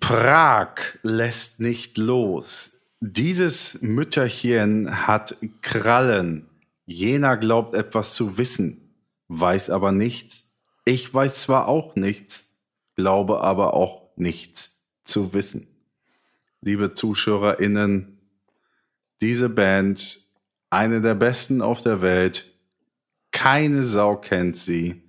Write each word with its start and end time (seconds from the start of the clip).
Prag 0.00 0.98
lässt 1.02 1.58
nicht 1.58 1.98
los. 1.98 2.80
Dieses 3.00 3.82
Mütterchen 3.82 5.06
hat 5.08 5.36
Krallen. 5.60 6.48
Jener 6.86 7.36
glaubt 7.36 7.74
etwas 7.74 8.14
zu 8.14 8.38
wissen, 8.38 8.94
weiß 9.28 9.70
aber 9.70 9.90
nichts. 9.90 10.52
Ich 10.84 11.12
weiß 11.12 11.40
zwar 11.40 11.66
auch 11.66 11.96
nichts, 11.96 12.52
glaube 12.94 13.40
aber 13.40 13.74
auch 13.74 14.10
nichts 14.16 14.80
zu 15.04 15.34
wissen. 15.34 15.66
Liebe 16.60 16.94
ZuschauerInnen, 16.94 18.20
diese 19.20 19.48
Band, 19.48 20.20
eine 20.70 21.00
der 21.00 21.16
besten 21.16 21.60
auf 21.60 21.82
der 21.82 22.02
Welt, 22.02 22.54
keine 23.32 23.82
Sau 23.82 24.16
kennt 24.16 24.56
sie. 24.56 25.02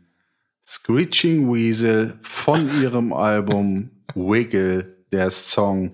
Screeching 0.66 1.54
Weasel 1.54 2.18
von 2.24 2.82
ihrem 2.82 3.14
Album 3.14 3.92
Wiggle, 4.16 4.96
der 5.12 5.30
Song 5.30 5.92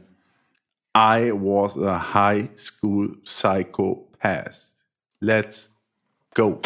I 0.96 1.32
was 1.32 1.78
a 1.78 1.98
high 1.98 2.50
school 2.56 3.16
psychopath. 3.24 4.74
Let's 5.22 5.70
go. 6.34 6.60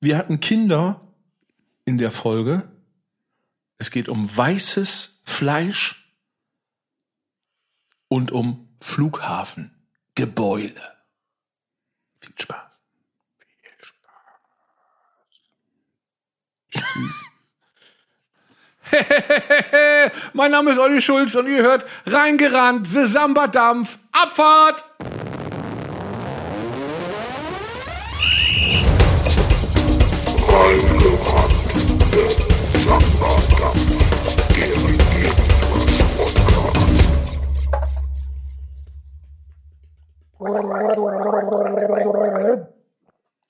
Wir 0.00 0.18
hatten 0.18 0.40
Kinder 0.40 1.00
in 1.84 1.98
der 1.98 2.10
Folge. 2.10 2.68
Es 3.78 3.90
geht 3.90 4.08
um 4.08 4.34
weißes 4.34 5.20
Fleisch 5.24 6.10
und 8.08 8.32
um 8.32 8.68
Flughafengebäude. 8.80 10.80
Viel 12.20 12.32
Spaß. 12.38 12.82
Viel 16.68 16.82
Spaß. 16.82 17.35
mein 20.32 20.50
Name 20.50 20.72
ist 20.72 20.78
Olli 20.78 21.00
Schulz 21.00 21.34
und 21.34 21.48
ihr 21.48 21.62
hört 21.62 21.84
Reingerannt, 22.06 22.86
The 22.86 23.04
Samba 23.06 23.46
Dampf, 23.48 23.98
Abfahrt! 24.12 24.84
Reingerannt, 30.48 31.72
der 32.12 32.30
Samba-Dampf, 32.80 34.54
der 34.54 34.66
Gegenwars 34.76 36.02
Podcast. 36.16 37.10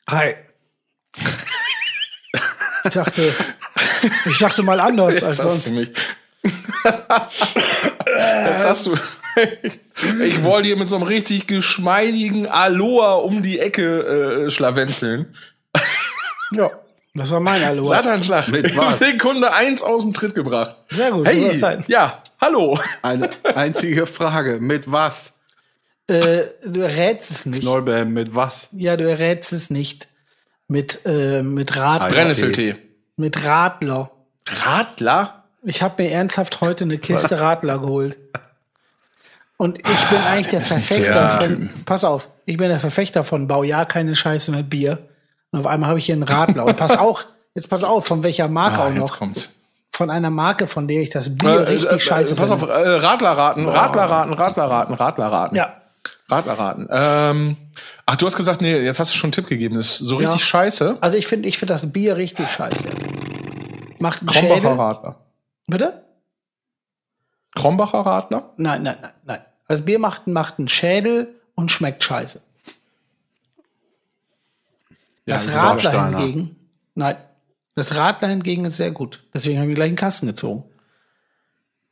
Hi. 0.08 0.36
Ich 2.84 2.94
dachte, 2.94 3.34
ich 4.26 4.38
dachte 4.38 4.62
mal 4.62 4.80
anders 4.80 5.14
Jetzt 5.14 5.22
als 5.24 5.38
hast 5.38 5.64
sonst. 5.64 5.68
du 5.70 5.74
mich. 5.74 5.90
Jetzt 8.46 8.66
hast 8.66 8.86
du. 8.86 8.96
Ich 10.24 10.44
wollte 10.44 10.66
hier 10.66 10.76
mit 10.78 10.88
so 10.88 10.96
einem 10.96 11.04
richtig 11.04 11.46
geschmeidigen 11.46 12.46
Aloha 12.46 13.16
um 13.16 13.42
die 13.42 13.58
Ecke 13.58 14.46
äh, 14.46 14.50
schlawenzeln. 14.50 15.34
Ja, 16.52 16.70
das 17.14 17.30
war 17.30 17.40
mein 17.40 17.62
Aloha. 17.62 17.96
Satanschlag. 17.96 18.48
Mit 18.48 18.74
was? 18.78 18.98
Sekunde 18.98 19.52
eins 19.52 19.82
aus 19.82 20.02
dem 20.02 20.14
Tritt 20.14 20.34
gebracht. 20.34 20.76
Sehr 20.90 21.10
gut, 21.10 21.26
Hey, 21.28 21.60
ja, 21.86 22.22
hallo. 22.40 22.78
Eine 23.02 23.28
einzige 23.44 24.06
Frage. 24.06 24.58
Mit 24.58 24.90
was? 24.90 25.34
Äh, 26.06 26.44
du 26.64 26.80
errätst 26.80 27.30
es 27.30 27.44
nicht. 27.44 27.62
Neubam, 27.64 28.14
mit 28.14 28.34
was? 28.34 28.70
Ja, 28.72 28.96
du 28.96 29.04
errätst 29.06 29.52
es 29.52 29.68
nicht. 29.68 30.08
Mit, 30.66 31.00
äh, 31.04 31.42
mit 31.42 31.76
Radler. 31.76 32.08
Brennnesseltee. 32.08 32.76
Mit 33.16 33.44
Radler. 33.44 34.10
Radler? 34.46 35.44
Ich 35.62 35.82
habe 35.82 36.02
mir 36.02 36.10
ernsthaft 36.10 36.60
heute 36.60 36.84
eine 36.84 36.98
Kiste 36.98 37.40
Radler 37.40 37.78
geholt. 37.78 38.16
Und 39.56 39.78
ich 39.78 40.04
bin 40.10 40.18
eigentlich 40.30 40.48
der 40.48 40.60
Verfechter 40.60 41.30
von. 41.40 41.70
Pass 41.86 42.04
auf, 42.04 42.28
ich 42.44 42.58
bin 42.58 42.68
der 42.68 42.78
Verfechter 42.78 43.24
von 43.24 43.46
Bau 43.48 43.62
ja 43.62 43.84
keine 43.86 44.14
Scheiße 44.14 44.52
mit 44.52 44.68
Bier. 44.68 45.08
Und 45.50 45.60
auf 45.60 45.66
einmal 45.66 45.88
habe 45.88 45.98
ich 45.98 46.06
hier 46.06 46.14
einen 46.14 46.24
Radler. 46.24 46.66
Und 46.66 46.76
pass 46.76 46.96
auch, 46.98 47.24
jetzt 47.54 47.68
pass 47.70 47.82
auf, 47.82 48.06
von 48.06 48.22
welcher 48.22 48.48
Marke 48.48 48.78
Ah, 48.80 48.86
auch 48.88 48.92
jetzt 48.94 48.98
noch. 49.12 49.18
kommt's. 49.18 49.50
Von 49.92 50.10
einer 50.10 50.28
Marke, 50.28 50.66
von 50.66 50.86
der 50.86 51.00
ich 51.00 51.08
das 51.08 51.34
Bier 51.34 51.66
richtig 51.66 52.04
scheiße 52.04 52.34
Pass 52.36 52.50
auf, 52.50 52.58
finde. 52.60 52.74
äh, 52.74 52.96
Radlerraten, 52.96 53.66
Radlerraten, 53.66 54.34
Radlerraten, 54.34 54.94
Radlerraten. 54.94 55.56
Ja, 55.56 55.80
Radlerraten. 56.28 56.86
Ähm, 56.90 57.56
ach, 58.04 58.16
du 58.16 58.26
hast 58.26 58.36
gesagt, 58.36 58.60
nee, 58.60 58.76
jetzt 58.78 59.00
hast 59.00 59.14
du 59.14 59.16
schon 59.16 59.28
einen 59.28 59.32
Tipp 59.32 59.46
gegeben. 59.46 59.76
Das 59.76 59.92
ist 59.92 59.98
so 60.06 60.16
richtig 60.16 60.40
Ja. 60.42 60.46
scheiße. 60.46 60.98
also 61.00 61.16
ich 61.16 61.26
finde 61.26 61.48
ich 61.48 61.56
finde 61.56 61.72
das 61.72 61.90
Bier 61.90 62.18
richtig 62.18 62.46
scheiße. 62.50 62.84
Macht 63.98 64.20
einen 64.20 64.28
Krombacher 64.28 64.60
Schädel. 64.60 64.78
Radler. 64.78 65.18
Bitte? 65.66 66.04
Krombacher 67.54 68.00
Radler? 68.00 68.52
Nein, 68.56 68.82
nein, 68.82 68.98
nein, 69.00 69.12
nein. 69.24 69.40
Also 69.68 69.82
Bier 69.84 69.98
macht, 69.98 70.26
macht 70.26 70.58
einen 70.58 70.68
Schädel 70.68 71.34
und 71.54 71.70
schmeckt 71.70 72.04
scheiße. 72.04 72.40
Das 75.26 75.46
Ja, 75.46 75.52
Radler 75.60 75.92
Warsteiner. 75.92 76.18
hingegen, 76.18 76.56
nein, 76.94 77.16
das 77.74 77.96
Radler 77.96 78.28
hingegen 78.28 78.64
ist 78.64 78.76
sehr 78.76 78.92
gut. 78.92 79.24
Deswegen 79.34 79.58
haben 79.60 79.68
wir 79.68 79.74
gleich 79.74 79.88
einen 79.88 79.96
Kasten 79.96 80.26
gezogen. 80.26 80.64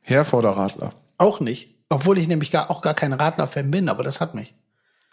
Herforder 0.01 0.51
Radler. 0.51 0.93
Auch 1.17 1.39
nicht. 1.39 1.69
Obwohl 1.89 2.17
ich 2.17 2.27
nämlich 2.27 2.51
gar, 2.51 2.71
auch 2.71 2.81
gar 2.81 2.93
kein 2.93 3.13
Radler-Fan 3.13 3.69
bin, 3.71 3.89
aber 3.89 4.03
das 4.03 4.21
hat 4.21 4.35
mich. 4.35 4.53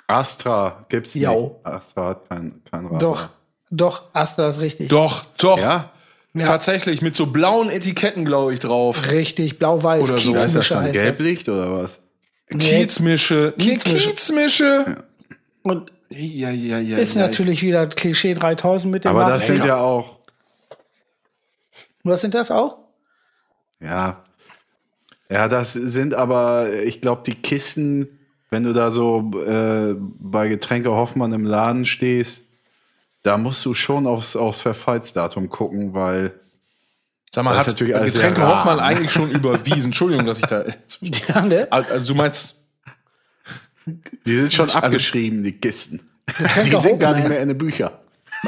Astra 0.07 0.85
gibt's 0.89 1.15
nicht. 1.15 1.25
Jau. 1.25 1.61
Astra 1.65 2.09
hat 2.09 2.29
kein, 2.29 2.63
kein 2.71 2.85
Radler. 2.85 2.99
Doch, 2.99 3.29
doch, 3.71 4.03
Astra 4.15 4.49
ist 4.49 4.61
richtig. 4.61 4.89
Doch, 4.89 5.25
doch. 5.39 5.59
Ja? 5.59 5.91
Ja. 6.35 6.45
Tatsächlich, 6.47 7.03
mit 7.03 7.15
so 7.15 7.27
blauen 7.27 7.69
Etiketten, 7.69 8.25
glaube 8.25 8.55
ich, 8.55 8.61
drauf. 8.61 9.11
Richtig, 9.11 9.59
blau-weiß, 9.59 10.05
Oder 10.11 10.19
so. 10.19 10.35
Ist 10.35 10.55
das 10.55 10.69
dann 10.69 10.85
das. 10.85 10.93
Gelblicht 10.93 11.49
oder 11.49 11.71
was? 11.73 12.01
Kiezmische. 12.49 13.53
Nee, 13.59 13.77
Kiezmische. 13.77 14.09
Kiezmische. 14.09 15.05
Und 15.63 15.93
Ja, 16.09 16.51
ja, 16.51 16.79
ja. 16.79 16.99
ist 16.99 17.15
ja. 17.15 17.23
natürlich 17.23 17.63
wieder 17.63 17.87
Klischee 17.87 18.35
3000 18.35 18.91
mit 18.93 19.05
dem 19.05 19.11
Aber 19.11 19.23
Radler. 19.23 19.35
das 19.35 19.47
sind 19.47 19.65
ja 19.65 19.79
auch, 19.79 20.19
Was 22.05 22.21
sind 22.23 22.35
das 22.35 22.51
auch? 22.51 22.79
ja. 23.81 24.25
Ja, 25.31 25.49
das 25.49 25.73
sind 25.73 26.13
aber, 26.13 26.75
ich 26.85 27.01
glaube, 27.01 27.23
die 27.25 27.35
Kisten, 27.35 28.19
wenn 28.51 28.65
du 28.65 28.75
da 28.75 28.91
so 28.91 29.31
äh, 29.47 29.95
bei 29.99 30.49
Getränke 30.49 30.91
Hoffmann 30.91 31.33
im 31.33 31.47
Laden 31.47 31.87
stehst, 31.87 32.43
da 33.23 33.37
musst 33.37 33.65
du 33.65 33.75
schon 33.75 34.07
aufs, 34.07 34.37
aufs 34.37 34.61
Verfallsdatum 34.61 35.49
gucken, 35.49 35.95
weil 35.95 36.33
Sag 37.35 37.45
mal, 37.45 37.55
Das 37.55 37.67
hat 37.67 37.81
natürlich 37.81 38.15
Getränke 38.15 38.47
Hoffmann 38.47 38.77
ne? 38.77 38.83
eigentlich 38.83 39.11
schon 39.11 39.31
überwiesen? 39.31 39.87
Entschuldigung, 39.87 40.27
dass 40.27 40.39
ich 40.39 40.47
da. 40.47 40.65
Ja, 41.29 41.41
ne? 41.41 41.67
Also 41.71 42.09
du 42.09 42.15
meinst, 42.15 42.61
die 44.27 44.37
sind 44.37 44.53
schon 44.53 44.71
abgeschrieben, 44.71 45.43
die 45.43 45.53
Kisten. 45.53 46.01
Die 46.65 46.81
sind 46.81 47.01
gar 47.01 47.15
nicht 47.15 47.27
mehr 47.29 47.41
in 47.41 47.49
den 47.49 47.57
Büchern. 47.59 47.91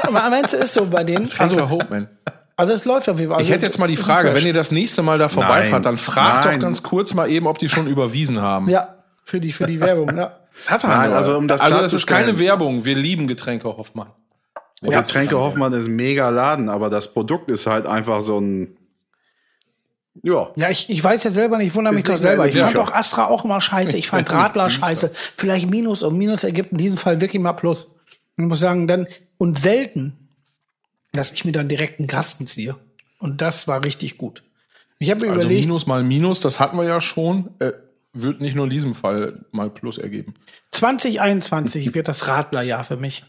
Aber 0.01 0.29
meinst 0.29 0.53
du, 0.53 0.57
ist 0.57 0.73
so 0.73 0.85
bei 0.85 1.03
denen? 1.03 1.29
also, 1.37 1.55
Also, 1.57 1.69
Hopeman. 1.69 2.09
also 2.55 2.73
es 2.73 2.85
läuft 2.85 3.09
auf 3.09 3.19
jeden 3.19 3.31
Fall. 3.31 3.41
Ich 3.41 3.49
hätte 3.49 3.65
jetzt 3.65 3.79
mal 3.79 3.87
die 3.87 3.97
Frage, 3.97 4.33
wenn 4.35 4.45
ihr 4.45 4.53
das 4.53 4.71
nächste 4.71 5.01
Mal 5.01 5.17
da 5.17 5.29
vorbeifahrt, 5.29 5.85
dann 5.85 5.97
fragt 5.97 6.45
Nein. 6.45 6.59
doch 6.59 6.67
ganz 6.67 6.83
kurz 6.83 7.13
mal 7.13 7.29
eben, 7.29 7.47
ob 7.47 7.57
die 7.57 7.69
schon 7.69 7.87
überwiesen 7.87 8.41
haben. 8.41 8.69
Ja, 8.69 8.95
für 9.23 9.39
die, 9.39 9.51
für 9.51 9.65
die 9.65 9.79
Werbung, 9.79 10.15
ja. 10.15 10.37
Satan, 10.53 10.91
Nein, 10.91 11.11
also 11.11 11.37
um 11.37 11.47
das 11.47 11.59
also 11.59 11.79
das 11.79 11.93
ist 11.93 12.07
keine 12.07 12.39
Werbung. 12.39 12.85
Wir 12.85 12.95
lieben 12.95 13.27
Getränke 13.27 13.67
Hoffmann. 13.67 14.07
Ja, 14.81 15.01
Getränke 15.01 15.37
Hoffmann 15.37 15.73
ist 15.73 15.87
ein 15.87 15.95
mega 15.95 16.29
Laden, 16.29 16.69
aber 16.69 16.89
das 16.89 17.13
Produkt 17.13 17.49
ist 17.49 17.65
halt 17.65 17.87
einfach 17.87 18.21
so 18.21 18.39
ein. 18.39 18.77
Ja. 20.23 20.51
Ja, 20.55 20.69
ich, 20.69 20.89
ich 20.89 21.03
weiß 21.03 21.23
ja 21.23 21.31
selber 21.31 21.57
nicht, 21.57 21.67
ich 21.67 21.75
wundere 21.75 21.93
mich 21.93 22.03
Ist 22.03 22.09
doch 22.09 22.17
selber. 22.17 22.47
Ich 22.47 22.57
fand 22.57 22.77
doch 22.77 22.93
Astra 22.93 23.25
auch 23.25 23.43
immer 23.43 23.59
scheiße. 23.59 23.97
Ich 23.97 24.07
fand 24.07 24.31
Radler 24.31 24.69
scheiße. 24.69 25.11
Vielleicht 25.37 25.69
Minus 25.69 26.03
und 26.03 26.17
Minus 26.17 26.43
ergibt 26.43 26.71
in 26.71 26.77
diesem 26.77 26.97
Fall 26.97 27.19
wirklich 27.21 27.41
mal 27.41 27.53
Plus. 27.53 27.87
Ich 28.37 28.43
muss 28.43 28.59
sagen, 28.59 28.87
dann, 28.87 29.07
und 29.37 29.59
selten, 29.59 30.29
dass 31.11 31.31
ich 31.31 31.45
mir 31.45 31.51
dann 31.51 31.67
direkt 31.67 31.99
einen 31.99 32.07
Kasten 32.07 32.47
ziehe. 32.47 32.75
Und 33.19 33.41
das 33.41 33.67
war 33.67 33.83
richtig 33.83 34.17
gut. 34.17 34.43
Ich 34.99 35.09
habe 35.09 35.25
mir 35.25 35.31
Also 35.31 35.45
überlegt, 35.45 35.65
Minus 35.65 35.87
mal 35.87 36.03
Minus, 36.03 36.39
das 36.39 36.59
hatten 36.59 36.77
wir 36.77 36.85
ja 36.85 37.01
schon. 37.01 37.49
Äh, 37.59 37.73
wird 38.13 38.39
nicht 38.39 38.55
nur 38.55 38.63
in 38.63 38.69
diesem 38.69 38.93
Fall 38.93 39.45
mal 39.51 39.69
Plus 39.69 39.97
ergeben. 39.97 40.35
2021 40.71 41.93
wird 41.93 42.07
das 42.07 42.27
Radlerjahr 42.27 42.83
für 42.83 42.97
mich. 42.97 43.25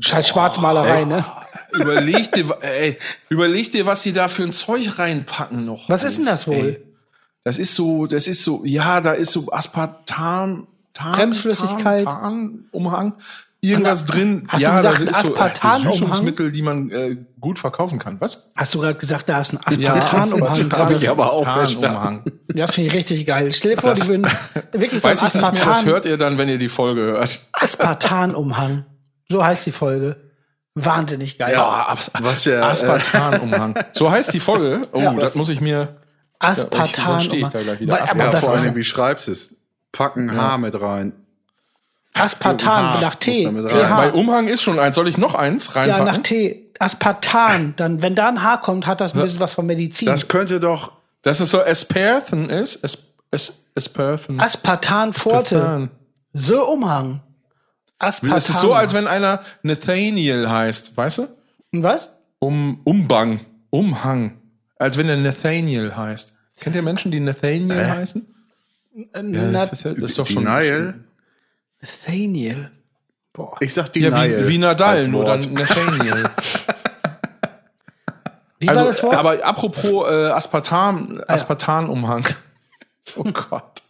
Scheiß 0.00 0.28
Schwarzmalerei, 0.28 1.04
ne? 1.04 1.24
Überleg 1.72 2.32
dir, 2.32 2.56
ey, 2.60 2.98
überleg 3.28 3.70
dir, 3.72 3.86
was 3.86 4.02
sie 4.02 4.12
da 4.12 4.28
für 4.28 4.42
ein 4.44 4.52
Zeug 4.52 4.98
reinpacken 4.98 5.64
noch. 5.64 5.88
Was 5.88 6.02
ist 6.04 6.16
denn 6.18 6.24
das 6.26 6.46
wohl? 6.46 6.54
Ey. 6.54 6.82
Das 7.44 7.58
ist 7.58 7.74
so, 7.74 8.06
das 8.06 8.26
ist 8.26 8.42
so, 8.42 8.62
ja, 8.64 9.00
da 9.00 9.12
ist 9.12 9.32
so 9.32 9.50
Aspartam, 9.52 10.66
Tarn, 10.94 11.12
Bremsflüssigkeit. 11.12 12.04
Tarn, 12.04 12.20
Tarn, 12.20 12.64
Umhang, 12.72 13.14
irgendwas 13.60 14.04
drin. 14.06 14.44
hast 14.48 14.60
du 14.60 14.64
ja, 14.64 14.76
gesagt, 14.76 14.84
da 14.94 14.98
sind 14.98 15.08
ein 15.08 15.14
so 15.14 15.28
äh, 15.28 15.32
Aspartanumhang? 15.38 15.92
Süßungsmittel, 15.92 16.52
die 16.52 16.62
man 16.62 16.90
äh, 16.90 17.16
gut 17.40 17.58
verkaufen 17.58 17.98
kann. 17.98 18.20
Was? 18.20 18.50
Hast 18.56 18.74
du 18.74 18.80
gerade 18.80 18.98
gesagt, 18.98 19.28
da 19.28 19.40
ist 19.40 19.52
ein 19.54 19.80
Ja, 19.80 19.94
Aspartanumhang 19.94 20.50
Aspartan 20.50 20.78
hab 20.80 20.88
dran? 20.88 20.96
ich 20.96 21.08
aber 21.08 21.32
auch 21.32 21.44
Tarnumhang. 21.44 22.22
Das 22.48 22.74
finde 22.74 22.88
ich 22.88 22.94
richtig 22.94 23.26
geil. 23.26 23.50
Stell 23.52 23.74
dir 23.76 23.80
vor, 23.80 23.90
Das- 23.90 24.00
die 24.00 24.08
würden 24.08 24.26
wirklich 24.72 25.00
so 25.02 25.08
Weiß 25.08 25.18
ich 25.22 25.24
nicht 25.24 25.34
mehr, 25.34 25.50
das 25.52 25.60
Aspartan, 25.60 25.86
hört 25.86 26.04
ihr 26.06 26.16
dann, 26.18 26.38
wenn 26.38 26.48
ihr 26.48 26.58
die 26.58 26.68
Folge 26.68 27.00
hört. 27.02 27.40
Aspartanumhang. 27.52 28.84
So 29.30 29.44
heißt 29.44 29.66
die 29.66 29.72
Folge. 29.72 30.16
Wahnsinnig 30.74 31.38
geil. 31.38 31.52
Ja, 31.54 31.88
As 31.88 32.10
Was 32.20 32.44
ja, 32.44 32.60
äh, 32.60 32.62
Aspartanumhang. 32.62 33.74
So 33.92 34.10
heißt 34.10 34.32
die 34.32 34.40
Folge. 34.40 34.86
Oh, 34.92 35.00
Ja. 35.00 35.12
das 35.14 35.34
muss 35.34 35.48
ich 35.48 35.60
mir. 35.60 35.96
Aspartanumhang. 36.38 37.20
stehe 37.20 37.42
ich 37.42 37.48
da 37.48 37.62
gleich 37.62 37.80
wieder. 37.80 37.92
Weil- 37.94 38.02
aber 38.02 38.24
Ja, 38.24 38.36
vor 38.36 38.52
allem, 38.52 38.74
wie 38.76 38.84
schreibst 38.84 39.26
du 39.28 39.32
es? 39.32 39.54
Packen 39.92 40.36
H 40.36 40.58
mit 40.58 40.80
rein. 40.80 41.12
Aspartan 42.14 42.94
H 42.94 43.00
nach 43.00 43.14
T. 43.16 43.48
Bei 43.48 44.12
Umhang 44.12 44.48
ist 44.48 44.62
schon 44.62 44.78
eins. 44.78 44.96
Soll 44.96 45.08
ich 45.08 45.18
noch 45.18 45.34
eins 45.34 45.68
Ja, 45.74 45.80
reinpacken? 45.80 46.04
nach 46.06 46.18
T. 46.18 46.70
Aspartan. 46.78 47.74
Dann, 47.76 48.02
wenn 48.02 48.14
da 48.14 48.28
ein 48.28 48.42
H 48.42 48.58
kommt, 48.58 48.86
hat 48.86 49.00
das 49.00 49.14
ein 49.14 49.20
bisschen 49.20 49.40
was 49.40 49.52
von 49.54 49.66
Medizin. 49.66 50.06
Das 50.06 50.28
könnte 50.28 50.60
doch. 50.60 50.92
Dass 51.22 51.40
es 51.40 51.50
so 51.50 51.62
Asparthan 51.62 52.50
ist. 52.50 52.84
As, 52.84 52.98
as, 53.32 53.64
Asparthan. 53.76 54.40
Aspartan 54.40 55.12
Forte. 55.12 55.90
So 56.32 56.66
Umhang. 56.68 57.20
Aspartan. 57.98 58.36
Es 58.38 58.48
ist 58.48 58.60
so, 58.60 58.74
als 58.74 58.94
wenn 58.94 59.06
einer 59.06 59.42
Nathaniel 59.62 60.48
heißt, 60.48 60.96
weißt 60.96 61.18
du? 61.18 61.28
Was? 61.72 62.12
Um, 62.38 62.80
Umbang. 62.84 63.40
Umhang. 63.70 64.38
Als 64.78 64.96
wenn 64.96 65.08
er 65.08 65.16
Nathaniel 65.16 65.96
heißt. 65.96 66.34
Kennt 66.60 66.76
ihr 66.76 66.82
Menschen, 66.82 67.10
die 67.10 67.20
Nathaniel 67.20 67.86
heißen? 67.88 68.26
Äh, 68.96 69.02
Ja, 69.14 69.22
Na- 69.22 69.50
das, 69.66 69.72
ist, 69.72 69.84
ja- 69.84 69.92
das 69.94 70.10
ist 70.10 70.18
doch 70.18 70.26
schon. 70.26 70.44
Nile. 70.44 70.94
Nathaniel. 71.80 72.70
Boah. 73.32 73.56
Ich 73.60 73.74
sag 73.74 73.88
die 73.92 74.00
Ja, 74.00 74.16
wie, 74.24 74.48
wie 74.48 74.58
Nadal, 74.58 75.06
nur 75.08 75.24
dann 75.24 75.40
Nathaniel. 75.52 76.30
Wie 78.60 78.68
also, 78.68 78.80
war 78.80 78.86
das 78.88 79.02
Wort? 79.04 79.14
aber 79.16 79.44
apropos 79.44 80.10
äh, 80.10 80.30
Aspartam, 80.30 81.22
Aspartanumhang. 81.26 82.24
Oh 83.16 83.22
Gott. 83.22 83.80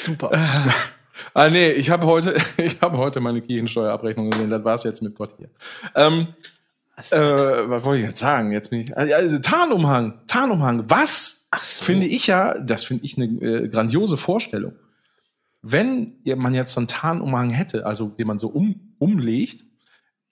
Super. 0.00 0.30
Ah 1.34 1.50
nee, 1.50 1.70
ich 1.72 1.90
habe 1.90 2.06
heute, 2.06 2.36
ich 2.56 2.80
habe 2.80 2.96
heute 2.98 3.20
meine 3.20 3.40
Kirchensteuerabrechnung 3.42 4.30
gesehen. 4.30 4.50
Das 4.50 4.64
war's 4.64 4.84
jetzt 4.84 5.02
mit 5.02 5.16
Gott 5.16 5.34
hier. 5.36 5.50
Ähm, 5.94 6.28
äh, 7.10 7.18
was 7.68 7.84
wollte 7.84 8.02
ich 8.02 8.08
jetzt 8.08 8.20
sagen? 8.20 8.52
Jetzt 8.52 8.70
bin 8.70 8.80
ich. 8.80 8.96
Also, 8.96 9.38
Tarnumhang, 9.40 10.14
Tarnumhang. 10.28 10.84
Was 10.88 11.48
so. 11.60 11.84
finde 11.84 12.06
ich 12.06 12.28
ja? 12.28 12.56
Das 12.60 12.84
finde 12.84 13.04
ich 13.04 13.16
eine 13.16 13.26
äh, 13.26 13.68
grandiose 13.68 14.16
Vorstellung. 14.16 14.72
Wenn 15.60 16.14
man 16.36 16.54
jetzt 16.54 16.72
so 16.72 16.80
einen 16.80 16.88
Tarnumhang 16.88 17.50
hätte, 17.50 17.86
also 17.86 18.08
den 18.08 18.26
man 18.26 18.38
so 18.38 18.48
um, 18.48 18.94
umlegt, 18.98 19.64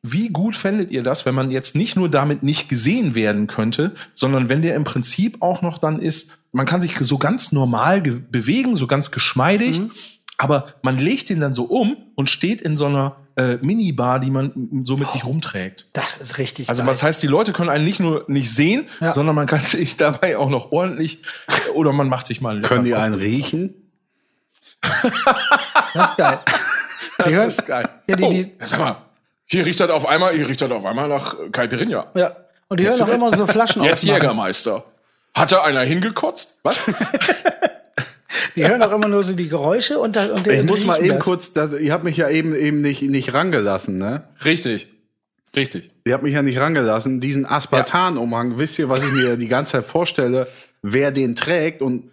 wie 0.02 0.28
gut 0.28 0.56
fändet 0.56 0.90
ihr 0.90 1.02
das, 1.02 1.26
wenn 1.26 1.34
man 1.34 1.50
jetzt 1.50 1.74
nicht 1.74 1.96
nur 1.96 2.08
damit 2.08 2.42
nicht 2.42 2.68
gesehen 2.68 3.14
werden 3.14 3.46
könnte, 3.46 3.92
sondern 4.14 4.48
wenn 4.48 4.60
der 4.62 4.74
im 4.74 4.84
Prinzip 4.84 5.40
auch 5.40 5.62
noch 5.62 5.78
dann 5.78 6.00
ist, 6.00 6.32
man 6.52 6.66
kann 6.66 6.80
sich 6.80 6.96
so 6.98 7.18
ganz 7.18 7.50
normal 7.52 8.02
ge- 8.02 8.20
bewegen, 8.30 8.76
so 8.76 8.86
ganz 8.86 9.10
geschmeidig, 9.10 9.80
aber 10.42 10.66
man 10.82 10.98
legt 10.98 11.28
den 11.30 11.40
dann 11.40 11.54
so 11.54 11.64
um 11.64 11.96
und 12.16 12.28
steht 12.30 12.60
in 12.60 12.76
so 12.76 12.86
einer 12.86 13.16
äh, 13.36 13.56
Minibar, 13.62 14.18
die 14.20 14.30
man 14.30 14.82
so 14.82 14.96
mit 14.96 15.08
sich 15.08 15.24
rumträgt. 15.24 15.86
Das 15.92 16.18
ist 16.18 16.38
richtig 16.38 16.68
Also 16.68 16.82
geil. 16.82 16.92
das 16.92 17.02
heißt, 17.02 17.22
die 17.22 17.28
Leute 17.28 17.52
können 17.52 17.70
einen 17.70 17.84
nicht 17.84 18.00
nur 18.00 18.24
nicht 18.28 18.52
sehen, 18.52 18.88
Ja. 19.00 19.12
sondern 19.12 19.34
man 19.36 19.46
kann 19.46 19.60
sich 19.64 19.96
dabei 19.96 20.36
auch 20.36 20.50
noch 20.50 20.72
ordentlich 20.72 21.22
oder 21.74 21.92
man 21.92 22.08
macht 22.08 22.26
sich 22.26 22.40
mal 22.40 22.54
einen 22.56 22.62
Können 22.62 22.84
die 22.84 22.94
einen 22.94 23.14
riechen? 23.14 23.74
Das 25.94 26.10
ist 26.10 26.16
geil. 26.16 26.40
Das 27.18 27.28
Die 27.28 27.34
hören- 27.36 27.46
ist 27.46 27.66
geil. 27.66 27.88
Ja, 28.08 28.16
die- 28.16 28.28
die- 28.30 28.52
oh, 28.60 28.64
sag 28.64 28.80
mal, 28.80 28.96
hier 29.46 29.64
riecht 29.64 29.78
das 29.78 29.90
auf 29.90 30.06
einmal, 30.06 30.34
hier 30.34 30.48
riecht 30.48 30.60
das 30.60 30.70
auf 30.72 30.84
einmal 30.84 31.08
nach 31.08 31.34
äh, 31.38 31.50
Caipirinha. 31.50 32.06
Ja. 32.16 32.36
Und 32.68 32.80
die 32.80 32.84
hören 32.86 33.00
auch 33.02 33.08
immer 33.08 33.36
so 33.36 33.46
Flaschen 33.46 33.82
Jetzt 33.84 34.02
aufmachen. 34.02 34.22
Jägermeister. 34.22 34.84
Hat 35.34 35.52
da 35.52 35.62
einer 35.62 35.82
hingekotzt? 35.82 36.58
Was? 36.64 36.80
Die 38.56 38.66
hören 38.66 38.82
auch 38.82 38.92
immer 38.92 39.08
nur 39.08 39.22
so 39.22 39.34
die 39.34 39.48
Geräusche 39.48 39.98
und, 39.98 40.16
da, 40.16 40.32
und 40.32 40.46
Ich 40.46 40.62
muss 40.64 40.84
mal 40.84 40.98
eben 41.00 41.16
das. 41.16 41.24
kurz, 41.24 41.52
das, 41.52 41.74
ihr 41.74 41.92
habt 41.92 42.04
mich 42.04 42.16
ja 42.16 42.28
eben 42.28 42.54
eben 42.54 42.80
nicht, 42.80 43.02
nicht 43.02 43.34
rangelassen, 43.34 43.98
ne? 43.98 44.24
Richtig. 44.44 44.88
Richtig. 45.54 45.90
Ihr 46.04 46.14
habt 46.14 46.22
mich 46.22 46.32
ja 46.34 46.42
nicht 46.42 46.58
rangelassen. 46.58 47.20
Diesen 47.20 47.44
Aspartanumhang, 47.44 48.58
wisst 48.58 48.78
ihr, 48.78 48.88
was 48.88 49.04
ich 49.04 49.12
mir 49.12 49.36
die 49.36 49.48
ganze 49.48 49.72
Zeit 49.72 49.84
vorstelle, 49.84 50.46
wer 50.80 51.10
den 51.10 51.36
trägt 51.36 51.82
und 51.82 52.10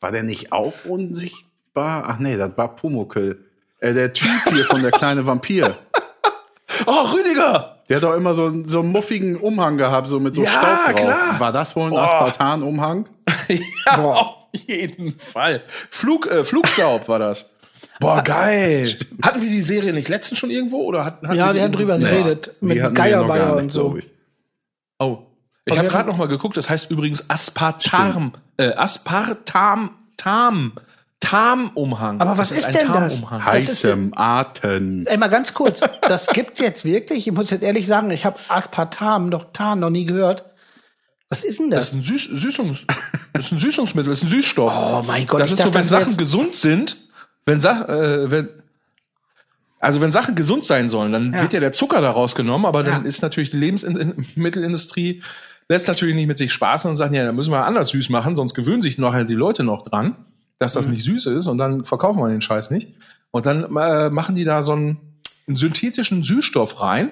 war 0.00 0.12
der 0.12 0.22
nicht 0.24 0.52
auch 0.52 0.74
unsichtbar? 0.84 2.04
Ach 2.06 2.18
nee, 2.18 2.36
das 2.36 2.50
war 2.56 2.76
Pumuckl. 2.76 3.38
Äh, 3.80 3.94
der 3.94 4.12
Typ 4.12 4.28
hier 4.52 4.64
von 4.64 4.82
der 4.82 4.90
kleine 4.90 5.26
Vampir. 5.26 5.76
Oh, 6.86 7.02
Rüdiger! 7.14 7.82
Der 7.88 7.96
hat 7.96 8.02
doch 8.02 8.14
immer 8.14 8.32
so, 8.34 8.46
einen- 8.46 8.66
so 8.68 8.80
einen 8.80 8.88
muffigen 8.90 9.36
Umhang 9.36 9.76
gehabt, 9.76 10.08
so 10.08 10.18
mit 10.18 10.34
so 10.34 10.42
Ja, 10.42 10.50
Staub 10.50 10.86
drauf. 10.86 10.94
klar. 10.94 11.38
War 11.40 11.52
das 11.52 11.76
wohl 11.76 11.84
ein 11.84 11.90
Boah. 11.90 12.04
Aspartanumhang? 12.04 13.08
ja, 13.48 13.96
auf 14.02 14.41
jeden 14.66 15.18
Fall. 15.18 15.62
Flug, 15.90 16.26
äh, 16.26 16.44
Flugstaub 16.44 17.08
war 17.08 17.18
das. 17.18 17.50
Boah, 18.00 18.22
geil. 18.22 18.98
Hatten 19.22 19.42
wir 19.42 19.48
die 19.48 19.62
Serie 19.62 19.92
nicht 19.92 20.08
letztens 20.08 20.38
schon 20.38 20.50
irgendwo? 20.50 20.82
Oder 20.84 21.04
hatten, 21.04 21.28
hatten 21.28 21.38
Ja, 21.38 21.52
die 21.52 21.58
wir 21.58 21.64
haben 21.64 21.72
drüber 21.72 21.98
geredet. 21.98 22.54
Die 22.60 22.66
Mit 22.66 22.76
wir 22.76 22.90
Geierbayer 22.90 23.56
und 23.56 23.70
so. 23.72 23.96
ich. 23.96 24.08
Oh. 24.98 25.18
Ich 25.64 25.76
habe 25.78 25.86
wir 25.86 25.90
gerade 25.92 26.08
noch 26.08 26.16
mal 26.16 26.26
geguckt, 26.26 26.56
das 26.56 26.68
heißt 26.68 26.90
übrigens 26.90 27.30
Aspartam. 27.30 28.32
Äh, 28.56 28.72
Aspartam. 28.74 29.90
Tam. 30.16 30.72
Tam-Umhang. 31.20 32.20
Aber 32.20 32.36
was 32.36 32.48
Das 32.48 32.58
ist 32.58 32.64
ein 32.66 32.72
denn 32.72 32.92
das? 32.92 33.14
Ist- 33.14 33.30
Heißem 33.30 34.12
Atem. 34.16 35.06
Ey, 35.06 35.16
mal 35.16 35.28
ganz 35.28 35.54
kurz. 35.54 35.80
Das 36.02 36.26
gibt's 36.26 36.58
jetzt 36.58 36.84
wirklich? 36.84 37.28
Ich 37.28 37.32
muss 37.32 37.50
jetzt 37.50 37.62
ehrlich 37.62 37.86
sagen, 37.86 38.10
ich 38.10 38.24
habe 38.24 38.38
Aspartam, 38.48 39.28
noch 39.28 39.52
Tarn, 39.52 39.78
noch 39.80 39.90
nie 39.90 40.04
gehört. 40.04 40.44
Was 41.32 41.44
ist 41.44 41.58
denn 41.58 41.70
Das 41.70 41.90
das? 41.90 42.00
ist 42.00 42.10
ein, 42.10 42.18
Süß 42.18 42.40
Süßungs 42.42 42.86
das 43.32 43.46
ist 43.46 43.52
ein 43.52 43.58
Süßungsmittel, 43.58 44.10
das 44.10 44.18
ist 44.18 44.24
ein 44.24 44.30
Süßstoff. 44.30 44.72
Oh 44.76 45.02
mein 45.06 45.26
Gott, 45.26 45.40
Das 45.40 45.50
ist 45.50 45.58
so, 45.58 45.64
dachte, 45.70 45.74
wenn 45.76 45.80
das 45.82 45.90
Sachen 45.90 46.16
gesund 46.18 46.54
sind, 46.54 46.96
wenn, 47.46 47.58
Sa 47.60 47.82
äh, 47.86 48.30
wenn 48.30 48.48
also 49.80 50.00
wenn 50.00 50.12
Sachen 50.12 50.34
gesund 50.36 50.62
sein 50.64 50.88
sollen, 50.88 51.10
dann 51.12 51.32
Ja. 51.32 51.42
wird 51.42 51.52
ja 51.54 51.60
der 51.60 51.72
Zucker 51.72 52.00
daraus 52.00 52.34
genommen, 52.34 52.66
aber 52.66 52.82
dann 52.84 53.02
Ja. 53.02 53.08
ist 53.08 53.22
natürlich 53.22 53.50
die 53.50 53.56
Lebensmittelindustrie 53.56 55.22
lässt 55.68 55.88
natürlich 55.88 56.14
nicht 56.14 56.26
mit 56.26 56.36
sich 56.38 56.52
spaßen 56.52 56.90
und 56.90 56.96
sagt, 56.96 57.14
ja, 57.14 57.24
da 57.24 57.32
müssen 57.32 57.50
wir 57.50 57.64
anders 57.64 57.88
süß 57.88 58.10
machen, 58.10 58.36
sonst 58.36 58.52
gewöhnen 58.54 58.82
sich 58.82 58.98
nachher 58.98 59.24
die 59.24 59.34
Leute 59.34 59.64
noch 59.64 59.82
dran, 59.82 60.16
dass 60.58 60.74
Mhm. 60.74 60.78
das 60.78 60.86
nicht 60.88 61.02
süß 61.04 61.26
ist 61.26 61.46
und 61.46 61.56
dann 61.58 61.84
verkaufen 61.84 62.18
wir 62.20 62.28
den 62.28 62.42
Scheiß 62.42 62.70
nicht. 62.70 62.88
Und 63.30 63.46
dann 63.46 63.74
äh, 63.76 64.10
machen 64.10 64.34
die 64.34 64.44
da 64.44 64.60
so 64.62 64.72
einen, 64.72 64.98
einen 65.46 65.56
synthetischen 65.56 66.22
Süßstoff 66.22 66.80
rein. 66.82 67.10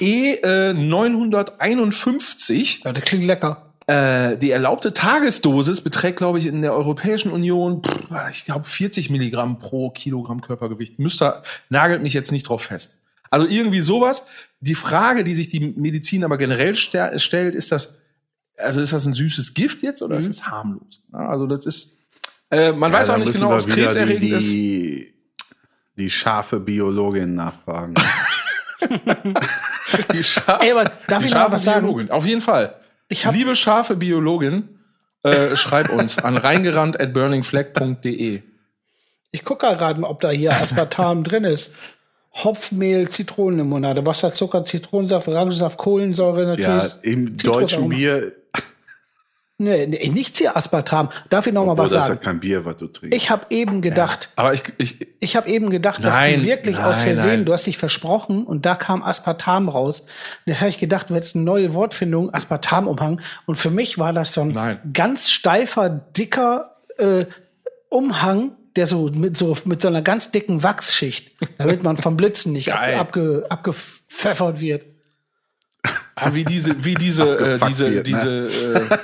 E 0.00 0.34
äh, 0.42 0.72
951 0.74 2.82
Ja, 2.84 2.92
das 2.92 3.04
klingt 3.04 3.24
lecker. 3.24 3.72
äh, 3.86 4.36
die 4.36 4.50
erlaubte 4.50 4.94
Tagesdosis 4.94 5.80
beträgt, 5.80 6.18
glaube 6.18 6.38
ich, 6.38 6.46
in 6.46 6.62
der 6.62 6.74
Europäischen 6.74 7.30
Union, 7.32 7.82
pff, 7.82 7.98
ich 8.30 8.44
glaube, 8.44 8.64
40 8.64 9.10
Milligramm 9.10 9.58
pro 9.58 9.90
Kilogramm 9.90 10.40
Körpergewicht. 10.40 10.98
Müsste, 10.98 11.42
nagelt 11.68 12.02
mich 12.02 12.12
jetzt 12.14 12.32
nicht 12.32 12.48
drauf 12.48 12.62
fest. 12.62 12.98
Also 13.30 13.46
irgendwie 13.46 13.80
sowas. 13.80 14.26
Die 14.60 14.74
Frage, 14.74 15.24
die 15.24 15.34
sich 15.34 15.48
die 15.48 15.60
Medizin 15.76 16.22
aber 16.22 16.36
generell 16.36 16.76
stellt, 16.76 17.54
ist 17.54 17.72
das, 17.72 17.98
also 18.56 18.80
ist 18.80 18.92
das 18.92 19.06
ein 19.06 19.14
süßes 19.14 19.54
Gift 19.54 19.82
jetzt 19.82 20.02
oder 20.02 20.16
ist 20.16 20.28
es 20.28 20.46
harmlos? 20.46 21.02
Ja, 21.12 21.28
also 21.30 21.46
das 21.46 21.66
ist, 21.66 21.96
äh, 22.50 22.72
man 22.72 22.92
weiß 22.92 23.08
Ja, 23.08 23.14
auch 23.14 23.18
da 23.18 23.24
nicht 23.24 23.34
genau, 23.34 23.52
ob 23.52 23.58
es 23.58 23.66
krebserregend 23.66 24.22
die, 24.22 24.30
ist. 24.30 24.52
die, 24.52 25.14
die 25.96 26.10
scharfe 26.10 26.60
Biologin 26.60 27.34
nachfragen. 27.34 27.94
Die 30.12 30.18
Scha- 30.24 30.60
Ey, 30.62 30.72
aber 30.72 30.90
darf 31.08 31.20
die 31.22 31.26
ich 31.28 31.32
noch 31.32 31.40
scharfe 31.40 31.52
was 31.56 31.64
sagen? 31.64 31.80
Biologin. 31.86 32.10
Auf 32.10 32.26
jeden 32.26 32.40
Fall. 32.40 32.74
Liebe 33.32 33.54
scharfe 33.56 33.96
Biologin, 33.96 34.78
äh, 35.22 35.54
schreib 35.56 35.90
uns 35.90 36.18
an 36.18 36.36
reingerannt 36.36 36.98
at 37.00 37.12
burningflag.de. 37.12 38.42
Ich 39.32 39.44
gucke 39.44 39.66
gerade 39.76 40.00
mal, 40.00 40.08
ob 40.08 40.20
da 40.20 40.30
hier 40.30 40.52
Aspartam 40.52 41.24
drin 41.24 41.44
ist. 41.44 41.72
Hopfmehl, 42.34 43.10
Zitronenlimonade, 43.10 44.06
Wasser, 44.06 44.32
Zucker, 44.32 44.64
Zitronensaft, 44.64 45.28
Orangensaft, 45.28 45.76
Kohlensäure 45.76 46.46
natürlich. 46.46 46.66
ja, 46.66 46.90
im 47.02 47.36
deutschen 47.36 47.90
Bier, 47.90 48.32
Nee, 49.62 49.86
nee, 49.86 50.08
nichts 50.08 50.38
hier 50.38 50.56
Aspartam. 50.56 51.08
Darf 51.30 51.46
ich 51.46 51.52
noch 51.52 51.64
mal 51.64 51.72
obwohl 51.72 51.84
was 51.84 51.92
das 51.92 52.04
ist 52.04 52.08
ja 52.08 52.14
sagen? 52.14 52.24
kein 52.24 52.40
Bier, 52.40 52.64
was 52.64 52.76
du 52.78 52.88
trinkst. 52.88 53.16
Ich 53.16 53.30
habe 53.30 53.46
eben 53.50 53.80
gedacht, 53.80 54.30
Aber 54.34 54.52
ich, 54.52 54.64
ich, 54.78 55.06
ich 55.20 55.36
habe 55.36 55.48
eben 55.48 55.70
gedacht, 55.70 56.04
dass 56.04 56.16
Nein, 56.16 56.40
du 56.40 56.46
wirklich 56.46 56.76
nein, 56.76 56.84
aus 56.84 56.98
Versehen, 57.00 57.30
nein. 57.30 57.44
du 57.44 57.52
hast 57.52 57.66
dich 57.66 57.78
versprochen 57.78 58.44
und 58.44 58.66
da 58.66 58.74
kam 58.74 59.02
Aspartam 59.04 59.68
raus. 59.68 60.04
Das 60.46 60.60
habe 60.60 60.70
ich 60.70 60.78
gedacht, 60.78 61.10
du 61.10 61.14
hättest 61.14 61.36
eine 61.36 61.44
neue 61.44 61.74
Wortfindung, 61.74 62.34
Aspartamumhang. 62.34 63.20
Und 63.46 63.56
für 63.56 63.70
mich 63.70 63.98
war 63.98 64.12
das 64.12 64.34
so 64.34 64.40
ein 64.40 64.48
Nein. 64.48 64.80
ganz 64.92 65.30
steifer, 65.30 65.88
dicker 65.88 66.76
äh, 66.98 67.26
Umhang, 67.88 68.52
der 68.74 68.86
so 68.86 69.10
mit 69.14 69.36
so 69.36 69.56
mit 69.64 69.80
so 69.82 69.88
einer 69.88 70.02
ganz 70.02 70.30
dicken 70.32 70.62
Wachsschicht, 70.62 71.32
damit 71.58 71.82
man 71.82 71.98
vom 71.98 72.16
Blitzen 72.16 72.52
nicht 72.52 72.72
ab, 72.72 72.88
abge, 72.98 73.46
abgepfeffert 73.48 74.60
wird. 74.60 74.86
Ah, 76.14 76.34
wie 76.34 76.44
diese, 76.44 76.84
wie 76.84 76.94
diese, 76.94 77.36
äh, 77.38 77.58
diese, 77.66 77.92
wird, 77.92 78.08
ne? 78.08 78.12
diese, 78.12 78.74
äh, 78.74 78.98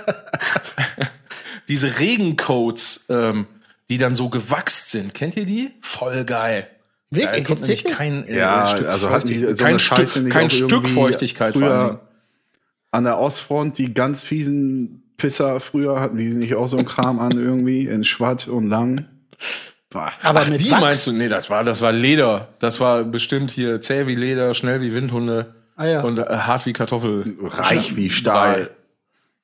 diese 1.69 1.99
Regencoats, 1.99 3.07
ähm, 3.09 3.47
die 3.91 3.99
dann 3.99 4.15
so 4.15 4.29
gewachst 4.29 4.91
sind. 4.91 5.15
Kennt 5.15 5.37
ihr 5.37 5.47
die? 5.47 5.71
Voll 5.81 6.25
geil. 6.25 6.67
Wirklich? 7.11 7.43
Da 7.45 7.49
kommt 7.49 7.61
nämlich 7.63 7.85
Wirklich? 7.85 7.97
kein, 7.99 8.27
äh, 8.27 8.39
Ja, 8.39 8.67
Stück 8.67 8.87
also 8.89 9.11
hatten 9.11 9.29
die 9.29 9.35
Feuchtigkeit- 9.39 9.59
so 9.59 9.65
kein 9.65 9.81
Stück, 9.81 10.23
nicht 10.25 10.33
kein 10.33 10.51
Stück 10.51 10.89
Feuchtigkeit 10.89 11.55
früher 11.55 12.01
an 12.91 13.05
der 13.05 13.19
Ostfront, 13.19 13.79
die 13.79 13.93
ganz 13.95 14.21
fiesen 14.23 15.03
Pisser 15.17 15.59
früher, 15.61 16.01
hatten 16.01 16.17
die 16.17 16.27
nicht 16.29 16.55
auch 16.55 16.69
so 16.69 16.77
ein 16.79 16.85
Kram 16.87 17.19
an 17.19 17.33
irgendwie 17.33 17.87
in 17.87 18.05
schwarz 18.05 18.47
und 18.47 18.69
lang? 18.69 19.07
Boah. 19.91 20.13
Aber 20.23 20.41
Ach, 20.41 20.49
mit 20.49 20.61
die 20.61 20.71
Wachs. 20.71 20.81
meinst 20.81 21.07
du? 21.07 21.13
Nee, 21.13 21.29
das 21.29 21.49
war, 21.49 21.65
das 21.65 21.81
war 21.81 21.93
Leder. 21.93 22.49
Das 22.61 22.79
war 22.79 23.05
bestimmt 23.05 23.51
hier 23.51 23.81
zäh 23.81 24.07
wie 24.07 24.15
Leder, 24.15 24.53
schnell 24.55 24.81
wie 24.83 24.95
Windhunde 24.95 25.55
Ah, 25.77 25.87
ja. 25.87 26.01
und 26.03 26.19
äh, 26.19 26.23
hart 26.25 26.67
wie 26.67 26.73
Kartoffel. 26.75 27.37
Reich 27.43 27.97
wie 27.97 28.11
Stahl. 28.11 28.71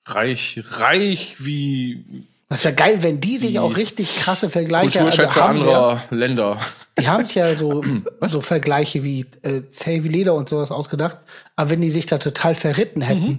Reich, 0.06 0.60
reich 0.78 1.36
wie 1.38 2.04
Das 2.48 2.64
wäre 2.64 2.74
geil, 2.74 3.02
wenn 3.02 3.20
die 3.20 3.38
sich 3.38 3.52
Die 3.52 3.58
auch 3.58 3.76
richtig 3.76 4.16
krasse 4.16 4.50
Vergleiche 4.50 4.90
Kulturschätze 4.98 5.42
haben 5.42 5.58
sie 5.60 5.66
ja- 5.68 5.88
anderer 5.90 6.02
Länder. 6.10 6.60
Die 6.98 7.08
haben 7.08 7.22
es 7.24 7.34
ja 7.34 7.54
so, 7.56 7.82
so 8.22 8.40
Vergleiche 8.40 9.02
wie 9.02 9.26
äh, 9.42 9.62
Zäh 9.72 10.04
wie 10.04 10.08
Leder 10.08 10.34
und 10.34 10.48
sowas 10.48 10.70
ausgedacht. 10.70 11.20
Aber 11.56 11.70
wenn 11.70 11.80
die 11.80 11.90
sich 11.90 12.06
da 12.06 12.18
total 12.18 12.54
verritten 12.54 13.00
hätten, 13.00 13.38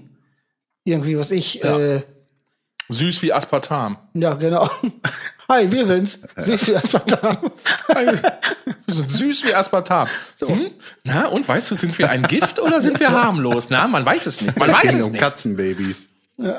irgendwie, 0.83 1.17
was 1.17 1.31
ich, 1.31 1.55
Ja. 1.55 1.77
äh, 1.79 2.01
Süß 2.89 3.23
wie 3.23 3.33
Aspartam. 3.33 3.97
ja, 4.13 4.33
genau. 4.35 4.69
Hi, 5.49 5.71
wir 5.71 5.85
sind's. 5.85 6.21
Siehst 6.37 6.67
du 6.67 6.75
Aspartam? 6.75 7.51
Wir 8.85 8.93
sind 8.93 9.09
süß 9.11 9.45
wie 9.45 9.53
Aspartam. 9.55 10.07
Hm? 10.39 10.71
Na, 11.03 11.27
und 11.27 11.47
weißt 11.47 11.69
du, 11.71 11.75
sind 11.75 11.97
wir 11.99 12.09
ein 12.09 12.23
Gift 12.23 12.59
oder 12.59 12.81
sind 12.81 12.99
wir 12.99 13.11
harmlos? 13.11 13.69
Na, 13.69 13.87
man 13.87 14.03
weiß 14.05 14.25
es 14.27 14.41
nicht. 14.41 14.57
Man 14.57 14.69
Es 14.69 14.75
weiß 14.75 14.81
ging 14.91 14.99
es 14.99 15.05
um 15.05 15.11
nicht. 15.13 15.21
Katzenbabys. 15.21 16.09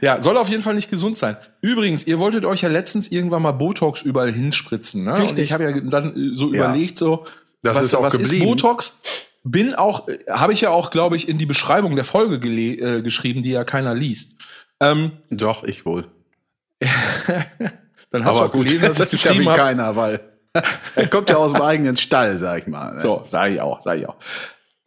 Ja, 0.00 0.20
soll 0.22 0.38
auf 0.38 0.48
jeden 0.48 0.62
Fall 0.62 0.74
nicht 0.74 0.90
gesund 0.90 1.18
sein. 1.18 1.36
Übrigens, 1.60 2.06
ihr 2.06 2.18
wolltet 2.18 2.46
euch 2.46 2.62
ja 2.62 2.68
letztens 2.70 3.08
irgendwann 3.08 3.42
mal 3.42 3.52
Botox 3.52 4.00
überall 4.02 4.32
hinspritzen. 4.32 5.04
Ne? 5.04 5.14
Und 5.14 5.20
Richtig. 5.22 5.44
ich 5.44 5.52
habe 5.52 5.64
ja 5.64 5.80
dann 5.80 6.16
äh, 6.16 6.34
so 6.34 6.52
Ja. 6.52 6.64
überlegt, 6.64 6.96
so, 6.96 7.24
Das 7.62 7.76
was, 7.76 7.82
ist 7.84 7.94
auch 7.94 8.02
was 8.02 8.14
ist 8.14 8.22
geblieben. 8.30 8.46
Botox? 8.46 8.94
Bin 9.44 9.74
auch, 9.74 10.08
äh, 10.08 10.18
habe 10.30 10.54
ich 10.54 10.62
ja 10.62 10.70
auch, 10.70 10.90
glaube 10.90 11.16
ich, 11.16 11.28
in 11.28 11.36
die 11.36 11.44
Beschreibung 11.46 11.94
der 11.94 12.04
Folge 12.06 12.36
äh, 12.48 13.02
geschrieben, 13.02 13.42
die 13.42 13.50
ja 13.50 13.64
keiner 13.64 13.94
liest. 13.94 14.32
Ähm, 14.80 15.12
Doch, 15.30 15.62
ich 15.64 15.84
wohl. 15.84 16.06
dann 18.10 18.24
hast 18.24 18.36
Aber 18.36 18.46
du 18.46 18.46
auch 18.46 18.52
gut, 18.52 18.66
gelesen, 18.66 18.86
dass 18.88 18.96
das 18.96 19.12
ist 19.12 19.24
ja 19.24 19.38
wie 19.38 19.44
keiner, 19.44 19.94
weil 19.94 20.20
er 20.94 21.08
kommt 21.08 21.28
ja 21.28 21.36
aus 21.36 21.52
dem 21.52 21.62
eigenen 21.62 21.96
Stall, 21.98 22.38
sag 22.38 22.62
ich 22.62 22.66
mal. 22.66 22.94
ne? 22.94 23.00
So, 23.00 23.24
sage 23.28 23.54
ich 23.54 23.60
auch, 23.60 23.80
sage 23.82 24.00
ich 24.00 24.08
auch. 24.08 24.16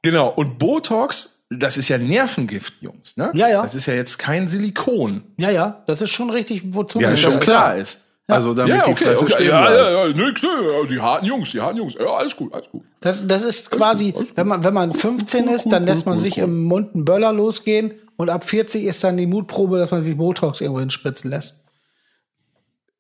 Genau, 0.09 0.29
und 0.29 0.57
Botox, 0.57 1.43
das 1.49 1.75
ist 1.75 1.89
ja 1.89 1.97
Nervengift, 1.97 2.75
Jungs. 2.79 3.17
Ne? 3.17 3.29
Ja, 3.33 3.49
ja. 3.49 3.61
Das 3.61 3.75
ist 3.75 3.87
ja 3.87 3.93
jetzt 3.93 4.17
kein 4.17 4.47
Silikon. 4.47 5.23
Ja, 5.35 5.49
ja, 5.49 5.83
das 5.85 6.01
ist 6.01 6.11
schon 6.11 6.29
richtig, 6.29 6.61
wozu 6.73 7.01
Ja, 7.01 7.17
schon 7.17 7.31
das- 7.31 7.39
klar. 7.41 7.75
ist. 7.75 7.99
Also 8.29 8.53
damit 8.53 8.73
Ja, 8.75 8.83
die 8.83 8.91
okay, 8.91 9.03
Fresse 9.05 9.21
okay. 9.23 9.33
stehen 9.35 9.47
Ja, 9.49 9.69
ja, 9.73 9.89
ja, 9.89 10.07
nix, 10.13 10.41
nix, 10.41 10.89
die 10.89 10.99
harten 11.01 11.25
Jungs, 11.25 11.51
die 11.51 11.59
harten 11.59 11.77
Jungs. 11.77 11.93
Ja, 11.93 12.05
alles 12.07 12.35
gut, 12.37 12.53
alles 12.53 12.69
gut. 12.69 12.83
Das, 13.01 13.25
das 13.27 13.43
ist 13.43 13.69
quasi, 13.69 14.13
alles 14.15 14.29
gut. 14.29 14.37
wenn 14.37 14.47
man, 14.47 14.63
wenn 14.63 14.73
man 14.73 14.93
15 14.93 15.47
ist, 15.49 15.69
dann 15.71 15.85
lässt 15.85 16.05
man 16.05 16.19
sich 16.19 16.37
im 16.37 16.63
Mund 16.63 16.93
einen 16.95 17.03
Böller 17.05 17.33
losgehen 17.33 17.93
und 18.15 18.29
ab 18.29 18.43
40 18.47 18.85
ist 18.85 19.03
dann 19.03 19.17
die 19.17 19.27
Mutprobe, 19.27 19.77
dass 19.77 19.91
man 19.91 20.01
sich 20.03 20.15
Botox 20.15 20.61
irgendwo 20.61 20.79
hinspritzen 20.79 21.29
lässt. 21.31 21.55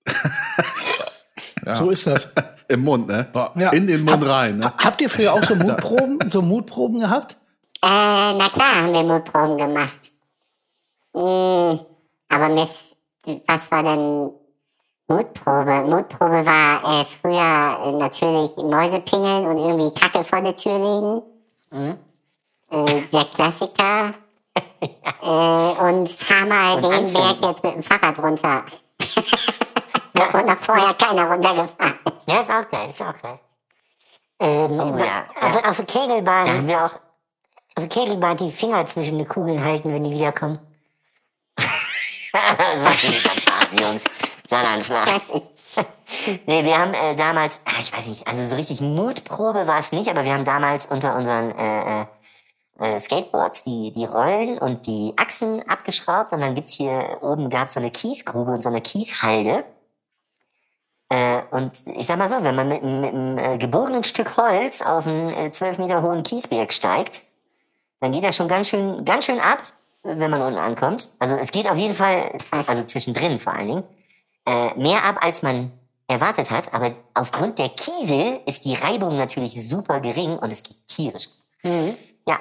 So 1.75 1.89
ist 1.89 2.07
das. 2.07 2.31
Im 2.69 2.81
Mund, 2.83 3.07
ne? 3.07 3.27
Ja. 3.55 3.69
In 3.71 3.87
den 3.87 4.03
Mund 4.03 4.25
rein, 4.25 4.57
ne? 4.57 4.65
Ha- 4.65 4.73
Habt 4.83 5.01
ihr 5.01 5.09
früher 5.09 5.33
auch 5.33 5.43
so 5.43 5.55
Mutproben, 5.55 6.19
so 6.29 6.41
Mutproben 6.41 6.99
gehabt? 6.99 7.37
Äh, 7.81 7.87
na 8.33 8.49
klar 8.51 8.83
haben 8.83 8.93
wir 8.93 9.03
Mutproben 9.03 9.57
gemacht. 9.57 10.11
Hm, 11.13 11.79
aber 12.29 12.49
mir, 12.49 12.67
was 13.47 13.71
war 13.71 13.83
denn 13.83 14.31
Mutprobe? 15.07 15.85
Mutprobe 15.87 16.45
war 16.45 17.01
äh, 17.01 17.05
früher 17.05 17.91
natürlich 17.97 18.57
Mäuse 18.57 18.99
pingeln 18.99 19.45
und 19.45 19.57
irgendwie 19.57 19.93
Kacke 19.99 20.23
vor 20.23 20.41
der 20.41 20.55
Tür 20.55 21.23
legen. 21.71 21.97
Äh, 22.69 23.01
der 23.13 23.25
Klassiker. 23.33 24.13
äh, 25.21 25.83
und 25.89 26.09
fahr 26.09 26.45
mal 26.47 26.75
den 26.81 27.13
Berg 27.13 27.37
jetzt 27.43 27.63
mit 27.63 27.75
dem 27.75 27.83
Fahrrad 27.83 28.19
runter. 28.19 28.63
Wo 30.31 30.37
noch 30.45 30.57
vorher 30.57 30.93
keiner 30.93 31.29
runtergefahren 31.31 31.99
ist. 32.05 32.27
Ja, 32.27 32.41
ist 32.41 32.49
auch 32.49 32.69
geil, 32.69 32.89
ist 32.89 33.01
auch 33.01 33.21
geil. 33.21 33.39
Ähm, 34.39 34.79
Oh, 34.79 34.97
ja. 34.97 35.25
auf, 35.41 35.63
auf 35.65 35.75
der 35.77 35.85
Kegelbahn, 35.85 36.45
Da 36.45 36.53
haben 36.53 36.67
wir 36.67 36.77
auch 36.85 36.93
auf 36.93 36.99
der 37.77 37.87
Kegelbahn 37.87 38.37
die 38.37 38.51
Finger 38.51 38.85
zwischen 38.87 39.17
die 39.17 39.25
Kugeln 39.25 39.63
halten, 39.63 39.93
wenn 39.93 40.03
die 40.03 40.11
wiederkommen. 40.11 40.59
das 41.57 42.83
war 42.83 42.91
schon 42.91 43.13
übertragen, 43.13 43.77
Jungs. 43.77 44.03
Sonnenschlag. 44.47 45.21
Nee, 46.45 46.63
wir 46.63 46.77
haben 46.77 46.93
äh, 46.93 47.15
damals, 47.15 47.59
ah, 47.65 47.79
ich 47.79 47.91
weiß 47.95 48.07
nicht, 48.07 48.27
also 48.27 48.45
so 48.45 48.55
richtig 48.55 48.81
Mutprobe 48.81 49.67
war 49.67 49.79
es 49.79 49.91
nicht, 49.91 50.09
aber 50.09 50.23
wir 50.23 50.33
haben 50.33 50.45
damals 50.45 50.85
unter 50.87 51.15
unseren 51.15 51.51
äh, 51.57 52.01
äh, 52.01 52.05
äh, 52.79 52.99
Skateboards 52.99 53.63
die, 53.63 53.93
die 53.95 54.05
Rollen 54.05 54.57
und 54.57 54.87
die 54.87 55.13
Achsen 55.17 55.67
abgeschraubt 55.69 56.31
und 56.31 56.41
dann 56.41 56.55
gibt's 56.55 56.73
hier 56.73 57.17
oben 57.21 57.49
gab's 57.49 57.73
so 57.73 57.79
eine 57.79 57.91
Kiesgrube 57.91 58.51
und 58.51 58.61
so 58.61 58.69
eine 58.69 58.81
Kieshalde. 58.81 59.65
Äh, 61.09 61.41
und 61.51 61.71
ich 61.95 62.05
sag 62.07 62.17
mal 62.17 62.29
so, 62.29 62.43
wenn 62.43 62.55
man 62.55 62.67
mit, 62.67 62.83
einem- 62.83 63.01
mit 63.01 63.13
einem 63.13 63.37
äh, 63.37 63.57
gebogenen 63.57 64.03
Stück 64.03 64.35
Holz 64.37 64.81
auf 64.81 65.07
einen 65.07 65.29
äh, 65.29 65.51
12 65.51 65.77
Meter 65.77 66.01
hohen 66.01 66.23
Kiesberg 66.23 66.73
steigt, 66.73 67.21
dann 68.01 68.11
geht 68.11 68.23
das 68.23 68.35
schon 68.35 68.47
ganz 68.47 68.67
schön, 68.69 69.05
ganz 69.05 69.25
schön 69.25 69.39
ab, 69.39 69.59
wenn 70.03 70.29
man 70.29 70.41
unten 70.41 70.59
ankommt. 70.59 71.09
Also 71.19 71.35
es 71.35 71.51
geht 71.51 71.69
auf 71.69 71.77
jeden 71.77 71.93
Fall, 71.95 72.31
also 72.67 72.83
zwischendrin 72.83 73.39
vor 73.39 73.53
allen 73.53 73.67
Dingen, 73.67 73.83
äh, 74.45 74.73
mehr 74.75 75.03
ab, 75.05 75.17
als 75.23 75.41
man 75.43 75.71
erwartet 76.07 76.51
hat. 76.51 76.73
Aber 76.73 76.93
aufgrund 77.13 77.57
der 77.57 77.69
Kiesel 77.69 78.41
ist 78.45 78.65
die 78.65 78.73
Reibung 78.75 79.17
natürlich 79.17 79.67
super 79.67 79.99
gering 80.01 80.37
und 80.37 80.51
es 80.51 80.61
geht 80.63 80.77
tierisch. 80.87 81.29
Ja. 82.27 82.37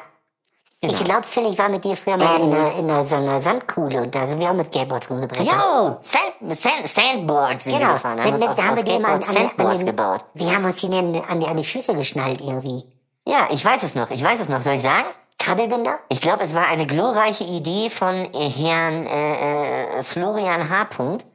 Ich 0.86 1.04
glaube, 1.04 1.26
ich 1.48 1.58
war 1.58 1.68
mit 1.68 1.84
dir 1.84 1.96
früher 1.96 2.16
mal 2.16 2.40
in, 2.40 2.52
einer, 2.52 2.74
in 2.74 2.90
einer, 2.90 3.06
so 3.06 3.16
einer 3.16 3.40
Sandkuhle 3.40 4.02
und 4.02 4.14
da 4.14 4.26
sind 4.26 4.38
wir 4.40 4.50
auch 4.50 4.54
mit 4.54 4.66
Skateboards 4.66 5.10
rumgebrettert. 5.10 5.46
Ja, 5.46 5.98
Sand, 6.00 6.56
Sand, 6.56 6.88
Sandboards 6.88 7.64
sind 7.64 7.74
wir 7.74 7.80
Genau, 7.80 7.92
gefahren. 7.94 8.16
mit, 8.16 8.26
uns 8.26 8.40
mit, 8.40 8.48
auf, 8.48 8.56
da 8.56 8.62
haben 8.64 8.76
wir 8.76 8.84
die 8.84 8.92
immer 8.94 9.08
an, 9.08 9.22
Sandboards 9.22 9.78
den, 9.78 9.86
gebaut. 9.86 10.24
Wir 10.34 10.54
haben 10.54 10.64
uns 10.64 10.76
die 10.76 10.86
an, 10.86 11.14
an, 11.28 11.40
die, 11.40 11.46
an 11.46 11.56
die 11.56 11.64
Füße 11.64 11.94
geschnallt 11.94 12.40
irgendwie. 12.40 12.84
Ja, 13.28 13.48
ich 13.50 13.64
weiß 13.64 13.82
es 13.82 13.94
noch, 13.94 14.10
ich 14.10 14.22
weiß 14.22 14.40
es 14.40 14.48
noch. 14.48 14.62
Soll 14.62 14.74
ich 14.74 14.82
sagen? 14.82 15.06
Kabelbinder? 15.38 15.98
Ich 16.08 16.20
glaube, 16.20 16.42
es 16.44 16.54
war 16.54 16.66
eine 16.66 16.86
glorreiche 16.86 17.44
Idee 17.44 17.90
von 17.90 18.14
äh, 18.14 18.48
Herrn 18.48 19.06
äh, 19.06 19.98
äh, 19.98 20.02
Florian 20.02 20.68
H. 20.70 20.84
Punkt. 20.86 21.26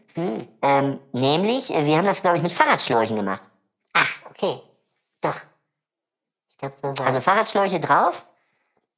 Ähm, 0.61 0.99
nämlich, 1.13 1.73
äh, 1.73 1.85
wir 1.85 1.97
haben 1.97 2.05
das, 2.05 2.21
glaube 2.21 2.37
ich, 2.37 2.43
mit 2.43 2.51
Fahrradschläuchen 2.51 3.15
gemacht. 3.15 3.41
Ach, 3.93 4.09
okay. 4.29 4.59
Doch. 5.21 5.35
Ich 6.49 6.57
glaube, 6.57 6.75
so 6.81 6.97
war 6.97 7.07
Also 7.07 7.21
Fahrradschläuche 7.21 7.79
drauf, 7.79 8.25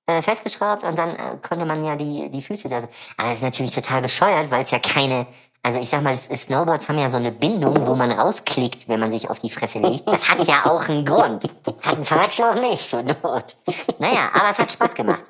äh, 0.07 0.21
festgeschraubt 0.21 0.83
und 0.83 0.97
dann 0.97 1.15
äh, 1.15 1.37
konnte 1.47 1.65
man 1.65 1.83
ja 1.83 1.95
die, 1.95 2.29
die 2.29 2.41
Füße 2.41 2.69
da. 2.69 2.77
Aber 3.17 3.29
das 3.29 3.37
ist 3.39 3.43
natürlich 3.43 3.71
total 3.71 4.01
bescheuert, 4.01 4.51
weil 4.51 4.63
es 4.63 4.71
ja 4.71 4.79
keine. 4.79 5.27
Also 5.65 5.79
ich 5.79 5.89
sag 5.89 6.01
mal, 6.03 6.13
Snowboards 6.15 6.89
haben 6.89 6.99
ja 6.99 7.09
so 7.09 7.15
eine 7.15 7.31
Bindung, 7.31 7.87
wo 7.87 7.95
man 7.95 8.11
rausklickt, 8.11 8.89
wenn 8.89 8.99
man 8.99 9.11
sich 9.11 9.29
auf 9.29 9.39
die 9.39 9.49
Fresse 9.49 9.79
legt. 9.79 10.05
Das 10.05 10.29
hat 10.29 10.45
ja 10.45 10.65
auch 10.65 10.89
einen 10.89 11.05
Grund. 11.05 11.49
Hat 11.81 11.95
ein 11.95 12.03
Fahrradschlauch 12.03 12.55
nicht, 12.55 12.81
so 12.81 13.01
Not. 13.01 13.55
Naja, 13.97 14.29
aber 14.33 14.49
es 14.51 14.59
hat 14.59 14.69
Spaß 14.69 14.93
gemacht. 14.93 15.23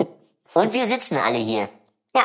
Und 0.56 0.74
wir 0.74 0.88
sitzen 0.88 1.18
alle 1.18 1.38
hier. 1.38 1.70
Ja, 2.16 2.24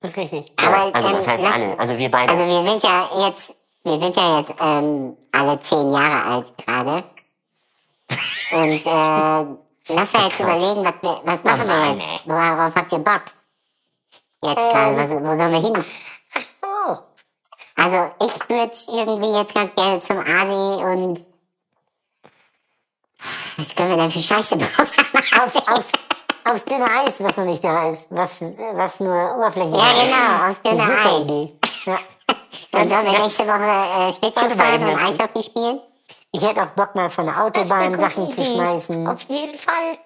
das 0.00 0.12
ist 0.12 0.16
richtig. 0.16 0.46
So, 0.58 0.66
Aber 0.66 0.96
also 0.96 1.08
dann 1.08 1.18
was 1.18 1.28
heißt 1.28 1.44
alle? 1.44 1.78
Also 1.78 1.98
wir 1.98 2.10
beide. 2.10 2.32
Also 2.32 2.46
wir 2.46 2.70
sind 2.70 2.82
ja 2.82 3.10
jetzt, 3.26 3.54
wir 3.84 3.98
sind 3.98 4.16
ja 4.16 4.38
jetzt 4.38 4.54
ähm, 4.58 5.16
alle 5.32 5.60
zehn 5.60 5.90
Jahre 5.90 6.24
alt 6.24 6.52
gerade. 6.56 7.04
Und 8.52 8.86
äh, 8.86 9.65
lass 9.88 10.12
mal 10.12 10.24
jetzt 10.24 10.40
überlegen, 10.40 10.84
was, 10.84 10.94
was 11.24 11.44
machen 11.44 11.68
wir 11.68 11.94
jetzt? 11.94 12.26
Worauf 12.26 12.74
habt 12.74 12.92
ihr 12.92 12.98
Bock? 12.98 13.22
Jetzt 14.42 14.56
gerade, 14.56 14.96
was, 14.96 15.10
wo 15.10 15.36
sollen 15.36 15.52
wir 15.52 15.60
hin? 15.60 15.84
Ach 16.34 16.42
so. 16.62 17.02
Also 17.76 18.12
ich 18.24 18.48
würde 18.48 18.72
irgendwie 18.88 19.38
jetzt 19.38 19.54
ganz 19.54 19.74
gerne 19.74 20.00
zum 20.00 20.18
Asi 20.18 20.84
und 20.84 21.26
was 23.58 23.74
können 23.74 23.90
wir 23.90 23.96
denn 23.96 24.10
für 24.10 24.20
Scheiße 24.20 24.56
bauen? 24.56 24.68
Aufs, 25.42 25.56
aufs, 25.56 25.92
aufs 26.44 26.64
dünne 26.64 26.84
Eis, 26.84 27.20
was 27.20 27.36
noch 27.36 27.44
nicht 27.44 27.64
da 27.64 27.90
ist. 27.90 28.06
Was, 28.10 28.40
was 28.40 29.00
nur 29.00 29.36
Oberfläche 29.36 29.70
Ja, 29.70 29.92
genau, 29.92 30.50
aufs 30.50 30.62
dünne 30.62 30.82
Eis. 30.82 31.20
Idee. 31.20 31.58
Ja. 31.86 31.98
Dann 32.72 32.88
sollen 32.88 33.06
wir 33.06 33.18
nächste 33.18 33.46
Woche 33.46 34.08
äh, 34.08 34.12
Schlittschuh 34.12 34.56
fahren 34.56 34.88
und. 34.88 35.02
Eishockey 35.02 35.42
spielen? 35.42 35.80
Ich 36.36 36.42
hätte 36.46 36.62
auch 36.64 36.70
Bock 36.72 36.94
mal 36.94 37.08
von 37.08 37.24
der 37.24 37.42
Autobahn 37.42 37.98
Sachen 37.98 38.30
zu 38.30 38.42
Idee. 38.42 38.52
schmeißen. 38.52 39.08
Auf 39.08 39.22
jeden 39.22 39.58
Fall. 39.58 39.98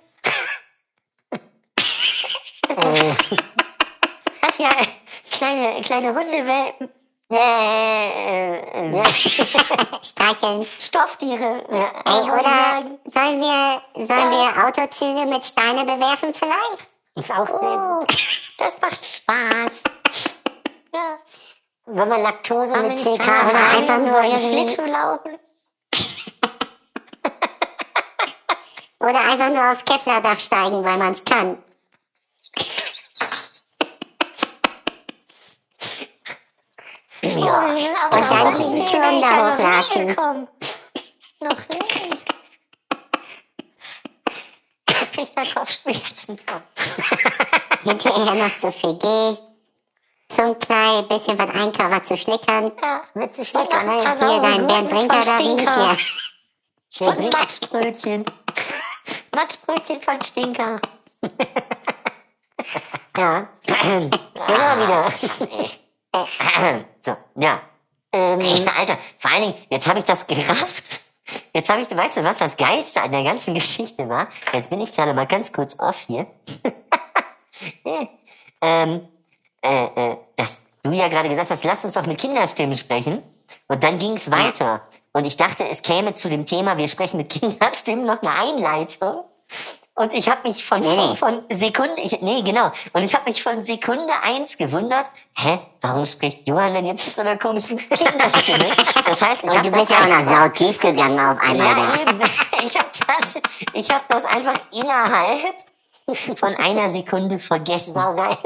Hast 4.41 4.61
ja 4.61 4.69
kleine, 5.33 5.81
kleine 5.83 6.15
Hundewelpen. 6.15 6.89
Äh, 7.33 8.57
äh, 8.57 9.01
äh, 9.01 9.05
Streicheln. 10.05 10.65
Stofftiere. 10.79 11.65
Ja, 11.69 11.91
Ey, 12.05 12.21
ich 12.23 12.31
oder 12.31 12.85
sollen 13.07 13.41
wir, 13.41 13.83
sollen 14.07 14.31
wir 14.31 14.67
Autozüge 14.67 15.27
mit 15.27 15.45
Steine 15.45 15.85
bewerfen 15.85 16.33
vielleicht? 16.33 16.87
Ist 17.17 17.33
auch 17.33 17.49
sehr 17.49 17.99
gut. 17.99 18.07
Das 18.57 18.81
macht 18.81 19.05
Spaß. 19.05 19.83
Ja. 20.93 21.19
Wenn 21.87 22.09
man 22.09 22.23
Laktose 22.23 22.77
mit 22.83 22.99
CK 22.99 23.15
Oder 23.15 23.71
einfach 23.77 23.99
nur 23.99 24.13
wollen 24.13 24.39
Schlittschuh 24.39 24.85
laufen. 24.85 25.39
Oder 29.11 29.21
einfach 29.23 29.49
nur 29.49 29.73
aufs 29.73 29.85
Kepler-Dach 29.85 30.39
steigen, 30.39 30.85
weil 30.85 30.97
man 30.97 31.13
es 31.13 31.25
kann. 31.25 31.59
Ja. 37.23 37.65
Und 37.67 38.31
dann 38.31 38.57
diesen 38.57 38.87
Turm 38.87 39.21
da 39.21 39.55
hochlatschen. 39.55 40.17
Noch 41.41 41.69
nie. 41.69 41.81
Kriegt 45.13 45.37
er 45.37 45.47
Kopfschmerzen. 45.55 46.41
Hinterher 47.83 48.35
noch 48.35 48.59
zu 48.59 48.71
Fege. 48.71 49.39
Zum 50.29 50.57
Knall, 50.61 51.03
bisschen 51.03 51.37
was 51.37 51.51
einkaufen 51.51 52.07
zu 52.07 52.17
schlickern. 52.17 52.71
Ja, 52.81 53.03
mit 53.15 53.37
sich 53.37 53.53
lecker, 53.53 53.83
ne? 53.83 54.15
Hier 54.17 54.41
dein 54.41 54.67
Bernd 54.69 54.89
Brinker 54.89 55.23
da, 55.25 55.39
wie 55.41 55.59
hieß 55.59 55.77
ja. 57.01 57.15
Matschbrötchen. 57.33 58.25
Matschbrötchen 59.35 60.01
von 60.01 60.21
Stinker. 60.23 60.81
ja. 63.17 63.49
Genau 63.67 64.77
wieder. 64.79 65.13
so, 67.01 67.17
ja. 67.37 67.61
Ähm, 68.13 68.41
Alter, 68.77 68.99
vor 69.19 69.31
allen 69.31 69.43
Dingen, 69.43 69.55
jetzt 69.71 69.87
habe 69.87 70.01
ich 70.01 70.05
das 70.05 70.27
gerafft. 70.27 71.01
Jetzt 71.55 71.71
habe 71.71 71.83
ich, 71.83 71.97
weißt 71.97 72.17
du, 72.17 72.25
was 72.25 72.39
das 72.39 72.57
Geilste 72.57 73.03
an 73.03 73.13
der 73.13 73.23
ganzen 73.23 73.55
Geschichte 73.55 74.09
war? 74.09 74.29
Jetzt 74.53 74.71
bin 74.71 74.81
ich 74.81 74.95
gerade 74.95 75.15
mal 75.15 75.27
ganz 75.27 75.53
kurz 75.53 75.79
off 75.79 76.07
hier. 76.09 76.27
ähm, 78.63 79.09
äh, 79.63 79.85
äh, 79.85 80.17
dass 80.37 80.61
du 80.83 80.91
ja 80.93 81.09
gerade 81.09 81.29
gesagt 81.29 81.51
hast, 81.51 81.65
lass 81.65 81.85
uns 81.85 81.95
doch 81.95 82.07
mit 82.07 82.19
Kinderstimmen 82.19 82.77
sprechen. 82.77 83.23
Und 83.69 83.83
dann 83.83 83.99
ging 83.99 84.17
es 84.17 84.31
weiter. 84.31 84.83
Und 85.13 85.27
ich 85.27 85.37
dachte, 85.37 85.69
es 85.69 85.83
käme 85.83 86.15
zu 86.15 86.29
dem 86.29 86.47
Thema, 86.47 86.77
wir 86.77 86.89
sprechen 86.89 87.17
mit 87.17 87.31
Kinderstimmen 87.31 88.07
noch 88.07 88.23
eine 88.23 88.33
Einleitung. 88.33 89.25
Und 89.95 90.15
ich 90.15 90.29
habe 90.31 90.49
mich 90.49 90.65
von, 90.65 90.83
von, 90.83 91.17
von 91.17 91.45
Sekunde, 91.51 92.01
ich, 92.01 92.23
nee, 92.23 92.41
genau. 92.43 92.71
Und 92.95 93.03
ich 93.03 93.13
habe 93.15 93.29
mich 93.29 93.43
von 93.43 93.63
Sekunde 93.63 94.13
eins 94.23 94.57
gewundert, 94.57 95.05
hä, 95.37 95.59
warum 95.83 96.07
spricht 96.07 96.49
Johann 96.49 96.73
denn 96.73 96.87
jetzt 96.87 97.07
mit 97.07 97.17
so 97.17 97.21
einer 97.21 97.37
komischen 97.37 97.77
Kinderstimme? 97.77 98.67
Das 99.05 99.21
heißt, 99.21 99.45
ich 99.45 99.51
Und 99.51 99.67
du 99.67 99.71
bist 99.71 99.91
ja 99.91 99.99
auch 99.99 100.07
noch 100.07 100.33
sautief 100.33 100.79
gegangen 100.79 101.19
auf 101.19 101.39
einmal 101.41 101.67
ja, 101.67 101.75
da. 101.75 102.01
eben. 102.01 102.21
Ich 102.65 102.79
habe 102.79 102.89
das, 103.07 103.43
ich 103.75 103.91
hab 103.91 104.09
das 104.09 104.25
einfach 104.25 104.55
innerhalb 104.73 105.57
von 106.39 106.57
einer 106.57 106.91
Sekunde 106.91 107.39
vergessen. 107.39 107.95
Wow, 107.95 108.17
geil. 108.17 108.39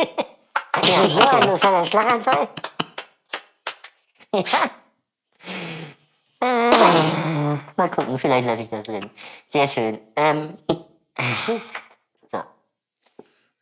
Ja, 0.83 1.05
Johann, 1.05 1.51
hat 1.53 1.63
er 1.63 1.77
einen 1.77 1.87
Schlaganfall? 1.87 2.49
Ja. 4.35 4.43
Äh, 6.41 6.47
mal 7.77 7.89
gucken, 7.91 8.19
vielleicht 8.19 8.47
lasse 8.47 8.63
ich 8.63 8.69
das 8.69 8.85
drin. 8.85 9.09
Sehr 9.49 9.67
schön. 9.67 9.99
Ähm, 10.17 10.55
so. 11.47 11.61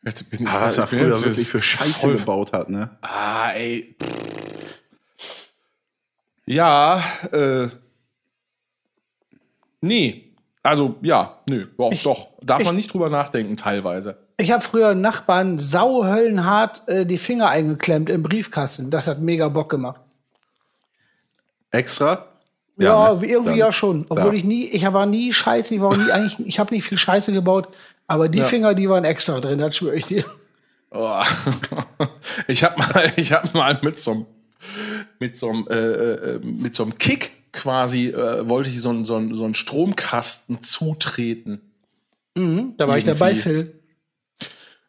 Jetzt 0.05 0.29
bin 0.29 0.41
ich, 0.41 0.47
Ah, 0.49 0.61
was 0.61 0.77
er 0.77 0.83
ich 0.83 0.89
früher 0.89 1.07
jetzt 1.07 1.23
wirklich 1.23 1.47
für 1.47 1.61
Scheiße 1.61 1.93
voll- 1.93 2.17
gebaut 2.17 2.51
hat, 2.51 2.69
ne? 2.69 2.97
Ah, 3.01 3.51
ey. 3.51 3.95
Ja, 6.45 7.01
äh. 7.31 7.67
Nee. 9.81 10.33
Also, 10.61 10.95
ja, 11.01 11.39
nö, 11.49 11.67
doch, 11.77 11.93
doch. 12.03 12.27
Darf 12.41 12.59
ich- 12.61 12.65
man 12.65 12.75
nicht 12.75 12.93
drüber 12.93 13.09
nachdenken, 13.09 13.55
teilweise. 13.57 14.17
Ich 14.37 14.51
habe 14.51 14.63
früher 14.63 14.95
Nachbarn 14.95 15.59
sauhöllenhart 15.59 16.83
äh, 16.87 17.05
die 17.05 17.17
Finger 17.17 17.49
eingeklemmt 17.49 18.09
im 18.09 18.23
Briefkasten. 18.23 18.89
Das 18.89 19.07
hat 19.07 19.19
mega 19.19 19.47
Bock 19.49 19.69
gemacht. 19.69 20.01
Extra? 21.73 22.25
Ja, 22.77 23.13
ne? 23.13 23.25
irgendwie 23.27 23.49
Dann- 23.49 23.57
ja 23.57 23.71
schon. 23.71 24.05
Obwohl 24.09 24.31
ja. 24.31 24.37
ich 24.39 24.43
nie, 24.45 24.65
ich 24.69 24.83
war 24.91 25.05
nie 25.05 25.33
scheiße, 25.33 25.75
ich 25.75 25.81
war 25.81 25.95
nie 25.97 26.09
eigentlich, 26.11 26.39
ich 26.47 26.59
habe 26.59 26.73
nicht 26.73 26.85
viel 26.85 26.97
Scheiße 26.97 27.31
gebaut, 27.33 27.67
aber 28.07 28.29
die 28.29 28.39
Ja. 28.39 28.45
Finger, 28.45 28.73
die 28.73 28.89
waren 28.89 29.03
extra 29.05 29.39
drin, 29.39 29.59
das 29.59 29.75
schwöre 29.77 29.95
ich 29.95 30.05
dir. 30.05 30.23
Oh. 30.91 31.21
Ich 32.47 32.63
habe 32.63 32.77
mal, 32.79 33.11
ich 33.15 33.31
hab 33.33 33.53
mal 33.53 33.77
mit 33.83 33.99
so 33.99 34.11
einem 34.11 34.25
mit 35.19 35.35
so 35.35 35.49
einem, 35.49 35.67
äh, 35.69 35.73
äh, 35.75 36.39
mit 36.39 36.73
so 36.75 36.83
einem 36.83 36.97
Kick 36.97 37.31
quasi 37.51 38.07
äh, 38.09 38.47
wollte 38.47 38.69
ich 38.69 38.79
so 38.81 38.89
einen 38.89 39.03
so 39.05 39.15
einen- 39.17 39.35
so 39.35 39.43
einen 39.43 39.53
Stromkasten 39.55 40.61
zutreten. 40.61 41.61
Mhm, 42.35 42.73
da 42.77 42.87
war 42.87 42.97
ich 42.97 43.05
Irgendwie. 43.05 43.19
dabei, 43.19 43.35
Phil. 43.35 43.73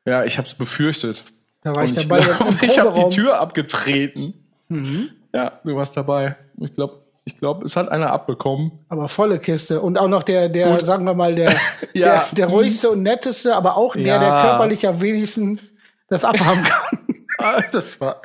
Ja, 0.07 0.25
ich 0.25 0.39
habe 0.39 0.47
es 0.47 0.55
befürchtet. 0.55 1.25
Da 1.63 1.75
war 1.75 1.85
ich 1.85 1.91
Und 1.93 1.99
ich 1.99 2.09
dabei. 2.09 2.25
im 2.63 2.71
ich 2.71 2.79
habe 2.79 2.93
die. 2.93 3.09
Tür 3.15 3.41
abgetreten. 3.41 4.35
Mhm. 4.69 5.11
Ja, 5.35 5.61
du 5.65 5.75
warst 5.77 5.97
dabei. 5.97 6.37
Ich 6.61 6.75
glaube, 6.75 6.99
ich 7.25 7.39
glaube, 7.39 7.65
es 7.65 7.77
hat 7.77 7.89
einer 7.91 8.13
abbekommen. 8.13 8.73
Aber 8.89 9.09
volle 9.09 9.39
Kiste. 9.39 9.81
Und 9.81 9.99
auch 9.99 10.09
noch 10.09 10.23
der, 10.25 10.49
der, 10.49 10.73
Gut. 10.73 10.83
sagen 10.83 11.05
wir 11.07 11.15
mal, 11.15 11.35
der, 11.35 11.55
Ja. 11.95 12.17
der, 12.17 12.23
der 12.35 12.47
ruhigste 12.49 12.91
und 12.91 13.03
netteste, 13.03 13.57
aber 13.57 13.77
auch 13.77 13.95
der, 13.95 14.03
Ja. 14.05 14.19
der 14.19 14.51
körperlich 14.51 14.87
am 14.87 15.01
wenigsten 15.01 15.61
das 16.09 16.25
abhaben 16.25 16.63
kann. 16.63 16.99
Ah, 17.39 17.61
das 17.73 18.01
war. 18.01 18.23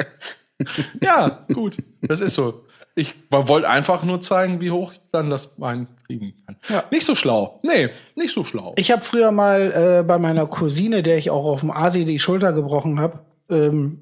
ja, 1.02 1.40
gut. 1.52 1.78
Das 2.04 2.22
ist 2.22 2.36
so. 2.36 2.62
Ich 2.94 3.16
wollte 3.32 3.68
einfach 3.68 4.04
nur 4.04 4.22
zeigen, 4.22 4.62
wie 4.62 4.70
hoch 4.72 4.92
ich 4.92 5.00
dann 5.12 5.30
das 5.32 5.56
Bein 5.56 5.88
kriegen 6.06 6.34
kann. 6.46 6.58
Ja. 6.70 6.84
Nicht 6.92 7.06
so 7.06 7.16
schlau. 7.16 7.60
Nee, 7.64 7.90
nicht 8.16 8.34
so 8.34 8.44
schlau. 8.44 8.74
Ich 8.76 8.92
habe 8.92 9.02
früher 9.02 9.32
mal 9.32 10.00
äh, 10.02 10.04
bei 10.04 10.20
meiner 10.20 10.46
Cousine, 10.46 11.02
der 11.02 11.18
ich 11.18 11.32
auch 11.32 11.46
auf 11.46 11.62
dem 11.62 11.72
Asi 11.72 12.06
die 12.06 12.20
Schulter 12.20 12.54
gebrochen 12.54 13.00
habe, 13.00 13.20
ähm, 13.50 14.02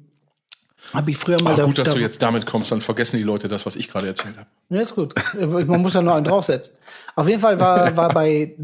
habe 0.93 1.12
ich 1.12 1.17
früher 1.17 1.41
mal. 1.41 1.54
Ah, 1.54 1.58
da- 1.58 1.65
gut, 1.65 1.78
dass 1.78 1.89
da- 1.89 1.93
du 1.95 2.00
jetzt 2.00 2.21
damit 2.21 2.45
kommst, 2.45 2.71
dann 2.71 2.82
vergessen 2.82 3.17
die 3.17 3.23
Leute 3.23 3.47
das, 3.47 3.65
was 3.65 3.76
ich 3.76 3.89
gerade 3.89 4.08
erzählt 4.08 4.36
habe. 4.38 4.47
Ja, 4.69 4.82
ist 4.82 4.95
gut. 4.95 5.13
Man 5.36 5.82
muss 5.82 5.93
ja 5.93 6.02
nur 6.02 6.15
einen 6.15 6.26
draufsetzen. 6.26 6.73
Auf 7.15 7.28
jeden 7.28 7.39
Fall 7.39 7.60
war, 7.60 7.95
war 7.97 8.10
bei, 8.10 8.56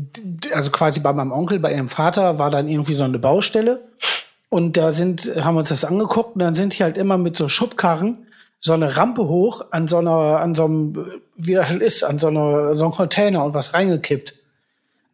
also 0.54 0.72
quasi 0.72 1.00
bei 1.00 1.12
meinem 1.14 1.32
Onkel, 1.32 1.60
bei 1.60 1.74
ihrem 1.74 1.90
Vater, 1.90 2.40
war 2.40 2.50
dann 2.50 2.68
irgendwie 2.70 2.94
so 2.94 3.04
eine 3.04 3.20
Baustelle. 3.20 3.82
Und 4.50 4.78
da 4.78 4.92
sind, 4.92 5.34
haben 5.44 5.56
wir 5.56 5.60
uns 5.62 5.70
das 5.70 5.84
angeguckt 5.84 6.36
und 6.36 6.40
dann 6.40 6.54
sind 6.56 6.78
die 6.78 6.84
halt 6.84 6.98
immer 6.98 7.18
mit 7.18 7.36
so 7.36 7.50
Schubkarren 7.50 8.20
so 8.60 8.74
eine 8.74 8.96
Rampe 8.96 9.28
hoch 9.28 9.66
an 9.72 9.88
so 9.88 9.98
einer, 9.98 10.40
an 10.40 10.56
so 10.56 10.66
einem, 10.66 11.22
wie 11.36 11.54
das 11.56 11.68
halt 11.68 11.82
ist, 11.82 12.04
an 12.04 12.20
so 12.20 12.28
einer, 12.28 12.76
so 12.76 12.84
einem 12.86 12.94
Container 12.94 13.44
und 13.44 13.54
was 13.54 13.74
reingekippt. 13.74 14.36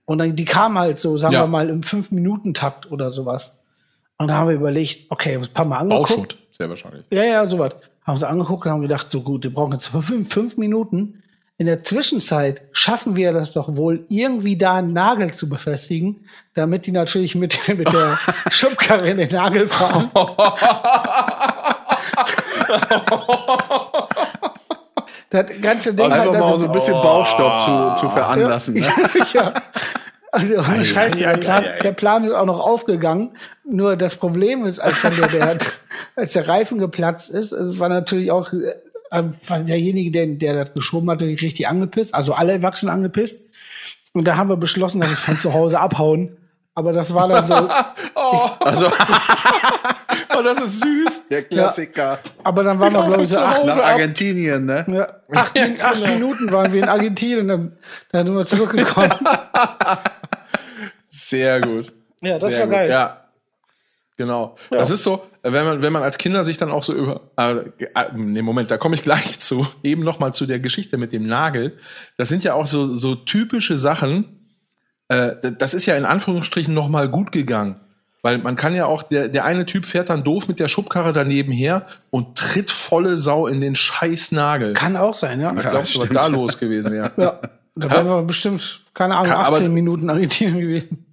Und 0.05 0.17
dann, 0.19 0.35
die 0.35 0.45
kamen 0.45 0.77
halt 0.77 0.99
so, 0.99 1.17
sagen 1.17 1.33
Ja. 1.33 1.43
wir 1.43 1.47
mal, 1.47 1.69
im 1.69 1.81
Fünf-Minuten-Takt 1.83 2.91
oder 2.91 3.11
sowas. 3.11 3.55
Und 4.19 4.27
da 4.27 4.35
haben 4.35 4.49
wir 4.49 4.55
überlegt, 4.55 5.09
okay, 5.09 5.35
ein 5.37 5.47
paar 5.53 5.65
Mal 5.65 5.77
angeguckt. 5.77 6.09
Bauschutt, 6.09 6.37
sehr 6.51 6.69
wahrscheinlich. 6.69 7.05
Ja, 7.09 7.23
ja, 7.23 7.47
sowas. 7.47 7.75
Haben 8.03 8.17
sie 8.17 8.27
angeguckt 8.27 8.65
und 8.65 8.71
haben 8.71 8.81
gedacht, 8.81 9.07
so 9.09 9.21
gut, 9.21 9.45
wir 9.45 9.53
brauchen 9.53 9.71
jetzt 9.73 9.87
fünf, 9.87 10.31
fünf 10.31 10.57
Minuten. 10.57 11.23
In 11.57 11.67
der 11.67 11.83
Zwischenzeit 11.85 12.61
schaffen 12.73 13.15
wir 13.15 13.31
das 13.31 13.53
doch 13.53 13.77
wohl, 13.77 14.05
irgendwie 14.09 14.57
da 14.57 14.75
einen 14.75 14.91
Nagel 14.91 15.33
zu 15.33 15.47
befestigen, 15.47 16.25
damit 16.53 16.85
die 16.85 16.91
natürlich 16.91 17.35
mit, 17.35 17.57
mit 17.77 17.91
der 17.91 18.19
Schubkarre 18.51 19.09
in 19.09 19.17
den 19.17 19.31
Nagel 19.31 19.69
fahren. 19.69 20.11
das 25.29 25.45
ganze 25.61 25.93
Ding 25.93 26.11
Einfach 26.11 26.31
halt, 26.31 26.39
mal 26.41 26.59
so 26.59 26.65
ein 26.65 26.71
bisschen 26.73 26.95
Baustopp 26.95 27.59
zu, 27.61 27.93
zu 28.01 28.09
veranlassen. 28.09 28.73
Ne? 28.73 28.81
ja, 28.81 29.07
sicher. 29.07 29.53
Also, 30.31 30.55
ohne 30.59 30.85
Scheiße, 30.85 31.17
ei, 31.17 31.33
der, 31.33 31.37
Plan, 31.37 31.63
ei, 31.63 31.73
ei. 31.75 31.79
der 31.79 31.91
Plan 31.91 32.23
ist 32.23 32.31
auch 32.33 32.45
noch 32.45 32.59
aufgegangen. 32.59 33.31
Nur 33.63 33.95
das 33.95 34.15
Problem 34.15 34.65
ist, 34.65 34.79
als 34.79 35.01
dann 35.01 35.15
der, 35.15 35.27
der, 35.27 35.57
als 36.15 36.33
der 36.33 36.47
Reifen 36.47 36.77
geplatzt 36.77 37.29
ist, 37.31 37.51
war 37.79 37.89
natürlich 37.89 38.29
auch 38.31 38.51
äh, 38.53 39.23
war 39.47 39.59
derjenige, 39.59 40.11
der, 40.11 40.27
der 40.27 40.53
das 40.65 40.73
geschoben 40.75 41.09
hat, 41.09 41.21
richtig 41.23 41.67
angepisst. 41.67 42.13
Also 42.13 42.33
alle 42.33 42.53
Erwachsenen 42.53 42.93
angepisst. 42.93 43.41
Und 44.13 44.27
da 44.27 44.37
haben 44.37 44.49
wir 44.49 44.57
beschlossen, 44.57 45.01
dass 45.01 45.09
wir 45.09 45.17
von 45.17 45.39
zu 45.39 45.53
Hause 45.53 45.79
abhauen. 45.79 46.37
Aber 46.75 46.93
das 46.93 47.13
war 47.13 47.27
dann 47.27 47.45
so, 47.47 47.55
Oh, 48.15 48.49
Also, 48.59 48.87
oh, 50.37 50.41
das 50.43 50.61
ist 50.61 50.79
süß. 50.81 51.27
der 51.29 51.43
Klassiker. 51.43 52.19
aber 52.43 52.63
dann 52.63 52.79
waren 52.79 52.93
wir, 52.93 53.05
glaube 53.05 53.23
ich, 53.23 53.29
so 53.29 53.39
acht, 53.39 53.65
Nach 53.65 53.77
Argentinien, 53.77 54.65
ne? 54.65 54.85
ja, 54.87 55.07
acht, 55.39 55.55
Min- 55.55 55.81
acht 55.81 56.05
Minuten 56.07 56.51
waren 56.51 56.71
wir 56.71 56.83
in 56.83 56.87
Argentinien, 56.89 57.47
dann, 57.47 57.77
dann 58.11 58.27
sind 58.27 58.35
wir 58.37 58.45
zurückgekommen. 58.45 59.11
Sehr 61.09 61.61
gut. 61.61 61.93
Ja, 62.21 62.37
das 62.37 62.51
Sehr 62.51 62.59
war 62.59 62.67
gut. 62.67 62.75
geil. 62.75 62.89
Ja. 62.89 63.29
Genau. 64.17 64.57
Das 64.69 64.89
ist 64.89 65.03
so, 65.05 65.25
wenn 65.43 65.63
man, 65.63 65.81
wenn 65.81 65.93
man 65.93 66.03
als 66.03 66.17
Kinder 66.17 66.43
sich 66.43 66.57
dann 66.57 66.69
auch 66.69 66.83
so 66.83 66.93
über. 66.93 67.21
Äh, 67.37 67.59
äh, 67.79 67.85
nee, 68.13 68.41
Moment, 68.41 68.69
da 68.69 68.77
komme 68.77 68.95
ich 68.95 69.03
gleich 69.03 69.39
zu. 69.39 69.65
Eben 69.83 70.03
noch 70.03 70.19
mal 70.19 70.33
zu 70.33 70.45
der 70.45 70.59
Geschichte 70.59 70.97
mit 70.97 71.13
dem 71.13 71.25
Nagel. 71.25 71.77
Das 72.17 72.27
sind 72.27 72.43
ja 72.43 72.55
auch 72.55 72.65
so, 72.65 72.93
so 72.93 73.15
typische 73.15 73.77
Sachen. 73.77 74.25
Äh, 75.07 75.35
das 75.57 75.73
ist 75.73 75.85
ja 75.85 75.95
in 75.95 76.03
Anführungsstrichen 76.03 76.73
noch 76.73 76.89
mal 76.89 77.07
gut 77.07 77.31
gegangen. 77.31 77.79
Weil 78.21 78.39
man 78.39 78.57
kann 78.57 78.75
ja 78.75 78.85
auch, 78.85 79.03
der, 79.03 79.29
der 79.29 79.45
eine 79.45 79.65
Typ 79.65 79.85
fährt 79.85 80.09
dann 80.09 80.25
doof 80.25 80.49
mit 80.49 80.59
der 80.59 80.67
Schubkarre 80.67 81.13
daneben 81.13 81.53
her 81.53 81.85
und 82.09 82.37
tritt 82.37 82.69
volle 82.69 83.15
Sau 83.15 83.47
in 83.47 83.61
den 83.61 83.75
scheiß 83.75 84.33
Nagel. 84.33 84.73
Kann 84.73 84.97
auch 84.97 85.13
sein, 85.13 85.39
ja. 85.39 85.55
Was 85.55 85.65
glaubst 85.65 85.95
du, 85.95 86.01
was 86.01 86.09
da 86.09 86.27
los 86.27 86.57
gewesen 86.57 86.91
wäre? 86.91 87.13
Ja. 87.15 87.39
Da 87.75 87.89
wären 87.89 88.07
wir 88.07 88.21
bestimmt, 88.23 88.81
keine 88.93 89.15
Ahnung, 89.15 89.31
Kann- 89.31 89.45
aber- 89.45 89.55
18 89.57 89.73
Minuten 89.73 90.09
Argentinien 90.09 90.59
gewesen. 90.59 91.05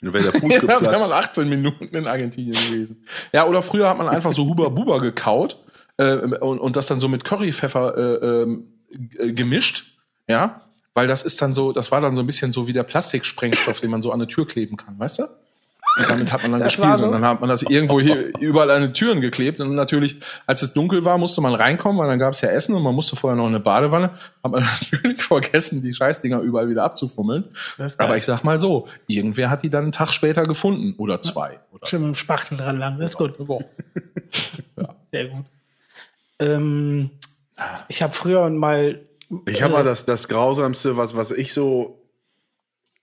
Dann 0.00 0.12
wäre 0.12 0.30
der 0.30 0.32
Fuß 0.40 0.50
Ja, 0.50 0.60
da 0.60 0.68
wäre 0.68 0.80
man 0.82 1.00
geplatzt. 1.00 1.12
18 1.30 1.48
Minuten 1.48 1.84
in 1.96 2.06
Argentinien 2.06 2.52
gewesen. 2.54 3.04
Ja, 3.32 3.46
oder 3.46 3.62
früher 3.62 3.88
hat 3.88 3.96
man 3.98 4.08
einfach 4.08 4.32
so 4.32 4.44
Huber 4.46 4.70
Buber 4.70 5.00
gekaut 5.00 5.58
äh, 5.96 6.14
und, 6.16 6.58
und 6.58 6.76
das 6.76 6.86
dann 6.86 7.00
so 7.00 7.08
mit 7.08 7.24
Currypfeffer 7.24 8.42
äh, 8.42 8.46
g- 8.90 9.32
gemischt. 9.32 9.96
Ja, 10.28 10.60
weil 10.94 11.06
das 11.06 11.22
ist 11.22 11.40
dann 11.42 11.54
so, 11.54 11.72
das 11.72 11.90
war 11.90 12.00
dann 12.00 12.14
so 12.14 12.22
ein 12.22 12.26
bisschen 12.26 12.52
so 12.52 12.66
wie 12.68 12.72
der 12.72 12.82
Plastiksprengstoff, 12.84 13.80
den 13.80 13.90
man 13.90 14.02
so 14.02 14.10
an 14.12 14.20
eine 14.20 14.28
Tür 14.28 14.46
kleben 14.46 14.76
kann, 14.76 14.98
weißt 14.98 15.20
du? 15.20 15.24
Und 15.96 16.10
damit 16.10 16.32
hat 16.32 16.42
man 16.42 16.52
dann 16.52 16.60
Das 16.60 16.76
gespielt 16.76 16.98
so? 16.98 17.06
und 17.06 17.12
dann 17.12 17.24
hat 17.24 17.40
man 17.40 17.48
das 17.48 17.62
irgendwo 17.62 18.00
hier 18.00 18.36
überall 18.40 18.70
an 18.70 18.82
die 18.82 18.92
Türen 18.92 19.20
geklebt. 19.20 19.60
Und 19.60 19.74
natürlich, 19.74 20.20
als 20.46 20.62
es 20.62 20.72
dunkel 20.72 21.04
war, 21.04 21.18
musste 21.18 21.40
man 21.40 21.54
reinkommen, 21.54 21.98
weil 22.00 22.08
dann 22.08 22.18
gab 22.18 22.32
es 22.32 22.40
ja 22.40 22.48
Essen 22.48 22.74
und 22.74 22.82
man 22.82 22.94
musste 22.94 23.14
vorher 23.14 23.36
noch 23.36 23.44
in 23.44 23.54
eine 23.54 23.60
Badewanne. 23.60 24.10
Hat 24.42 24.50
man 24.50 24.62
natürlich 24.92 25.22
vergessen, 25.22 25.82
die 25.82 25.94
Scheißdinger 25.94 26.40
überall 26.40 26.68
wieder 26.68 26.82
abzufummeln. 26.84 27.44
Aber 27.98 28.16
ich 28.16 28.24
sag 28.24 28.42
mal 28.42 28.58
so, 28.58 28.88
irgendwer 29.06 29.50
hat 29.50 29.62
die 29.62 29.70
dann 29.70 29.84
einen 29.84 29.92
Tag 29.92 30.12
später 30.12 30.42
gefunden 30.42 30.94
oder 30.98 31.20
zwei 31.20 31.60
oder 31.70 31.86
Schön 31.86 32.00
mit 32.02 32.08
dem 32.08 32.14
Spachtel 32.16 32.58
dran 32.58 32.78
lang, 32.78 32.98
das 32.98 33.10
ist 33.12 33.16
gut. 33.16 33.34
Woche. 33.38 33.66
Sehr 35.12 35.26
gut. 35.26 35.44
Ähm, 36.40 37.10
ich 37.88 38.02
habe 38.02 38.12
früher 38.12 38.48
mal. 38.50 39.00
Ich 39.46 39.62
habe 39.62 39.72
mal 39.72 39.84
das, 39.84 40.04
das 40.04 40.28
Grausamste, 40.28 40.96
was, 40.96 41.14
was 41.16 41.30
ich 41.30 41.52
so. 41.52 42.00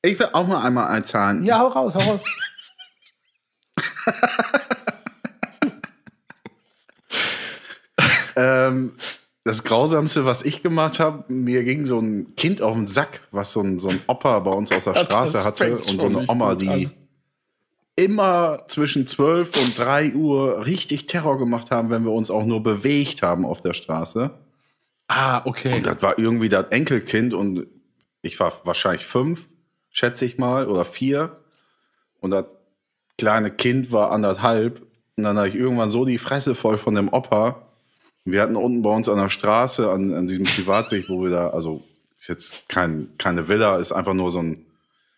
Ich 0.02 0.20
will 0.20 0.30
auch 0.34 0.48
mal 0.48 0.62
einmal 0.64 0.94
erzahlen. 0.96 1.46
Ja, 1.46 1.60
hau 1.60 1.68
raus, 1.68 1.94
hau 1.96 2.00
raus. 2.00 2.22
Ähm, 8.36 8.94
das 9.44 9.64
Grausamste, 9.64 10.26
was 10.26 10.44
ich 10.44 10.62
gemacht 10.62 11.00
habe, 11.00 11.32
mir 11.34 11.64
ging 11.64 11.86
so 11.86 12.00
ein 12.00 12.36
Kind 12.36 12.62
auf 12.62 12.76
den 12.76 12.88
Sack, 12.88 13.22
was 13.32 13.52
so 13.52 13.62
ein, 13.62 13.80
so 13.80 13.90
ein 13.90 14.00
Opa 14.08 14.40
bei 14.40 14.52
uns 14.52 14.72
aus 14.72 14.84
der 14.84 14.96
Straße 15.06 15.44
hatte 15.44 15.80
und 15.80 16.00
so 16.00 16.08
eine 16.08 16.30
Oma, 16.30 16.56
die 16.56 16.70
an. 16.70 16.92
immer 17.96 18.64
zwischen 18.68 19.08
12 19.08 19.58
und 19.58 19.78
3 19.78 20.14
Uhr 20.14 20.66
richtig 20.66 21.08
Terror 21.08 21.40
gemacht 21.40 21.72
haben, 21.72 21.90
wenn 21.90 22.04
wir 22.04 22.12
uns 22.12 22.30
auch 22.30 22.46
nur 22.46 22.62
bewegt 22.62 23.24
haben 23.24 23.46
auf 23.46 23.62
der 23.62 23.74
Straße. 23.74 24.32
Ah, 25.08 25.42
okay. 25.46 25.76
Und 25.76 25.88
das 25.88 26.02
war 26.02 26.20
irgendwie 26.20 26.50
das 26.50 26.68
Enkelkind 26.70 27.34
und 27.34 27.66
ich 28.22 28.40
war 28.40 28.54
wahrscheinlich 28.64 29.06
fünf, 29.06 29.50
schätze 29.90 30.26
ich 30.26 30.38
mal, 30.38 30.68
oder 30.68 30.86
vier. 30.86 31.38
Und 32.20 32.32
das 32.32 32.46
kleine 33.22 33.52
Kind 33.52 33.92
war 33.92 34.12
anderthalb. 34.12 34.82
Und 35.16 35.26
dann 35.26 35.38
hatte 35.38 35.50
ich 35.50 35.56
irgendwann 35.56 35.92
so 35.92 36.06
die 36.06 36.18
Fresse 36.18 36.56
voll 36.56 36.80
von 36.80 36.96
dem 36.96 37.08
Opa. 37.14 37.62
Wir 38.26 38.42
hatten 38.42 38.56
unten 38.56 38.82
bei 38.82 38.90
uns 38.90 39.08
an 39.08 39.20
der 39.20 39.30
Straße, 39.30 39.92
an, 39.92 40.12
an 40.16 40.26
diesem 40.26 40.46
Privatweg, 40.46 41.08
wo 41.08 41.24
wir 41.24 41.30
da, 41.30 41.50
also 41.52 41.84
ist 42.18 42.30
jetzt 42.30 42.68
kein, 42.68 43.10
keine 43.20 43.48
Villa, 43.48 43.78
ist 43.78 43.92
einfach 43.92 44.16
nur 44.16 44.32
so 44.32 44.40
ein, 44.40 44.66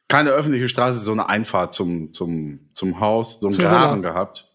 keine 0.09 0.31
öffentliche 0.31 0.67
Straße, 0.67 0.99
so 0.99 1.13
eine 1.13 1.29
Einfahrt 1.29 1.73
zum, 1.73 2.11
zum, 2.11 2.59
zum 2.73 2.99
Haus, 2.99 3.39
so 3.39 3.47
einen 3.47 3.55
Zur 3.55 3.63
Graben 3.63 4.01
Villa. 4.01 4.11
gehabt. 4.11 4.49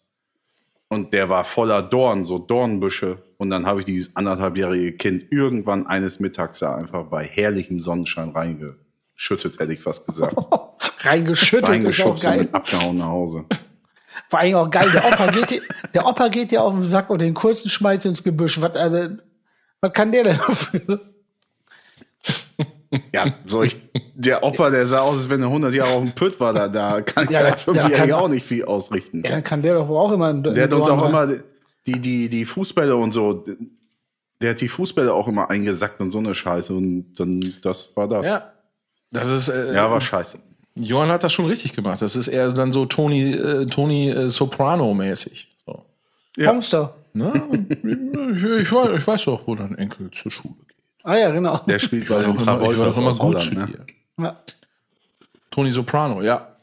Und 0.90 1.14
der 1.14 1.30
war 1.30 1.44
voller 1.44 1.82
Dorn, 1.82 2.24
so 2.24 2.38
Dornbüsche. 2.38 3.22
Und 3.38 3.48
dann 3.48 3.64
habe 3.64 3.80
ich 3.80 3.86
dieses 3.86 4.14
anderthalbjährige 4.14 4.92
Kind 4.92 5.26
irgendwann 5.30 5.86
eines 5.86 6.20
Mittags 6.20 6.58
da 6.58 6.74
einfach 6.74 7.04
bei 7.04 7.24
herrlichem 7.24 7.80
Sonnenschein 7.80 8.34
reingeschüttet, 9.18 9.58
hätte 9.58 9.72
ich 9.72 9.80
fast 9.80 10.06
gesagt. 10.06 10.36
Reingeschüttet, 11.00 11.62
ist 11.62 11.68
auch 11.68 11.72
Reingeschubst 11.72 12.24
und 12.24 12.30
geil. 12.30 12.38
mit 12.40 12.54
abgehauen 12.54 12.96
nach 12.98 13.06
Hause. 13.08 13.44
Vor 14.28 14.38
allem 14.40 14.54
auch 14.56 14.70
geil. 14.70 14.88
Der 14.92 15.04
Opa 15.06 15.30
geht 15.30 15.50
dir, 15.50 15.62
der 15.94 16.06
Opa 16.06 16.28
geht 16.28 16.50
dir 16.50 16.62
auf 16.62 16.74
den 16.74 16.84
Sack 16.88 17.08
und 17.10 17.20
den 17.22 17.34
kurzen 17.34 17.70
schmeißt 17.70 18.06
ins 18.06 18.22
Gebüsch. 18.22 18.60
Was, 18.60 18.74
also, 18.74 19.16
was 19.80 19.92
kann 19.92 20.12
der 20.12 20.24
denn 20.24 20.36
dafür? 20.38 21.00
Ja, 23.12 23.34
soll 23.44 23.66
ich, 23.66 23.76
der 24.14 24.42
Opa, 24.42 24.70
der 24.70 24.86
sah 24.86 25.00
aus, 25.00 25.16
als 25.18 25.28
wenn 25.28 25.42
er 25.42 25.48
100 25.48 25.74
Jahre 25.74 25.90
auf 25.90 26.00
dem 26.02 26.12
Pütt 26.12 26.40
war, 26.40 26.54
da, 26.54 26.68
da 26.68 27.02
kann 27.02 27.24
ich 27.24 27.30
Ja, 27.30 27.40
als 27.40 27.66
da- 27.66 27.72
da 27.74 27.80
Fünfjähriger 27.82 28.18
auch 28.18 28.28
nicht 28.28 28.46
viel 28.46 28.64
ausrichten. 28.64 29.22
Ja, 29.26 29.30
dann 29.32 29.42
kann 29.44 29.60
der 29.60 29.74
doch 29.74 29.88
wohl 29.88 29.98
auch 29.98 30.10
immer. 30.10 30.32
Der 30.32 30.64
hat 30.64 30.72
uns 30.72 30.88
auch 30.88 31.06
immer 31.06 31.26
die, 31.86 32.00
die, 32.00 32.30
die 32.30 32.46
Fußbälle 32.46 32.96
und 32.96 33.12
so, 33.12 33.44
der 34.40 34.50
hat 34.52 34.60
die 34.62 34.68
Fußbälle 34.68 35.12
auch 35.12 35.28
immer 35.28 35.50
eingesackt 35.50 36.00
und 36.00 36.10
so 36.10 36.18
eine 36.18 36.34
Scheiße 36.34 36.72
und 36.72 37.12
dann, 37.16 37.42
das 37.62 37.94
war 37.94 38.08
das. 38.08 38.24
Ja. 38.26 38.52
Das 39.10 39.28
ist, 39.28 39.48
äh, 39.48 39.74
Ja, 39.74 39.90
war 39.90 40.00
scheiße. 40.00 40.38
Johann 40.74 41.08
hat 41.10 41.24
das 41.24 41.32
schon 41.32 41.46
richtig 41.46 41.72
gemacht. 41.72 42.00
Das 42.02 42.14
ist 42.14 42.28
eher 42.28 42.48
dann 42.52 42.72
so 42.72 42.86
Tony, 42.86 43.32
äh, 43.32 43.66
Tony 43.66 44.10
äh, 44.10 44.28
Soprano-mäßig. 44.28 45.48
So. 45.66 45.84
Ja. 46.36 46.52
Monster. 46.52 46.94
Ne? 47.14 47.32
ich, 48.34 48.44
ich, 48.44 48.72
weiß, 48.72 48.98
ich 48.98 49.06
weiß 49.06 49.24
doch, 49.24 49.46
wo 49.46 49.54
dein 49.56 49.74
Enkel 49.76 50.10
zur 50.12 50.30
Schule 50.30 50.54
geht. 50.68 50.76
Ah 51.02 51.16
ja, 51.16 51.30
genau. 51.30 51.58
Der 51.66 51.78
spielt 51.78 52.04
Ich 52.04 52.08
bei 52.10 52.20
den 52.22 52.30
immer, 52.36 52.40
ich 52.70 52.78
war 52.78 52.96
immer 52.96 53.10
gut 53.12 53.20
Holland, 53.20 53.42
zu 53.42 53.54
ne? 53.54 53.66
dir. 53.66 54.24
Ja. 54.24 54.36
Tony 55.50 55.70
Soprano, 55.72 56.22
ja. 56.22 56.54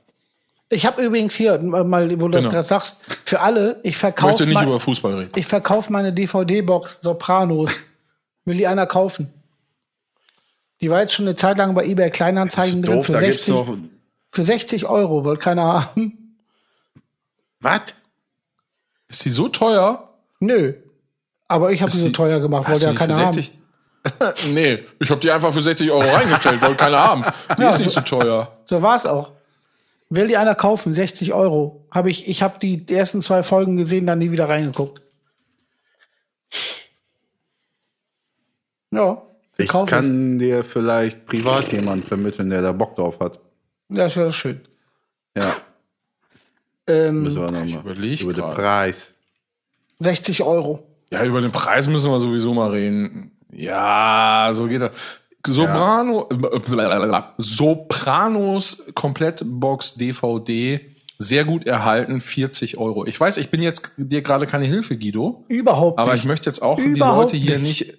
Ich 0.69 0.85
habe 0.85 1.01
übrigens 1.03 1.35
hier, 1.35 1.57
mal, 1.59 2.09
wo 2.19 2.27
du 2.27 2.29
das 2.29 2.45
Genau. 2.45 2.53
gerade 2.55 2.67
sagst, 2.67 2.97
für 3.25 3.39
alle, 3.41 3.79
ich 3.83 3.91
Ich 3.91 3.97
verkaufe 3.97 4.31
möchte 4.33 4.45
nicht 4.45 4.53
mein, 4.55 4.67
über 4.67 4.79
Fußball 4.79 5.13
reden. 5.15 5.31
ich 5.35 5.45
verkauf 5.45 5.89
meine 5.89 6.13
DVD-Box 6.13 6.99
Sopranos. 7.01 7.71
Will 8.45 8.57
die 8.57 8.67
einer 8.67 8.85
kaufen? 8.85 9.31
Die 10.81 10.89
war 10.89 11.01
jetzt 11.01 11.13
schon 11.13 11.25
eine 11.25 11.35
Zeit 11.35 11.57
lang 11.57 11.73
bei 11.73 11.85
eBay 11.85 12.09
Kleinanzeigen 12.11 12.81
drin 12.83 12.95
doof, 12.97 13.05
für 13.05 13.13
da 13.13 13.19
gibt's 13.21 13.45
60, 13.45 13.53
doch. 13.55 13.77
für 14.31 14.43
60 14.43 14.85
Euro. 14.85 15.23
Wollte 15.23 15.41
keiner 15.41 15.95
haben? 15.95 16.37
Was? 17.61 17.81
Ist 19.07 19.23
die 19.25 19.29
so 19.29 19.47
teuer? 19.47 20.09
Nö. 20.39 20.73
Aber 21.47 21.71
ich 21.71 21.81
habe 21.81 21.91
sie 21.91 21.99
so 21.99 22.09
teuer 22.09 22.39
gemacht, 22.39 22.67
wollte 22.67 22.85
ja 22.85 22.93
keiner 22.93 23.17
haben. 23.17 23.31
60? 23.33 23.57
nee, 24.53 24.83
ich 24.99 25.09
habe 25.09 25.19
die 25.21 25.31
einfach 25.31 25.51
für 25.53 25.61
60 25.61 25.89
Euro 25.91 26.07
reingestellt, 26.07 26.61
wollte 26.61 26.75
keiner 26.75 26.99
haben. 26.99 27.25
Die 27.57 27.61
Ja, 27.61 27.69
ist 27.69 27.79
nicht 27.79 27.89
so- 27.91 28.01
so 28.01 28.19
teuer. 28.19 28.57
So 28.65 28.81
war 28.81 28.95
es 28.95 29.05
auch. 29.05 29.31
Will 30.09 30.27
die 30.27 30.37
einer 30.37 30.53
kaufen? 30.55 30.93
60 30.93 31.33
Euro. 31.33 31.87
Hab 31.89 32.05
ich 32.05 32.27
ich 32.27 32.43
habe 32.43 32.59
die 32.59 32.85
ersten 32.93 33.21
zwei 33.23 33.41
Folgen 33.41 33.77
gesehen, 33.77 34.05
dann 34.05 34.19
nie 34.19 34.31
wieder 34.31 34.47
reingeguckt. 34.49 35.01
Ja. 38.91 39.21
Ich 39.57 39.69
kaufe. 39.69 39.89
kann 39.95 40.37
dir 40.39 40.63
vielleicht 40.63 41.25
privat 41.25 41.71
jemanden 41.71 42.05
vermitteln, 42.05 42.49
der 42.49 42.61
da 42.61 42.71
Bock 42.71 42.95
drauf 42.95 43.19
hat. 43.19 43.39
Ja, 43.89 44.03
das 44.03 44.15
wäre 44.17 44.31
schön. 44.33 44.61
Ja, 45.37 45.53
Ähm, 46.87 47.23
müssen 47.23 47.41
wir 47.41 47.51
nochmal. 47.51 47.95
Über 48.21 48.33
den. 48.33 48.43
Preis. 48.51 49.13
60 49.99 50.43
Euro. 50.43 50.83
Ja, 51.09 51.23
über 51.23 51.41
den 51.41 51.51
Preis 51.51 51.87
müssen 51.87 52.11
wir 52.11 52.19
sowieso 52.19 52.53
mal 52.53 52.71
reden. 52.71 53.31
Ja, 53.51 54.49
so 54.53 54.67
geht 54.67 54.81
das. 54.81 54.91
Soprano, 55.47 56.27
äh, 56.31 57.21
Sopranos 57.37 58.83
Komplettbox 58.95 59.95
DVD, 59.95 60.79
sehr 61.17 61.45
gut 61.45 61.65
erhalten, 61.65 62.19
40 62.19 62.77
Euro. 62.77 63.05
Ich 63.05 63.19
weiß, 63.19 63.37
ich 63.37 63.49
bin 63.49 63.61
jetzt 63.61 63.91
dir 63.97 64.21
gerade 64.21 64.47
keine 64.47 64.65
Hilfe, 64.65 64.97
Guido, 64.97 65.43
Überhaupt 65.47 65.99
aber 65.99 66.13
nicht. 66.13 66.21
ich 66.23 66.27
möchte 66.27 66.49
jetzt 66.49 66.61
auch 66.61 66.77
die 66.77 66.83
Überhaupt 66.85 67.31
Leute 67.33 67.37
hier 67.37 67.59
nicht. 67.59 67.87
nicht 67.87 67.97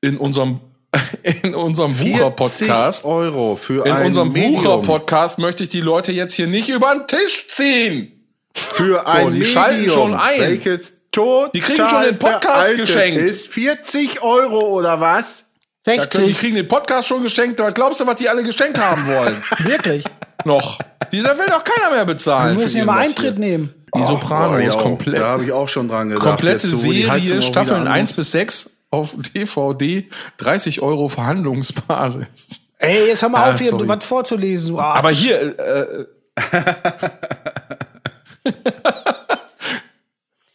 in 0.00 0.16
unserem 0.18 0.60
in 1.42 1.54
unserem 1.54 1.94
40 1.94 2.14
Wucher-Podcast, 2.18 3.04
Euro 3.04 3.56
für 3.56 3.84
in 3.86 3.92
ein 3.92 4.06
unserem. 4.06 4.34
Wucher-Podcast 4.34 5.38
möchte 5.38 5.62
ich 5.64 5.68
die 5.68 5.80
Leute 5.82 6.12
jetzt 6.12 6.34
hier 6.34 6.46
nicht 6.46 6.68
über 6.68 6.92
den 6.94 7.06
Tisch 7.06 7.46
ziehen. 7.48 8.12
Für 8.54 9.06
ein 9.06 9.32
die 9.34 9.44
schalten 9.44 9.80
Medium, 9.82 9.94
schon 9.94 10.14
ein. 10.14 10.40
welches 10.40 10.94
total 11.12 11.50
Die 11.54 11.60
kriegen 11.60 11.88
schon 11.88 12.02
den 12.04 12.18
Podcast 12.18 12.76
geschenkt. 12.76 13.20
ist. 13.20 13.48
40 13.48 14.22
Euro 14.22 14.60
oder 14.78 15.00
was? 15.00 15.44
Da 15.84 15.92
können, 15.96 16.08
die 16.26 16.32
60. 16.32 16.38
kriegen 16.38 16.54
den 16.56 16.68
Podcast 16.68 17.06
schon 17.08 17.22
geschenkt. 17.22 17.60
Was 17.60 17.74
glaubst 17.74 18.00
du, 18.00 18.06
was 18.06 18.16
die 18.16 18.28
alle 18.28 18.42
geschenkt 18.42 18.78
haben 18.78 19.06
wollen? 19.06 19.36
Wirklich. 19.58 20.04
Noch. 20.44 20.78
Die, 21.12 21.22
da 21.22 21.38
will 21.38 21.46
doch 21.46 21.64
keiner 21.64 21.90
mehr 21.90 22.00
Wir 22.00 22.14
bezahlen. 22.14 22.56
müssen 22.56 22.76
ja 22.78 22.84
mal 22.84 23.02
irgendwas 23.04 23.16
Eintritt 23.24 23.36
hier. 23.38 23.46
nehmen. 23.48 23.74
Die 23.94 24.04
Sopranos, 24.04 24.74
auch. 24.74 24.82
komplett. 24.82 25.20
Da 25.20 25.28
habe 25.28 25.44
ich 25.44 25.52
auch 25.52 25.68
schon 25.68 25.88
dran 25.88 26.08
gedacht. 26.10 26.24
komplette 26.24 26.66
Serie, 26.66 27.14
wieder 27.22 27.42
Staffeln 27.42 27.82
an 27.82 27.88
1 27.88 28.10
muss. 28.10 28.16
bis 28.16 28.32
6 28.32 28.70
auf 28.90 29.14
DVD, 29.34 30.08
30 30.38 30.80
Euro 30.82 31.08
Verhandlungsbasis. 31.08 32.70
Ey, 32.78 33.08
jetzt 33.08 33.22
hör 33.22 33.28
mal 33.28 33.44
Ah, 33.44 33.50
auf, 33.52 33.58
hier 33.58 33.68
sorry. 33.68 33.88
was 33.88 34.04
vorzulesen. 34.04 34.72
du 34.74 34.78
Arsch. 34.80 34.98
Aber 34.98 35.10
hier, 35.10 35.58
äh, 35.58 36.06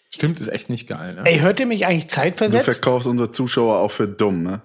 stimmt, 0.09 0.39
ist 0.39 0.47
echt 0.47 0.69
nicht 0.69 0.87
geil. 0.87 1.15
Ne? 1.15 1.21
Ey, 1.25 1.39
hört 1.39 1.59
ihr 1.59 1.65
mich 1.65 1.85
eigentlich 1.85 2.07
Du 2.07 2.13
zeitversetzt? 2.13 2.65
verkaufst 2.65 3.07
unsere 3.07 3.31
Zuschauer 3.31 3.77
auch 3.79 3.91
für 3.91 4.07
dumm, 4.07 4.43
ne? 4.43 4.61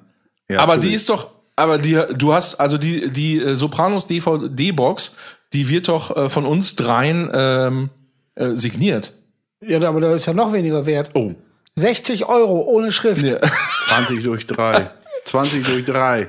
Ja, 0.48 0.61
aber 0.61 0.78
die 0.78 0.94
ist 0.94 1.09
doch, 1.11 1.31
aber 1.57 1.76
die, 1.78 2.00
du 2.16 2.33
hast, 2.33 2.54
also 2.54 2.78
die, 2.78 3.11
die 3.11 3.38
äh, 3.38 3.54
Sopranos 3.54 4.07
DVD-Box, 4.07 5.14
die 5.52 5.68
wird 5.68 5.88
doch 5.88 6.16
äh, 6.16 6.31
von 6.31 6.46
uns 6.46 6.74
dreien 6.76 7.31
ähm, 7.35 7.90
äh, 8.35 8.54
signiert. 8.54 9.12
Ja, 9.61 9.83
aber 9.87 10.00
da 10.00 10.14
ist 10.14 10.24
ja 10.26 10.33
noch 10.33 10.52
weniger 10.52 10.87
wert. 10.87 11.11
Oh, 11.14 11.33
60 11.78 12.24
Euro 12.26 12.60
ohne 12.62 12.92
Schrift. 12.92 13.22
Ja. 13.22 13.38
20 13.88 14.22
durch 14.24 14.46
3. 14.46 14.90
20 15.24 15.66
durch 15.66 15.84
3. 15.84 16.28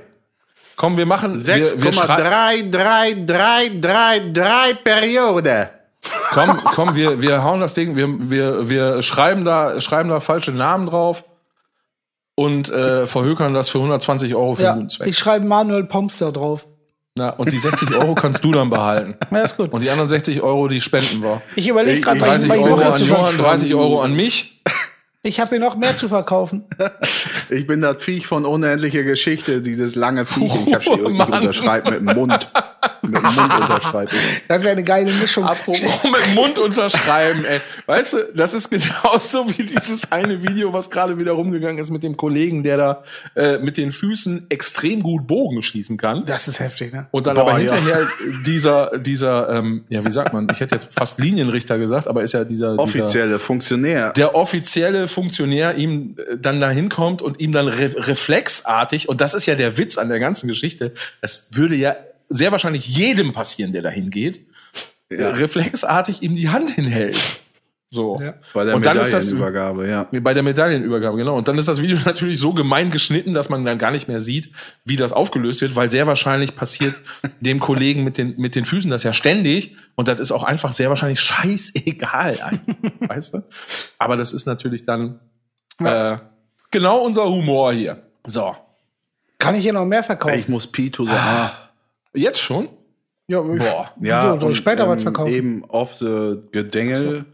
Komm, 0.75 0.97
wir 0.97 1.05
machen 1.05 1.45
wir, 1.45 1.83
wir 1.83 1.93
schrei- 1.93 2.62
6,3333 2.63 4.75
Periode. 4.83 5.69
Komm, 6.31 6.57
komm, 6.63 6.95
wir, 6.95 7.21
wir 7.21 7.43
hauen 7.43 7.59
das 7.59 7.73
Ding, 7.73 7.95
wir, 7.97 8.07
wir, 8.31 8.69
wir 8.69 9.01
schreiben 9.01 9.43
da, 9.43 9.81
schreiben 9.81 10.09
da 10.09 10.21
falsche 10.21 10.51
Namen 10.51 10.85
drauf 10.85 11.25
und 12.35 12.69
äh, 12.69 13.05
verhökern 13.05 13.53
das 13.53 13.67
für 13.69 13.79
120 13.79 14.33
Euro 14.35 14.55
für 14.55 14.59
einen 14.62 14.67
Ja, 14.67 14.73
guten 14.75 14.89
Zweck. 14.89 15.07
ich 15.09 15.17
schreibe 15.17 15.45
Manuel 15.45 15.83
Pomster 15.83 16.31
drauf. 16.31 16.65
Na, 17.17 17.31
und 17.31 17.51
die 17.51 17.59
60 17.59 17.93
Euro 17.95 18.15
kannst 18.15 18.45
du 18.45 18.53
dann 18.53 18.69
behalten. 18.69 19.17
Ja, 19.31 19.41
ist 19.41 19.57
gut. 19.57 19.73
Und 19.73 19.83
die 19.83 19.89
anderen 19.89 20.07
60 20.07 20.41
Euro, 20.41 20.69
die 20.69 20.79
spenden 20.79 21.21
wir. 21.21 21.41
Ich 21.57 21.67
überlege 21.67 21.99
gerade, 21.99 22.21
weil 22.21 22.27
ich, 22.27 22.33
30 22.47 22.49
weil 22.49 22.57
ich 22.59 22.63
noch 22.65 22.71
Euro 22.71 22.81
an 22.93 23.01
Johann, 23.01 23.33
verkaufen. 23.33 23.43
30 23.59 23.75
Euro 23.75 24.01
an 24.01 24.13
mich. 24.13 24.62
Ich 25.21 25.39
habe 25.41 25.49
hier 25.49 25.60
noch 25.60 25.75
mehr 25.75 25.97
zu 25.97 26.10
verkaufen. 26.10 26.63
Ich 27.51 27.65
bin 27.65 27.82
das 27.82 28.03
Viech 28.03 28.27
von 28.27 28.45
unendlicher 28.45 29.01
Geschichte, 29.01 29.62
dieses 29.62 29.95
lange 29.95 30.27
Viech. 30.27 30.53
Ich, 30.67 30.73
hab, 30.73 30.84
ich 30.86 31.01
Mann. 31.01 31.34
unterschreibe 31.34 31.99
mit 31.99 31.99
dem 32.01 32.15
Mund. 32.15 32.47
Mit 33.01 33.15
dem 33.15 33.23
Mund 33.23 33.53
unterschreibe 33.62 34.12
ich. 34.13 34.41
Das 34.47 34.62
wäre 34.63 34.71
eine 34.71 34.83
geile 34.83 35.12
Mischung. 35.13 35.43
Apropos 35.45 35.81
mit 36.03 36.25
dem 36.25 36.35
Mund 36.35 36.59
unterschreiben, 36.59 37.45
ey. 37.45 37.62
Weißt 37.85 38.13
du, 38.13 38.17
das 38.33 38.53
ist 38.53 38.69
genauso 38.69 39.49
wie 39.49 39.63
dieses 39.63 40.12
eine 40.12 40.41
Video, 40.41 40.73
was 40.73 40.89
gerade 40.89 41.17
wieder 41.17 41.33
rumgegangen 41.33 41.77
ist 41.77 41.89
mit 41.89 42.03
dem 42.03 42.17
Kollegen, 42.17 42.63
der 42.63 42.77
da 42.77 43.03
äh, 43.35 43.57
mit 43.59 43.77
den 43.77 43.91
Füßen 43.91 44.47
extrem 44.49 45.03
gut 45.03 45.27
Bogen 45.27 45.62
schießen 45.62 45.97
kann. 45.97 46.25
Das 46.25 46.47
ist 46.47 46.59
heftig, 46.59 46.93
ne? 46.93 47.07
Und 47.12 47.27
dann 47.27 47.35
Boah, 47.35 47.49
aber 47.49 47.59
ja. 47.59 47.73
hinterher 47.73 48.07
dieser, 48.45 48.97
dieser, 48.97 49.49
ähm, 49.49 49.85
ja, 49.89 50.03
wie 50.03 50.12
sagt 50.12 50.33
man, 50.33 50.47
ich 50.51 50.59
hätte 50.59 50.75
jetzt 50.75 50.93
fast 50.93 51.19
Linienrichter 51.19 51.77
gesagt, 51.77 52.07
aber 52.07 52.23
ist 52.23 52.33
ja 52.33 52.43
dieser, 52.43 52.71
dieser 52.71 52.83
Offizielle 52.83 53.39
Funktionär. 53.39 54.13
der 54.13 54.35
offizielle 54.35 55.07
Funktionär 55.07 55.75
ihm 55.75 56.15
äh, 56.17 56.38
dann 56.38 56.62
dahin 56.62 56.89
kommt 56.89 57.21
und 57.21 57.39
ihm 57.39 57.51
dann 57.51 57.67
re 57.67 57.89
reflexartig, 57.95 59.09
und 59.09 59.21
das 59.21 59.33
ist 59.33 59.45
ja 59.45 59.55
der 59.55 59.77
Witz 59.77 59.97
an 59.97 60.09
der 60.09 60.19
ganzen 60.19 60.47
Geschichte, 60.47 60.93
das 61.21 61.47
würde 61.51 61.75
ja 61.75 61.95
sehr 62.30 62.52
wahrscheinlich 62.52 62.88
jedem 62.88 63.34
passieren, 63.34 63.74
der 63.74 63.82
dahin 63.82 64.10
geht, 64.10 64.46
äh, 65.10 65.24
reflexartig 65.24 66.22
ihm 66.22 66.36
die 66.36 66.50
Hand 66.50 66.70
hinhält. 66.70 67.42
So. 67.92 68.18
Ja. 68.22 68.36
Bei 68.54 68.65
der 68.65 68.76
und 68.76 68.86
dann 68.86 69.00
ist 69.00 69.13
das 69.13 69.32
Medaillenübergabe, 69.32 69.88
ja. 69.88 70.08
bei 70.22 70.36
der 70.36 70.44
Medaillenübergabe, 70.44 71.18
genau. 71.18 71.36
Und 71.36 71.48
dann 71.48 71.58
ist 71.58 71.68
das 71.68 71.82
Video 71.82 71.98
natürlich 72.06 72.39
so 72.39 72.54
gemein 72.54 72.92
geschnitten, 72.92 73.34
dass 73.34 73.50
man 73.50 73.65
dann 73.65 73.80
gar 73.80 73.89
nicht 73.89 74.08
mehr 74.08 74.20
sieht, 74.20 74.52
wie 74.86 74.96
das 74.96 75.12
aufgelöst 75.12 75.62
wird, 75.62 75.76
weil 75.76 75.89
sehr 75.89 76.06
wahrscheinlich 76.06 76.56
passiert 76.56 76.96
dem 77.39 77.60
Kollegen 77.60 78.04
mit 78.04 78.18
den, 78.20 78.36
mit 78.38 78.56
den 78.56 78.65
Füßen 78.65 78.92
das 78.92 79.04
ja 79.04 79.13
ständig. 79.13 79.76
Und 79.96 80.08
das 80.08 80.20
ist 80.20 80.32
auch 80.32 80.44
einfach 80.44 80.72
sehr 80.72 80.89
wahrscheinlich 80.89 81.20
scheißegal, 81.20 82.62
weißt 83.00 83.34
du? 83.34 83.44
Aber 83.98 84.18
das 84.18 84.34
ist 84.34 84.46
natürlich 84.46 84.86
dann 84.86 85.20
äh, 85.80 86.18
genau 86.70 87.00
unser 87.00 87.26
Humor 87.26 87.74
hier. 87.74 88.04
So. 88.26 88.56
Kann 89.39 89.56
ich 89.56 89.63
hier 89.63 89.74
noch 89.74 89.86
mehr 89.86 90.04
verkaufen? 90.04 90.38
Ich 90.38 90.50
muss 90.50 90.68
Pi 90.68 90.92
to 90.92 91.06
the 91.06 91.13
A. 91.13 91.68
Jetzt 92.13 92.39
schon? 92.39 92.69
ja, 93.28 93.41
Boah. 93.41 93.93
Ja, 94.02 94.34
Wieso? 94.34 94.39
Soll 94.39 94.52
ich 94.54 94.58
später 94.58 94.88
was 94.89 95.00
ähm, 95.00 95.04
verkaufen? 95.04 95.34
Eben 95.34 95.63
off 95.65 95.95
the 95.95 96.38
Gedengel. 96.52 97.26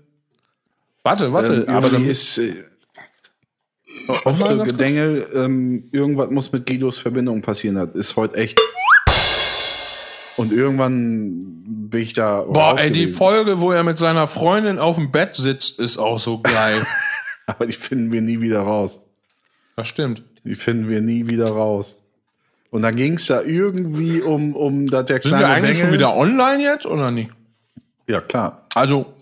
Warte, 1.04 1.32
warte. 1.32 1.66
Ähm, 1.68 1.70
aber 1.70 1.90
dann 1.90 2.06
ist 2.06 2.38
äh, 2.38 2.66
mal 4.08 4.36
the. 4.36 4.72
Gedengel. 4.72 5.28
Ähm, 5.34 5.90
irgendwas 5.92 6.30
muss 6.32 6.52
mit 6.52 6.66
Guidos 6.66 6.98
Verbindung 6.98 7.42
passieren. 7.42 7.76
Das 7.76 7.90
ist 7.94 8.16
heute 8.18 8.36
echt. 8.36 8.60
Und 10.36 10.52
irgendwann 10.52 11.90
bin 11.90 12.02
ich 12.02 12.14
da. 12.14 12.42
Boah, 12.42 12.78
ey, 12.78 12.92
die. 12.92 13.08
Folge, 13.08 13.62
wo 13.62 13.72
er 13.72 13.84
mit 13.84 13.98
seiner 13.98 14.28
Freundin 14.28 14.80
auf 14.80 14.98
dem 14.98 15.12
Bett 15.12 15.36
sitzt, 15.36 15.80
ist 15.80 15.98
auch 15.98 16.20
so 16.20 16.42
geil. 16.42 16.86
Aber 17.46 17.68
die 17.68 17.74
finden 17.74 18.12
wir 18.12 18.22
nie 18.22 18.42
wieder 18.42 18.62
raus. 18.62 19.00
das 19.78 19.88
stimmt. 19.88 20.24
Die 20.44 20.56
finden 20.56 20.90
wir 20.90 21.02
nie 21.02 21.28
wieder 21.28 21.50
raus. 21.50 21.98
Und 22.76 22.82
dann 22.82 22.98
ging 22.98 23.14
es 23.14 23.28
da 23.28 23.42
irgendwie 23.42 24.22
um, 24.22 24.54
um 24.54 24.88
dass 24.88 25.06
der 25.06 25.22
Sind 25.22 25.32
kleine 25.32 25.46
wir 25.46 25.50
eigentlich 25.50 25.72
Bengel, 25.78 25.86
schon 25.86 25.94
wieder 25.94 26.14
online 26.14 26.62
jetzt 26.62 26.86
oder 26.86 27.10
nicht? 27.10 27.30
Ja, 28.06 28.20
klar. 28.20 28.66
Also, 28.76 29.14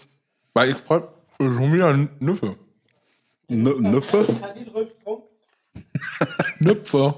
weil 0.56 0.72
ich 0.72 0.78
freu- 0.78 1.04
schon 1.38 1.72
wieder 1.72 1.90
ein 1.90 2.10
Nüffe. 2.20 2.56
N 3.50 3.62
Nüffe. 3.92 4.26
Nüpfe. 6.60 7.14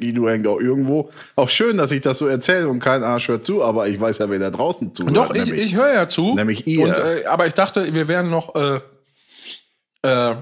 Guido 0.00 0.28
hängt 0.28 0.46
auch 0.46 0.60
irgendwo. 0.60 1.10
Auch 1.36 1.48
schön, 1.48 1.76
dass 1.76 1.90
ich 1.90 2.00
das 2.02 2.18
so 2.18 2.26
erzähle 2.28 2.68
und 2.68 2.78
kein 2.78 3.02
Arsch 3.02 3.26
hört 3.28 3.46
zu, 3.46 3.64
aber 3.64 3.88
ich 3.88 3.98
weiß 3.98 4.18
ja, 4.18 4.30
wer 4.30 4.38
da 4.38 4.50
draußen 4.50 4.94
zuhört. 4.94 5.16
Doch, 5.16 5.34
ich, 5.34 5.46
nämlich- 5.46 5.64
ich 5.66 5.74
höre 5.76 5.92
ja 5.92 6.06
zu. 6.08 6.34
nämlich 6.36 6.66
ihr. 6.68 6.84
Und, 6.84 6.92
äh, 6.92 7.24
aber 7.26 7.46
ich 7.46 7.54
dachte, 7.54 7.92
wir 7.94 8.06
wären 8.06 8.30
noch, 8.30 8.54
äh, 8.54 8.76
äh, 10.02 10.36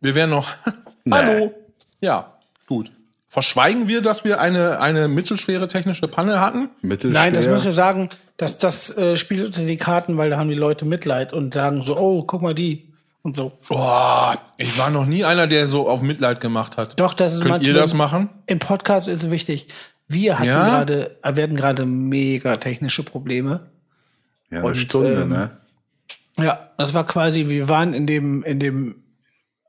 wir 0.00 0.14
wären 0.14 0.30
noch, 0.30 0.48
hallo. 1.10 1.52
Ja, 2.00 2.34
gut. 2.66 2.92
Verschweigen 3.34 3.88
wir, 3.88 4.00
dass 4.00 4.24
wir 4.24 4.40
eine, 4.40 4.78
eine 4.78 5.08
mittelschwere 5.08 5.66
technische 5.66 6.06
Panne 6.06 6.40
hatten? 6.40 6.70
Mittelschwer. 6.82 7.20
Nein, 7.20 7.34
das 7.34 7.48
müssen 7.48 7.64
wir 7.64 7.72
sagen, 7.72 8.08
dass 8.36 8.58
das 8.58 8.96
äh, 8.96 9.16
spielt 9.16 9.44
uns 9.44 9.58
in 9.58 9.66
die 9.66 9.76
Karten, 9.76 10.16
weil 10.16 10.30
da 10.30 10.36
haben 10.38 10.48
die 10.48 10.54
Leute 10.54 10.84
Mitleid 10.84 11.32
und 11.32 11.52
sagen 11.52 11.82
so, 11.82 11.98
oh, 11.98 12.22
guck 12.22 12.42
mal 12.42 12.54
die 12.54 12.92
und 13.22 13.34
so. 13.36 13.50
Boah, 13.68 14.38
ich 14.56 14.78
war 14.78 14.90
noch 14.90 15.04
nie 15.04 15.24
einer, 15.24 15.48
der 15.48 15.66
so 15.66 15.88
auf 15.88 16.00
Mitleid 16.00 16.40
gemacht 16.40 16.76
hat. 16.76 17.00
Doch, 17.00 17.12
das 17.12 17.34
ist 17.34 17.40
Könnt 17.40 17.64
ihr 17.64 17.72
manchmal- 17.72 17.82
das 17.82 17.94
machen? 17.94 18.28
Im 18.46 18.60
Podcast 18.60 19.08
ist 19.08 19.24
es 19.24 19.30
wichtig. 19.32 19.66
Wir 20.06 20.38
hatten 20.38 20.48
Ja? 20.48 20.68
gerade, 20.68 21.16
äh, 21.24 21.34
wir 21.34 21.42
hatten 21.42 21.56
gerade 21.56 21.86
mega 21.86 22.56
technische 22.58 23.02
Probleme. 23.02 23.66
ja, 24.48 24.58
eine 24.58 24.68
und, 24.68 24.74
Stunde, 24.76 25.22
ähm, 25.22 25.28
ne? 25.30 25.50
Ja, 26.38 26.70
das 26.78 26.94
war 26.94 27.04
quasi, 27.04 27.48
wir 27.48 27.68
waren 27.68 27.94
in 27.94 28.06
dem, 28.06 28.44
in 28.44 28.60
dem, 28.60 29.02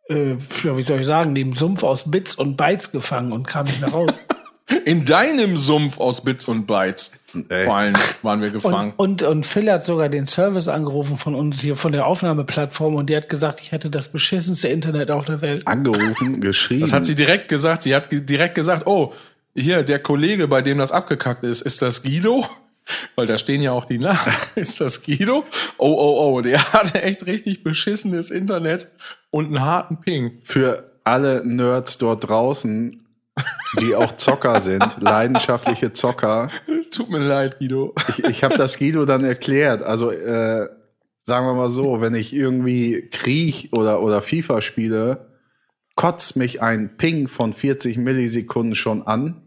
äh, 0.08 0.38
ja, 0.64 0.78
wie 0.78 0.82
soll 0.82 1.00
ich 1.00 1.06
sagen, 1.06 1.36
dem 1.36 1.54
Sumpf 1.54 1.84
aus 1.84 2.10
Bits 2.10 2.36
und 2.36 2.58
Bytes 2.58 2.92
gefangen 2.92 3.32
und 3.32 3.48
kamen 3.48 3.70
nicht 3.70 3.82
mehr 3.82 3.92
raus. 3.92 4.12
In 4.86 5.06
deinem 5.06 5.58
Sumpf 5.58 6.00
aus 6.00 6.24
Bits 6.24 6.48
und 6.48 6.66
Bytes. 6.66 7.12
Ey. 7.50 7.66
Vor 7.66 7.78
allem 7.78 7.94
waren 8.24 8.42
wir 8.42 8.50
gefangen. 8.50 8.94
Und, 8.98 9.22
und, 9.22 9.30
und 9.30 9.46
Phil 9.46 9.72
hat 9.72 9.86
sogar 9.86 10.10
den 10.10 10.26
Service 10.26 10.68
angerufen 10.68 11.18
von 11.18 11.36
uns 11.36 11.62
hier, 11.62 11.76
von 11.76 11.92
der 11.92 12.08
Aufnahmeplattform 12.08 12.96
und 12.96 13.10
die 13.10 13.16
hat 13.16 13.30
gesagt, 13.30 13.62
ich 13.62 13.72
hätte 13.72 13.92
das 13.92 14.08
beschissenste 14.08 14.68
Internet 14.68 15.12
auf 15.12 15.26
der 15.26 15.42
Welt. 15.42 15.68
Angerufen, 15.68 16.42
geschrieben. 16.42 16.82
Das 16.82 16.94
hat 16.94 17.06
sie 17.06 17.14
direkt 17.14 17.48
gesagt. 17.48 17.84
Sie 17.84 17.96
hat 17.96 18.08
direkt 18.12 18.56
gesagt, 18.56 18.88
oh, 18.88 19.14
hier, 19.54 19.84
der 19.84 20.00
Kollege, 20.00 20.48
bei 20.48 20.64
dem 20.64 20.80
das 20.80 20.92
abgekackt 20.92 21.44
ist, 21.44 21.62
ist 21.62 21.84
das 21.84 22.02
Guido? 22.02 22.48
Weil 23.16 23.28
da 23.28 23.38
stehen 23.38 23.62
ja 23.62 23.72
auch 23.72 23.86
die 23.86 24.00
Namen. 24.00 24.20
Ist 24.56 24.82
das 24.82 25.04
Guido? 25.04 25.44
Oh, 25.78 25.94
oh, 25.94 26.34
oh, 26.34 26.42
der 26.42 26.74
hatte 26.74 27.04
echt 27.04 27.26
richtig 27.28 27.64
beschissenes 27.64 28.32
Internet 28.32 28.88
und 29.36 29.48
einen 29.48 29.66
harten 29.66 30.00
Ping. 30.00 30.40
Für 30.44 30.94
alle 31.04 31.46
Nerds 31.46 31.98
dort 31.98 32.30
draußen, 32.30 33.06
die 33.82 33.94
auch 33.94 34.14
Zocker 34.14 34.62
sind, 34.62 34.96
leidenschaftliche 35.02 35.92
Zocker. 35.92 36.50
Tut 36.90 37.10
mir 37.10 37.20
leid, 37.20 37.60
Guido. 37.60 37.94
Ich, 38.08 38.24
ich 38.24 38.44
habe 38.46 38.56
das 38.56 38.80
Guido 38.80 39.04
dann 39.04 39.26
erklärt. 39.26 39.84
Also, 39.84 40.10
äh, 40.10 40.70
sagen 41.24 41.48
wir 41.48 41.54
mal 41.54 41.70
so, 41.70 42.00
wenn 42.00 42.16
ich 42.16 42.32
irgendwie 42.34 43.10
Krieg 43.12 43.68
oder, 43.74 44.02
oder 44.02 44.22
FIFA 44.22 44.62
spiele, 44.62 45.28
kotzt 45.96 46.38
mich 46.38 46.62
ein 46.62 46.96
Ping 46.96 47.28
von 47.28 47.52
40 47.52 47.98
Millisekunden 47.98 48.74
schon 48.74 49.06
an. 49.06 49.42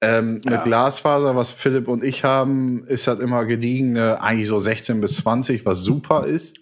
Ähm, 0.00 0.40
mit 0.44 0.64
Glasfaser, 0.64 1.36
was 1.36 1.52
Philipp 1.52 1.86
und 1.86 2.02
ich 2.02 2.24
haben, 2.24 2.84
ist 2.88 3.06
das 3.06 3.20
immer 3.20 3.44
gediegene, 3.44 4.20
eigentlich 4.20 4.48
so 4.48 4.58
16 4.58 5.00
bis 5.00 5.18
20, 5.18 5.64
was 5.64 5.82
super 5.82 6.26
ist. 6.26 6.56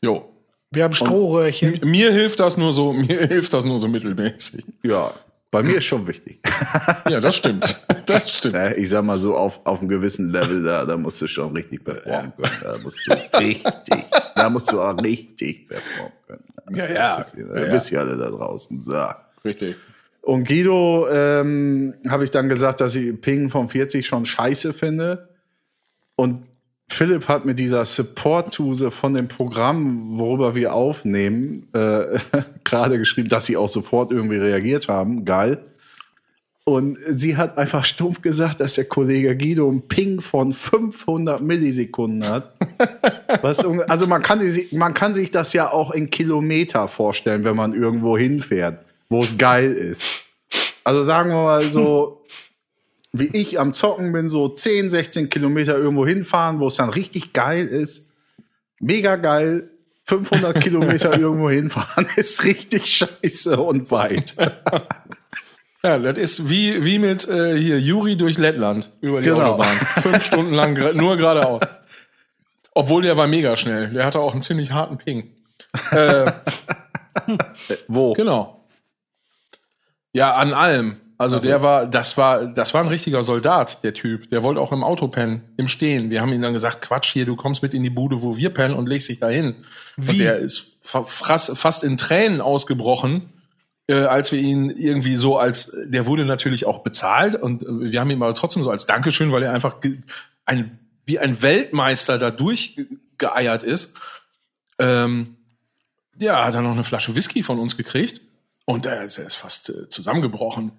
Jo. 0.00 0.33
Wir 0.74 0.84
haben 0.84 0.94
Strohröhrchen. 0.94 1.80
Mir 1.84 2.12
hilft 2.12 2.40
das 2.40 2.56
nur 2.56 2.72
so, 2.72 2.92
mir 2.92 3.26
hilft 3.26 3.52
das 3.52 3.64
nur 3.64 3.78
so 3.80 3.88
mittelmäßig. 3.88 4.64
Ja, 4.82 5.12
bei 5.50 5.62
mir 5.62 5.76
ist 5.76 5.84
schon 5.84 6.06
wichtig. 6.06 6.40
Ja, 7.08 7.20
das 7.20 7.36
stimmt. 7.36 7.80
Das 8.06 8.30
stimmt. 8.38 8.56
Ich 8.76 8.88
sag 8.88 9.04
mal 9.04 9.18
so, 9.18 9.36
auf, 9.36 9.60
auf 9.64 9.80
einem 9.80 9.88
gewissen 9.88 10.30
Level, 10.30 10.62
da, 10.62 10.84
da 10.86 10.96
musst 10.96 11.20
du 11.22 11.26
schon 11.26 11.54
richtig 11.54 11.84
performen 11.84 12.32
können. 12.36 12.52
Da 12.62 12.78
musst 12.78 13.06
du 13.06 13.12
richtig, 13.12 13.62
da 14.34 14.48
musst 14.50 14.72
du 14.72 14.80
auch 14.80 14.96
richtig 15.02 15.68
performen 15.68 16.12
können. 16.26 16.44
Ja, 16.74 16.86
ja. 16.90 17.18
Wisst 17.18 17.34
ihr, 17.36 17.46
Ja, 17.54 17.66
ja. 17.66 17.72
wisst 17.72 17.92
ihr 17.92 18.00
alle 18.00 18.16
da 18.16 18.30
draußen. 18.30 18.80
So. 18.82 19.04
Richtig. 19.44 19.76
Und 20.22 20.48
Guido 20.48 21.06
ähm, 21.10 21.94
habe 22.08 22.24
ich 22.24 22.30
dann 22.30 22.48
gesagt, 22.48 22.80
dass 22.80 22.96
ich 22.96 23.20
Ping 23.20 23.50
von 23.50 23.68
40 23.68 24.06
schon 24.06 24.24
scheiße 24.24 24.72
finde. 24.72 25.28
Und 26.16 26.44
Philipp 26.88 27.28
hat 27.28 27.44
mit 27.44 27.58
dieser 27.58 27.84
Support-Tuse 27.84 28.90
von 28.90 29.14
dem 29.14 29.28
Programm, 29.28 30.18
worüber 30.18 30.54
wir 30.54 30.74
aufnehmen, 30.74 31.68
äh, 31.72 32.18
gerade 32.64 32.98
geschrieben, 32.98 33.28
dass 33.28 33.46
sie 33.46 33.56
auch 33.56 33.68
sofort 33.68 34.12
irgendwie 34.12 34.36
reagiert 34.36 34.88
haben. 34.88 35.24
Geil. 35.24 35.64
Und 36.66 36.96
sie 37.14 37.36
hat 37.36 37.58
einfach 37.58 37.84
stumpf 37.84 38.22
gesagt, 38.22 38.60
dass 38.60 38.74
der 38.74 38.86
Kollege 38.86 39.36
Guido 39.36 39.68
einen 39.68 39.86
Ping 39.86 40.22
von 40.22 40.54
500 40.54 41.42
Millisekunden 41.42 42.26
hat. 42.26 42.54
Was, 43.42 43.58
also 43.58 44.06
man 44.06 44.22
kann, 44.22 44.40
man 44.72 44.94
kann 44.94 45.14
sich 45.14 45.30
das 45.30 45.52
ja 45.52 45.70
auch 45.70 45.90
in 45.90 46.08
Kilometer 46.08 46.88
vorstellen, 46.88 47.44
wenn 47.44 47.56
man 47.56 47.74
irgendwo 47.74 48.16
hinfährt, 48.16 48.82
wo 49.10 49.20
es 49.20 49.36
geil 49.36 49.72
ist. 49.72 50.22
Also 50.84 51.02
sagen 51.02 51.30
wir 51.30 51.44
mal 51.44 51.62
so, 51.64 52.24
wie 53.16 53.30
ich 53.32 53.60
am 53.60 53.72
Zocken 53.74 54.12
bin, 54.12 54.28
so 54.28 54.48
10, 54.48 54.90
16 54.90 55.30
Kilometer 55.30 55.78
irgendwo 55.78 56.04
hinfahren, 56.06 56.58
wo 56.58 56.66
es 56.66 56.74
dann 56.76 56.90
richtig 56.90 57.32
geil 57.32 57.66
ist. 57.66 58.08
Mega 58.80 59.14
geil. 59.16 59.70
500 60.06 60.60
Kilometer 60.60 61.16
irgendwo 61.18 61.48
hinfahren 61.48 62.06
ist 62.16 62.42
richtig 62.44 62.86
scheiße 62.86 63.56
und 63.58 63.90
weit. 63.90 64.34
Ja, 65.82 65.98
das 65.98 66.18
ist 66.18 66.48
wie, 66.50 66.84
wie 66.84 66.98
mit 66.98 67.28
äh, 67.28 67.56
hier 67.56 67.78
Juri 67.80 68.16
durch 68.16 68.36
Lettland 68.36 68.90
über 69.00 69.20
die 69.20 69.28
Genau. 69.28 69.52
Autobahn. 69.52 69.76
Fünf 70.02 70.24
Stunden 70.24 70.52
lang 70.52 70.74
nur 70.96 71.16
geradeaus. 71.16 71.62
Obwohl 72.74 73.02
der 73.02 73.16
war 73.16 73.28
mega 73.28 73.56
schnell. 73.56 73.90
Der 73.90 74.04
hatte 74.04 74.18
auch 74.18 74.32
einen 74.32 74.42
ziemlich 74.42 74.72
harten 74.72 74.98
Ping. 74.98 75.30
äh, 75.92 76.26
Wo? 77.88 78.12
genau. 78.14 78.66
Ja, 80.12 80.34
an 80.34 80.52
allem. 80.52 80.96
Also 81.16 81.38
der 81.38 81.62
war, 81.62 81.86
das 81.86 82.16
war, 82.16 82.46
das 82.46 82.74
war 82.74 82.82
ein 82.82 82.88
richtiger 82.88 83.22
Soldat, 83.22 83.84
der 83.84 83.94
Typ. 83.94 84.28
Der 84.30 84.42
wollte 84.42 84.60
auch 84.60 84.72
im 84.72 84.82
Auto 84.82 85.06
pennen, 85.06 85.42
im 85.56 85.68
Stehen. 85.68 86.10
Wir 86.10 86.20
haben 86.20 86.32
ihm 86.32 86.42
dann 86.42 86.52
gesagt, 86.52 86.82
Quatsch 86.82 87.12
hier, 87.12 87.24
du 87.24 87.36
kommst 87.36 87.62
mit 87.62 87.72
in 87.72 87.84
die 87.84 87.90
Bude, 87.90 88.22
wo 88.22 88.36
wir 88.36 88.50
pennen 88.50 88.74
und 88.74 88.88
legst 88.88 89.08
dich 89.08 89.20
dahin. 89.20 89.54
Und 89.96 90.10
Wie? 90.10 90.18
der 90.18 90.38
ist 90.38 90.78
fast 90.82 91.84
in 91.84 91.96
Tränen 91.96 92.40
ausgebrochen, 92.40 93.32
äh, 93.86 93.94
als 93.94 94.32
wir 94.32 94.40
ihn 94.40 94.70
irgendwie 94.70 95.16
so 95.16 95.38
als, 95.38 95.74
der 95.84 96.06
wurde 96.06 96.24
natürlich 96.24 96.66
auch 96.66 96.78
bezahlt 96.78 97.36
und 97.36 97.62
äh, 97.62 97.92
wir 97.92 98.00
haben 98.00 98.10
ihn 98.10 98.22
aber 98.22 98.34
trotzdem 98.34 98.62
so 98.62 98.70
als 98.70 98.86
Dankeschön, 98.86 99.30
weil 99.30 99.42
er 99.42 99.52
einfach 99.52 99.76
ein, 100.46 100.78
wie 101.04 101.18
ein 101.18 101.42
Weltmeister 101.42 102.18
da 102.18 102.30
durchgeeiert 102.30 103.62
ist. 103.62 103.94
Ähm, 104.78 105.36
ja, 106.18 106.44
hat 106.44 106.54
er 106.54 106.62
noch 106.62 106.72
eine 106.72 106.84
Flasche 106.84 107.14
Whisky 107.14 107.42
von 107.42 107.58
uns 107.58 107.76
gekriegt 107.76 108.20
und 108.64 108.86
er 108.86 109.04
ist, 109.04 109.18
er 109.18 109.26
ist 109.26 109.36
fast 109.36 109.68
äh, 109.70 109.88
zusammengebrochen, 109.88 110.72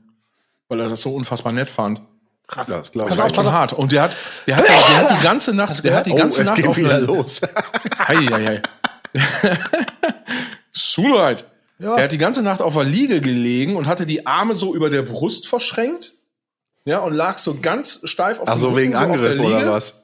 weil 0.68 0.80
er 0.82 0.90
das 0.90 1.02
so 1.02 1.14
unfassbar 1.14 1.54
nett 1.54 1.70
fand. 1.70 2.02
Krass. 2.48 2.68
Das 2.68 2.92
glaub 2.92 3.06
Das 3.08 3.16
ich. 3.16 3.22
war 3.22 3.34
schon 3.34 3.52
hart. 3.52 3.74
Und 3.74 3.92
der 3.92 4.04
hat, 4.04 4.16
der 4.46 4.58
hat, 4.58 4.68
der 4.68 4.98
hat 4.98 5.12
die 5.20 5.24
ganze 5.24 5.54
Nacht, 5.54 5.84
der 5.84 5.96
hat 5.96 6.06
die 6.06 6.12
Oh, 6.12 6.16
ganze 6.16 6.42
es 6.44 6.48
Nacht 6.50 6.58
geht 6.58 6.68
auf 6.68 6.78
wieder 6.78 7.00
los. 7.00 7.42
Hei, 8.08 8.16
hei. 8.18 8.62
Ja. 11.80 11.96
Er 11.98 12.04
hat 12.06 12.12
die 12.12 12.18
ganze 12.18 12.42
Nacht 12.42 12.62
auf 12.62 12.74
der 12.76 12.84
Liege 12.84 13.20
gelegen 13.22 13.76
und 13.76 13.88
hatte 13.88 14.06
die 14.06 14.26
Arme 14.28 14.56
so 14.56 14.76
über 14.76 14.90
der 14.90 15.02
Brust 15.02 15.48
verschränkt. 15.48 16.14
Ja, 16.86 17.00
und 17.00 17.14
lag 17.14 17.38
so 17.38 17.56
ganz 17.60 18.02
steif 18.04 18.40
auf 18.40 18.48
Also 18.48 18.70
dem 18.70 18.76
wegen 18.78 18.96
Rücken, 18.96 19.08
so 19.08 19.14
auf 19.16 19.22
der 19.22 19.32
Angriff 19.32 19.46
oder 19.56 19.72
was? 19.72 20.04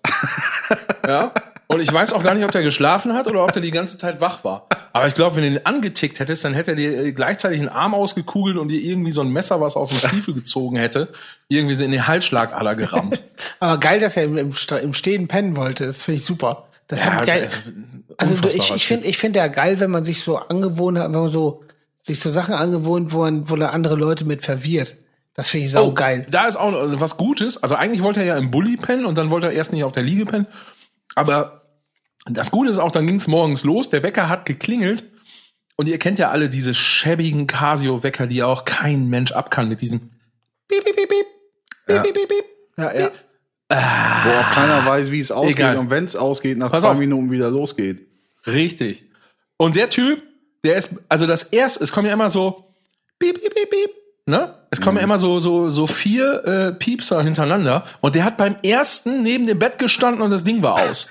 Ja. 1.08 1.34
Und 1.72 1.80
ich 1.80 1.92
weiß 1.92 2.12
auch 2.12 2.22
gar 2.22 2.34
nicht, 2.36 2.44
ob 2.44 2.52
der 2.52 2.64
geschlafen 2.64 3.14
hat 3.14 3.28
oder 3.28 3.44
ob 3.44 3.54
der 3.54 3.62
die 3.62 3.72
ganze 3.72 3.98
Zeit 3.98 4.20
wach 4.20 4.44
war. 4.44 4.68
Aber 4.92 5.08
ich 5.08 5.14
glaube, 5.14 5.38
wenn 5.38 5.44
du 5.44 5.50
ihn 5.60 5.66
angetickt 5.66 6.20
hättest, 6.20 6.44
dann 6.44 6.54
hätte 6.54 6.72
er 6.72 6.76
dir 6.76 7.06
äh, 7.06 7.12
gleichzeitig 7.14 7.60
einen 7.62 7.70
Arm 7.70 7.94
ausgekugelt 7.94 8.58
und 8.58 8.68
dir 8.68 8.82
irgendwie 8.82 9.12
so 9.12 9.22
ein 9.22 9.30
Messer, 9.30 9.62
was 9.62 9.78
aus 9.78 9.90
dem 9.90 9.98
Stiefel 10.00 10.34
gezogen 10.34 10.76
hätte, 10.76 11.08
irgendwie 11.48 11.76
so 11.76 11.86
in 11.86 11.92
den 11.92 12.08
Halsschlagader 12.08 12.76
gerammt. 12.76 13.22
Aber 13.62 13.80
geil, 13.80 14.02
dass 14.02 14.18
er 14.18 14.24
im, 14.26 14.38
im, 14.38 14.54
im 14.82 14.94
Stehen 14.94 15.30
pennen 15.30 15.56
wollte. 15.56 15.86
Das 15.86 16.04
finde 16.04 16.20
ich 16.20 16.26
super. 16.26 16.68
Das 16.88 17.06
hat 17.06 17.26
geil. 17.26 17.48
also, 18.18 18.36
Also 18.36 18.48
ich, 18.50 18.76
ich 18.76 18.86
finde 18.86 19.08
ich 19.08 19.18
finde 19.18 19.40
ja 19.40 19.48
geil, 19.48 19.80
wenn 19.80 19.92
man 19.92 20.04
sich 20.04 20.22
so 20.22 20.38
angewohnt 20.38 20.98
hat, 20.98 21.06
wenn 21.06 21.22
man 21.22 21.30
so 21.30 21.64
sich 22.02 22.20
so 22.20 22.32
Sachen 22.32 22.54
angewohnt, 22.54 23.14
wo 23.14 23.20
man, 23.20 23.50
wo 23.50 23.56
er 23.56 23.72
andere 23.72 23.96
Leute 23.96 24.26
mit 24.26 24.44
verwirrt. 24.44 24.98
Das 25.34 25.48
finde 25.48 25.68
ich 25.68 25.72
sau 25.72 25.94
geil. 25.94 26.28
Da 26.30 26.48
ist 26.48 26.58
auch 26.58 26.72
noch 26.72 27.00
was 27.00 27.16
Gutes. 27.16 27.64
Also 27.64 27.76
eigentlich 27.76 28.02
wollte 28.04 28.20
er 28.20 28.26
ja 28.26 28.38
im 28.38 28.52
Bulli 28.52 28.76
pennen 28.76 29.06
und 29.06 29.18
dann 29.18 29.30
wollte 29.30 29.48
er 29.48 29.54
erst 29.54 29.72
nicht 29.72 29.86
auf 29.86 29.94
der 29.94 30.04
Liege 30.04 30.26
pennen. 30.26 30.48
Aber 31.16 31.61
das 32.30 32.52
Gute 32.52 32.70
ist 32.70 32.78
auch, 32.78 32.92
dann 32.92 33.08
ging 33.08 33.16
es 33.16 33.28
morgens 33.28 33.64
los. 33.64 33.90
Der 33.90 34.04
Wecker 34.04 34.30
hat 34.30 34.46
geklingelt. 34.46 35.06
Und 35.78 35.88
ihr 35.88 35.98
kennt 35.98 36.20
ja 36.20 36.30
alle 36.30 36.50
diese 36.50 36.74
schäbigen 36.76 37.48
Casio-Wecker, 37.48 38.28
die 38.28 38.44
auch 38.44 38.66
kein 38.66 39.10
Mensch 39.10 39.32
ab 39.32 39.50
kann 39.50 39.68
mit 39.68 39.82
diesem 39.82 40.12
Piep, 40.68 40.84
piep, 40.86 40.96
piep, 40.96 41.10
piep. 41.10 41.26
Piep, 41.88 41.96
Ja. 41.96 42.02
piep, 42.04 42.14
piep, 42.14 42.28
piep. 42.30 42.46
Ja, 42.78 42.94
ja. 43.00 43.12
Wo 43.70 44.30
auch 44.30 44.52
keiner 44.54 44.86
weiß, 44.86 45.10
wie 45.12 45.20
es 45.20 45.32
ausgeht 45.32 45.56
Egal. 45.58 45.78
und 45.78 45.90
wenn 45.90 46.06
es 46.06 46.16
ausgeht, 46.16 46.58
nach 46.58 46.72
Pass 46.72 46.82
zwei 46.82 46.90
auf. 46.90 47.00
Minuten 47.00 47.32
wieder 47.32 47.50
losgeht. 47.50 48.06
Richtig. 48.46 49.06
Und 49.58 49.76
der 49.76 49.90
Typ, 49.90 50.22
der 50.64 50.76
ist, 50.76 50.90
also 51.10 51.26
das 51.26 51.44
erste, 51.44 51.84
es 51.84 51.92
kommen 51.92 52.08
ja 52.08 52.14
immer 52.14 52.30
so 52.30 52.76
piep, 53.18 53.42
piep, 53.42 53.56
piep, 53.56 53.70
piep, 53.70 53.90
ne? 54.26 54.54
Es 54.72 54.82
kommen 54.82 54.98
ja 54.98 55.04
immer 55.04 55.20
so, 55.20 55.40
so, 55.40 55.70
so 55.70 55.88
vier 55.88 56.44
äh, 56.46 56.72
Piepser 56.74 57.24
hintereinander. 57.24 57.86
Und 58.02 58.16
der 58.16 58.26
hat 58.26 58.38
beim 58.38 58.56
ersten 58.64 59.24
neben 59.24 59.48
dem 59.48 59.58
Bett 59.58 59.80
gestanden 59.80 60.22
und 60.22 60.32
das 60.32 60.44
Ding 60.44 60.62
war 60.62 60.76
aus. 60.76 61.08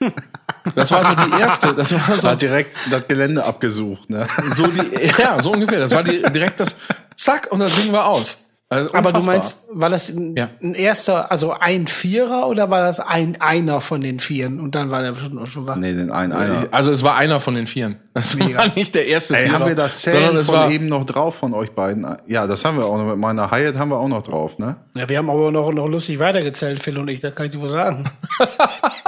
Das 0.74 0.90
war 0.90 1.04
so 1.04 1.14
die 1.14 1.40
erste, 1.40 1.74
das 1.74 1.92
war 1.92 2.18
so, 2.18 2.28
Hat 2.28 2.42
direkt 2.42 2.76
das 2.90 3.06
Gelände 3.08 3.44
abgesucht, 3.44 4.08
ne? 4.10 4.26
so 4.54 4.66
die, 4.66 4.80
ja, 5.20 5.40
so 5.42 5.52
ungefähr. 5.52 5.80
Das 5.80 5.92
war 5.92 6.02
die, 6.04 6.22
direkt 6.22 6.60
das 6.60 6.76
Zack 7.16 7.48
und 7.50 7.60
das 7.60 7.74
Ding 7.80 7.92
war 7.92 8.06
aus. 8.06 8.38
Also 8.68 8.94
Aber 8.94 9.12
du 9.12 9.20
meinst, 9.26 9.60
war 9.70 9.90
das 9.90 10.08
ein, 10.08 10.34
Ja. 10.34 10.48
ein 10.62 10.72
erster, 10.72 11.30
also 11.30 11.52
ein 11.52 11.86
Vierer 11.86 12.48
oder 12.48 12.70
war 12.70 12.80
das 12.80 13.00
ein 13.00 13.38
einer 13.38 13.82
von 13.82 14.00
den 14.00 14.18
Vieren 14.18 14.60
und 14.60 14.74
dann 14.74 14.90
war 14.90 15.02
der 15.02 15.14
schon, 15.14 15.46
schon 15.46 15.66
wach? 15.66 15.76
Nee, 15.76 15.92
den 15.92 16.10
einen, 16.10 16.32
einer. 16.32 16.68
Also 16.70 16.90
es 16.90 17.02
war 17.02 17.16
einer 17.16 17.38
von 17.38 17.54
den 17.54 17.66
Vieren. 17.66 17.96
Das 18.14 18.34
Mega. 18.34 18.60
war 18.60 18.74
nicht 18.74 18.94
der 18.94 19.06
erste 19.08 19.36
Ey, 19.36 19.44
Vierer, 19.44 19.58
haben 19.58 19.66
wir 19.66 19.74
das 19.74 20.00
sondern 20.00 20.22
Zählen 20.22 20.36
es 20.38 20.46
von 20.46 20.54
war, 20.54 20.70
eben 20.70 20.86
noch 20.86 21.04
drauf 21.04 21.34
von 21.34 21.52
euch 21.52 21.72
beiden? 21.72 22.06
Ja, 22.26 22.46
das 22.46 22.64
haben 22.64 22.78
wir 22.78 22.86
auch 22.86 22.96
noch. 22.96 23.04
Mit 23.04 23.18
meiner 23.18 23.50
Hyatt 23.50 23.76
haben 23.76 23.90
wir 23.90 23.98
auch 23.98 24.08
noch 24.08 24.22
drauf, 24.22 24.58
ne? 24.58 24.76
Ja, 24.94 25.06
wir 25.06 25.18
haben 25.18 25.28
aber 25.28 25.50
noch, 25.50 25.70
noch 25.70 25.88
lustig 25.88 26.18
weitergezählt, 26.18 26.82
Phil 26.82 26.96
und 26.96 27.08
ich, 27.08 27.20
da 27.20 27.30
kann 27.30 27.46
ich 27.46 27.52
dir 27.52 27.60
wohl 27.60 27.68
sagen. 27.68 28.04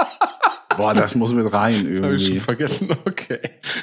Boah, 0.77 0.93
das 0.93 1.15
muss 1.15 1.31
mit 1.33 1.51
rein 1.53 1.75
Hab 1.75 1.85
ich 1.91 1.97
schon 1.97 2.05
irgendwie. 2.05 2.39
vergessen, 2.39 2.89
okay. 3.05 3.39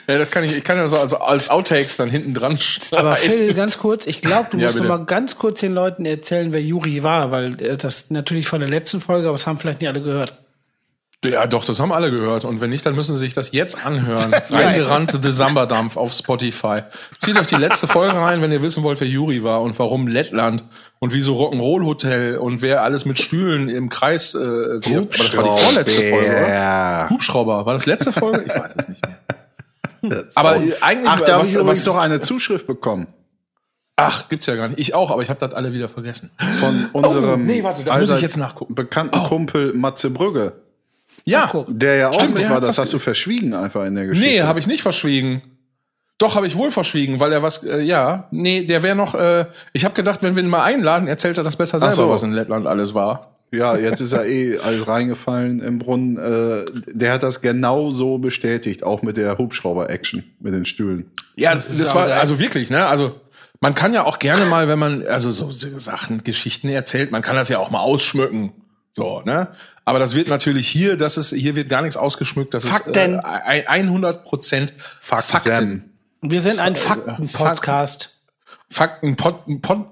Ja, 0.07 0.19
das 0.19 0.31
kann 0.31 0.45
ich, 0.45 0.57
ich 0.57 0.65
kann 0.65 0.77
ja 0.79 0.87
so 0.89 0.97
als, 0.97 1.15
als 1.15 1.49
Outtakes 1.51 1.97
dann 1.97 2.11
hinten 2.11 2.35
dran 2.35 2.53
Aber 2.93 3.17
schneiden. 3.17 3.39
Phil, 3.39 3.55
ganz 3.55 3.79
kurz, 3.79 4.07
ich 4.07 4.21
glaube, 4.21 4.49
du 4.53 4.59
Ja, 4.59 4.65
musst 4.67 4.77
noch 4.77 4.83
bitte. 4.85 4.99
mal 4.99 5.05
ganz 5.07 5.37
kurz 5.37 5.61
den 5.61 5.75
Leuten 5.75 6.05
erzählen, 6.05 6.53
wer 6.53 6.63
Juri 6.63 7.03
war, 7.03 7.31
weil 7.31 7.61
äh, 7.61 7.77
das 7.77 8.11
natürlich 8.11 8.47
von 8.49 8.61
der 8.61 8.69
letzten 8.69 9.01
Folge, 9.01 9.29
aber 9.29 9.37
das 9.37 9.47
haben 9.47 9.59
vielleicht 9.59 9.81
nicht 9.81 9.89
alle 9.91 10.03
gehört. 10.03 10.37
Ja, 11.25 11.47
doch, 11.47 11.65
das 11.65 11.79
haben 11.79 11.93
alle 11.93 12.11
gehört. 12.11 12.45
Und 12.45 12.61
wenn 12.61 12.71
nicht, 12.71 12.85
dann 12.85 12.97
müssen 12.97 13.15
sie 13.15 13.21
sich 13.21 13.33
das 13.33 13.53
jetzt 13.53 13.87
anhören. 13.87 14.35
Reingerannte 14.51 15.21
The 15.23 15.31
Samba-Dampf 15.31 15.97
auf 15.97 16.13
Spotify. 16.13 16.81
Zieht 17.19 17.39
euch 17.39 17.47
die 17.47 17.55
letzte 17.55 17.87
Folge 17.87 18.17
rein, 18.17 18.43
wenn 18.43 18.51
ihr 18.51 18.61
wissen 18.61 18.83
wollt, 18.83 18.99
wer 19.01 19.07
Juri 19.07 19.45
war 19.45 19.63
und 19.63 19.79
warum 19.79 20.09
Lettland 20.09 20.65
und 20.99 21.13
wieso 21.13 21.37
Rock'n'Roll 21.37 21.85
Hotel 21.85 22.39
und 22.39 22.61
wer 22.61 22.83
alles 22.83 23.05
mit 23.05 23.21
Stühlen 23.21 23.69
im 23.69 23.89
Kreis 23.89 24.35
äh, 24.35 24.39
wirft. 24.41 24.85
Aber 24.89 25.05
das 25.25 25.37
war 25.37 25.45
die 25.45 25.63
vorletzte 25.63 26.11
Folge, 26.11 26.27
oder? 26.29 27.07
Hubschrauber, 27.11 27.67
war 27.67 27.73
das 27.73 27.87
letzte 27.87 28.13
Folge? 28.13 28.43
Ich 28.43 28.53
weiß 28.59 28.75
es 28.77 28.89
nicht 28.89 29.03
mehr. 29.07 30.25
Aber 30.35 30.51
eigentlich, 30.81 30.81
Ach, 31.09 31.21
da 31.21 31.35
habe 31.35 31.43
was, 31.43 31.51
ich 31.51 31.55
übrigens 31.55 31.85
doch 31.85 31.97
eine 31.99 32.21
Zuschrift 32.21 32.67
bekommen. 32.67 33.07
ach, 33.95 34.29
gibt's 34.29 34.47
ja 34.47 34.57
gar 34.57 34.67
nicht. 34.67 34.81
Ich 34.81 34.95
auch, 34.95 35.13
aber 35.13 35.23
ich 35.23 35.29
habe 35.31 35.39
das 35.39 35.55
alle 35.55 35.73
wieder 35.73 35.89
vergessen. 35.89 36.31
Von 36.59 36.89
unserem 36.93 37.25
Oh, 37.35 37.37
nee, 37.37 37.63
warte, 37.63 37.85
das 37.85 37.97
muss 38.01 38.11
ich 38.11 38.21
jetzt 38.23 38.37
nachgucken. 38.37 38.75
bekannten 38.75 39.17
Kumpel 39.17 39.73
Matze 39.75 40.11
Brügge. 40.11 40.55
Ja. 41.25 41.65
Der 41.69 41.97
ja 41.97 42.09
auch 42.09 42.15
Stimmt, 42.15 42.35
mit 42.35 42.45
war, 42.45 42.57
hat 42.57 42.65
das 42.65 42.79
hast 42.79 42.93
du 42.93 42.99
verschwiegen 42.99 43.55
einfach 43.55 43.85
in 43.85 43.95
der 43.95 44.07
Geschichte. 44.07 44.29
Nee, 44.29 44.43
habe 44.43 44.59
ich 44.59 44.67
nicht 44.67 44.83
verschwiegen. 44.83 45.43
Doch, 46.19 46.37
habe 46.37 46.47
ich 46.47 46.57
wohl 46.57 46.71
verschwiegen, 46.71 47.19
weil 47.21 47.33
er 47.33 47.43
was, 47.43 47.65
äh, 47.65 47.81
ja, 47.81 48.29
nee, 48.31 48.65
der 48.65 48.83
wäre 48.83 48.95
noch, 48.95 49.15
äh, 49.15 49.47
ich 49.73 49.85
habe 49.85 49.95
gedacht, 49.95 50.23
wenn 50.23 50.37
wir 50.37 50.43
ihn 50.43 50.49
mal 50.49 50.63
einladen, 50.63 51.09
erzählt 51.09 51.37
er 51.37 51.43
das 51.43 51.57
besser 51.57 51.81
selber, 51.81 51.95
so. 51.95 52.11
was 52.11 52.23
in 52.23 52.33
Lettland 52.33 52.67
alles 52.67 52.95
war. 52.95 53.33
Ja, 53.51 53.77
jetzt 53.77 54.01
ist 54.01 54.13
er 54.13 54.25
eh 54.27 54.59
alles 54.65 54.87
reingefallen 54.87 55.61
im 55.61 55.79
Brunnen. 55.79 56.17
Äh, 56.17 56.65
der 56.87 57.13
hat 57.13 57.23
das 57.23 57.41
genau 57.41 57.91
so 57.91 58.19
bestätigt, 58.19 58.83
auch 58.83 59.03
mit 59.03 59.17
der 59.17 59.37
Hubschrauber-Action, 59.37 60.25
mit 60.41 60.55
den 60.55 60.65
Stühlen. 60.65 61.11
Ja, 61.37 61.55
das, 61.55 61.69
ist 61.69 61.95
war, 61.95 62.07
also 62.07 62.39
wirklich, 62.39 62.71
ne, 62.71 62.87
also 62.87 63.21
man 63.61 63.75
kann 63.75 63.93
ja 63.93 64.05
auch 64.05 64.19
gerne 64.19 64.45
mal, 64.47 64.69
wenn 64.69 64.79
man, 64.79 65.07
also 65.07 65.31
so 65.31 65.51
so 65.51 65.79
Sachen, 65.79 66.25
Geschichten 66.25 66.69
erzählt, 66.69 67.11
man 67.11 67.23
kann 67.23 67.37
das 67.37 67.49
ja 67.49 67.59
auch 67.59 67.71
mal 67.71 67.81
ausschmücken. 67.81 68.53
So, 68.93 69.23
ne? 69.23 69.49
Aber 69.85 69.99
das 69.99 70.15
wird 70.15 70.29
natürlich 70.29 70.69
hier, 70.69 70.97
das 70.97 71.17
ist, 71.17 71.31
hier 71.31 71.57
wird 71.57 71.71
gar 71.71 71.81
nichts 71.81 71.97
ausgeschmückt, 71.97 72.53
das 72.53 72.67
Fakten. 72.67 72.91
ist 73.15 73.25
äh, 73.25 73.65
100 73.67 74.23
Prozent 74.23 74.75
Fakten. 75.01 75.31
Fakten. 75.31 75.99
Wir 76.21 76.41
sind 76.41 76.61
ein 76.61 76.77
Fakten-Podcast. 76.77 78.21
Fakten, 78.69 79.17
Pod, 79.17 79.63
Pod, 79.63 79.87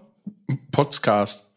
Podcast. 0.70 1.50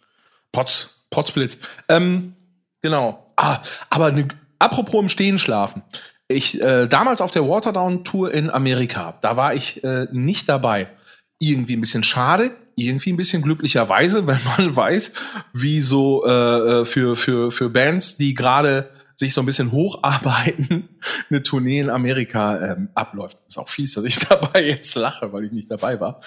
Pots, 0.52 1.06
Potsblitz. 1.10 1.58
Ähm, 1.90 2.36
genau. 2.82 3.32
Ah, 3.36 3.60
aber 3.90 4.12
ne, 4.12 4.28
apropos 4.60 5.02
im 5.02 5.10
Stehen 5.10 5.38
schlafen. 5.38 5.84
Ich, 6.30 6.62
äh, 6.62 6.88
damals 6.88 7.22
auf 7.22 7.32
der 7.32 7.48
Waterdown-Tour 7.48 8.34
in 8.34 8.50
Amerika, 8.50 9.18
da 9.22 9.36
war 9.36 9.54
ich 9.54 9.84
äh, 9.84 10.08
nicht 10.12 10.48
dabei. 10.48 10.88
Irgendwie 11.40 11.76
ein 11.76 11.82
bisschen 11.82 12.04
schade, 12.04 12.56
irgendwie 12.76 13.12
ein 13.12 13.18
bisschen 13.18 13.42
glücklicherweise, 13.42 14.28
wenn 14.28 14.40
man 14.58 14.76
weiß, 14.76 15.14
wie 15.54 15.82
so 15.82 16.26
äh, 16.26 16.30
äh, 16.82 16.86
für, 16.86 17.16
für, 17.16 17.52
für 17.52 17.70
Bands, 17.70 18.18
die 18.18 18.34
gerade 18.34 18.90
sich 19.16 19.34
so 19.34 19.42
ein 19.42 19.46
bisschen 19.46 19.72
hocharbeiten, 19.72 20.90
eine 21.30 21.44
Tournee 21.44 21.80
in 21.80 21.90
Amerika 21.90 22.74
ähm, 22.74 22.90
abläuft. 22.96 23.38
Ist 23.48 23.58
auch 23.58 23.70
fies, 23.70 23.94
dass 23.94 24.04
ich 24.04 24.20
dabei 24.30 24.66
jetzt 24.66 24.96
lache, 24.96 25.32
weil 25.32 25.46
ich 25.46 25.52
nicht 25.52 25.70
dabei 25.70 26.00
war. 26.00 26.22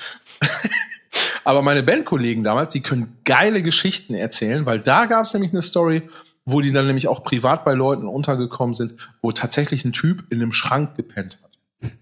Aber 1.45 1.63
meine 1.63 1.83
Bandkollegen 1.83 2.43
damals, 2.43 2.73
die 2.73 2.81
können 2.81 3.19
geile 3.25 3.63
Geschichten 3.63 4.15
erzählen, 4.15 4.67
weil 4.67 4.81
da 4.81 5.07
gab 5.07 5.25
es 5.25 5.33
nämlich 5.33 5.53
eine 5.53 5.63
Story, 5.63 6.03
wo 6.45 6.61
die 6.61 6.73
dann 6.73 6.87
nämlich 6.87 7.09
auch 7.09 7.23
privat 7.23 7.65
bei 7.65 7.73
Leuten 7.73 8.07
untergekommen 8.07 8.75
sind, 8.75 8.95
wo 9.21 9.33
tatsächlich 9.33 9.85
ein 9.85 9.93
Typ 9.93 10.25
in 10.31 10.41
einem 10.41 10.53
Schrank 10.53 10.97
gepennt 10.97 11.39
hat. 11.43 11.93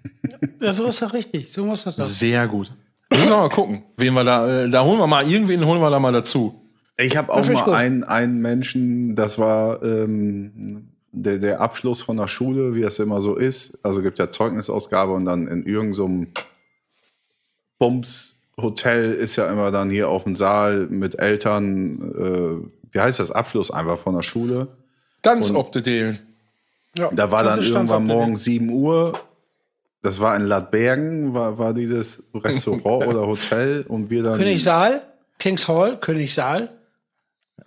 Ja, 0.61 0.73
so 0.73 0.87
ist 0.87 1.03
doch 1.03 1.13
richtig. 1.13 1.53
So 1.53 1.65
muss 1.65 1.85
das 1.85 1.97
doch. 1.97 2.07
Sehr 2.07 2.47
gut. 2.47 2.73
Müssen 3.11 3.29
wir 3.31 3.37
mal 3.37 3.49
gucken, 3.49 3.83
wen 3.97 4.15
wir 4.15 4.25
da, 4.25 4.65
äh, 4.65 4.71
da 4.71 4.85
holen 4.85 4.99
wir 4.99 5.07
mal, 5.07 5.29
irgendwen 5.31 5.65
holen 5.65 5.81
wir 5.81 5.91
da 5.91 5.99
mal 6.01 6.13
dazu. 6.13 6.61
Ich 6.97 7.17
habe 7.17 7.33
auch 7.33 7.47
mal 7.49 7.65
gut. 7.65 7.75
einen, 7.75 8.05
einen 8.05 8.41
Menschen, 8.41 9.15
das 9.17 9.39
war 9.39 9.83
ähm, 9.83 10.89
der, 11.13 11.39
der 11.39 11.61
Abschluss 11.61 12.03
von 12.03 12.17
der 12.17 12.29
Schule, 12.29 12.75
wie 12.75 12.83
das 12.83 12.99
immer 12.99 13.21
so 13.21 13.35
ist. 13.37 13.79
Also 13.85 14.03
gibt 14.03 14.19
ja 14.19 14.31
Zeugnisausgabe 14.31 15.13
und 15.13 15.25
dann 15.25 15.47
in 15.49 15.65
irgendeinem 15.65 16.29
Bums 17.79 18.41
Hotel 18.57 19.13
ist 19.15 19.35
ja 19.37 19.51
immer 19.51 19.71
dann 19.73 19.91
hier 19.91 20.09
auf 20.09 20.25
dem 20.25 20.35
Saal 20.37 20.87
mit 20.89 21.19
Eltern, 21.19 22.13
äh, 22.13 22.93
wie 22.93 23.01
heißt 23.01 23.19
das, 23.19 23.33
Abschluss 23.33 23.71
einfach 23.73 23.99
von 23.99 24.15
der 24.15 24.23
Schule. 24.23 24.69
Ganz 25.23 25.51
Und- 25.51 25.57
ob 25.57 25.73
de 25.73 25.83
Delen. 25.83 26.19
Ja, 26.97 27.11
Da 27.13 27.33
war 27.33 27.43
dann 27.43 27.61
irgendwann 27.61 28.07
morgens 28.07 28.45
7 28.45 28.71
Uhr. 28.71 29.19
Das 30.05 30.21
war 30.21 30.37
in 30.37 30.43
Ladbergen, 30.47 31.35
war, 31.35 31.59
war 31.59 31.73
dieses 31.75 32.23
Restaurant 32.35 32.85
oder 33.09 33.27
Hotel 33.27 33.85
und 33.89 34.11
wir 34.11 34.23
dann. 34.23 34.39
Königssaal, 34.39 35.03
Kings 35.39 35.67
Hall, 35.67 35.99
Königssaal. 35.99 36.71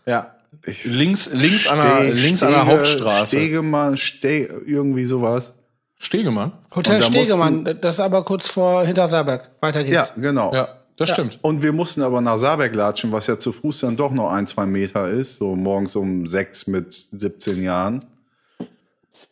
Ja. 0.05 0.35
Ich- 0.65 0.85
Links, 0.85 1.29
links, 1.33 1.67
an 1.67 1.79
der, 1.79 2.15
Ste- 2.15 2.25
links 2.27 2.43
an 2.43 2.51
der 2.51 2.59
Stege- 2.61 2.71
Hauptstraße. 2.77 3.25
Stegemann, 3.37 3.97
Ste 3.97 4.61
irgendwie 4.65 5.03
sowas. 5.05 5.53
Stegemann? 5.97 6.51
Hotel 6.75 7.01
Stegemann, 7.01 7.77
das 7.81 7.95
ist 7.95 7.99
aber 8.01 8.23
kurz 8.23 8.47
vor 8.47 8.85
Hintersaarberg. 8.85 9.49
Weiter 9.61 9.83
geht's. 9.83 9.95
Ja, 9.95 10.07
genau. 10.15 10.53
Ja, 10.53 10.67
das 10.95 11.09
stimmt. 11.09 11.39
Und 11.41 11.63
wir 11.63 11.73
mussten 11.73 12.03
aber 12.03 12.21
nach 12.21 12.37
Saarberg 12.37 12.75
latschen, 12.75 13.11
was 13.11 13.25
ja 13.27 13.39
zu 13.39 13.51
Fuß 13.51 13.79
dann 13.79 13.97
doch 13.97 14.11
noch 14.11 14.29
ein, 14.31 14.45
zwei 14.45 14.67
Meter 14.67 15.09
ist, 15.09 15.37
so 15.37 15.55
morgens 15.55 15.95
um 15.95 16.27
sechs 16.27 16.67
mit 16.67 16.93
17 16.93 17.63
Jahren. 17.63 18.05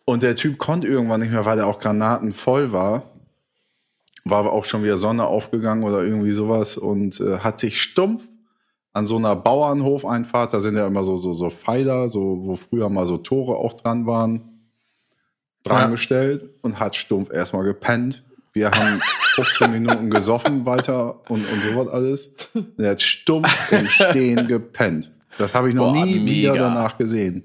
Und 0.05 0.23
der 0.23 0.35
Typ 0.35 0.57
konnte 0.59 0.87
irgendwann 0.87 1.21
nicht 1.21 1.31
mehr, 1.31 1.45
weil 1.45 1.59
er 1.59 1.67
auch 1.67 1.79
granatenvoll 1.79 2.71
war. 2.71 3.11
War 4.23 4.39
aber 4.39 4.53
auch 4.53 4.65
schon 4.65 4.83
wieder 4.83 4.97
Sonne 4.97 5.25
aufgegangen 5.25 5.83
oder 5.83 6.03
irgendwie 6.03 6.31
sowas 6.31 6.77
und 6.77 7.19
äh, 7.19 7.39
hat 7.39 7.59
sich 7.59 7.81
stumpf 7.81 8.23
an 8.95 9.05
so 9.05 9.17
einer 9.17 9.35
Bauernhofeinfahrt, 9.35 10.53
da 10.53 10.61
sind 10.61 10.77
ja 10.77 10.87
immer 10.87 11.03
so, 11.03 11.17
so, 11.17 11.33
so 11.33 11.49
Pfeiler, 11.49 12.07
so, 12.07 12.39
wo 12.45 12.55
früher 12.55 12.87
mal 12.87 13.05
so 13.05 13.17
Tore 13.17 13.57
auch 13.57 13.73
dran 13.73 14.05
waren, 14.05 14.69
dran 15.63 15.91
gestellt 15.91 16.49
und 16.61 16.79
hat 16.79 16.95
stumpf 16.95 17.29
erstmal 17.29 17.65
gepennt. 17.65 18.23
Wir 18.53 18.71
haben 18.71 19.01
15 19.35 19.71
Minuten 19.71 20.09
gesoffen 20.09 20.65
weiter 20.65 21.29
und, 21.29 21.45
und 21.45 21.63
sowas 21.63 21.89
alles. 21.89 22.29
Der 22.77 22.91
hat 22.91 23.01
stumpf 23.01 23.71
im 23.73 23.87
Stehen 23.89 24.47
gepennt. 24.47 25.11
Das 25.37 25.53
habe 25.53 25.67
ich 25.67 25.75
noch 25.75 25.91
Boah, 25.91 26.05
nie 26.05 26.25
wieder 26.25 26.53
mega. 26.53 26.69
danach 26.69 26.97
gesehen. 26.97 27.43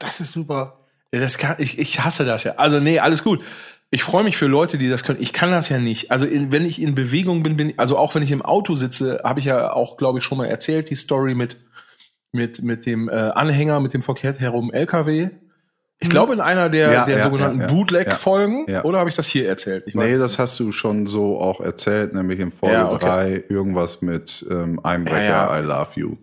Das 0.00 0.18
ist 0.20 0.32
super. 0.32 0.80
Das 1.10 1.38
kann, 1.38 1.56
ich, 1.58 1.78
ich 1.78 2.04
hasse 2.04 2.24
das 2.24 2.44
ja. 2.44 2.54
Also, 2.56 2.80
nee, 2.80 2.98
alles 2.98 3.22
gut. 3.24 3.44
Ich 3.90 4.02
freue 4.02 4.24
mich 4.24 4.36
für 4.36 4.46
Leute, 4.46 4.78
die 4.78 4.88
das 4.88 5.04
können. 5.04 5.20
Ich 5.22 5.32
kann 5.32 5.50
das 5.50 5.68
ja 5.68 5.78
nicht. 5.78 6.10
Also, 6.10 6.26
in, 6.26 6.52
wenn 6.52 6.64
ich 6.64 6.80
in 6.80 6.94
Bewegung 6.94 7.42
bin, 7.42 7.56
bin 7.56 7.74
also 7.76 7.96
auch 7.96 8.14
wenn 8.14 8.22
ich 8.22 8.32
im 8.32 8.42
Auto 8.42 8.74
sitze, 8.74 9.20
habe 9.24 9.40
ich 9.40 9.46
ja 9.46 9.72
auch, 9.72 9.96
glaube 9.96 10.18
ich, 10.18 10.24
schon 10.24 10.38
mal 10.38 10.46
erzählt, 10.46 10.90
die 10.90 10.96
Story 10.96 11.34
mit, 11.34 11.56
mit, 12.32 12.62
mit 12.62 12.86
dem 12.86 13.08
äh, 13.08 13.12
Anhänger, 13.12 13.80
mit 13.80 13.94
dem 13.94 14.02
verkehrt 14.02 14.40
herum 14.40 14.72
LKW. 14.72 15.30
Ich 15.98 16.10
glaube, 16.10 16.34
in 16.34 16.40
einer 16.40 16.68
der, 16.68 16.92
Ja, 16.92 17.04
der 17.06 17.18
ja, 17.18 17.22
sogenannten 17.22 17.60
ja. 17.60 17.66
Bootleg-Folgen. 17.68 18.66
Oder 18.82 18.98
habe 18.98 19.08
ich 19.08 19.16
das 19.16 19.26
hier 19.26 19.48
erzählt? 19.48 19.84
Ich 19.86 19.94
Nee, 19.94 20.18
das 20.18 20.38
hast 20.38 20.60
du 20.60 20.70
schon 20.70 21.06
so 21.06 21.40
auch 21.40 21.60
erzählt, 21.60 22.12
nämlich 22.12 22.38
in 22.38 22.52
Folge 22.52 22.74
Ja, 22.74 22.90
okay. 22.90 23.06
3 23.06 23.44
irgendwas 23.48 24.02
mit 24.02 24.44
ähm, 24.50 24.78
Einbrecher, 24.84 25.22
ja. 25.22 25.58
I 25.58 25.62
love 25.62 25.88
you. 25.94 26.16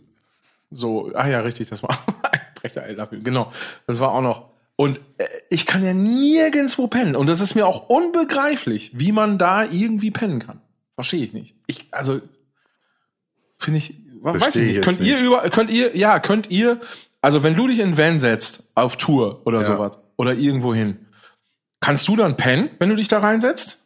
So, 0.69 1.11
ah 1.15 1.27
ja, 1.27 1.39
richtig, 1.39 1.69
das 1.69 1.81
war 1.81 1.97
Brechter 2.61 2.87
I 2.87 2.93
love 2.93 3.15
you. 3.15 3.21
Genau, 3.23 3.51
das 3.87 3.99
war 3.99 4.11
auch 4.11 4.21
noch. 4.21 4.52
Und 4.75 4.99
äh, 5.17 5.25
ich 5.49 5.65
kann 5.65 5.83
ja 5.83 5.93
nirgendwo 5.93 6.87
pennen. 6.87 7.15
Und 7.15 7.27
das 7.27 7.41
ist 7.41 7.55
mir 7.55 7.67
auch 7.67 7.89
unbegreiflich, 7.89 8.91
wie 8.93 9.11
man 9.11 9.37
da 9.37 9.63
irgendwie 9.65 10.11
pennen 10.11 10.39
kann. 10.39 10.61
Verstehe 10.95 11.23
ich 11.23 11.33
nicht. 11.33 11.55
Ich, 11.67 11.87
also, 11.91 12.21
finde 13.57 13.77
ich, 13.79 13.95
weiß 14.21 14.41
Versteh 14.41 14.61
ich 14.63 14.69
ich 14.71 14.77
nicht. 14.77 14.85
Könnt 14.85 14.99
ihr 15.01 15.15
nicht. 15.15 15.25
über, 15.25 15.41
könnt 15.49 15.69
ihr, 15.69 15.95
ja, 15.95 16.19
könnt 16.19 16.49
ihr, 16.49 16.79
also 17.21 17.43
wenn 17.43 17.55
du 17.55 17.67
dich 17.67 17.79
in 17.79 17.97
Van 17.97 18.19
setzt, 18.19 18.71
auf 18.75 18.97
Tour 18.97 19.41
oder 19.45 19.59
Ja. 19.59 19.63
sowas, 19.63 19.97
oder 20.17 20.33
irgendwo 20.33 20.73
hin, 20.73 20.97
kannst 21.79 22.07
du 22.07 22.15
dann 22.15 22.37
pennen, 22.37 22.69
wenn 22.79 22.89
du 22.89 22.95
dich 22.95 23.07
da 23.07 23.19
reinsetzt? 23.19 23.79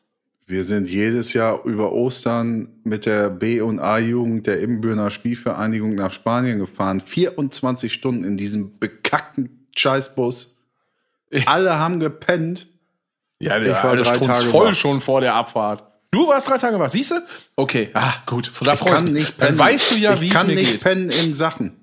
Wir 0.45 0.63
sind 0.63 0.87
jedes 0.87 1.33
Jahr 1.33 1.65
über 1.65 1.91
Ostern 1.91 2.69
mit 2.85 3.05
der 3.05 3.29
B- 3.29 3.59
und 3.59 3.79
A-Jugend 3.79 4.47
der 4.47 4.61
Ibbenbürner 4.61 5.11
Spielvereinigung 5.11 5.93
nach 5.95 6.13
Spanien 6.13 6.59
gefahren. 6.59 7.01
24 7.01 7.91
Stunden 7.91 8.23
in 8.23 8.37
diesem 8.37 8.79
bekackten 8.79 9.67
Scheißbus. 9.75 10.56
Alle 11.45 11.77
haben 11.77 11.99
gepennt. 11.99 12.67
Ja, 13.39 13.59
Ich 13.59 13.69
war 13.69 13.95
drei 13.95 14.17
Tage 14.17 14.45
voll 14.45 14.69
wach. 14.69 14.75
schon 14.75 14.99
vor 14.99 15.21
der 15.21 15.35
Abfahrt. 15.35 15.83
Du 16.11 16.27
warst 16.27 16.49
drei 16.49 16.57
Tage 16.57 16.79
wach, 16.79 16.89
siehst 16.89 17.11
du? 17.11 17.15
Okay, 17.55 17.89
ah, 17.93 18.13
gut. 18.25 18.51
Da 18.63 18.73
Ich 18.73 18.79
kann 18.79 19.03
mich. 19.05 19.13
nicht 19.13 19.41
Dann 19.41 19.47
pennen. 19.49 19.59
weißt 19.59 19.91
du 19.91 19.95
ja, 19.95 20.13
ich 20.15 20.21
wie 20.21 20.27
es 20.29 20.33
kann 20.33 20.47
mir 20.47 20.55
nicht 20.55 20.71
geht. 20.71 20.81
pennen 20.83 21.09
in 21.09 21.33
Sachen. 21.33 21.75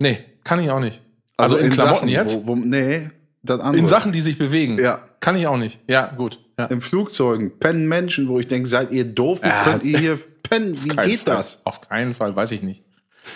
Nee, 0.00 0.18
kann 0.44 0.62
ich 0.62 0.70
auch 0.70 0.80
nicht. 0.80 1.00
Also, 1.36 1.56
in, 1.56 1.70
Klamotten 1.70 1.96
Sachen, 2.00 2.08
jetzt? 2.08 2.36
Wo, 2.44 2.48
wo, 2.48 2.56
nee, 2.56 3.10
das 3.42 3.60
andere. 3.60 3.78
in 3.78 3.86
Sachen, 3.86 4.12
die 4.12 4.20
sich 4.20 4.36
bewegen. 4.36 4.78
Ja. 4.78 5.06
Kann 5.20 5.36
ich 5.36 5.46
auch 5.46 5.56
nicht. 5.56 5.78
Ja, 5.88 6.06
gut. 6.08 6.38
Ja. 6.58 6.66
In 6.66 6.80
Flugzeugen 6.80 7.58
pennen 7.58 7.88
Menschen, 7.88 8.28
wo 8.28 8.38
ich 8.40 8.46
denke, 8.48 8.68
seid 8.68 8.90
ihr 8.90 9.04
doof? 9.04 9.42
Wie 9.42 9.46
Ja, 9.48 9.64
könnt 9.64 9.84
ihr 9.84 9.98
hier 9.98 10.18
pennen? 10.42 10.76
Wie 10.84 10.88
geht 10.88 11.20
Fall. 11.20 11.36
das? 11.36 11.64
Auf 11.64 11.80
keinen 11.82 12.12
Fall, 12.14 12.34
weiß 12.36 12.50
ich 12.52 12.62
nicht. 12.62 12.82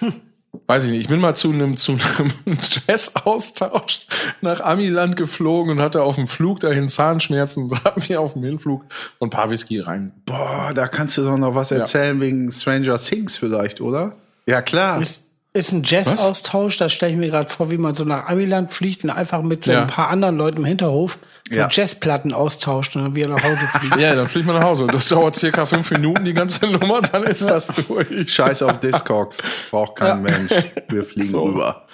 Weiß 0.66 0.84
ich 0.84 0.90
nicht. 0.90 1.00
Ich 1.00 1.09
bin 1.09 1.20
mal 1.20 1.34
zu 1.34 1.50
einem, 1.50 1.76
zu 1.76 1.92
einem 1.92 2.32
Jazz-Austausch 2.86 4.07
nach 4.40 4.61
Amiland 4.61 5.16
geflogen 5.16 5.72
und 5.72 5.82
hatte 5.82 6.02
auf 6.02 6.16
dem 6.16 6.28
Flug 6.28 6.61
dahin 6.61 6.88
Zahnschmerzen 6.88 7.64
und 7.64 7.84
hab 7.84 8.09
mir 8.09 8.20
auf 8.20 8.34
dem 8.34 8.44
Hinflug 8.44 8.84
so 9.18 9.26
ein 9.26 9.30
paar 9.30 9.50
Whisky 9.50 9.80
rein. 9.80 10.12
Boah, 10.26 10.72
da 10.74 10.88
kannst 10.88 11.16
du 11.18 11.24
doch 11.24 11.36
noch 11.36 11.55
was 11.55 11.70
erzählen 11.70 12.20
wegen 12.20 12.50
Stranger 12.52 12.98
Things 12.98 13.36
vielleicht, 13.36 13.80
oder? 13.80 14.16
Ja, 14.46 14.62
klar. 14.62 15.00
Ist, 15.00 15.24
ist 15.57 15.70
ein 15.72 15.82
Jazz-Austausch, 15.84 16.78
das 16.78 16.92
stelle 16.92 17.12
ich 17.12 17.18
mir 17.18 17.30
gerade 17.30 17.48
vor, 17.48 17.70
wie 17.70 17.78
man 17.78 17.94
so 17.94 18.05
nach 18.05 18.26
Amiland 18.26 18.72
fliegt 18.72 19.05
und 19.05 19.11
einfach 19.11 19.40
mit 19.42 19.62
so 19.64 19.70
Ja. 19.72 19.82
ein 19.82 19.86
paar 19.86 20.09
anderen 20.09 20.36
Leuten 20.36 20.59
im 20.59 20.64
Hinterhof 20.64 21.16
so 21.48 21.59
Ja. 21.59 21.68
Jazzplatten 21.70 22.32
austauscht 22.32 22.96
und 22.96 23.02
dann 23.05 23.14
wieder 23.14 23.28
nach 23.28 23.42
Hause 23.42 23.66
fliegt. 23.78 23.96
Ja, 24.00 24.14
dann 24.16 24.26
fliegt 24.26 24.46
man 24.46 24.57
nach 24.57 24.64
Hause. 24.64 24.86
Das 24.88 25.09
dauert 25.09 25.36
circa 25.36 25.64
fünf 25.66 25.90
Minuten, 25.92 26.24
die 26.24 26.32
ganze 26.32 26.66
Nummer, 26.66 27.02
dann 27.02 27.22
ist 27.24 27.48
das 27.48 27.68
durch. 27.68 28.32
Scheiß 28.32 28.62
auf 28.62 28.80
Discogs. 28.80 29.38
Braucht 29.70 29.96
kein 29.96 30.22
Mensch. 30.22 30.50
Wir 30.88 31.05
fliegen 31.05 31.28
So. 31.28 31.44
rüber. 31.44 31.86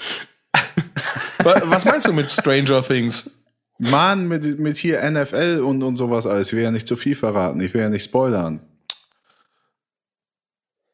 Wa- 1.42 1.60
Was 1.66 1.84
meinst 1.84 2.06
du 2.08 2.12
mit 2.14 2.30
Stranger 2.30 2.82
Things? 2.82 3.30
Mann, 3.78 4.26
mit, 4.28 4.58
mit 4.58 4.76
hier 4.78 5.02
NFL 5.10 5.62
und, 5.66 5.82
und 5.82 5.96
sowas 5.96 6.26
alles. 6.26 6.48
Ich 6.48 6.56
will 6.56 6.62
ja 6.64 6.70
nicht 6.70 6.86
zu 6.88 6.96
viel 6.96 7.14
verraten. 7.16 7.60
Ich 7.60 7.74
will 7.74 7.80
ja 7.82 7.88
nicht 7.90 8.04
spoilern. 8.04 8.60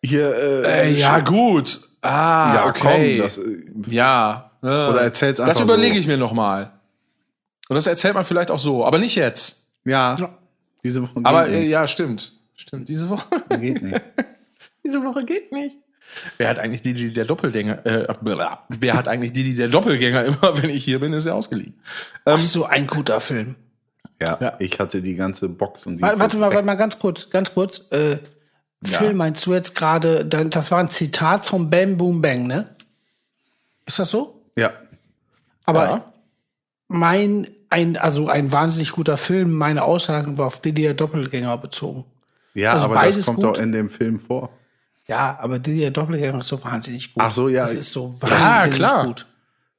Hier, 0.04 0.34
äh, 0.64 0.88
Äh, 0.88 0.92
ja, 0.92 1.18
gut. 1.20 1.80
Ah, 2.08 2.54
ja, 2.54 2.66
okay. 2.66 3.16
komm. 3.16 3.24
Das, 3.24 3.38
äh, 3.38 3.64
ja. 3.88 4.50
oder 4.62 5.02
erzähl's 5.02 5.40
einfach 5.40 5.54
Das 5.54 5.62
überlege 5.62 5.94
so. 5.94 6.00
ich 6.00 6.06
mir 6.06 6.16
noch 6.16 6.32
mal. 6.32 6.72
Und 7.68 7.74
das 7.76 7.86
erzählt 7.86 8.14
man 8.14 8.24
vielleicht 8.24 8.50
auch 8.50 8.58
so, 8.58 8.84
aber 8.84 8.98
nicht 8.98 9.16
jetzt. 9.16 9.66
Ja. 9.84 10.16
Diese 10.84 11.02
Woche 11.02 11.14
geht 11.14 11.26
Aber 11.26 11.48
äh, 11.48 11.60
nicht. 11.60 11.68
ja, 11.70 11.86
stimmt. 11.86 12.32
Stimmt. 12.54 12.88
Diese 12.88 13.08
Woche, 13.10 13.26
Geht 13.60 13.82
nicht. 13.82 14.00
diese 14.84 15.02
Woche 15.04 15.24
geht 15.24 15.52
nicht. 15.52 15.76
Wer 16.38 16.48
hat 16.48 16.58
eigentlich 16.60 16.82
die, 16.82 16.94
die 16.94 17.12
der 17.12 17.24
Doppelgänger? 17.24 17.84
Äh, 17.84 18.06
wer 18.68 18.94
hat 18.94 19.08
eigentlich 19.08 19.32
die, 19.32 19.42
die 19.42 19.54
der 19.54 19.68
Doppelgänger 19.68 20.24
immer, 20.24 20.62
wenn 20.62 20.70
ich 20.70 20.84
hier 20.84 21.00
bin, 21.00 21.12
ist 21.12 21.26
er 21.26 21.34
ausgeliehen. 21.34 21.74
Ach 22.24 22.40
so, 22.40 22.64
ein 22.64 22.86
guter 22.86 23.20
Film. 23.20 23.56
Ja, 24.22 24.38
Ja. 24.40 24.56
ich 24.60 24.78
hatte 24.78 25.02
die 25.02 25.14
ganze 25.16 25.48
Box 25.48 25.84
und 25.84 25.96
die 25.98 26.02
Warte, 26.02 26.18
warte 26.20 26.38
mal, 26.38 26.50
warte 26.54 26.64
mal 26.64 26.74
ganz 26.76 26.98
kurz, 26.98 27.28
ganz 27.28 27.52
kurz. 27.52 27.86
Äh, 27.90 28.18
Phil, 28.84 29.14
meinst 29.14 29.44
du 29.46 29.54
jetzt 29.54 29.74
gerade, 29.74 30.24
das 30.24 30.70
war 30.70 30.78
ein 30.80 30.90
Zitat 30.90 31.44
vom 31.44 31.70
Bam 31.70 31.96
Boom 31.96 32.20
Bang, 32.20 32.46
ne? 32.46 32.76
Ist 33.86 33.98
das 33.98 34.10
so? 34.10 34.42
Ja. 34.56 34.72
Aber 35.64 35.84
Ja. 35.84 36.12
mein, 36.88 37.48
ein, 37.70 37.96
also 37.96 38.28
ein 38.28 38.52
wahnsinnig 38.52 38.92
guter 38.92 39.16
Film, 39.16 39.52
meine 39.52 39.82
Aussagen 39.82 40.38
war 40.38 40.46
auf 40.46 40.60
Didier 40.60 40.94
Doppelgänger 40.94 41.56
bezogen. 41.58 42.04
Ja, 42.54 42.72
Also 42.72 42.86
aber 42.86 42.94
das 43.04 43.24
kommt 43.24 43.36
gut. 43.36 43.44
doch 43.44 43.58
in 43.58 43.72
dem 43.72 43.90
Film 43.90 44.18
vor. 44.20 44.50
Ja, 45.08 45.38
aber 45.40 45.58
Didier 45.58 45.90
Doppelgänger 45.90 46.38
ist 46.40 46.48
so 46.48 46.62
wahnsinnig 46.64 47.12
gut. 47.14 47.22
Ach 47.22 47.32
so, 47.32 47.48
ja. 47.48 47.64
Das 47.66 47.74
ist 47.74 47.92
so 47.92 48.14
Ja, 48.22 48.30
wahnsinnig 48.30 48.76
klar. 48.76 49.06
gut. 49.06 49.26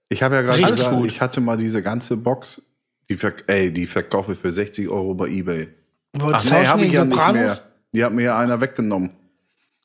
Ich 0.09 0.23
habe 0.23 0.35
ja 0.35 0.41
gerade 0.41 0.61
gesagt, 0.61 0.95
gut. 0.95 1.07
ich 1.07 1.21
hatte 1.21 1.41
mal 1.41 1.57
diese 1.57 1.81
ganze 1.83 2.15
Box, 2.17 2.61
die, 3.09 3.15
verk 3.17 3.43
ey, 3.47 3.71
die 3.71 3.85
verkaufe 3.85 4.33
ich 4.33 4.39
für 4.39 4.51
60 4.51 4.89
Euro 4.89 5.13
bei 5.13 5.27
Ebay. 5.27 5.67
Wolltest 6.13 6.51
Ach 6.51 6.59
nee, 6.59 6.65
habe 6.67 6.85
ich 6.85 6.93
ja 6.93 7.03
nicht 7.05 7.13
Sopranos? 7.13 7.35
mehr. 7.41 7.59
Die 7.93 8.03
hat 8.03 8.13
mir 8.13 8.23
ja 8.23 8.38
einer 8.38 8.59
weggenommen. 8.61 9.11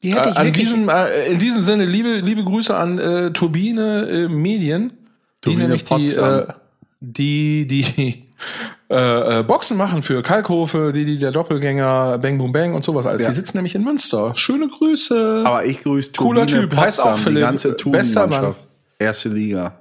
Die 0.03 0.15
hätte 0.15 0.31
ich 0.31 0.37
Äh, 0.37 0.39
an 0.39 0.53
diesem, 0.53 0.89
äh, 0.89 1.27
in 1.29 1.39
diesem 1.39 1.63
Sinne, 1.63 1.85
liebe, 1.87 2.17
liebe 2.19 2.43
Grüße 2.45 2.75
an 2.77 2.99
äh, 2.99 3.33
Turbine 3.33 4.09
äh, 4.09 4.29
Medien, 4.29 4.93
Turbine 5.41 5.63
die 5.63 5.67
nämlich 5.69 5.85
die, 5.85 5.95
Potsdam. 5.95 6.41
äh, 6.41 6.47
die, 7.01 7.67
die 7.67 8.25
äh, 8.91 9.39
äh, 9.41 9.43
Boxen 9.45 9.77
machen 9.77 10.03
für 10.03 10.23
Kalkhofe, 10.23 10.93
die, 10.93 11.05
die 11.05 11.19
der 11.19 11.31
Doppelgänger, 11.31 12.19
Bang 12.19 12.39
Boom 12.39 12.51
Bang 12.53 12.75
und 12.75 12.83
sowas 12.83 13.07
alles. 13.07 13.23
Ja. 13.23 13.29
Die 13.29 13.35
sitzen 13.35 13.57
nämlich 13.57 13.77
in 13.77 13.85
Münster. 13.85 14.35
Schöne 14.35 14.69
Grüße. 14.69 15.45
Aber 15.47 15.65
ich 15.65 15.81
grüße 15.81 16.11
Cooler 16.13 16.47
Turbine 16.47 16.69
Typ, 16.69 16.79
heißt 16.79 17.01
auch 17.01 17.11
Potsdam, 17.13 17.19
die 17.19 17.23
Philipp. 17.25 17.43
ganze 17.43 17.73
Bester 17.91 18.27
Mann. 18.27 18.55
Erste 18.99 19.29
Liga. 19.29 19.79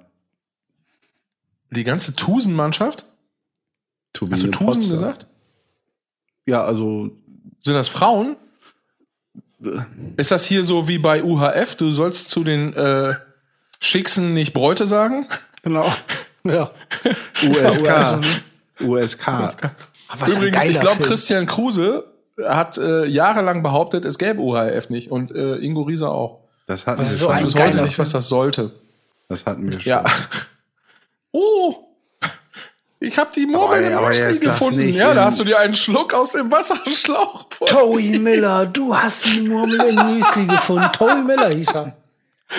die 1.72 1.84
ganze 1.84 2.16
Tusen-Mannschaft? 2.16 3.06
Turbine 4.14 4.36
Hast 4.36 4.44
du 4.44 4.52
Tusen 4.52 4.66
Potsdam. 4.68 4.92
gesagt? 5.00 5.28
Ja, 6.46 6.64
also 6.64 7.12
Sind 7.62 7.76
das 7.76 7.88
Frauen? 7.88 8.36
Ist 10.18 10.32
das 10.32 10.46
hier 10.46 10.64
so 10.64 10.88
wie 10.88 10.98
bei 10.98 11.24
UHF? 11.24 11.76
Du 11.76 11.92
sollst 11.92 12.30
zu 12.30 12.44
den 12.44 12.74
äh, 12.74 13.14
Schicksen 13.80 14.34
nicht 14.34 14.54
Bräute 14.54 14.88
sagen? 14.88 15.28
Genau. 15.64 15.92
Ja. 16.44 16.72
USK. 17.44 18.26
USK. 18.80 19.28
Aber 19.28 20.22
was 20.22 20.36
Übrigens, 20.36 20.66
ich 20.66 20.80
glaube. 20.80 21.04
Christian 21.04 21.46
Kruse 21.46 22.04
hat 22.44 22.80
äh, 22.80 23.06
jahrelang 23.06 23.62
behauptet, 23.62 24.06
es 24.06 24.18
gäbe 24.18 24.42
UHF 24.42 24.90
nicht 24.90 25.12
und 25.12 25.30
äh, 25.30 25.58
Ingo 25.58 25.84
Rieser 25.84 26.12
auch. 26.12 26.40
Das 26.66 26.88
hatten 26.88 27.02
wir 27.02 27.06
so 27.06 27.26
schon. 27.26 27.34
Ich 27.36 27.42
weiß 27.44 27.54
bis 27.54 27.62
heute 27.62 27.82
nicht, 27.84 28.00
was 28.00 28.10
das 28.10 28.28
sollte. 28.28 28.72
Das 29.30 29.46
hatten 29.46 29.72
wir 29.72 29.80
schon. 29.80 29.90
Ja. 29.90 30.04
Oh! 31.34 31.91
Ich 33.04 33.18
habe 33.18 33.32
die 33.36 33.48
Murmel 33.48 33.94
Aber- 33.96 34.14
im 34.14 34.30
Müsli 34.30 34.40
gefunden. 34.46 34.86
nicht 34.86 34.96
Ja, 34.96 35.14
da 35.16 35.22
in- 35.22 35.26
hast 35.28 35.40
du 35.40 35.44
dir 35.44 35.58
einen 35.60 35.74
Schluck 35.76 36.14
aus 36.14 36.34
dem 36.34 36.52
Wasserschlauch. 36.52 37.46
Toey 37.66 38.20
Miller, 38.20 38.68
du 38.68 38.96
hast 38.96 39.26
die 39.26 39.42
Murmel 39.42 39.80
im 39.90 40.18
Müsli 40.18 40.46
gefunden. 40.46 40.88
Toey 40.94 41.16
Miller 41.24 41.50
hieß 41.50 41.74
er. 41.76 41.96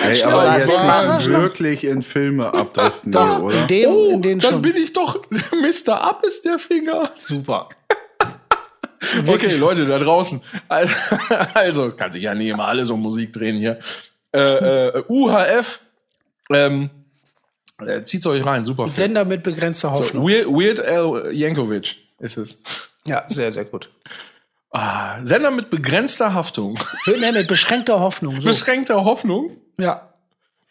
Ey, 0.05 0.23
aber 0.23 0.57
jetzt 0.57 0.69
ist 0.69 0.81
nicht 1.27 1.29
wirklich 1.29 1.83
in 1.83 2.01
Filme 2.01 2.51
abdriften 2.53 3.11
Doch, 3.11 3.39
oder? 3.43 3.55
in 3.61 3.67
dem, 3.67 3.89
Oh, 3.91 4.09
in 4.09 4.21
den 4.23 4.39
dann 4.39 4.51
schon. 4.53 4.61
bin 4.63 4.75
ich 4.75 4.91
doch 4.91 5.21
Mr. 5.29 6.01
Up 6.03 6.23
ist 6.25 6.43
der 6.45 6.59
Finger. 6.59 7.09
Super. 7.17 7.69
Okay, 9.27 9.55
Leute 9.57 9.85
da 9.85 9.99
draußen. 9.99 10.41
Also, 10.69 10.93
also 11.53 11.91
kann 11.91 12.11
sich 12.11 12.23
ja 12.23 12.33
nicht 12.33 12.47
immer 12.49 12.67
alles 12.67 12.89
um 12.89 13.01
Musik 13.01 13.33
drehen 13.33 13.57
hier. 13.57 13.77
Äh, 14.33 14.87
äh, 14.87 15.03
UHF, 15.09 15.81
ähm, 16.49 16.89
äh, 17.85 18.03
zieht's 18.03 18.25
euch 18.27 18.45
rein, 18.45 18.65
super. 18.65 18.83
Film. 18.83 18.95
Sender 18.95 19.25
mit 19.25 19.43
begrenzter 19.43 19.93
So, 19.95 20.03
Hoffnung. 20.03 20.27
Weird, 20.27 20.47
Weird 20.47 20.79
Al 20.79 21.33
Yankovic 21.33 21.95
ist 22.19 22.37
es. 22.37 22.61
Ja, 23.05 23.23
sehr, 23.27 23.51
sehr 23.51 23.65
gut. 23.65 23.89
Ah, 24.71 25.17
Sender 25.23 25.51
mit 25.51 25.69
begrenzter 25.69 26.33
Haftung. 26.33 26.79
Nee, 27.05 27.31
mit 27.31 27.47
beschränkter 27.47 27.99
Hoffnung. 27.99 28.41
So. 28.41 28.47
Beschränkter 28.49 29.03
Hoffnung. 29.05 29.57
ja. 29.77 30.09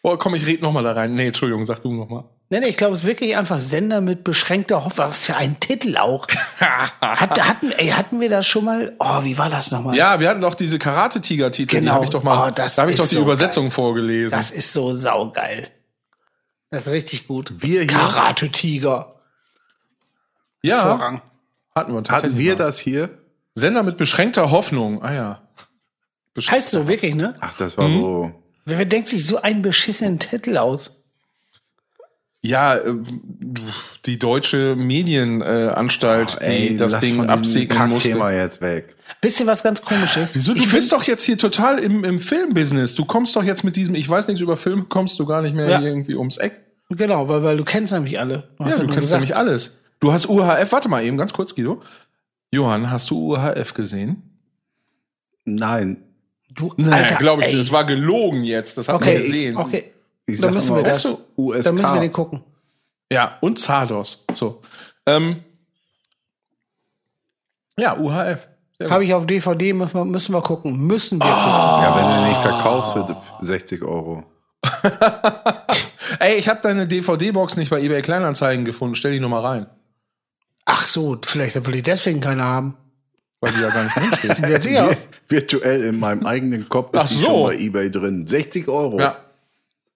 Oh, 0.05 0.17
komm, 0.17 0.35
ich 0.35 0.45
red 0.45 0.61
noch 0.61 0.73
mal 0.73 0.83
da 0.83 0.91
rein. 0.91 1.15
Nee, 1.15 1.27
Entschuldigung, 1.27 1.63
sag 1.63 1.81
du 1.81 1.93
noch 1.93 2.09
mal. 2.09 2.25
Nee, 2.49 2.59
nee, 2.59 2.67
ich 2.67 2.75
glaube, 2.75 2.91
es 2.93 3.03
ist 3.03 3.07
wirklich 3.07 3.37
einfach 3.37 3.61
Sender 3.61 4.01
mit 4.01 4.25
beschränkter 4.25 4.83
Hoffnung. 4.83 5.07
Was 5.07 5.27
für 5.27 5.37
ein 5.37 5.61
Titel 5.61 5.95
auch. 5.95 6.27
Hat, 6.59 7.41
hatten, 7.41 7.71
ey, 7.71 7.87
hatten 7.87 8.19
wir 8.19 8.27
das 8.27 8.45
schon 8.45 8.65
mal? 8.65 8.91
Oh, 8.99 9.23
wie 9.23 9.37
war 9.37 9.49
das 9.49 9.71
nochmal? 9.71 9.95
Ja, 9.95 10.19
wir 10.19 10.27
hatten 10.27 10.41
doch 10.41 10.55
diese 10.55 10.77
Karate-Tiger-Titel, 10.77 11.69
die 11.77 11.79
Genau. 11.79 11.93
habe 11.93 12.03
ich 12.03 12.09
doch 12.09 12.21
mal, 12.21 12.49
Oh, 12.49 12.51
das 12.53 12.75
da 12.75 12.81
habe 12.81 12.91
ich 12.91 12.97
doch 12.97 13.07
die 13.07 13.15
so 13.15 13.21
Übersetzung 13.21 13.71
vorgelesen. 13.71 14.37
Das 14.37 14.51
ist 14.51 14.73
so 14.73 14.91
saugeil. 14.91 15.69
Das 16.73 16.87
ist 16.87 16.91
richtig 16.91 17.27
gut. 17.27 17.53
Wir 17.61 17.81
hier- 17.81 17.87
Karate-Tiger. 17.87 19.13
ja, 20.63 20.81
Vorrang. 20.81 21.21
hatten 21.75 21.93
wir 21.93 22.01
Hatten 22.11 22.37
wir 22.37 22.53
mal. 22.53 22.57
das 22.57 22.79
hier? 22.79 23.19
Sender 23.53 23.83
mit 23.83 23.97
beschränkter 23.97 24.49
Hoffnung. 24.49 25.03
Ah 25.03 25.13
ja. 25.13 25.41
Besch- 26.35 26.49
Heißt 26.49 26.71
so, 26.71 26.87
wirklich, 26.87 27.13
ne? 27.13 27.35
Ach, 27.41 27.53
das 27.53 27.77
war 27.77 27.87
so. 27.87 28.33
Wer, 28.65 28.79
wer 28.79 28.85
denkt 28.85 29.07
sich 29.07 29.23
so 29.27 29.39
einen 29.39 29.61
beschissenen 29.61 30.17
Titel 30.17 30.57
aus? 30.57 31.02
Ja, 32.45 32.75
äh, 32.75 32.93
die 34.05 34.19
deutsche 34.19 34.75
Medienanstalt, 34.75 36.37
Oh, 36.39 36.43
ey, 36.43 36.69
die 36.71 36.77
das 36.77 36.99
Ding 36.99 37.27
absegnen 37.29 37.89
musste. 37.89 38.09
Kackthema 38.09 38.31
jetzt 38.33 38.59
weg. 38.61 38.95
Wisst 39.21 39.39
ihr, 39.39 39.47
was 39.47 39.63
ganz 39.63 39.81
komisch 39.81 40.17
ist? 40.17 40.35
Wieso? 40.35 40.53
Du 40.53 40.59
Ich 40.59 40.69
bist 40.69 40.91
doch 40.91 41.03
jetzt 41.03 41.23
hier 41.23 41.37
total 41.37 41.79
im, 41.79 42.03
im 42.03 42.19
Filmbusiness. 42.19 42.95
Du 42.95 43.05
kommst 43.05 43.33
doch 43.37 43.43
jetzt 43.45 43.63
mit 43.63 43.77
diesem, 43.77 43.95
ich 43.95 44.09
weiß 44.09 44.27
nichts 44.27 44.41
über 44.41 44.57
Film, 44.57 44.89
kommst 44.89 45.17
du 45.19 45.25
gar 45.25 45.41
nicht 45.41 45.55
mehr 45.55 45.69
Ja. 45.69 45.81
irgendwie 45.81 46.15
ums 46.15 46.37
Eck. 46.37 46.59
Genau, 46.89 47.29
weil, 47.29 47.43
weil 47.43 47.55
du 47.57 47.63
kennst 47.63 47.93
nämlich 47.93 48.19
alle. 48.19 48.49
Du 48.57 48.63
Ja, 48.65 48.69
hast 48.71 48.79
du 48.79 48.85
kennst 48.87 48.99
gesagt. 48.99 49.21
nämlich 49.21 49.35
alles. 49.37 49.79
Du 50.01 50.11
hast 50.11 50.27
UHF, 50.27 50.71
warte 50.73 50.89
mal 50.89 51.03
eben, 51.05 51.17
ganz 51.17 51.31
kurz, 51.31 51.55
Guido. 51.55 51.81
Johann, 52.51 52.91
hast 52.91 53.09
du 53.09 53.33
UHF 53.35 53.73
gesehen? 53.73 54.21
Nein. 55.45 56.03
Du, 56.53 56.73
Nein, 56.75 57.15
glaube 57.19 57.41
ich 57.41 57.47
ey. 57.47 57.55
nicht. 57.55 57.67
Das 57.67 57.71
war 57.73 57.85
gelogen 57.85 58.43
jetzt. 58.43 58.77
Das 58.77 58.89
hat 58.89 58.99
man 58.99 59.09
Okay, 59.09 59.17
gesehen. 59.21 59.55
okay. 59.57 59.92
Ich 60.25 60.39
sag 60.39 60.53
müssen 60.53 60.75
wir 60.75 60.83
das. 60.83 61.05
USK. 61.35 61.63
Dann 61.63 61.75
müssen 61.75 61.93
wir 61.93 62.01
den 62.01 62.13
gucken. 62.13 62.43
Ja, 63.11 63.37
und 63.41 63.59
Zardos. 63.59 64.25
So. 64.33 64.61
Ähm, 65.05 65.43
ja, 67.77 67.97
UHF. 67.97 68.47
Habe 68.89 69.05
ich 69.05 69.13
auf 69.13 69.25
DVD, 69.25 69.73
müssen 69.73 69.93
wir, 69.93 70.05
müssen 70.05 70.33
wir 70.33 70.41
gucken. 70.41 70.77
Müssen 70.85 71.19
wir 71.19 71.27
ja, 71.27 71.95
wenn 71.95 72.23
du 72.23 72.29
nicht 72.29 72.41
verkaufst 72.41 72.93
für 72.93 73.45
60 73.45 73.81
Euro. 73.83 74.23
Ey, 76.19 76.35
ich 76.35 76.47
habe 76.49 76.59
deine 76.61 76.87
DVD-Box 76.87 77.55
nicht 77.55 77.69
bei 77.69 77.81
eBay 77.81 78.01
Kleinanzeigen 78.01 78.65
gefunden. 78.65 78.95
Stell 78.95 79.11
die 79.13 79.19
noch 79.19 79.29
mal 79.29 79.41
rein. 79.41 79.67
Ach 80.65 80.87
so, 80.87 81.17
vielleicht 81.25 81.65
will 81.65 81.75
ich 81.75 81.83
deswegen 81.83 82.19
keine 82.21 82.43
haben. 82.43 82.77
Weil 83.41 83.53
die 83.53 83.61
ja 83.61 83.69
gar 83.69 83.83
nicht 83.83 83.95
drin 83.95 84.13
steht. 84.13 84.67
Ja, 84.71 84.89
Virtuell 85.27 85.83
in 85.83 85.99
meinem 85.99 86.25
eigenen 86.25 86.67
Kopf 86.69 86.93
ist 86.93 87.01
Ach 87.01 87.07
die 87.07 87.15
so. 87.15 87.25
schon 87.25 87.43
bei 87.43 87.57
Ebay 87.57 87.91
drin. 87.91 88.27
60 88.27 88.67
Euro. 88.67 88.99
ja. 88.99 89.17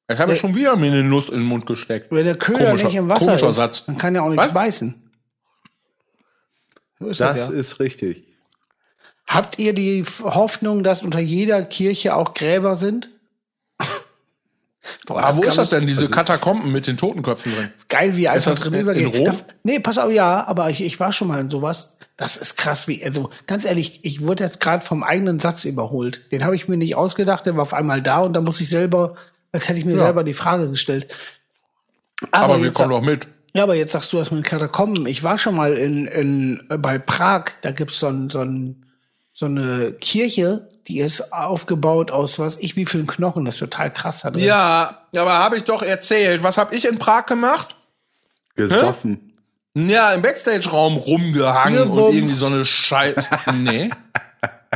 Jetzt 0.10 0.20
habe 0.20 0.34
ich 0.34 0.40
schon 0.40 0.56
wieder 0.56 0.76
mir 0.78 0.88
eine 0.92 1.04
Nuss 1.04 1.28
in 1.28 1.36
den 1.36 1.44
Mund 1.44 1.66
gesteckt. 1.66 2.12
Wenn 2.12 2.24
der 2.26 2.38
Köder 2.38 2.66
Komischer- 2.68 2.86
nicht 2.88 2.96
im 2.96 3.10
Wasser 3.10 3.26
komischer 3.26 3.50
ist, 3.50 3.56
Satz. 3.58 3.86
dann 3.86 3.98
kann 3.98 4.16
er 4.16 4.24
auch 4.24 4.30
nicht 4.30 4.38
Was? 4.38 4.54
beißen. 4.54 5.12
So 7.00 7.08
ist 7.08 7.20
Das 7.20 7.36
das, 7.40 7.50
ja. 7.50 7.54
ist 7.60 7.80
richtig. 7.80 8.24
Habt 9.28 9.60
ihr 9.60 9.74
die 9.74 10.06
Hoffnung, 10.24 10.84
dass 10.84 11.04
unter 11.04 11.20
jeder 11.20 11.62
Kirche 11.64 12.16
auch 12.16 12.34
Gräber 12.34 12.76
sind? 12.78 13.10
Boah, 15.06 15.22
Aber 15.24 15.38
wo 15.38 15.44
ist 15.44 15.58
das 15.58 15.70
denn, 15.70 15.86
diese 15.86 16.08
Katakomben 16.10 16.72
mit 16.72 16.88
den 16.88 16.96
Totenköpfen 16.96 17.54
drin? 17.54 17.72
Geil, 17.90 18.16
wie 18.16 18.30
einfach 18.30 18.52
das 18.52 18.62
drin 18.62 18.74
in- 18.74 18.80
übergeht. 18.82 19.14
in 19.14 19.28
Rom? 19.28 19.38
Nee, 19.64 19.80
pass 19.80 19.98
auf, 19.98 20.12
ja, 20.12 20.46
aber 20.48 20.70
ich, 20.70 20.82
ich 20.82 20.98
war 21.02 21.12
schon 21.12 21.28
mal 21.28 21.42
in 21.42 21.50
sowas. 21.50 21.94
Das 22.16 22.38
ist 22.38 22.56
krass, 22.56 22.88
wie, 22.88 23.04
also 23.04 23.30
ganz 23.46 23.66
ehrlich, 23.66 24.00
ich 24.04 24.24
wurde 24.26 24.46
jetzt 24.46 24.60
gerade 24.62 24.84
vom 24.84 25.04
eigenen 25.04 25.40
Satz 25.42 25.66
überholt. 25.66 26.32
Den 26.32 26.46
habe 26.46 26.56
ich 26.56 26.68
mir 26.70 26.78
nicht 26.78 26.96
ausgedacht, 26.96 27.46
der 27.46 27.56
war 27.58 27.64
auf 27.64 27.74
einmal 27.74 28.02
da 28.02 28.20
und 28.20 28.34
da 28.34 28.42
muss 28.42 28.60
ich 28.62 28.70
selber, 28.70 29.16
als 29.52 29.70
hätte 29.70 29.80
ich 29.80 29.86
mir 29.86 29.94
Ja. 29.94 30.00
selber 30.00 30.24
die 30.24 30.34
Frage 30.34 30.70
gestellt. 30.70 31.14
Aber, 32.32 32.58
wir 32.58 32.66
jetzt 32.68 32.76
kommen 32.76 32.90
doch 32.90 33.02
mit. 33.02 33.28
Ja, 33.54 33.64
aber 33.64 33.76
jetzt 33.76 33.92
sagst 33.92 34.14
du 34.14 34.18
das 34.18 34.32
mit 34.32 34.44
Katakomben. 34.44 35.08
Ich 35.08 35.24
war 35.24 35.38
schon 35.38 35.56
mal 35.56 35.74
in, 35.74 36.06
in 36.06 36.64
äh, 36.70 36.78
bei 36.78 36.98
Prag, 37.00 37.46
da 37.62 37.72
gibt's 37.72 38.00
so, 38.00 38.08
ein, 38.08 38.30
so, 38.30 38.42
ein, 38.42 38.86
so 39.32 39.46
eine 39.48 39.94
Kirche, 39.94 40.70
die 40.88 41.00
ist 41.00 41.34
aufgebaut 41.34 42.12
aus 42.12 42.40
was 42.40 42.58
ich 42.58 42.76
wie 42.76 42.86
vielen 42.86 43.08
Knochen, 43.08 43.46
das 43.46 43.56
ist 43.56 43.60
total 43.60 43.92
krass 43.92 44.22
da 44.22 44.32
drin. 44.32 44.44
Ja, 44.44 45.02
aber 45.16 45.34
habe 45.34 45.58
ich 45.58 45.64
doch 45.64 45.82
erzählt. 45.82 46.44
Was 46.44 46.58
habe 46.58 46.76
ich 46.76 46.88
in 46.88 46.98
Prag 46.98 47.26
gemacht? 47.26 47.76
Gesoffen. 48.56 49.34
Ja, 49.76 50.14
im 50.14 50.24
Backstage-Raum 50.24 50.98
rumgehangen 50.98 51.90
und 51.90 52.16
irgendwie 52.16 52.34
so 52.34 52.48
eine 52.48 52.66
Scheiße. 52.66 53.30
Nee, 53.54 53.92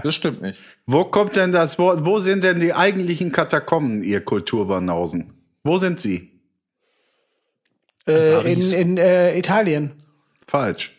das 0.04 0.16
stimmt 0.16 0.42
nicht. 0.42 0.60
Wo 0.86 1.06
kommt 1.06 1.36
denn 1.36 1.52
das 1.52 1.78
Wort? 1.80 2.06
Wo 2.06 2.20
sind 2.20 2.44
denn 2.44 2.60
die 2.60 2.74
eigentlichen 2.74 3.32
Katakomben, 3.32 4.04
ihr 4.04 4.22
Kulturbanausen? 4.22 5.34
Wo 5.64 5.78
sind 5.78 6.00
sie? 6.00 6.32
äh, 8.08 8.52
in 8.52 8.62
in 8.62 8.98
äh, 8.98 9.38
Italien. 9.38 10.04
Falsch. 10.48 10.92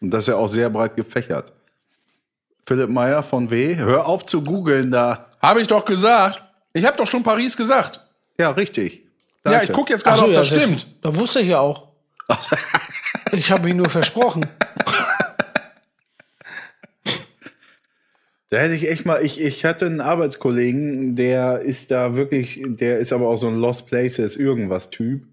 Und 0.00 0.10
das 0.10 0.24
ist 0.24 0.28
ja 0.28 0.36
auch 0.36 0.48
sehr 0.48 0.70
breit 0.70 0.96
gefächert. 0.96 1.52
Philipp 2.66 2.90
Meyer 2.90 3.22
von 3.22 3.50
W. 3.50 3.76
Hör 3.76 4.06
auf 4.06 4.24
zu 4.24 4.44
googeln 4.44 4.90
da. 4.90 5.26
Habe 5.40 5.60
ich 5.60 5.66
doch 5.66 5.84
gesagt. 5.84 6.42
Ich 6.72 6.84
habe 6.84 6.96
doch 6.96 7.06
schon 7.06 7.22
Paris 7.22 7.56
gesagt. 7.56 8.00
Ja, 8.38 8.50
richtig. 8.50 9.06
Ja, 9.44 9.52
Danke. 9.52 9.64
ich 9.66 9.72
gucke 9.72 9.92
jetzt 9.92 10.04
gerade, 10.04 10.18
so, 10.18 10.24
ob 10.26 10.30
ja, 10.30 10.36
das 10.36 10.48
stimmt. 10.48 10.86
Da 11.02 11.14
wusste 11.16 11.40
ich 11.40 11.48
ja 11.48 11.60
auch. 11.60 11.88
ich 13.32 13.50
habe 13.50 13.64
mich 13.64 13.74
nur 13.74 13.88
versprochen. 13.88 14.46
Da 18.50 18.58
hätte 18.58 18.74
ich 18.74 18.88
echt 18.90 19.04
mal, 19.04 19.22
ich, 19.22 19.40
ich 19.40 19.64
hatte 19.64 19.86
einen 19.86 20.00
Arbeitskollegen, 20.00 21.14
der 21.14 21.60
ist 21.60 21.90
da 21.90 22.16
wirklich, 22.16 22.62
der 22.64 22.98
ist 22.98 23.12
aber 23.12 23.28
auch 23.28 23.36
so 23.36 23.48
ein 23.48 23.56
Lost 23.56 23.88
Places 23.88 24.36
irgendwas 24.36 24.90
Typ. 24.90 25.24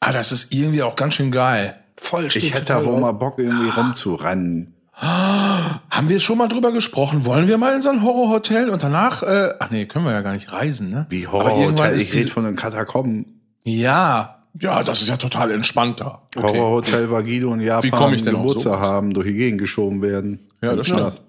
Ah, 0.00 0.12
das 0.12 0.32
ist 0.32 0.52
irgendwie 0.52 0.82
auch 0.82 0.96
ganz 0.96 1.14
schön 1.14 1.30
geil. 1.30 1.76
Voll 1.96 2.26
Ich 2.26 2.54
hätte 2.54 2.66
da 2.66 2.84
wohl 2.84 3.00
mal 3.00 3.12
Bock, 3.12 3.38
irgendwie 3.38 3.68
rumzurennen. 3.68 4.74
Haben 4.94 6.08
wir 6.08 6.20
schon 6.20 6.38
mal 6.38 6.48
drüber 6.48 6.72
gesprochen? 6.72 7.24
Wollen 7.24 7.48
wir 7.48 7.58
mal 7.58 7.74
in 7.74 7.82
so 7.82 7.90
ein 7.90 8.02
Horrorhotel 8.02 8.70
und 8.70 8.82
danach, 8.82 9.22
äh, 9.22 9.50
ach 9.58 9.70
nee, 9.70 9.86
können 9.86 10.04
wir 10.04 10.12
ja 10.12 10.22
gar 10.22 10.32
nicht 10.32 10.52
reisen, 10.52 10.90
ne? 10.90 11.06
Wie 11.08 11.26
Horrorhotel, 11.26 11.96
ich 11.96 12.12
rede 12.14 12.28
von 12.28 12.44
den 12.44 12.56
Katakomben. 12.56 13.40
Ja, 13.64 14.38
ja, 14.54 14.82
das 14.82 15.02
ist 15.02 15.08
ja 15.08 15.16
total 15.16 15.50
entspannt 15.50 16.00
da. 16.00 16.22
Okay. 16.34 16.58
Horrorhotel 16.58 17.10
war 17.10 17.22
Guido 17.22 17.52
in 17.54 17.60
Japan 17.60 17.84
Wie 17.84 17.90
komm 17.90 18.14
ich 18.14 18.22
denn 18.22 18.34
Geburtstag 18.34 18.80
haben, 18.80 19.12
durch 19.12 19.26
die 19.26 19.34
Gegend 19.34 19.60
geschoben 19.60 20.02
werden. 20.02 20.48
Ja, 20.62 20.74
das 20.74 20.86
stimmt. 20.86 21.22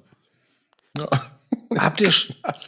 Habt 1.77 2.01
ihr. 2.01 2.11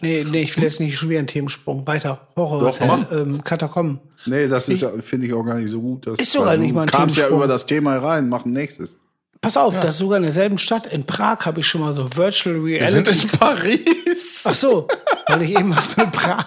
Nee, 0.02 0.26
nee, 0.30 0.42
ich 0.44 0.56
will 0.58 0.64
jetzt 0.64 0.80
nicht 0.80 0.98
schon 0.98 1.10
wieder 1.10 1.20
einen 1.20 1.28
Themensprung. 1.28 1.86
Weiter. 1.88 2.28
Doch, 2.36 2.50
Horrorhotel, 2.52 2.88
mach. 2.88 3.12
ähm, 3.12 3.44
Katakomben. 3.44 4.00
Nee, 4.26 4.48
das 4.48 4.70
ist 4.70 4.82
ja, 4.82 4.90
finde 5.02 5.28
ich 5.28 5.34
auch 5.34 5.44
gar 5.44 5.56
nicht 5.56 5.72
so 5.72 5.82
gut. 5.82 6.06
Das, 6.08 6.20
Ist 6.20 6.32
sogar 6.34 6.56
nicht 6.58 6.74
mal 6.74 6.84
ein 6.84 6.88
kamst 6.90 7.18
ja 7.18 7.24
Themensprung. 7.24 7.40
über 7.40 7.48
das 7.48 7.66
Thema 7.66 7.98
rein, 7.98 8.30
mach 8.30 8.46
ein 8.46 8.54
nächstes. 8.54 8.98
Pass 9.42 9.58
auf, 9.58 9.80
das 9.80 9.96
ist 9.96 10.00
sogar 10.00 10.18
in 10.18 10.24
derselben 10.24 10.60
Stadt. 10.60 10.86
In 10.86 11.04
Prag 11.08 11.40
habe 11.48 11.62
ich 11.62 11.68
schon 11.68 11.82
mal 11.82 11.96
so 11.96 12.08
Virtual 12.16 12.64
Wir 12.64 12.88
sind 12.92 13.08
Reality. 13.08 13.24
in 13.34 13.40
Paris. 13.40 14.44
Ach 14.46 14.54
so, 14.54 14.88
weil 15.28 15.42
ich 15.42 15.58
eben 15.58 15.76
was 15.76 15.98
mit 15.98 16.12
Prag. 16.12 16.46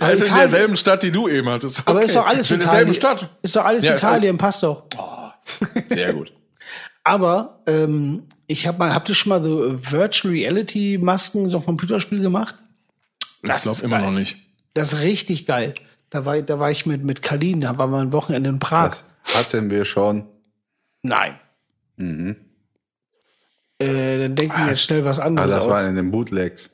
Ist 0.12 0.22
in 0.28 0.34
derselben 0.34 0.76
Stadt, 0.76 1.04
die 1.04 1.12
du 1.12 1.28
eben 1.28 1.48
hattest. 1.48 1.78
Okay. 1.80 1.90
Aber 1.90 2.02
ist 2.02 2.16
doch 2.16 2.26
alles 2.26 2.50
in 2.50 2.56
Italien. 2.60 2.90
derselben 2.90 2.94
Stadt. 2.94 3.30
Ist 3.42 3.54
doch 3.54 3.64
alles 3.64 3.84
Ja, 3.84 3.94
Italien, 3.94 4.36
passt 4.38 4.64
doch. 4.64 4.84
Sehr 5.88 6.12
gut. 6.14 6.32
Aber 7.04 7.60
ähm, 7.68 8.24
ich 8.46 8.66
habe 8.66 8.78
mal, 8.78 8.94
habt 8.94 9.08
ihr 9.08 9.14
schon 9.14 9.30
mal 9.30 9.42
so 9.42 9.64
äh, 9.66 9.92
Virtual 9.92 10.32
Reality 10.32 10.98
Masken 11.02 11.48
so 11.48 11.58
ein 11.58 11.64
Computerspiel 11.64 12.20
gemacht? 12.20 12.54
Das 13.42 13.64
läuft 13.64 13.78
ist 13.78 13.84
immer 13.84 13.98
geil. 13.98 14.06
noch 14.06 14.18
nicht. 14.18 14.36
Das 14.74 14.92
ist 14.92 15.00
richtig 15.00 15.46
geil. 15.46 15.74
Da 16.10 16.24
war, 16.24 16.40
da 16.42 16.58
war 16.58 16.70
ich 16.70 16.86
mit, 16.86 17.02
mit 17.04 17.22
Kalin, 17.22 17.60
da 17.62 17.76
waren 17.78 17.90
wir 17.90 17.98
ein 17.98 18.12
Wochenende 18.12 18.48
in 18.50 18.58
Prag. 18.58 18.90
Das 19.24 19.36
hatten 19.36 19.70
wir 19.70 19.84
schon. 19.84 20.24
Nein. 21.02 21.38
Mhm. 21.96 22.36
Äh, 23.78 24.18
dann 24.18 24.36
denken 24.36 24.56
wir 24.58 24.70
jetzt 24.70 24.82
schnell 24.82 25.04
was 25.04 25.18
Aber 25.18 25.26
anderes 25.28 25.50
Ah, 25.50 25.54
das 25.56 25.64
aus. 25.64 25.70
war 25.70 25.86
in 25.86 25.96
den 25.96 26.10
Bootlegs. 26.10 26.70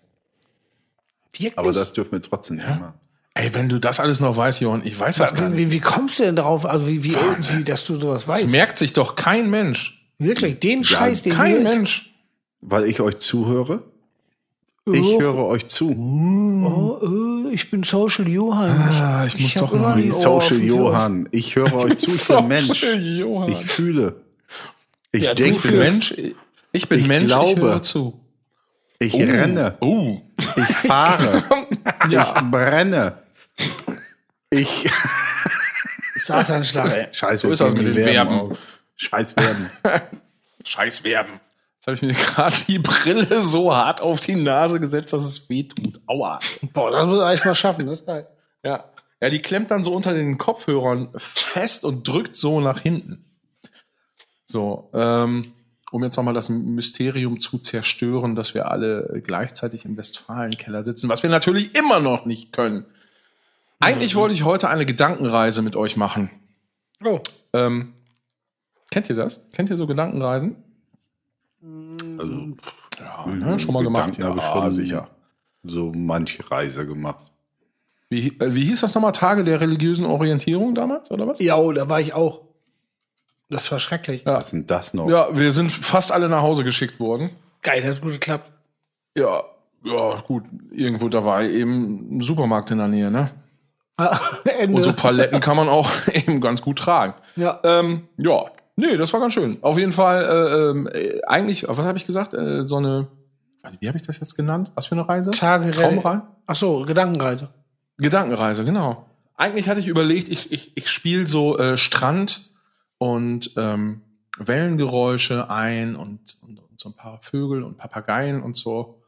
Wirklich? 1.32 1.58
Aber 1.58 1.72
das 1.72 1.92
dürfen 1.92 2.12
wir 2.12 2.22
trotzdem 2.22 2.56
nicht 2.58 2.68
machen. 2.68 2.92
Ey, 3.34 3.54
wenn 3.54 3.68
du 3.70 3.80
das 3.80 3.98
alles 3.98 4.20
noch 4.20 4.36
weißt, 4.36 4.60
Johann, 4.60 4.82
ich 4.84 4.98
weiß 5.00 5.16
das 5.16 5.34
gar 5.34 5.48
nicht. 5.48 5.58
Wie, 5.58 5.70
wie 5.72 5.80
kommst 5.80 6.18
du 6.18 6.24
denn 6.24 6.36
darauf, 6.36 6.66
also 6.66 6.86
wie, 6.86 7.02
wie, 7.02 7.14
wie 7.14 7.64
dass 7.64 7.86
du 7.86 7.96
sowas 7.96 8.22
Das 8.26 8.28
weißt? 8.28 8.48
merkt 8.50 8.76
sich 8.76 8.92
doch 8.92 9.16
kein 9.16 9.48
Mensch. 9.48 10.01
Wirklich, 10.22 10.58
den 10.60 10.84
Scheiß, 10.84 11.22
den 11.22 11.34
Kein 11.34 11.62
Mensch. 11.62 12.14
Weil 12.60 12.84
ich 12.84 13.00
euch 13.00 13.18
zuhöre. 13.18 13.82
Ich 14.92 15.00
Oh. 15.00 15.20
höre 15.20 15.44
euch 15.46 15.68
zu. 15.68 15.90
Oh, 15.90 17.46
äh, 17.50 17.54
ich 17.54 17.70
bin 17.70 17.82
Social 17.84 18.26
Johann. 18.28 18.70
Ah, 18.70 19.24
ich 19.26 19.38
muss 19.38 19.54
hab 19.56 19.70
doch 19.70 19.78
mal- 19.78 20.00
Social. 20.12 20.58
Johann. 20.60 21.28
Ich 21.30 21.54
höre 21.54 21.72
euch 21.74 21.96
zu, 21.98 22.10
ich 22.10 22.26
bin 22.38 22.48
Mensch. 22.48 22.82
Johann. 22.82 23.52
Ich 23.52 23.64
fühle. 23.66 24.16
Ich 25.12 25.22
Ja, 25.22 25.34
denke, 25.34 25.56
Ich 25.56 25.62
bin 25.62 25.78
Mensch. 25.78 26.14
Ich 26.72 26.88
bin 26.88 26.98
Ich 27.00 27.06
Mensch, 27.06 27.24
ich 27.24 27.28
glaube. 27.28 27.60
höre 27.60 27.82
zu. 27.82 28.18
ich 28.98 29.14
renne, 29.14 29.76
Oh. 29.80 30.20
ich 30.56 30.76
fahre, 30.88 31.42
Ja. 32.10 32.34
ich 32.36 32.50
brenne. 32.50 33.18
Ich. 34.50 34.88
Satanschlag, 36.24 36.92
ey. 36.94 37.06
Scheiße, 37.12 37.48
So 37.48 37.52
ist 37.52 37.60
das 37.60 37.74
mit 37.74 37.86
den 37.86 38.02
Verben. 38.04 38.30
aus. 38.40 38.56
Scheiß 39.02 39.32
Verben. 39.32 39.70
Scheiß 40.64 41.00
Verben. 41.00 41.40
Jetzt 41.74 41.86
habe 41.86 41.94
ich 41.96 42.02
mir 42.02 42.12
gerade 42.34 42.56
die 42.68 42.78
Brille 42.78 43.42
so 43.42 43.74
hart 43.74 44.00
auf 44.00 44.20
die 44.20 44.36
Nase 44.36 44.78
gesetzt, 44.78 45.12
dass 45.12 45.24
es 45.24 45.48
weh 45.48 45.64
tut. 45.64 46.00
Aua. 46.06 46.38
Boah, 46.72 46.90
das 46.92 47.06
muss 47.06 47.18
er 47.18 47.30
erst 47.30 47.44
mal 47.44 47.54
schaffen. 47.54 47.86
Das 47.86 48.00
ist 48.00 48.06
geil. 48.06 48.28
Ja. 48.62 48.84
Ja, 49.20 49.30
die 49.30 49.40
klemmt 49.40 49.70
dann 49.70 49.84
so 49.84 49.94
unter 49.94 50.14
den 50.14 50.36
Kopfhörern 50.38 51.10
fest 51.16 51.84
und 51.84 52.06
drückt 52.06 52.34
so 52.34 52.60
nach 52.60 52.80
hinten. 52.80 53.24
So, 54.44 54.90
ähm, 54.94 55.52
um 55.92 56.02
jetzt 56.02 56.16
nochmal 56.16 56.34
das 56.34 56.48
Mysterium 56.48 57.38
zu 57.38 57.58
zerstören, 57.58 58.34
dass 58.34 58.54
wir 58.54 58.70
alle 58.70 59.22
gleichzeitig 59.24 59.84
im 59.84 59.96
Westfalenkeller 59.96 60.84
sitzen, 60.84 61.08
was 61.08 61.22
wir 61.22 61.30
natürlich 61.30 61.76
immer 61.76 62.00
noch 62.00 62.24
nicht 62.24 62.52
können. 62.52 62.84
Eigentlich 63.78 64.14
wollte 64.14 64.34
ich 64.34 64.44
heute 64.44 64.68
eine 64.68 64.86
Gedankenreise 64.86 65.62
mit 65.62 65.76
euch 65.76 65.96
machen. 65.96 66.30
Oh. 67.04 67.20
Ähm, 67.52 67.94
kennt 68.92 69.08
ihr 69.10 69.16
das? 69.16 69.40
Kennt 69.52 69.70
ihr 69.70 69.76
so 69.76 69.86
Gedankenreisen? 69.88 70.56
Also, 72.18 72.56
Ja, 73.00 73.26
ne? 73.26 73.58
schon 73.58 73.74
mal 73.74 73.82
gemacht. 73.82 74.16
Ich 74.18 74.24
schon 74.24 74.70
sicher. 74.72 75.08
so 75.64 75.92
manche 75.96 76.48
Reise 76.50 76.86
gemacht. 76.86 77.24
Wie, 78.10 78.28
äh, 78.38 78.54
wie 78.54 78.64
hieß 78.64 78.82
das 78.82 78.94
nochmal? 78.94 79.12
Tage 79.12 79.42
der 79.42 79.60
religiösen 79.60 80.04
Orientierung 80.04 80.74
damals, 80.74 81.10
oder 81.10 81.26
was? 81.26 81.38
Ja, 81.40 81.56
oh, 81.56 81.72
da 81.72 81.88
war 81.88 82.00
ich 82.00 82.12
auch. 82.12 82.42
Das 83.48 83.70
war 83.72 83.78
schrecklich. 83.78 84.24
Ja. 84.26 84.34
Was 84.34 84.50
sind 84.50 84.70
das 84.70 84.92
noch? 84.94 85.08
Ja, 85.08 85.28
wir 85.36 85.52
sind 85.52 85.72
fast 85.72 86.12
alle 86.12 86.28
nach 86.28 86.42
Hause 86.42 86.64
geschickt 86.64 87.00
worden. 87.00 87.30
Geil, 87.62 87.80
das 87.80 87.96
hat 87.96 88.02
gut 88.02 88.12
geklappt. 88.12 88.50
Ja, 89.16 89.42
ja, 89.84 90.20
gut. 90.26 90.44
Irgendwo, 90.72 91.08
da 91.08 91.24
war 91.24 91.42
eben 91.42 92.16
ein 92.18 92.20
Supermarkt 92.20 92.70
in 92.70 92.78
der 92.78 92.88
Nähe, 92.88 93.10
ne? 93.10 93.30
Ah, 93.96 94.18
Ende. 94.58 94.76
Und 94.76 94.82
so 94.82 94.92
Paletten 94.92 95.40
kann 95.40 95.56
man 95.56 95.68
auch 95.68 95.90
eben 96.12 96.40
ganz 96.40 96.60
gut 96.62 96.78
tragen. 96.78 97.14
ja. 97.36 97.60
Ähm, 97.62 98.08
ja, 98.16 98.44
nee, 98.76 98.96
das 98.96 99.12
war 99.12 99.20
ganz 99.20 99.34
schön. 99.34 99.58
Auf 99.62 99.78
jeden 99.78 99.92
Fall, 99.92 100.24
äh, 100.24 100.70
ähm, 100.70 100.88
äh, 100.92 101.20
eigentlich, 101.26 101.66
was 101.68 101.86
habe 101.86 101.98
ich 101.98 102.04
gesagt? 102.04 102.34
Äh, 102.34 102.66
so 102.66 102.76
eine, 102.76 103.08
also 103.62 103.76
wie 103.80 103.88
habe 103.88 103.96
ich 103.96 104.04
das 104.04 104.20
jetzt 104.20 104.36
genannt? 104.36 104.72
Was 104.74 104.86
für 104.86 104.94
eine 104.94 105.08
Reise? 105.08 105.30
Tage 105.30 105.70
Traumreise? 105.70 106.26
Ach 106.46 106.56
so, 106.56 106.84
Gedankenreise. 106.84 107.48
Gedankenreise, 107.98 108.64
genau. 108.64 109.06
Eigentlich 109.36 109.68
hatte 109.68 109.80
ich 109.80 109.86
überlegt, 109.86 110.28
ich, 110.28 110.52
ich, 110.52 110.76
ich 110.76 110.90
spiele 110.90 111.26
so 111.26 111.58
äh, 111.58 111.76
Strand 111.76 112.50
und 112.98 113.52
ähm, 113.56 114.02
Wellengeräusche 114.38 115.50
ein 115.50 115.96
und, 115.96 116.36
und, 116.42 116.58
und 116.58 116.80
so 116.80 116.90
ein 116.90 116.96
paar 116.96 117.20
Vögel 117.20 117.62
und 117.62 117.78
Papageien 117.78 118.42
und 118.42 118.56
so, 118.56 119.02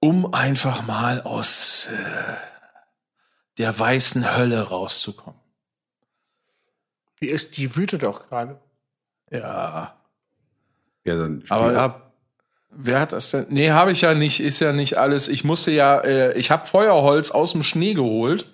um 0.00 0.32
einfach 0.32 0.86
mal 0.86 1.22
aus 1.22 1.88
äh, 1.92 2.36
der 3.58 3.78
weißen 3.78 4.36
Hölle 4.36 4.62
rauszukommen. 4.62 5.40
Die, 7.20 7.28
ist, 7.28 7.56
die 7.56 7.74
wütet 7.76 8.04
auch 8.04 8.28
gerade. 8.28 8.58
Ja. 9.30 9.94
Ja, 11.04 11.16
dann 11.16 11.40
spiel 11.44 11.56
Aber- 11.56 11.78
ab. 11.78 12.04
Wer 12.70 13.00
hat 13.00 13.12
das 13.12 13.30
denn? 13.30 13.46
Nee, 13.48 13.70
habe 13.70 13.92
ich 13.92 14.02
ja 14.02 14.12
nicht, 14.12 14.40
ist 14.40 14.60
ja 14.60 14.72
nicht 14.74 14.98
alles. 14.98 15.28
Ich 15.28 15.42
musste 15.42 15.70
ja, 15.70 15.98
äh, 16.00 16.34
ich 16.38 16.50
habe 16.50 16.66
Feuerholz 16.66 17.30
aus 17.30 17.52
dem 17.52 17.62
Schnee 17.62 17.94
geholt. 17.94 18.50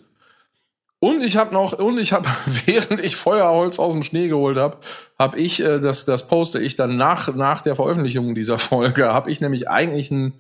Und 1.00 1.20
ich 1.22 1.36
habe 1.36 1.52
noch, 1.52 1.72
und 1.74 1.98
ich 1.98 2.12
habe, 2.12 2.28
während 2.64 3.00
ich 3.00 3.16
Feuerholz 3.16 3.78
aus 3.80 3.92
dem 3.92 4.04
Schnee 4.04 4.28
geholt 4.28 4.56
habe, 4.56 4.78
habe 5.18 5.38
ich, 5.38 5.60
äh, 5.60 5.80
das, 5.80 6.04
das 6.04 6.28
poste 6.28 6.60
ich 6.60 6.76
dann 6.76 6.96
nach, 6.96 7.34
nach 7.34 7.60
der 7.60 7.74
Veröffentlichung 7.74 8.34
dieser 8.36 8.58
Folge, 8.60 9.12
habe 9.12 9.30
ich 9.32 9.40
nämlich 9.40 9.68
eigentlich 9.68 10.10
ein, 10.12 10.34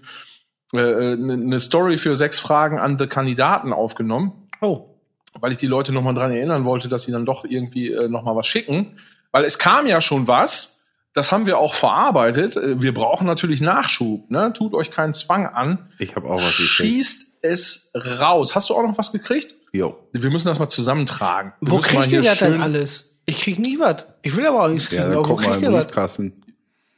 äh, 0.72 0.78
eine 0.78 1.32
eine 1.34 1.58
Story 1.60 1.98
für 1.98 2.14
sechs 2.16 2.38
Fragen 2.38 2.78
an 2.78 2.96
die 2.96 3.08
Kandidaten 3.08 3.72
aufgenommen 3.72 4.48
Oh. 4.60 4.93
Weil 5.40 5.52
ich 5.52 5.58
die 5.58 5.66
Leute 5.66 5.92
noch 5.92 6.02
mal 6.02 6.14
dran 6.14 6.30
erinnern 6.30 6.64
wollte, 6.64 6.88
dass 6.88 7.04
sie 7.04 7.12
dann 7.12 7.26
doch 7.26 7.44
irgendwie 7.44 7.90
äh, 7.92 8.08
noch 8.08 8.22
mal 8.22 8.36
was 8.36 8.46
schicken, 8.46 8.96
weil 9.32 9.44
es 9.44 9.58
kam 9.58 9.86
ja 9.86 10.00
schon 10.00 10.28
was. 10.28 10.82
Das 11.12 11.30
haben 11.30 11.46
wir 11.46 11.58
auch 11.58 11.74
verarbeitet. 11.74 12.56
Äh, 12.56 12.80
Wir 12.82 12.92
brauchen 12.92 13.26
natürlich 13.26 13.60
Nachschub. 13.60 14.30
Ne? 14.30 14.52
Tut 14.52 14.74
euch 14.74 14.90
keinen 14.90 15.14
Zwang 15.14 15.46
an. 15.46 15.90
Ich 15.98 16.16
habe 16.16 16.28
auch 16.28 16.36
was 16.42 16.56
gekriegt. 16.56 16.70
Schießt 16.70 17.26
es 17.42 17.90
raus. 17.94 18.54
Hast 18.54 18.70
du 18.70 18.74
auch 18.74 18.82
noch 18.82 18.96
was 18.98 19.12
gekriegt? 19.12 19.54
Jo. 19.72 19.96
Wir 20.12 20.30
müssen 20.30 20.48
das 20.48 20.58
mal 20.58 20.68
zusammentragen. 20.68 21.52
Wir 21.60 21.70
Wo 21.72 21.78
kriegt 21.78 22.10
ihr 22.10 22.22
das 22.22 22.38
denn 22.38 22.60
alles? 22.60 23.10
Ich 23.26 23.40
krieg 23.42 23.58
nie 23.58 23.78
was. 23.78 24.06
Ich 24.22 24.34
will 24.36 24.46
aber 24.46 24.64
auch 24.64 24.68
nichts 24.68 24.88
kriegen. 24.88 25.02
Ja, 25.02 25.18
aber 25.18 25.28
wo 25.28 25.36
kriegt 25.36 25.62
ihr 25.62 25.72
was? 25.72 25.86
Briefkasten. 25.86 26.42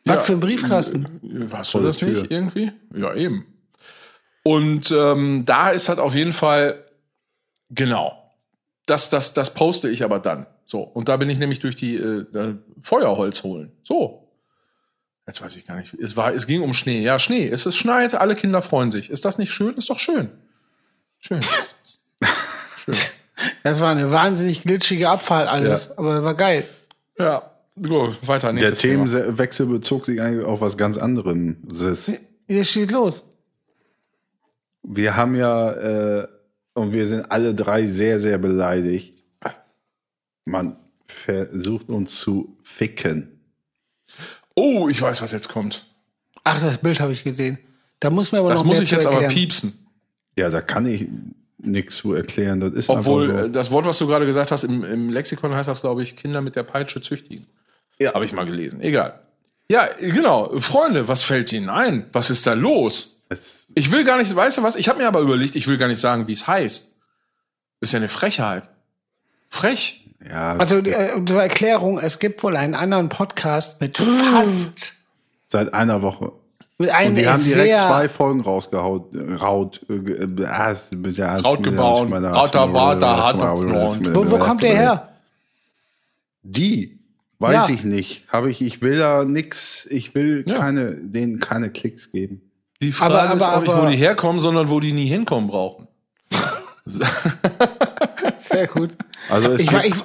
Ja. 0.05 0.15
Was 0.15 0.27
für 0.27 0.33
ein 0.33 0.41
Briefkasten? 0.41 1.49
Hast 1.53 1.71
Vor 1.71 1.81
du 1.81 1.89
das 1.89 2.01
nicht 2.01 2.31
irgendwie? 2.31 2.73
Ja, 2.95 3.15
eben. 3.15 3.45
Und 4.45 4.93
ähm, 4.93 5.43
da 5.45 5.71
ist 5.71 5.89
halt 5.89 5.99
auf 5.99 6.15
jeden 6.15 6.33
Fall, 6.33 6.85
genau, 7.71 8.26
das, 8.87 9.11
das, 9.11 9.35
das 9.35 9.53
poste 9.55 9.89
ich 9.89 10.05
aber 10.05 10.19
dann. 10.21 10.47
So, 10.65 10.81
und 10.81 11.09
da 11.09 11.17
bin 11.17 11.29
ich 11.29 11.39
nämlich 11.39 11.61
durch 11.61 11.77
die 11.77 11.97
äh, 11.97 12.55
Feuerholz 12.83 13.43
holen. 13.43 13.73
So. 13.83 14.23
Jetzt 15.27 15.43
weiß 15.43 15.57
ich 15.57 15.67
gar 15.67 15.77
nicht. 15.77 15.93
Es, 15.95 16.17
war, 16.17 16.33
es 16.33 16.47
ging 16.47 16.63
um 16.63 16.73
Schnee. 16.73 17.03
Ja, 17.03 17.19
Schnee. 17.19 17.49
Es 17.49 17.67
ist 17.67 17.77
schneit, 17.77 18.15
alle 18.15 18.37
Kinder 18.37 18.63
freuen 18.63 18.93
sich. 18.93 19.11
Ist 19.11 19.25
das 19.25 19.39
nicht 19.39 19.53
schön? 19.53 19.75
Ist 19.75 19.91
doch 19.91 19.99
schön. 19.99 20.31
Schön. 21.19 21.41
schön. 22.77 22.95
Das 23.65 23.81
war 23.81 23.91
eine 23.91 24.13
wahnsinnig 24.13 24.63
glitschige 24.63 25.09
Abfahrt 25.09 25.49
alles, 25.49 25.97
aber 25.99 26.23
war 26.23 26.35
geil. 26.35 26.65
Ja, 27.19 27.51
gut, 27.81 28.17
weiter. 28.27 28.49
Der 28.49 28.55
Nächstes 28.55 28.79
Thema. 28.79 29.07
Themenwechsel 29.07 29.67
bezog 29.67 30.07
sich 30.07 30.21
eigentlich 30.21 30.45
auf 30.45 30.61
was 30.61 30.77
ganz 30.77 30.97
anderem. 30.97 31.57
Sis. 31.71 32.13
Hier 32.47 32.65
steht 32.65 32.93
los. 32.93 33.25
Wir 34.83 35.17
haben 35.17 35.35
ja, 35.35 35.73
äh, 35.73 36.29
und 36.77 36.93
wir 36.93 37.07
sind 37.07 37.31
alle 37.31 37.55
drei 37.55 37.87
sehr, 37.87 38.19
sehr 38.21 38.39
beleidigt. 38.39 39.15
Man 40.45 40.77
versucht 41.07 41.89
uns 41.89 42.21
zu 42.21 42.57
ficken. 42.63 43.41
Oh, 44.55 44.89
ich 44.89 45.01
weiß, 45.03 45.21
was 45.23 45.33
jetzt 45.33 45.49
kommt. 45.49 45.87
Ach, 46.45 46.61
das 46.61 46.79
Bild 46.79 47.01
habe 47.01 47.13
ich 47.13 47.25
gesehen. 47.25 47.59
Da 47.99 48.11
muss 48.11 48.31
mir 48.33 48.39
aber 48.39 48.51
Das 48.51 48.61
noch 48.61 48.67
muss 48.67 48.77
mehr 48.77 48.83
ich 48.85 48.89
zu 48.91 48.95
jetzt 48.95 49.07
aber 49.07 49.17
erklären. 49.23 49.35
piepsen. 49.35 49.87
Ja, 50.39 50.51
da 50.51 50.61
kann 50.61 50.87
ich 50.87 51.07
nichts 51.59 51.97
zu 51.97 52.13
erklären. 52.13 52.61
Das 52.61 52.73
ist 52.75 52.89
Obwohl, 52.89 53.25
einfach 53.31 53.39
äh, 53.39 53.43
so. 53.45 53.49
das 53.49 53.71
Wort, 53.71 53.87
was 53.87 53.99
du 53.99 54.07
gerade 54.07 54.27
gesagt 54.27 54.53
hast, 54.53 54.63
im, 54.65 54.85
im 54.85 55.11
Lexikon 55.11 55.55
heißt 55.55 55.69
das, 55.69 55.81
glaube 55.81 56.03
ich, 56.03 56.15
Kinder 56.15 56.41
mit 56.43 56.55
der 56.55 56.63
Peitsche 56.63 57.01
züchtigen. 57.03 57.47
Ja. 57.99 58.15
Habe 58.15 58.25
ich 58.25 58.33
mal 58.33 58.45
gelesen. 58.45 58.81
Egal. 58.81 59.21
Ja, 59.69 59.89
genau. 60.01 60.57
Freunde, 60.59 61.09
was 61.09 61.23
fällt 61.25 61.53
Ihnen 61.53 61.71
ein? 61.71 62.07
Was 62.13 62.31
ist 62.31 62.47
da 62.47 62.53
los? 62.53 63.16
Es, 63.29 63.67
Ich 63.75 63.91
will 63.93 64.05
gar 64.05 64.19
nicht, 64.19 64.35
weißt 64.35 64.59
du 64.59 64.63
was? 64.63 64.77
Ich 64.77 64.89
habe 64.89 65.01
mir 65.01 65.09
aber 65.09 65.21
überlegt, 65.21 65.57
ich 65.57 65.67
will 65.67 65.79
gar 65.79 65.89
nicht 65.89 66.01
sagen, 66.01 66.27
wie 66.29 66.33
es 66.33 66.47
heißt. 66.47 66.95
Ist 67.81 67.93
ja 67.93 67.99
eine 67.99 68.09
Frechheit. 68.09 68.71
Frech. 69.49 70.09
ja, 70.29 70.57
Also 70.57 70.79
äh, 70.79 71.25
zur 71.25 71.43
Erklärung, 71.43 71.99
es 71.99 72.19
gibt 72.19 72.43
wohl 72.43 72.57
einen 72.57 72.75
anderen 72.75 73.09
Podcast 73.09 73.81
mit 73.81 73.99
fast 73.99 74.95
seit 75.49 75.73
einer 75.75 76.03
Woche. 76.03 76.33
mit 76.79 76.91
einem 76.91 77.11
Und 77.11 77.19
die 77.19 77.29
haben 77.29 77.43
direkt 77.43 77.79
sehr 77.79 77.89
zwei 77.89 78.09
Folgen 78.09 78.41
rausgehaut. 78.41 79.11
Raut, 79.41 79.81
äh, 79.89 79.95
äh, 79.95 80.25
äh, 80.25 81.11
ja, 81.11 81.37
Raut 81.37 81.63
gebaut. 81.63 82.11
Rauter 82.13 82.73
Water. 82.73 83.55
Wo, 84.15 84.31
wo 84.31 84.39
kommt 84.39 84.63
der 84.63 84.75
her? 84.77 85.13
Die 86.43 86.99
weiß 87.39 87.69
Ja. 87.69 87.75
ich 87.75 87.85
nicht. 87.85 88.25
Habe 88.29 88.51
ich, 88.51 88.63
ich 88.63 88.83
will 88.83 88.99
da 88.99 89.25
nix, 89.25 89.87
ich 89.91 90.15
will 90.15 90.45
Ja. 90.47 90.55
keine, 90.55 90.93
denen 90.95 91.41
keine 91.41 91.71
Klicks 91.71 92.11
geben. 92.13 92.46
Die 92.83 92.93
Frage 92.93 93.15
Aber- 93.15 93.37
ist 93.37 93.43
aber- 93.43 93.57
auch 93.57 93.61
nicht, 93.63 93.77
wo 93.77 93.87
die 93.87 93.97
herkommen, 93.97 94.41
sondern 94.41 94.69
wo 94.71 94.81
die 94.81 94.93
nie 94.93 95.07
hinkommen 95.07 95.49
brauchen. 95.49 95.89
Sehr 98.39 98.67
gut. 98.69 98.91
Also 99.29 99.51
es 99.53 99.61
Ich 99.63 99.73
war, 99.73 99.81
gibt 99.83 99.97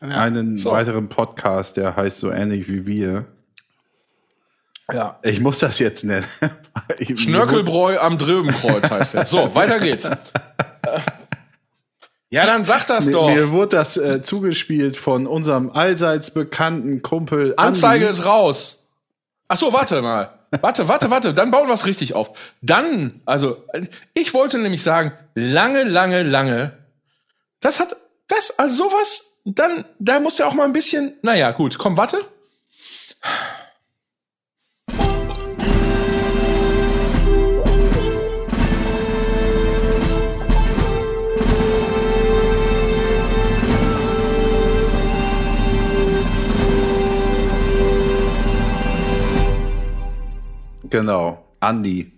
ich, 0.00 0.06
einen 0.08 0.56
So. 0.56 0.70
weiteren 0.72 1.08
Podcast, 1.08 1.76
der 1.76 1.96
heißt 1.96 2.18
so 2.18 2.30
ähnlich 2.30 2.68
wie 2.68 2.86
wir. 2.86 3.26
Ja. 4.92 5.18
Ich 5.22 5.40
muss 5.40 5.58
das 5.60 5.78
jetzt 5.78 6.04
nennen. 6.04 6.26
Ich- 6.98 7.20
Schnörkelbräu 7.20 7.98
am 7.98 8.18
Dröbenkreuz 8.18 8.90
heißt 8.90 9.14
er. 9.14 9.24
So, 9.26 9.54
weiter 9.54 9.78
geht's. 9.78 10.10
Ja, 12.30 12.46
dann 12.46 12.64
sag 12.64 12.86
das 12.86 13.06
Mir, 13.06 13.12
doch. 13.12 13.28
mir 13.34 13.50
wurde 13.50 13.76
das 13.76 13.96
äh, 13.96 14.22
zugespielt 14.22 14.96
von 14.96 15.26
unserem 15.26 15.70
allseits 15.70 16.32
bekannten 16.32 17.02
Kumpel 17.02 17.54
Anzeige 17.56 18.06
Andi. 18.08 18.18
ist 18.20 18.24
raus. 18.26 18.86
Ach 19.48 19.56
so, 19.56 19.72
warte 19.72 20.00
mal. 20.02 20.30
Warte, 20.60 20.88
warte, 20.88 21.10
warte, 21.10 21.34
dann 21.34 21.50
bauen 21.50 21.68
wir 21.68 21.74
es 21.74 21.86
richtig 21.86 22.14
auf. 22.14 22.36
Dann, 22.60 23.20
also, 23.24 23.64
ich 24.14 24.34
wollte 24.34 24.58
nämlich 24.58 24.82
sagen, 24.82 25.12
lange, 25.34 25.84
lange, 25.84 26.22
lange, 26.22 26.76
das 27.60 27.78
hat, 27.80 27.96
das, 28.28 28.58
also 28.58 28.88
sowas, 28.88 29.38
dann, 29.44 29.84
da 29.98 30.20
muss 30.20 30.38
ja 30.38 30.46
auch 30.46 30.54
mal 30.54 30.64
ein 30.64 30.72
bisschen, 30.72 31.14
naja, 31.22 31.52
gut, 31.52 31.78
komm, 31.78 31.96
warte. 31.96 32.18
Genau, 50.90 51.42
Andi. 51.60 52.12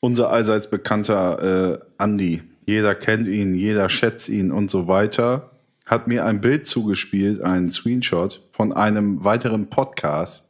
Unser 0.00 0.30
allseits 0.30 0.68
bekannter 0.70 1.74
äh, 1.74 1.78
Andi. 1.98 2.42
Jeder 2.64 2.94
kennt 2.94 3.28
ihn, 3.28 3.54
jeder 3.54 3.90
schätzt 3.90 4.30
ihn 4.30 4.50
und 4.50 4.70
so 4.70 4.88
weiter. 4.88 5.50
Hat 5.84 6.08
mir 6.08 6.24
ein 6.24 6.40
Bild 6.40 6.66
zugespielt, 6.66 7.42
einen 7.42 7.68
Screenshot 7.68 8.40
von 8.50 8.72
einem 8.72 9.24
weiteren 9.24 9.68
Podcast, 9.68 10.48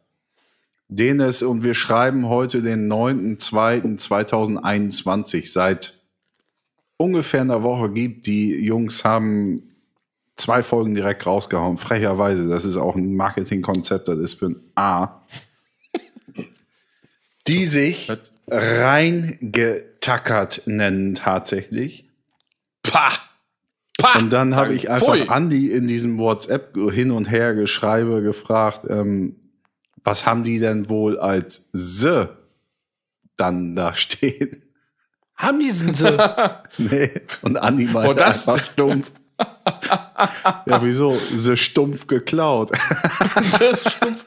den 0.86 1.18
es, 1.18 1.42
und 1.42 1.64
wir 1.64 1.74
schreiben 1.74 2.28
heute 2.28 2.62
den 2.62 2.88
9.2.2021, 2.88 5.50
seit 5.50 6.00
ungefähr 6.96 7.40
einer 7.40 7.64
Woche 7.64 7.90
gibt. 7.90 8.28
Die 8.28 8.54
Jungs 8.54 9.04
haben 9.04 9.74
zwei 10.36 10.62
Folgen 10.62 10.94
direkt 10.94 11.26
rausgehauen. 11.26 11.78
Frecherweise, 11.78 12.46
das 12.46 12.64
ist 12.64 12.76
auch 12.76 12.94
ein 12.94 13.16
Marketingkonzept, 13.16 14.06
das 14.06 14.18
ist 14.18 14.34
für 14.34 14.50
ein 14.50 14.60
A 14.76 15.20
die 17.46 17.64
sich 17.64 18.10
reingetackert 18.48 20.62
nennen 20.66 21.14
tatsächlich. 21.14 22.08
Pah! 22.82 23.12
Pah! 23.98 24.18
Und 24.18 24.30
dann 24.30 24.56
habe 24.56 24.74
ich 24.74 24.90
einfach 24.90 25.14
Pfui. 25.16 25.28
Andi 25.28 25.70
in 25.70 25.86
diesem 25.86 26.18
WhatsApp 26.18 26.76
hin 26.92 27.10
und 27.10 27.30
her 27.30 27.54
geschreibe 27.54 28.22
gefragt, 28.22 28.82
ähm, 28.88 29.36
was 30.02 30.26
haben 30.26 30.44
die 30.44 30.58
denn 30.58 30.88
wohl 30.90 31.18
als 31.18 31.68
The 31.72 32.26
dann 33.36 33.74
da 33.74 33.94
stehen? 33.94 34.62
Haben 35.36 35.60
die 35.60 35.70
sind 35.70 35.96
so. 36.02 36.10
Nee. 36.78 37.10
Und 37.42 37.56
Andi 37.56 37.84
meinte 37.86 38.10
Oh, 38.10 38.14
das- 38.14 38.48
einfach 38.48 38.64
stumpf. 38.72 39.12
ja, 40.66 40.82
wieso? 40.82 41.18
The 41.34 41.56
stumpf 41.56 42.06
geklaut. 42.06 42.70
Das 43.58 43.82
ist 43.82 43.90
stumpf. 43.90 44.24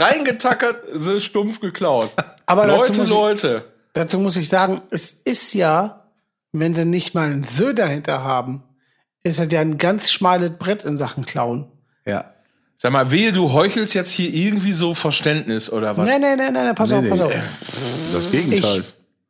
Reingetackert, 0.00 0.84
ist 0.88 1.22
stumpf 1.24 1.60
geklaut. 1.60 2.10
Aber 2.46 2.66
dazu 2.66 2.78
Leute, 2.92 2.98
muss 3.00 3.08
ich- 3.08 3.14
Leute. 3.14 3.64
Dazu 3.92 4.18
muss 4.18 4.36
ich 4.36 4.48
sagen, 4.48 4.80
es 4.90 5.10
ist 5.24 5.52
ja, 5.54 6.04
wenn 6.52 6.74
sie 6.74 6.84
nicht 6.84 7.14
mal 7.14 7.30
ein 7.30 7.44
Sö 7.44 7.74
dahinter 7.74 8.22
haben, 8.24 8.62
ist 9.22 9.38
das 9.38 9.48
ja 9.50 9.60
ein 9.60 9.78
ganz 9.78 10.10
schmales 10.10 10.52
Brett 10.58 10.84
in 10.84 10.96
Sachen 10.96 11.24
Klauen. 11.26 11.70
ja. 12.04 12.32
Sag 12.82 12.92
mal, 12.92 13.10
wehe, 13.10 13.30
du 13.30 13.52
heuchelst 13.52 13.92
jetzt 13.92 14.10
hier 14.10 14.32
irgendwie 14.32 14.72
so 14.72 14.94
Verständnis 14.94 15.70
oder 15.70 15.98
was? 15.98 16.08
Nein, 16.08 16.22
nein, 16.22 16.38
nein, 16.38 16.54
nein, 16.54 16.74
pass 16.74 16.88
Nee, 16.88 16.96
auf, 16.96 17.02
nee. 17.02 17.10
pass 17.10 17.20
auf. 17.20 17.32
Das 18.14 18.30
Gegenteil. 18.30 18.84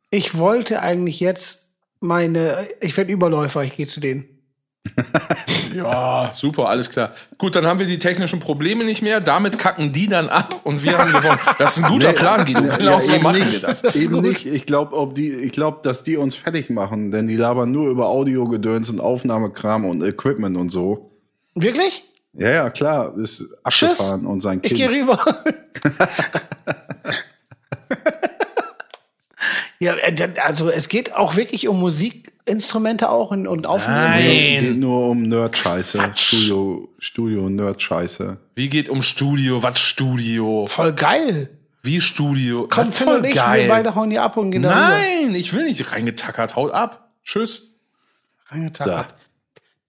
Ich 0.09 0.37
wollte 0.37 0.81
eigentlich 0.81 1.19
jetzt 1.19 1.67
meine, 1.99 2.65
ich 2.79 2.95
werde 2.95 3.11
Überläufer, 3.11 3.61
ich 3.65 3.73
gehe 3.75 3.87
zu 3.87 3.99
denen. 3.99 4.30
Ja, 5.75 6.31
super, 6.33 6.67
alles 6.69 6.89
klar. 6.89 7.11
Gut, 7.37 7.55
dann 7.55 7.65
haben 7.65 7.79
wir 7.79 7.85
die 7.87 7.99
technischen 7.99 8.39
Probleme 8.39 8.83
nicht 8.83 9.01
mehr. 9.01 9.21
Damit 9.21 9.57
kacken 9.57 9.91
die 9.93 10.07
dann 10.07 10.27
ab 10.29 10.59
und 10.63 10.83
wir 10.83 10.97
haben 10.97 11.11
gewonnen. 11.13 11.39
Das 11.59 11.77
ist 11.77 11.83
ein 11.83 11.89
guter 11.91 12.11
Plan, 12.13 12.45
Guido. 12.45 12.61
Genau 12.77 12.99
so 12.99 13.13
eben 13.13 13.23
machen 13.23 13.39
nicht. 13.39 13.51
wir 13.53 13.59
das. 13.61 13.83
Eben 13.95 14.19
nicht. 14.21 14.45
Ich 14.45 14.65
glaube, 14.65 14.95
ob 14.97 15.15
die, 15.15 15.29
ich 15.31 15.51
glaube, 15.53 15.79
dass 15.83 16.03
die 16.03 16.17
uns 16.17 16.35
fertig 16.35 16.69
machen, 16.69 17.11
denn 17.11 17.27
die 17.27 17.37
labern 17.37 17.71
nur 17.71 17.89
über 17.89 18.07
Audiogedöns 18.07 18.89
und 18.89 18.99
Aufnahmekram 18.99 19.85
und 19.85 20.03
Equipment 20.03 20.57
und 20.57 20.69
so. 20.71 21.11
Wirklich? 21.55 22.03
Ja, 22.33 22.49
ja, 22.49 22.69
klar, 22.69 23.13
ist 23.17 23.45
abgefahren 23.63 24.25
und 24.25 24.41
sein 24.41 24.59
Ich 24.63 24.73
gehe 24.73 24.87
Kind. 24.89 25.01
rüber. 25.03 25.19
ja, 29.79 29.95
äh, 29.95 30.13
dann- 30.13 30.35
also 30.43 30.69
es 30.69 30.87
geht 30.89 31.13
auch 31.13 31.35
wirklich 31.35 31.67
um 31.67 31.79
Musikinstrumente 32.45 33.09
auch 33.09 33.31
und, 33.31 33.47
und 33.47 33.67
Aufnehmen. 33.67 33.99
Nein. 33.99 34.59
Geht 34.61 34.77
nur 34.77 35.09
um 35.09 35.23
Nerd-Scheiße. 35.23 36.11
Studio, 36.15 36.89
Studio 36.99 37.49
Nerd-Scheiße. 37.49 38.37
Wie 38.55 38.69
geht 38.69 38.89
um 38.89 39.01
Studio? 39.01 39.61
Was 39.63 39.79
Studio? 39.79 40.65
Voll 40.67 40.93
geil. 40.93 41.49
Wie 41.83 42.01
Studio? 42.01 42.67
Komm, 42.69 42.87
Was 42.87 42.97
Phil 42.97 43.07
und 43.07 43.23
ich, 43.25 43.35
wir 43.35 43.67
beide 43.67 43.95
hauen 43.95 44.11
hier 44.11 44.23
ab 44.23 44.37
und 44.37 44.51
gehen. 44.51 44.61
Nein, 44.61 45.35
ich 45.35 45.53
will 45.53 45.65
nicht 45.65 45.91
reingetackert. 45.91 46.55
Haut 46.55 46.71
ab. 46.71 47.11
Tschüss. 47.23 47.75
Reingetackert. 48.47 49.15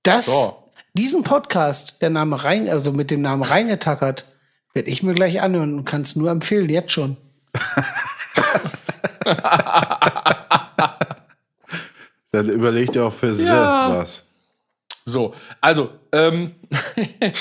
Das, 0.02 0.26
So. 0.26 0.70
diesen 0.94 1.22
Podcast, 1.22 2.02
der 2.02 2.10
Name 2.10 2.44
rein, 2.44 2.68
also 2.68 2.92
mit 2.92 3.10
dem 3.10 3.22
Namen 3.22 3.42
reingetackert, 3.42 4.26
werde 4.74 4.88
ich 4.88 5.02
mir 5.02 5.14
gleich 5.14 5.40
anhören 5.40 5.78
und 5.78 5.84
kann 5.84 6.02
es 6.02 6.16
nur 6.16 6.30
empfehlen, 6.30 6.68
jetzt 6.68 6.92
schon. 6.92 7.16
Dann 12.32 12.48
überlegt 12.48 12.96
ihr 12.96 13.04
auch 13.06 13.12
für 13.12 13.30
Ja. 13.30 13.90
was. 13.96 14.26
So, 15.04 15.34
also, 15.60 15.90
ähm, 16.12 16.52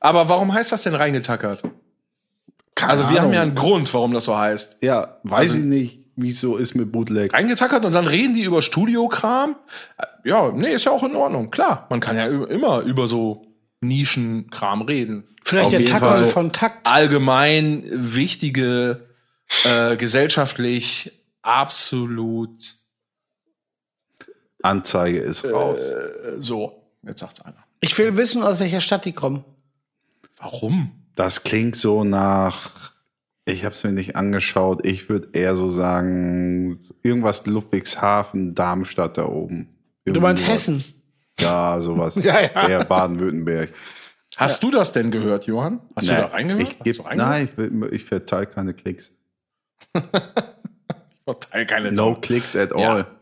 aber 0.00 0.28
warum 0.28 0.52
heißt 0.52 0.72
das 0.72 0.82
denn 0.84 0.94
reingetackert? 0.94 1.62
Also, 2.80 3.10
wir 3.10 3.20
haben 3.20 3.32
ja 3.32 3.42
einen 3.42 3.56
Grund, 3.56 3.92
warum 3.92 4.12
das 4.14 4.24
so 4.24 4.38
heißt. 4.38 4.78
Ja, 4.82 5.18
weiß 5.24 5.50
Also- 5.50 5.60
ich 5.60 5.64
nicht, 5.64 5.98
wie 6.14 6.28
es 6.30 6.40
so 6.40 6.56
ist 6.56 6.76
mit 6.76 6.92
Bootlegs. 6.92 7.34
Reingetackert 7.34 7.84
und 7.84 7.92
dann 7.92 8.06
reden 8.06 8.34
die 8.34 8.42
über 8.42 8.62
Studiokram. 8.62 9.56
Äh, 9.98 10.06
Ja, 10.28 10.50
nee, 10.52 10.72
ist 10.74 10.84
ja 10.84 10.92
auch 10.92 11.02
in 11.02 11.16
Ordnung. 11.16 11.50
Klar, 11.50 11.86
man 11.90 12.00
kann 12.00 12.16
ja 12.16 12.26
immer 12.26 12.80
über 12.82 13.06
so 13.08 13.46
Nischenkram 13.80 14.82
reden. 14.82 15.24
Vielleicht 15.44 15.66
Auf 15.66 15.72
der 15.72 15.84
Tacker 15.86 16.16
Fall. 16.16 16.26
von 16.26 16.52
Takt. 16.52 16.86
Allgemein 16.86 17.84
wichtige, 17.90 19.08
äh, 19.64 19.96
gesellschaftlich 19.96 21.12
absolut 21.42 22.74
Anzeige 24.62 25.18
ist 25.18 25.44
raus. 25.44 25.80
äh, 25.80 26.40
so. 26.40 26.82
Jetzt 27.02 27.20
sagt's 27.20 27.40
einer. 27.40 27.56
Ich 27.80 27.96
will 27.98 28.16
wissen, 28.16 28.42
aus 28.42 28.58
welcher 28.60 28.80
Stadt 28.80 29.04
die 29.04 29.12
kommen. 29.12 29.44
Warum? 30.38 30.90
Das 31.14 31.42
klingt 31.44 31.76
so 31.76 32.04
nach, 32.04 32.70
ich 33.44 33.64
habe 33.64 33.74
es 33.74 33.82
mir 33.84 33.92
nicht 33.92 34.16
angeschaut, 34.16 34.84
ich 34.84 35.08
würde 35.08 35.28
eher 35.32 35.54
so 35.56 35.70
sagen, 35.70 36.80
irgendwas 37.02 37.46
Ludwigshafen, 37.46 38.54
Darmstadt 38.54 39.16
da 39.18 39.26
oben. 39.26 39.68
Du 40.04 40.10
Irgendwie 40.12 40.20
meinst 40.22 40.42
sowas. 40.44 40.54
Hessen. 40.54 40.84
Ja, 41.40 41.80
sowas. 41.80 42.16
Ja, 42.24 42.40
ja. 42.40 42.68
Eher 42.68 42.84
Baden-Württemberg. 42.84 43.72
Hast 44.36 44.62
du 44.62 44.70
das 44.70 44.92
denn 44.92 45.10
gehört, 45.10 45.46
Johann? 45.46 45.80
Hast 45.96 46.08
du 46.08 46.12
da 46.12 46.26
reingehört? 46.26 46.62
Ich 46.62 46.78
geb, 46.80 46.96
du 46.96 47.02
reingehört? 47.02 47.58
nein, 47.58 47.82
ich, 47.86 47.92
ich 47.92 48.04
verteile 48.04 48.46
keine 48.46 48.74
Klicks. 48.74 49.12
Verteil 51.24 51.66
keine 51.66 51.92
No 51.92 52.14
clicks 52.14 52.56
at 52.56 52.70
Ja. 52.70 52.92
all. 52.94 53.02
So. 53.02 53.17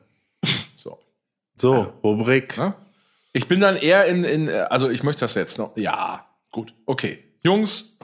So, 1.57 1.93
Rubrik. 2.05 2.57
Ne? 2.59 2.75
Ich 3.33 3.49
bin 3.49 3.61
dann 3.61 3.77
eher 3.77 4.07
in, 4.07 4.25
in, 4.25 4.49
äh, 4.49 4.67
also 4.71 4.89
ich 4.91 5.03
möchte 5.03 5.21
das 5.21 5.35
jetzt 5.35 5.59
noch. 5.59 5.77
Ja, 5.77 6.25
gut, 6.51 6.75
okay. 6.87 7.23
Jungs, 7.43 7.99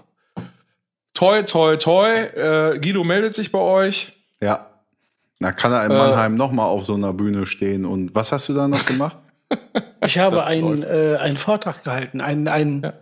toi, 1.15 1.43
toi, 1.43 1.77
toi. 1.77 2.09
Äh, 2.11 2.79
Guido 2.81 3.05
meldet 3.05 3.35
sich 3.35 3.51
bei 3.53 3.59
euch. 3.59 4.13
Ja. 4.41 4.69
Da 5.41 5.53
kann 5.53 5.73
er 5.73 5.85
in 5.85 5.91
Äh. 5.91 5.99
Mannheim 5.99 6.37
noch 6.37 6.53
mal 6.53 6.67
auf 6.67 6.85
so 6.85 6.95
einer 6.95 7.13
Bühne 7.13 7.47
stehen. 7.47 7.85
Und 7.85 8.15
was 8.15 8.31
hast 8.33 8.49
du 8.49 8.55
da 8.55 8.69
noch 8.69 8.85
gemacht? 8.87 9.17
Ich 10.05 10.19
habe 10.19 10.45
einen, 10.47 10.83
äh, 10.83 11.17
einen 11.21 11.37
Vortrag 11.37 11.85
gehalten. 11.85 12.21
Einen, 12.21 12.49
einen 12.49 12.83
Ja. 12.83 12.93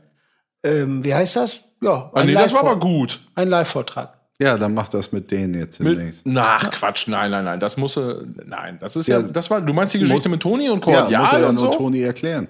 ähm, 0.65 1.03
wie 1.03 1.15
heißt 1.15 1.37
das? 1.37 1.65
Ja, 1.81 2.11
Ah, 2.13 2.21
ein 2.21 2.27
nee, 2.27 2.35
das 2.35 2.53
war 2.53 2.61
aber 2.61 2.79
gut. 2.79 3.21
Ein 3.37 3.49
Live-Vortrag. 3.49 4.19
Ja, 4.41 4.57
dann 4.57 4.73
mach 4.73 4.89
das 4.89 5.13
mit 5.13 5.31
denen 5.31 5.55
jetzt 5.55 5.81
Mit, 5.81 5.99
demnächst. 5.99 6.25
nach 6.27 6.71
Quatsch, 6.71 7.07
nein, 7.09 7.31
nein, 7.31 7.45
nein. 7.45 7.61
Das 7.61 7.77
muss 7.77 7.97
er- 7.99 8.23
nein, 8.47 8.79
das 8.81 8.97
ist 8.97 9.07
ja, 9.07 9.21
Ja. 9.21 9.29
das 9.29 9.51
war, 9.51 9.61
du 9.61 9.73
meinst 9.75 9.93
die 9.95 9.99
Geschichte 9.99 10.29
Muss- 10.31 10.37
mit 10.37 10.43
Toni 10.43 10.71
und 10.71 10.85
Ja, 10.87 11.01
Kordial 11.03 11.23
muss 11.23 11.33
er 11.35 11.41
ja 11.41 11.49
und 11.51 11.61
nur 11.61 11.73
so? 11.73 11.79
Toni 11.79 12.01
erklären. 12.01 12.49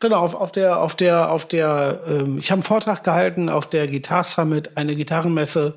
Genau, 0.00 0.20
auf, 0.20 0.34
auf 0.34 0.50
der, 0.50 0.80
auf 0.80 0.94
der, 0.94 1.30
auf 1.30 1.44
der, 1.46 2.00
ähm, 2.08 2.38
ich 2.38 2.50
habe 2.50 2.60
einen 2.60 2.62
Vortrag 2.62 3.04
gehalten 3.04 3.50
auf 3.50 3.68
der 3.68 3.86
Guitar 3.86 4.24
Summit, 4.24 4.70
eine 4.78 4.96
Gitarrenmesse, 4.96 5.74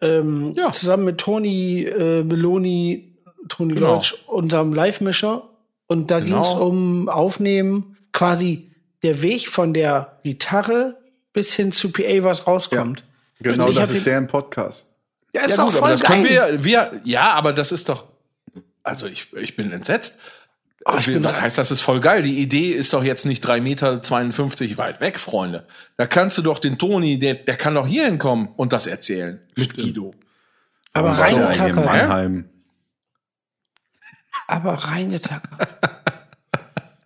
ähm, 0.00 0.54
Ja. 0.56 0.70
zusammen 0.72 1.04
mit 1.04 1.18
Toni 1.18 1.82
äh, 1.82 2.22
Meloni, 2.22 3.16
Toni 3.48 3.74
Genau. 3.74 3.94
Leutsch, 3.94 4.14
unserem 4.28 4.72
Live-Mischer. 4.72 5.42
Und 5.86 6.10
da 6.12 6.20
Genau. 6.20 6.42
ging 6.42 6.44
es 6.44 6.54
um 6.54 7.08
Aufnehmen, 7.08 7.96
quasi 8.12 8.70
der 9.02 9.22
Weg 9.22 9.48
von 9.48 9.74
der 9.74 10.18
Gitarre 10.22 10.96
bis 11.32 11.52
hin 11.54 11.72
zu 11.72 11.90
PA, 11.90 12.22
was 12.22 12.46
rauskommt. 12.46 13.04
Genau, 13.40 13.68
Ich 13.68 13.76
das 13.76 13.90
ist 13.90 14.06
deren 14.06 14.26
Podcast. 14.26 14.86
Ja, 15.34 15.42
ist 15.42 15.50
Ja, 15.50 15.56
doch 15.56 15.64
gut, 15.66 15.72
voll 15.74 15.82
aber 15.82 15.90
das 15.92 16.00
geil. 16.02 16.10
können 16.10 16.24
wir, 16.28 16.64
wir, 16.64 17.00
ja, 17.04 17.32
aber 17.32 17.52
das 17.52 17.72
ist 17.72 17.88
doch, 17.88 18.06
also 18.82 19.06
ich, 19.06 19.32
ich 19.34 19.56
bin 19.56 19.70
entsetzt. 19.72 20.18
ich 20.98 21.08
Wie- 21.08 21.14
bin 21.14 21.24
Was 21.24 21.36
da- 21.36 21.42
heißt, 21.42 21.56
das 21.58 21.70
ist 21.70 21.80
voll 21.80 22.00
geil. 22.00 22.22
Die 22.22 22.38
Idee 22.40 22.72
ist 22.72 22.92
doch 22.92 23.04
jetzt 23.04 23.26
nicht 23.26 23.44
3,52 23.46 23.60
Meter 23.62 24.76
weit 24.78 25.00
weg, 25.00 25.18
Freunde. 25.20 25.66
Da 25.96 26.06
kannst 26.06 26.36
du 26.38 26.42
doch 26.42 26.58
den 26.58 26.78
Toni, 26.78 27.18
der, 27.18 27.34
der 27.34 27.56
kann 27.56 27.74
doch 27.74 27.86
hier 27.86 28.04
hinkommen 28.06 28.48
und 28.56 28.72
das 28.72 28.86
erzählen. 28.86 29.40
Mit 29.56 29.76
Guido. 29.76 30.14
Aber 30.92 31.10
Warum 31.10 31.18
seid 31.18 31.32
ihr 31.32 31.46
eigentlich 31.46 31.56
in 31.58 31.62
reingetackert. 31.78 32.08
Mannheim? 32.08 32.48
Aber 34.46 34.72
reingetackert. 34.74 35.99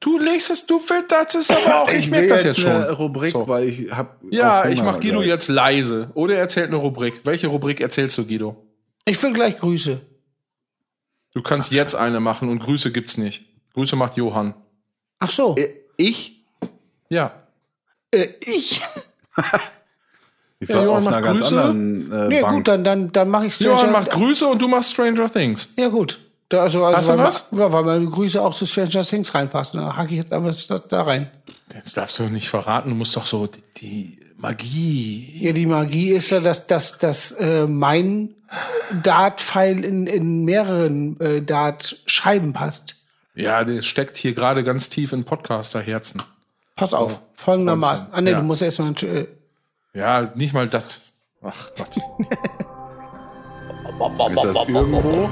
Du 0.04 0.18
legst 0.18 0.50
es, 0.50 0.66
du 0.66 0.78
willst, 0.80 1.10
das 1.10 1.34
ist 1.34 1.50
aber 1.50 1.82
auch, 1.84 1.88
ich, 1.90 2.10
merke 2.10 2.26
das 2.28 2.44
jetzt 2.44 2.60
schon. 2.60 2.70
eine 2.70 2.90
Rubrik, 2.92 3.32
So. 3.32 3.48
weil 3.48 3.68
ich 3.70 3.90
habe 3.90 4.10
Ja, 4.30 4.68
ich 4.68 4.82
mach 4.82 5.00
Guido 5.00 5.22
jetzt 5.22 5.48
leise. 5.48 6.10
Oder 6.12 6.34
er 6.34 6.40
erzählt 6.40 6.66
eine 6.68 6.76
Rubrik. 6.76 7.22
Welche 7.24 7.46
Rubrik 7.46 7.80
erzählst 7.80 8.18
du, 8.18 8.26
Guido? 8.26 8.54
Ich 9.06 9.22
will 9.22 9.32
gleich 9.32 9.56
Grüße. 9.56 10.02
Du 11.32 11.40
kannst 11.42 11.72
jetzt 11.72 11.94
eine 11.94 12.20
machen 12.20 12.50
und 12.50 12.58
Grüße 12.58 12.92
gibt's 12.92 13.16
nicht. 13.16 13.46
Grüße 13.72 13.96
macht 13.96 14.16
Johann. 14.18 14.52
Ach 15.20 15.30
so. 15.30 15.56
Äh, 15.56 15.70
Ich? 15.96 16.44
Ja. 17.08 17.32
Äh, 18.10 18.28
ich? 18.44 18.82
Ich 20.60 20.68
Ja, 20.68 20.82
Johann 20.84 20.88
auf 20.88 21.06
einer 21.08 21.10
macht 21.16 21.24
ganz 21.24 21.40
Grüße. 21.40 21.62
anderen 21.62 22.12
äh, 22.12 22.28
Nee, 22.28 22.40
Bank. 22.42 22.54
gut, 22.56 22.68
dann, 22.68 22.84
dann, 22.84 23.12
dann 23.12 23.28
mache 23.28 23.46
ich 23.46 23.58
Johann 23.58 23.90
macht 23.90 24.10
Grüße 24.10 24.46
und 24.46 24.62
du 24.62 24.68
machst 24.68 24.92
Stranger 24.92 25.30
Things. 25.30 25.68
Ja, 25.76 25.88
gut. 25.88 26.18
Da, 26.48 26.62
also, 26.62 26.84
also 26.84 26.96
Hast 26.96 27.08
du 27.08 27.12
weil, 27.12 27.18
was? 27.26 27.48
Ja, 27.52 27.72
weil 27.72 27.84
meine 27.84 28.06
Grüße 28.06 28.40
auch 28.40 28.54
zu 28.54 28.66
Stranger 28.66 29.02
Things 29.02 29.34
reinpassen. 29.34 29.80
Da 29.80 29.96
hacke 29.96 30.10
ich 30.12 30.18
jetzt 30.18 30.32
aber 30.32 30.48
das, 30.48 30.66
das 30.66 30.82
da 30.88 31.02
rein. 31.02 31.30
Das 31.70 31.92
darfst 31.94 32.18
du 32.18 32.24
nicht 32.24 32.48
verraten. 32.48 32.90
Du 32.90 32.94
musst 32.94 33.16
doch 33.16 33.26
so 33.26 33.46
die, 33.46 33.62
die 33.78 34.18
Magie. 34.36 35.38
Ja, 35.40 35.52
die 35.52 35.66
Magie 35.66 36.10
ist 36.10 36.30
ja, 36.30 36.40
dass, 36.40 36.66
dass, 36.66 36.98
dass 36.98 37.32
äh, 37.32 37.66
mein 37.66 38.34
Dart-Pfeil 39.02 39.84
in, 39.84 40.06
in 40.06 40.44
mehreren 40.44 41.18
äh, 41.20 41.42
Dart-Scheiben 41.42 42.52
passt. 42.52 42.96
Ja, 43.34 43.64
der 43.64 43.82
steckt 43.82 44.16
hier 44.16 44.34
gerade 44.34 44.62
ganz 44.62 44.90
tief 44.90 45.12
in 45.12 45.24
Podcaster-Herzen. 45.24 46.22
Pass 46.76 46.92
auf, 46.92 47.20
folgendermaßen. 47.34 48.08
Ah, 48.12 48.20
nee, 48.20 48.30
Ja. 48.32 48.38
du 48.40 48.44
musst 48.44 48.62
erst 48.62 48.80
mal. 48.80 48.92
Äh, 49.02 49.26
Ja, 49.94 50.30
nicht 50.34 50.52
mal 50.52 50.68
das. 50.68 51.00
Ach 51.42 51.70
Gott. 51.76 51.96
Ist 53.94 54.44
das 54.44 54.68
irgendwo? 54.68 55.28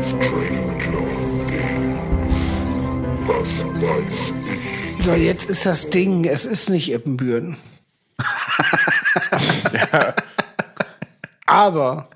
Stranger 0.00 0.78
Things. 0.78 2.34
Was 3.26 3.64
weiß 3.64 4.34
ich? 4.98 5.04
so, 5.04 5.12
jetzt 5.12 5.48
ist 5.48 5.64
das 5.66 5.90
Ding, 5.90 6.24
es 6.24 6.46
ist 6.46 6.68
nicht 6.68 6.90
Ippenbüren. 6.92 7.56
Aber 11.46 12.08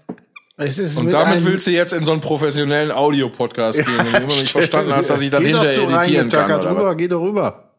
es 0.57 0.79
ist 0.79 0.99
Und 0.99 1.07
mit 1.07 1.15
damit 1.15 1.45
willst 1.45 1.67
du 1.67 1.71
jetzt 1.71 1.93
in 1.93 2.05
so 2.05 2.13
einen 2.13 2.21
professionellen 2.21 2.91
Audio-Podcast 2.91 3.85
gehen, 3.85 3.99
wenn 3.99 4.13
du 4.13 4.19
immer 4.19 4.41
nicht 4.41 4.53
verstanden 4.53 4.95
hast, 4.95 5.11
dass 5.11 5.21
ich 5.21 5.31
dann 5.31 5.43
doch 5.43 5.63
hinterher 5.63 6.03
editieren 6.03 6.29
kann. 6.29 6.51
Oder? 6.51 6.71
rüber, 6.71 6.95
geh 6.97 7.09
doch 7.09 7.23
rüber. 7.23 7.72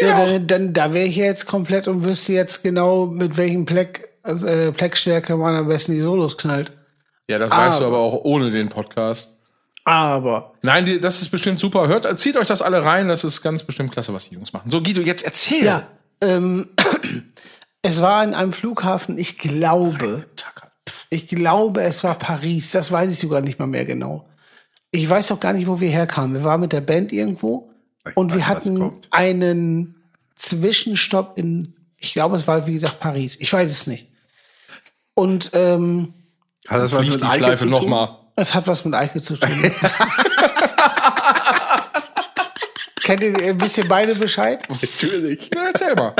Ja, 0.00 0.26
dann, 0.26 0.46
dann, 0.46 0.72
da 0.72 0.92
wäre 0.92 1.06
ich 1.06 1.16
jetzt 1.16 1.46
komplett 1.46 1.88
und 1.88 2.04
wüsste 2.04 2.32
jetzt 2.32 2.62
genau, 2.62 3.06
mit 3.06 3.36
welchem 3.36 3.64
Pleck, 3.64 4.08
also, 4.22 4.46
äh, 4.46 4.72
Pleckstärke 4.72 5.36
man 5.36 5.54
am 5.54 5.68
besten 5.68 5.92
die 5.92 6.00
Solos 6.00 6.36
knallt. 6.36 6.72
Ja, 7.28 7.38
das 7.38 7.50
weißt 7.50 7.80
du 7.80 7.84
Aber- 7.86 7.96
aber 7.96 8.04
auch 8.04 8.24
ohne 8.24 8.50
den 8.50 8.68
Podcast. 8.68 9.30
Aber 9.86 10.54
Nein, 10.62 10.86
die, 10.86 10.98
das 10.98 11.20
ist 11.20 11.28
bestimmt 11.28 11.60
super. 11.60 11.88
Hört, 11.88 12.18
zieht 12.18 12.36
euch 12.38 12.46
das 12.46 12.62
alle 12.62 12.84
rein. 12.84 13.08
Das 13.08 13.22
ist 13.22 13.42
ganz 13.42 13.62
bestimmt 13.62 13.92
klasse, 13.92 14.14
was 14.14 14.28
die 14.28 14.34
Jungs 14.34 14.52
machen. 14.52 14.70
So, 14.70 14.82
Guido, 14.82 15.02
jetzt 15.02 15.24
erzähl. 15.24 15.64
ja, 15.64 15.86
ähm, 16.22 16.68
es 17.82 18.00
war 18.00 18.24
in 18.24 18.34
einem 18.34 18.52
Flughafen, 18.54 19.18
ich 19.18 19.36
glaube, 19.38 20.24
ich 21.10 21.28
glaube, 21.28 21.82
es 21.82 22.02
war 22.02 22.14
Paris. 22.14 22.70
Das 22.70 22.90
weiß 22.90 23.12
ich 23.12 23.18
sogar 23.18 23.42
nicht 23.42 23.58
mal 23.58 23.66
mehr 23.66 23.84
genau. 23.84 24.26
Ich 24.90 25.08
weiß 25.08 25.32
auch 25.32 25.40
gar 25.40 25.52
nicht, 25.52 25.66
wo 25.66 25.80
wir 25.80 25.90
herkamen. 25.90 26.34
Wir 26.34 26.44
waren 26.44 26.60
mit 26.60 26.72
der 26.72 26.80
Band 26.80 27.12
irgendwo 27.12 27.70
und 28.14 28.34
wir 28.34 28.46
hatten 28.46 28.92
einen 29.10 30.02
Zwischenstopp 30.36 31.38
in, 31.38 31.74
ich 31.96 32.12
glaube, 32.12 32.36
es 32.36 32.46
war 32.46 32.66
wie 32.66 32.74
gesagt 32.74 33.00
Paris. 33.00 33.36
Ich 33.38 33.52
weiß 33.52 33.70
es 33.70 33.86
nicht. 33.86 34.08
Und 35.14 35.50
ähm, 35.54 36.12
Hat 36.68 36.80
das 36.80 36.92
was 36.92 37.06
mit 37.06 37.20
die 37.20 37.24
Eike 37.24 37.38
Schleife 37.38 37.56
zu 37.56 37.64
tun? 37.64 37.72
nochmal. 37.72 38.18
Es 38.36 38.54
hat 38.54 38.66
was 38.66 38.84
mit 38.84 38.94
Eike 38.94 39.22
zu 39.22 39.36
tun. 39.36 39.50
Kennt 43.04 43.22
ihr 43.22 43.36
ein 43.38 43.58
bisschen 43.58 43.86
beide 43.86 44.14
Bescheid? 44.14 44.66
Natürlich. 44.68 45.50
Ja, 45.54 45.66
erzähl 45.66 45.94
mal. 45.94 46.14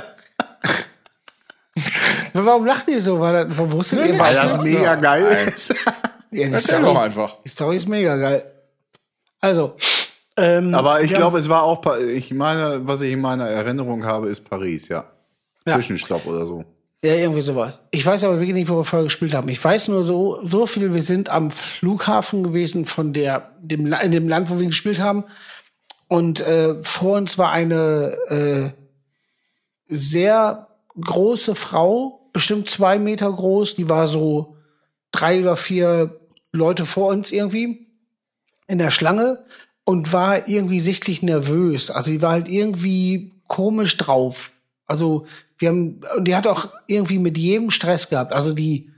Warum 2.35 2.67
lacht 2.67 2.89
ihr 2.89 3.01
so? 3.01 3.19
War 3.19 3.33
das, 3.33 3.57
warum 3.57 3.73
wusstet 3.73 4.01
ihr 4.01 4.13
nee, 4.13 4.19
was? 4.19 4.37
Weil 4.37 4.49
das 4.49 4.63
mega 4.63 4.95
geil 4.97 5.49
ist. 5.49 5.71
Ja, 5.71 5.95
die, 6.31 6.43
Erzähl 6.43 6.61
Story, 6.79 6.83
doch 6.83 7.01
einfach. 7.01 7.39
die 7.45 7.49
Story 7.49 7.77
ist 7.77 7.89
mega 7.89 8.17
geil. 8.17 8.45
Also, 9.41 9.77
ähm, 10.37 10.75
Aber 10.75 11.03
ich 11.03 11.13
glaube, 11.13 11.39
es 11.39 11.49
war 11.49 11.63
auch, 11.63 11.81
Pa- 11.81 11.99
ich 11.99 12.33
meine, 12.33 12.81
was 12.87 13.03
ich 13.03 13.13
in 13.13 13.21
meiner 13.21 13.47
Erinnerung 13.47 14.05
habe, 14.05 14.29
ist 14.29 14.49
Paris, 14.49 14.89
ja. 14.89 15.05
Ja. 15.67 15.75
Zwischenstopp 15.75 16.27
oder 16.27 16.47
so. 16.47 16.65
Ja, 17.05 17.15
irgendwie 17.15 17.43
sowas. 17.43 17.83
Ich 17.91 18.05
weiß 18.05 18.25
aber 18.25 18.37
wirklich 18.37 18.55
nicht, 18.55 18.69
wo 18.71 18.77
wir 18.77 18.85
vorher 18.85 19.05
gespielt 19.05 19.35
haben. 19.35 19.49
Ich 19.49 19.63
weiß 19.63 19.89
nur 19.89 20.05
so, 20.05 20.41
so 20.47 20.67
viel, 20.67 20.95
wir 20.95 21.03
sind 21.03 21.29
am 21.29 21.51
Flughafen 21.51 22.43
gewesen 22.43 22.87
von 22.87 23.13
der, 23.13 23.51
dem, 23.61 23.93
in 23.93 24.11
dem 24.11 24.27
Land, 24.29 24.49
wo 24.51 24.59
wir 24.59 24.67
gespielt 24.67 25.01
haben. 25.01 25.25
Und 26.09 26.41
äh, 26.41 26.83
vor 26.83 27.17
uns 27.19 27.37
war 27.39 27.51
eine 27.51 28.17
äh, 28.29 28.71
sehr 29.89 30.69
große 30.99 31.55
Frau, 31.55 32.29
bestimmt 32.33 32.69
zwei 32.71 32.99
Meter 32.99 33.31
groß, 33.33 33.77
die 33.77 33.89
war 33.89 34.07
so 34.07 34.57
drei 35.13 35.41
oder 35.41 35.57
vier 35.57 36.21
Leute 36.53 36.87
vor 36.87 37.09
uns 37.09 37.33
irgendwie 37.33 37.87
in 38.67 38.79
der 38.79 38.91
Schlange 38.91 39.45
und 39.85 40.13
war 40.13 40.49
irgendwie 40.49 40.81
sichtlich 40.81 41.23
nervös. 41.23 41.91
Also 41.91 42.11
die 42.11 42.23
war 42.23 42.33
halt 42.33 42.49
irgendwie 42.49 43.33
komisch 43.49 43.97
drauf. 43.97 44.51
Also 44.87 45.27
wir 45.59 45.69
haben, 45.69 46.01
und 46.17 46.27
die 46.27 46.37
hat 46.37 46.47
auch 46.47 46.69
irgendwie 46.87 47.19
mit 47.19 47.39
jedem 47.39 47.71
Stress 47.71 48.09
gehabt. 48.09 48.33
Also 48.33 48.53
die 48.53 48.91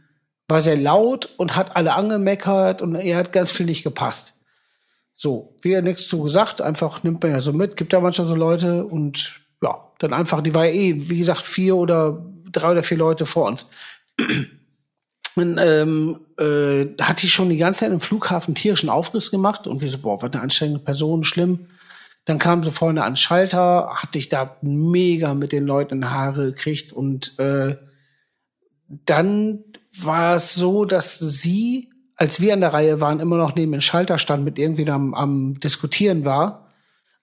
war 0.48 0.60
sehr 0.60 0.76
laut 0.76 1.28
und 1.36 1.56
hat 1.56 1.76
alle 1.76 1.94
angemeckert 1.94 2.82
und 2.82 2.94
ihr 2.94 3.16
hat 3.16 3.32
ganz 3.32 3.50
viel 3.50 3.66
nicht 3.66 3.82
gepasst. 3.82 4.34
So, 5.14 5.56
wir 5.62 5.82
nichts 5.82 6.08
zu 6.08 6.22
gesagt, 6.22 6.60
einfach 6.60 7.02
nimmt 7.02 7.22
man 7.22 7.32
ja 7.32 7.40
so 7.40 7.52
mit, 7.52 7.76
gibt 7.76 7.92
da 7.92 8.00
manchmal 8.00 8.26
so 8.26 8.34
Leute 8.34 8.84
und 8.84 9.40
ja, 9.62 9.90
dann 9.98 10.12
einfach, 10.12 10.42
die 10.42 10.54
war 10.54 10.66
ja 10.66 10.72
eh, 10.72 11.08
wie 11.08 11.18
gesagt, 11.18 11.42
vier 11.42 11.74
oder 11.74 12.24
drei 12.52 12.72
oder 12.72 12.82
vier 12.82 12.98
Leute 12.98 13.26
vor 13.26 13.46
uns. 13.46 13.66
Und, 15.36 15.58
ähm, 15.58 16.18
äh, 16.38 16.86
hat 17.00 17.22
die 17.22 17.28
schon 17.28 17.50
die 17.50 17.58
ganze 17.58 17.80
Zeit 17.80 17.92
im 17.92 18.00
Flughafen 18.00 18.54
tierischen 18.54 18.88
Aufriss 18.88 19.30
gemacht 19.30 19.66
und 19.66 19.82
wir 19.82 19.90
so, 19.90 19.98
boah, 19.98 20.20
was 20.22 20.32
eine 20.32 20.42
anstrengende 20.42 20.82
Person, 20.82 21.24
schlimm. 21.24 21.66
Dann 22.24 22.38
kam 22.38 22.64
sie 22.64 22.72
vorne 22.72 23.04
an 23.04 23.12
den 23.12 23.16
Schalter, 23.16 23.90
hatte 23.94 24.18
ich 24.18 24.30
da 24.30 24.56
mega 24.62 25.34
mit 25.34 25.52
den 25.52 25.66
Leuten 25.66 25.98
in 25.98 26.10
Haare 26.10 26.46
gekriegt 26.46 26.92
und 26.92 27.38
äh, 27.38 27.76
dann 28.88 29.64
war 29.98 30.36
es 30.36 30.54
so, 30.54 30.84
dass 30.86 31.18
sie, 31.18 31.90
als 32.16 32.40
wir 32.40 32.54
an 32.54 32.60
der 32.60 32.72
Reihe 32.72 33.00
waren, 33.00 33.20
immer 33.20 33.36
noch 33.36 33.54
neben 33.54 33.72
dem 33.72 33.80
Schalter 33.80 34.18
stand, 34.18 34.42
mit 34.42 34.58
irgendwen 34.58 34.88
am, 34.88 35.14
am 35.14 35.60
Diskutieren 35.60 36.24
war. 36.24 36.72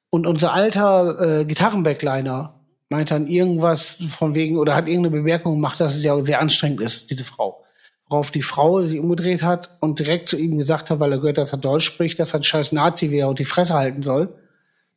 Und 0.09 0.28
unser 0.28 0.53
alter 0.53 1.39
äh, 1.39 1.45
Gitarrenbackliner 1.45 2.59
meinte 2.89 3.16
dann 3.16 3.28
irgendwas 3.28 3.97
von 4.09 4.36
wegen 4.36 4.57
oder 4.57 4.76
hat 4.76 4.88
irgendeine 4.88 5.18
Bemerkung 5.18 5.55
gemacht, 5.55 5.80
dass 5.80 5.95
es 5.95 6.03
ja 6.03 6.24
sehr 6.24 6.39
anstrengend 6.39 6.82
ist, 6.82 7.09
diese 7.09 7.24
Frau. 7.24 7.62
Worauf 8.14 8.30
die 8.30 8.43
Frau 8.43 8.84
sich 8.84 8.99
umgedreht 8.99 9.41
hat 9.41 9.76
und 9.80 9.97
direkt 9.97 10.28
zu 10.28 10.38
ihm 10.38 10.55
gesagt 10.59 10.91
hat, 10.91 10.99
weil 10.99 11.11
er 11.11 11.18
gehört, 11.18 11.39
dass 11.39 11.51
er 11.51 11.57
Deutsch 11.57 11.86
spricht, 11.86 12.20
dass 12.20 12.36
er 12.36 12.41
ein 12.41 12.43
scheiß 12.43 12.72
Nazi 12.72 13.09
wäre 13.09 13.28
und 13.28 13.39
die 13.39 13.43
Fresse 13.43 13.74
halten 13.74 14.03
soll. 14.03 14.30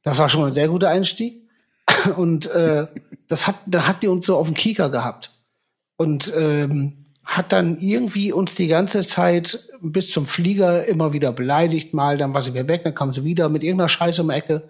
Das 0.03 0.19
war 0.19 0.29
schon 0.29 0.43
mal 0.43 0.49
ein 0.49 0.53
sehr 0.53 0.69
guter 0.69 0.91
Einstieg. 0.91 1.41
Und 2.17 2.47
äh, 2.49 2.87
das 3.27 3.47
hat, 3.47 3.55
dann 3.65 3.89
hat 3.89 4.03
die 4.03 4.09
uns 4.09 4.27
so 4.27 4.37
auf 4.37 4.49
den 4.49 4.55
Kieker 4.55 4.91
gehabt. 4.91 5.31
Und 5.97 6.31
ähm, 6.37 7.07
hat 7.25 7.55
dann 7.55 7.79
irgendwie 7.79 8.33
uns 8.33 8.55
die 8.55 8.67
ganze 8.67 9.01
Zeit 9.01 9.67
bis 9.81 10.11
zum 10.11 10.27
Flieger 10.27 10.85
immer 10.85 11.15
wieder 11.15 11.33
beleidigt, 11.33 11.95
mal, 11.95 12.19
dann 12.19 12.35
war 12.35 12.43
sie 12.43 12.53
wieder 12.53 12.69
weg, 12.69 12.83
dann 12.85 12.95
kam 12.95 13.15
sie 13.15 13.25
wieder 13.25 13.49
mit 13.49 13.63
irgendeiner 13.63 13.89
Scheiße 13.89 14.21
um 14.21 14.29
die 14.29 14.35
Ecke. 14.35 14.69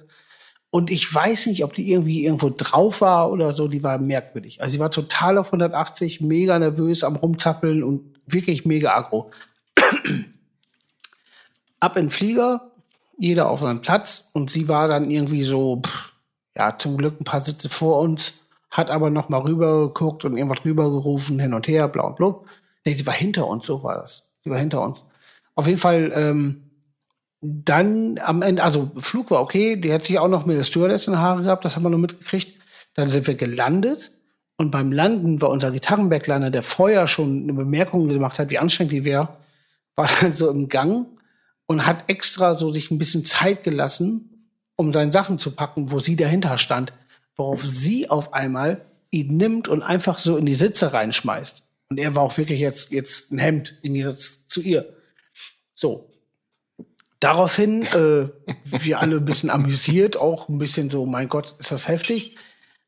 Und 0.76 0.90
ich 0.90 1.14
weiß 1.14 1.46
nicht, 1.46 1.64
ob 1.64 1.72
die 1.72 1.90
irgendwie 1.90 2.26
irgendwo 2.26 2.50
drauf 2.50 3.00
war 3.00 3.32
oder 3.32 3.54
so, 3.54 3.66
die 3.66 3.82
war 3.82 3.96
merkwürdig. 3.96 4.60
Also 4.60 4.72
sie 4.72 4.78
war 4.78 4.90
total 4.90 5.38
auf 5.38 5.46
180, 5.46 6.20
mega 6.20 6.58
nervös 6.58 7.02
am 7.02 7.16
Rumzappeln 7.16 7.82
und 7.82 8.14
wirklich 8.26 8.66
mega 8.66 8.94
aggro. 8.94 9.30
Ab 11.80 11.96
in 11.96 12.04
den 12.04 12.10
Flieger, 12.10 12.72
jeder 13.16 13.48
auf 13.48 13.60
seinen 13.60 13.80
Platz 13.80 14.28
und 14.34 14.50
sie 14.50 14.68
war 14.68 14.86
dann 14.86 15.10
irgendwie 15.10 15.44
so, 15.44 15.80
pff, 15.80 16.12
ja, 16.54 16.76
zum 16.76 16.98
Glück 16.98 17.22
ein 17.22 17.24
paar 17.24 17.40
Sitze 17.40 17.70
vor 17.70 18.00
uns, 18.00 18.34
hat 18.70 18.90
aber 18.90 19.08
noch 19.08 19.30
mal 19.30 19.40
rüber 19.40 19.86
geguckt 19.86 20.26
und 20.26 20.36
irgendwas 20.36 20.62
rübergerufen, 20.62 21.40
hin 21.40 21.54
und 21.54 21.68
her, 21.68 21.88
blau 21.88 22.08
und 22.08 22.16
blub. 22.16 22.46
Nee, 22.84 22.92
sie 22.92 23.06
war 23.06 23.14
hinter 23.14 23.46
uns, 23.46 23.64
so 23.64 23.82
war 23.82 23.94
das. 23.94 24.28
Sie 24.44 24.50
war 24.50 24.58
hinter 24.58 24.82
uns. 24.82 25.02
Auf 25.54 25.68
jeden 25.68 25.80
Fall, 25.80 26.12
ähm, 26.14 26.65
dann 27.40 28.18
am 28.18 28.42
Ende, 28.42 28.62
also 28.62 28.90
Flug 28.98 29.30
war 29.30 29.40
okay, 29.40 29.76
die 29.76 29.92
hat 29.92 30.04
sich 30.04 30.18
auch 30.18 30.28
noch 30.28 30.46
mit 30.46 30.56
der 30.56 30.64
Stewardess 30.64 31.06
in 31.06 31.14
die 31.14 31.18
Haare 31.18 31.42
gehabt, 31.42 31.64
das 31.64 31.76
haben 31.76 31.82
wir 31.82 31.90
noch 31.90 31.98
mitgekriegt. 31.98 32.58
Dann 32.94 33.08
sind 33.08 33.26
wir 33.26 33.34
gelandet 33.34 34.12
und 34.56 34.70
beim 34.70 34.90
Landen 34.90 35.42
war 35.42 35.50
unser 35.50 35.70
Gitarrenbackliner, 35.70 36.50
der 36.50 36.62
vorher 36.62 37.06
schon 37.06 37.42
eine 37.42 37.52
Bemerkung 37.52 38.08
gemacht 38.08 38.38
hat, 38.38 38.50
wie 38.50 38.58
anstrengend 38.58 38.92
die 38.92 39.04
wäre, 39.04 39.36
war 39.96 40.08
dann 40.20 40.34
so 40.34 40.50
im 40.50 40.68
Gang 40.68 41.06
und 41.66 41.86
hat 41.86 42.04
extra 42.08 42.54
so 42.54 42.70
sich 42.70 42.90
ein 42.90 42.98
bisschen 42.98 43.24
Zeit 43.24 43.64
gelassen, 43.64 44.50
um 44.76 44.92
seine 44.92 45.12
Sachen 45.12 45.38
zu 45.38 45.50
packen, 45.50 45.90
wo 45.90 45.98
sie 45.98 46.16
dahinter 46.16 46.58
stand. 46.58 46.92
Worauf 47.36 47.62
sie 47.62 48.08
auf 48.08 48.32
einmal 48.32 48.86
ihn 49.10 49.36
nimmt 49.36 49.68
und 49.68 49.82
einfach 49.82 50.18
so 50.18 50.36
in 50.36 50.46
die 50.46 50.54
Sitze 50.54 50.92
reinschmeißt. 50.92 51.62
Und 51.90 51.98
er 51.98 52.14
war 52.14 52.22
auch 52.22 52.36
wirklich 52.38 52.60
jetzt, 52.60 52.92
jetzt 52.92 53.30
ein 53.30 53.38
Hemd 53.38 53.78
im 53.82 53.94
Gegensatz 53.94 54.46
zu 54.48 54.62
ihr. 54.62 54.96
So. 55.72 56.10
Daraufhin, 57.20 57.82
äh, 57.86 58.28
wir 58.64 59.00
alle 59.00 59.16
ein 59.16 59.24
bisschen 59.24 59.50
amüsiert, 59.50 60.16
auch 60.16 60.48
ein 60.48 60.58
bisschen 60.58 60.90
so, 60.90 61.06
mein 61.06 61.28
Gott, 61.28 61.54
ist 61.58 61.72
das 61.72 61.88
heftig. 61.88 62.36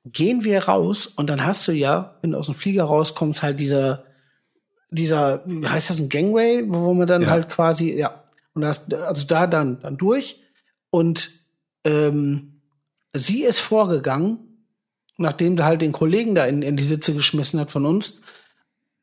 Gehen 0.05 0.45
wir 0.45 0.64
raus 0.64 1.07
und 1.07 1.29
dann 1.29 1.45
hast 1.45 1.66
du 1.68 1.72
ja, 1.72 2.16
wenn 2.22 2.33
du 2.33 2.39
aus 2.39 2.47
dem 2.47 2.55
Flieger 2.55 2.85
rauskommst, 2.85 3.43
halt 3.43 3.59
dieser, 3.61 4.05
dieser, 4.91 5.43
wie 5.47 5.66
heißt 5.66 5.91
das 5.91 5.99
ein 6.01 6.09
Gangway, 6.09 6.64
wo 6.66 6.95
man 6.95 7.07
dann 7.07 7.22
Ja. 7.22 7.29
halt 7.31 7.49
quasi, 7.49 7.93
ja, 7.93 8.24
und 8.55 8.62
das, 8.62 8.91
also 8.93 9.26
da 9.26 9.47
dann, 9.47 9.81
dann 9.81 9.97
durch 9.97 10.43
und 10.91 11.31
ähm, 11.85 12.61
sie 13.12 13.45
ist 13.45 13.61
vorgegangen, 13.61 14.64
nachdem 15.16 15.57
sie 15.57 15.64
halt 15.64 15.83
den 15.83 15.93
Kollegen 15.93 16.35
da 16.35 16.45
in, 16.47 16.62
in 16.62 16.76
die 16.76 16.85
Sitze 16.85 17.12
geschmissen 17.14 17.59
hat 17.61 17.70
von 17.70 17.85
uns. 17.87 18.14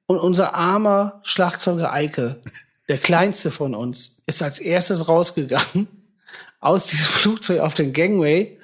Und 0.08 0.18
unser 0.20 0.54
armer 0.54 1.20
Schlagzeuger 1.24 1.92
Eike, 1.92 2.42
der 2.88 2.98
kleinste 2.98 3.52
von 3.52 3.76
uns, 3.76 4.18
ist 4.26 4.44
als 4.44 4.60
erstes 4.60 5.08
rausgegangen 5.08 5.88
aus 6.60 6.88
diesem 6.88 7.06
Flugzeug 7.06 7.62
auf 7.62 7.74
den 7.74 7.94
Gangway, 7.94 8.60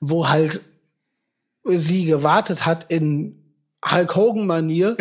wo 0.00 0.28
halt 0.28 0.60
sie 1.64 2.06
gewartet 2.06 2.66
hat 2.66 2.90
in 2.90 3.38
Hulk 3.84 4.16
Hogan-Manier. 4.16 4.96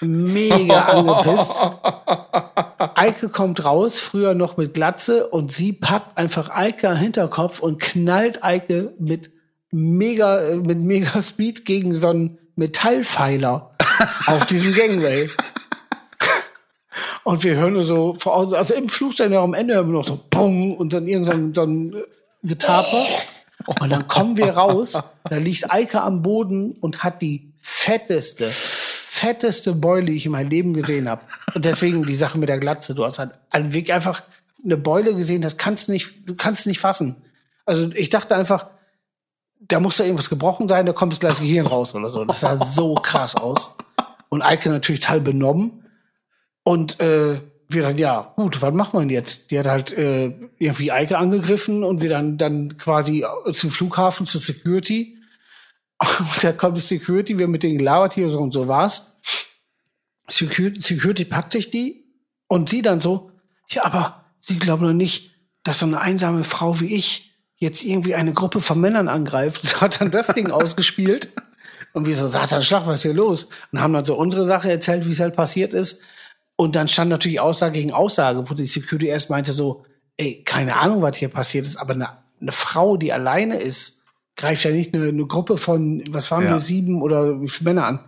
Mega 0.00 0.82
angepisst. 0.86 1.62
Eike 2.96 3.28
kommt 3.28 3.64
raus, 3.64 4.00
früher 4.00 4.34
noch 4.34 4.56
mit 4.56 4.74
Glatze, 4.74 5.28
und 5.28 5.52
sie 5.52 5.72
pappt 5.72 6.18
einfach 6.18 6.50
Eike 6.50 6.88
am 6.90 6.96
Hinterkopf 6.96 7.60
und 7.60 7.80
knallt 7.80 8.42
Eike 8.42 8.92
mit 8.98 9.30
mega, 9.70 10.40
äh, 10.40 10.56
mit 10.56 10.78
mega 10.78 11.22
Speed 11.22 11.64
gegen 11.64 11.94
so 11.94 12.08
einen 12.08 12.38
Metallpfeiler 12.56 13.76
auf 14.26 14.46
diesem 14.46 14.74
Gangway. 14.74 15.30
Und 17.24 17.42
wir 17.44 17.56
hören 17.56 17.74
nur 17.74 17.84
so, 17.84 18.14
vor- 18.18 18.36
also 18.54 18.74
im 18.74 18.88
Flugzeug 18.88 19.32
am 19.32 19.54
Ende 19.54 19.74
hören 19.74 19.88
wir 19.88 19.94
noch 19.94 20.04
so 20.06 20.20
Pong 20.30 20.76
und 20.76 20.92
dann 20.92 21.06
irgendein 21.06 21.54
so 21.54 21.62
ein 21.62 21.96
Getaper. 22.42 23.04
Und 23.66 23.90
dann 23.90 24.08
kommen 24.08 24.36
wir 24.36 24.50
raus, 24.52 24.98
da 25.28 25.36
liegt 25.36 25.70
Eike 25.70 26.00
am 26.02 26.22
Boden 26.22 26.72
und 26.80 27.04
hat 27.04 27.22
die 27.22 27.52
fetteste, 27.60 28.46
fetteste 28.48 29.72
Beule, 29.74 30.06
die 30.06 30.16
ich 30.16 30.26
in 30.26 30.32
meinem 30.32 30.50
Leben 30.50 30.74
gesehen 30.74 31.08
habe. 31.08 31.22
Und 31.54 31.64
deswegen 31.64 32.04
die 32.04 32.14
Sache 32.16 32.38
mit 32.38 32.48
der 32.48 32.58
Glatze. 32.58 32.94
Du 32.94 33.04
hast 33.04 33.18
halt 33.20 33.30
ein- 33.50 33.72
wirklich 33.72 33.94
einfach 33.94 34.22
eine 34.64 34.76
Beule 34.76 35.14
gesehen, 35.14 35.42
das 35.42 35.56
kannst 35.56 35.88
nicht, 35.88 36.28
du 36.28 36.34
kannst 36.34 36.66
nicht 36.66 36.80
fassen. 36.80 37.16
Also 37.64 37.90
ich 37.94 38.08
dachte 38.10 38.34
einfach, 38.34 38.66
da 39.60 39.78
muss 39.78 39.96
da 39.96 40.04
irgendwas 40.04 40.28
gebrochen 40.28 40.66
sein, 40.68 40.86
da 40.86 40.92
kommt 40.92 41.12
das 41.12 41.20
gleich 41.20 41.38
Gehirn 41.38 41.66
raus 41.66 41.94
oder 41.94 42.10
so. 42.10 42.24
Das 42.24 42.40
sah 42.40 42.56
so 42.56 42.94
krass 42.96 43.36
aus. 43.36 43.70
Und 44.28 44.42
Eike 44.42 44.70
natürlich 44.70 45.00
total 45.02 45.20
benommen. 45.20 45.81
Und 46.64 47.00
äh, 47.00 47.40
wir 47.68 47.82
dann, 47.82 47.98
ja, 47.98 48.32
gut, 48.36 48.60
was 48.62 48.74
macht 48.74 48.94
man 48.94 49.08
jetzt? 49.10 49.50
Die 49.50 49.58
hat 49.58 49.66
halt 49.66 49.92
äh, 49.92 50.32
irgendwie 50.58 50.92
Eike 50.92 51.18
angegriffen 51.18 51.82
und 51.84 52.02
wir 52.02 52.10
dann, 52.10 52.38
dann 52.38 52.76
quasi 52.78 53.24
zum 53.52 53.70
Flughafen 53.70 54.26
zur 54.26 54.40
Security. 54.40 55.18
Und 56.18 56.42
da 56.42 56.52
kommt 56.52 56.76
die 56.76 56.80
Security, 56.80 57.38
wir 57.38 57.46
mit 57.46 57.62
denen 57.62 57.78
gelabert 57.78 58.14
hier 58.14 58.28
so 58.28 58.40
und 58.40 58.52
so 58.52 58.66
war's. 58.66 59.06
Security, 60.28 60.80
Security 60.80 61.24
packt 61.24 61.52
sich 61.52 61.70
die 61.70 62.04
und 62.48 62.68
sie 62.68 62.82
dann 62.82 63.00
so, 63.00 63.30
ja, 63.68 63.84
aber 63.84 64.24
sie 64.40 64.58
glauben 64.58 64.84
doch 64.84 64.92
nicht, 64.92 65.30
dass 65.62 65.78
so 65.78 65.86
eine 65.86 66.00
einsame 66.00 66.42
Frau 66.42 66.80
wie 66.80 66.92
ich 66.92 67.32
jetzt 67.56 67.84
irgendwie 67.84 68.16
eine 68.16 68.32
Gruppe 68.32 68.60
von 68.60 68.80
Männern 68.80 69.08
angreift. 69.08 69.62
So 69.68 69.80
hat 69.80 70.00
dann 70.00 70.10
das 70.10 70.28
Ding 70.28 70.50
ausgespielt. 70.50 71.28
Und 71.92 72.06
wir 72.06 72.14
so, 72.14 72.26
Satan, 72.26 72.62
Schlag, 72.62 72.86
was 72.86 73.00
ist 73.00 73.02
hier 73.02 73.14
los? 73.14 73.48
Und 73.70 73.80
haben 73.80 73.92
dann 73.92 74.04
so 74.04 74.16
unsere 74.16 74.46
Sache 74.46 74.70
erzählt, 74.70 75.06
wie 75.06 75.12
es 75.12 75.20
halt 75.20 75.36
passiert 75.36 75.74
ist. 75.74 76.00
Und 76.56 76.76
dann 76.76 76.88
stand 76.88 77.10
natürlich 77.10 77.40
Aussage 77.40 77.74
gegen 77.74 77.92
Aussage, 77.92 78.48
wo 78.48 78.54
die 78.54 78.66
Security 78.66 79.06
erst 79.08 79.30
meinte 79.30 79.52
so, 79.52 79.84
ey, 80.16 80.42
keine 80.44 80.76
Ahnung, 80.76 81.02
was 81.02 81.16
hier 81.16 81.28
passiert 81.28 81.66
ist, 81.66 81.76
aber 81.76 81.94
eine, 81.94 82.08
eine 82.40 82.52
Frau, 82.52 82.96
die 82.96 83.12
alleine 83.12 83.56
ist, 83.58 84.02
greift 84.36 84.64
ja 84.64 84.70
nicht 84.70 84.94
eine, 84.94 85.08
eine 85.08 85.26
Gruppe 85.26 85.56
von, 85.56 86.02
was 86.10 86.30
waren 86.30 86.44
Ja. 86.44 86.52
wir, 86.52 86.58
sieben 86.58 87.02
oder 87.02 87.38
Männer 87.60 87.86
an. 87.86 88.00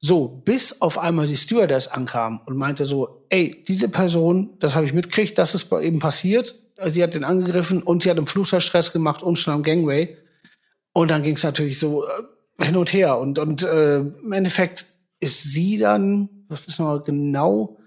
So, 0.00 0.28
bis 0.28 0.80
auf 0.82 0.98
einmal 0.98 1.26
die 1.26 1.36
Stewardess 1.36 1.88
ankam 1.88 2.40
und 2.46 2.56
meinte 2.56 2.84
so, 2.84 3.24
ey, 3.30 3.64
diese 3.66 3.88
Person, 3.88 4.50
das 4.60 4.74
habe 4.74 4.84
ich 4.86 4.92
mitgekriegt, 4.92 5.38
das 5.38 5.54
ist 5.54 5.72
eben 5.72 5.98
passiert. 5.98 6.54
Sie 6.86 7.02
hat 7.02 7.14
den 7.14 7.24
angegriffen 7.24 7.82
und 7.82 8.02
sie 8.02 8.10
hat 8.10 8.18
im 8.18 8.26
Flugzeug 8.26 8.62
Stress 8.62 8.92
gemacht 8.92 9.22
und 9.22 9.38
schon 9.38 9.54
am 9.54 9.62
Gangway. 9.62 10.16
Und 10.92 11.10
dann 11.10 11.22
ging 11.22 11.36
es 11.36 11.42
natürlich 11.42 11.78
so 11.78 12.04
äh, 12.06 12.64
hin 12.66 12.76
und 12.76 12.92
her. 12.92 13.18
Und, 13.18 13.38
und 13.38 13.62
äh, 13.62 13.98
im 14.00 14.32
Endeffekt 14.32 14.86
ist 15.20 15.42
sie 15.42 15.78
dann, 15.78 16.28
was 16.48 16.66
ist 16.66 16.78
noch 16.78 17.02
genau, 17.04 17.78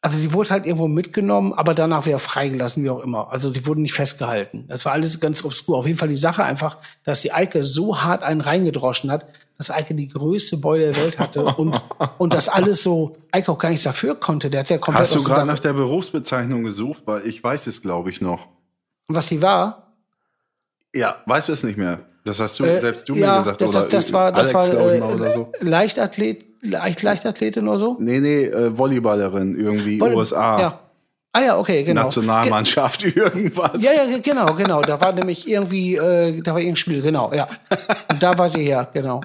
also 0.00 0.18
die 0.18 0.32
wurde 0.32 0.50
halt 0.50 0.64
irgendwo 0.64 0.86
mitgenommen, 0.86 1.52
aber 1.52 1.74
danach 1.74 2.06
wieder 2.06 2.20
freigelassen, 2.20 2.84
wie 2.84 2.90
auch 2.90 3.00
immer. 3.00 3.32
Also 3.32 3.50
sie 3.50 3.66
wurden 3.66 3.82
nicht 3.82 3.94
festgehalten. 3.94 4.64
Das 4.68 4.84
war 4.84 4.92
alles 4.92 5.18
ganz 5.18 5.44
obskur. 5.44 5.76
Auf 5.76 5.86
jeden 5.86 5.98
Fall 5.98 6.08
die 6.08 6.16
Sache 6.16 6.44
einfach, 6.44 6.78
dass 7.04 7.20
die 7.20 7.32
Eike 7.32 7.64
so 7.64 8.00
hart 8.00 8.22
einen 8.22 8.40
reingedroschen 8.40 9.10
hat, 9.10 9.26
dass 9.56 9.72
Eike 9.72 9.96
die 9.96 10.08
größte 10.08 10.58
Beule 10.58 10.92
der 10.92 11.02
Welt 11.02 11.18
hatte 11.18 11.44
und, 11.44 11.80
und 12.18 12.32
das 12.32 12.48
alles 12.48 12.82
so, 12.82 13.16
Eike 13.32 13.50
auch 13.50 13.58
gar 13.58 13.70
nichts 13.70 13.82
dafür 13.84 14.14
konnte. 14.14 14.50
Der 14.50 14.60
hat 14.60 14.70
ja 14.70 14.78
komplett 14.78 15.02
Hast 15.02 15.16
du 15.16 15.24
gerade 15.24 15.46
nach 15.46 15.58
der 15.58 15.72
Berufsbezeichnung 15.72 16.62
gesucht? 16.62 17.02
Weil 17.06 17.26
ich 17.26 17.42
weiß 17.42 17.66
es, 17.66 17.82
glaube 17.82 18.10
ich, 18.10 18.20
noch. 18.20 18.46
was 19.08 19.26
die 19.26 19.42
war? 19.42 19.94
Ja, 20.94 21.16
weißt 21.26 21.48
du 21.48 21.52
es 21.52 21.64
nicht 21.64 21.76
mehr? 21.76 22.00
Das 22.24 22.38
hast 22.38 22.60
du 22.60 22.64
Äh, 22.64 22.80
selbst 22.80 23.08
du 23.08 23.14
ja, 23.16 23.32
mir 23.32 23.38
gesagt 23.38 23.60
das, 23.60 23.68
oder 23.68 23.80
das, 23.82 23.90
das 23.90 24.12
war, 24.12 24.32
das 24.32 24.54
Alex, 24.54 24.74
war 24.74 25.26
äh, 25.26 25.32
so. 25.32 25.52
Leichtathlet, 25.60 26.44
Leicht, 26.60 27.02
Leichtathletin 27.02 27.68
oder 27.68 27.78
so? 27.78 27.96
Nee, 28.00 28.20
nee, 28.20 28.44
äh, 28.44 28.76
Volleyballerin 28.76 29.58
irgendwie 29.58 30.00
Volley- 30.00 30.16
USA 30.16 30.60
Ja. 30.60 30.80
Ah 31.32 31.40
ja, 31.42 31.58
okay, 31.58 31.84
genau. 31.84 32.04
Nationalmannschaft 32.04 33.04
irgendwas. 33.04 33.82
Ja, 33.82 33.90
ja, 33.92 34.18
genau, 34.18 34.54
genau. 34.54 34.82
Da 34.82 35.00
war 35.00 35.12
nämlich 35.12 35.46
irgendwie, 35.46 35.94
äh, 35.94 36.40
da 36.40 36.52
war 36.52 36.58
irgendein 36.58 36.76
Spiel, 36.76 37.02
genau, 37.02 37.32
ja. 37.32 37.46
Und 38.10 38.22
da 38.22 38.36
war 38.38 38.48
sie 38.48 38.64
her, 38.64 38.88
genau. 38.92 39.20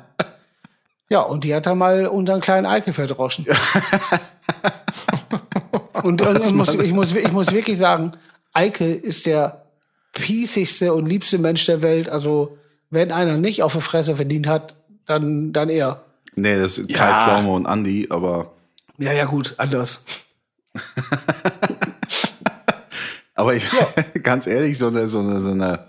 Ja, 1.10 1.22
und 1.22 1.44
die 1.44 1.56
hat 1.56 1.66
da 1.66 1.76
mal 1.76 2.08
unseren 2.08 2.42
kleinen 2.42 2.66
Eike 2.66 2.92
verdroschen. 2.92 3.46
und 6.04 6.22
ich, 6.22 6.52
muss, 6.52 6.76
ich, 6.76 6.92
muss, 6.92 7.16
ich 7.16 7.32
muss 7.32 7.52
wirklich 7.52 7.78
sagen, 7.78 8.12
Eike 8.54 8.94
ist 8.94 9.26
der 9.26 9.64
piesigste 10.14 10.94
und 10.94 11.08
liebste 11.08 11.38
Mensch 11.38 11.66
der 11.66 11.82
Welt. 11.82 12.10
Also, 12.10 12.58
wenn 12.90 13.12
einer 13.12 13.38
nicht 13.38 13.64
auf 13.64 13.74
die 13.74 13.82
Fresse 13.82 14.16
verdient 14.16 14.48
hat, 14.48 14.76
dann, 15.06 15.54
dann 15.54 15.70
er. 15.70 16.04
Nee, 16.36 16.60
das 16.60 16.76
sind 16.76 16.92
Ja. 16.92 16.98
Kai 16.98 17.26
Pflaume 17.26 17.50
und 17.52 17.66
Andi, 17.66 18.08
aber, 18.10 18.54
Ja, 18.98 19.12
ja, 19.12 19.26
gut, 19.26 19.56
anders. 19.58 20.06
aber 23.36 23.56
ich, 23.56 23.64
ganz 24.24 24.48
ehrlich, 24.48 24.78
so 24.78 24.88
eine, 24.88 25.08
so 25.08 25.20
eine, 25.20 25.42
so 25.42 25.52
eine 25.52 25.88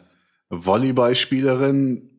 Volleyballspielerin, 0.50 2.10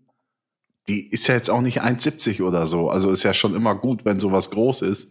die 0.88 1.10
ist 1.10 1.28
ja 1.28 1.36
jetzt 1.36 1.50
auch 1.50 1.62
nicht 1.62 1.82
1,70 1.82 2.44
oder 2.44 2.68
so. 2.68 2.90
Also 2.90 3.12
ist 3.12 3.24
ja 3.24 3.34
schon 3.34 3.56
immer 3.56 3.76
gut, 3.76 4.06
wenn 4.06 4.20
sowas 4.20 4.52
groß 4.52 4.84
ist. 4.84 5.10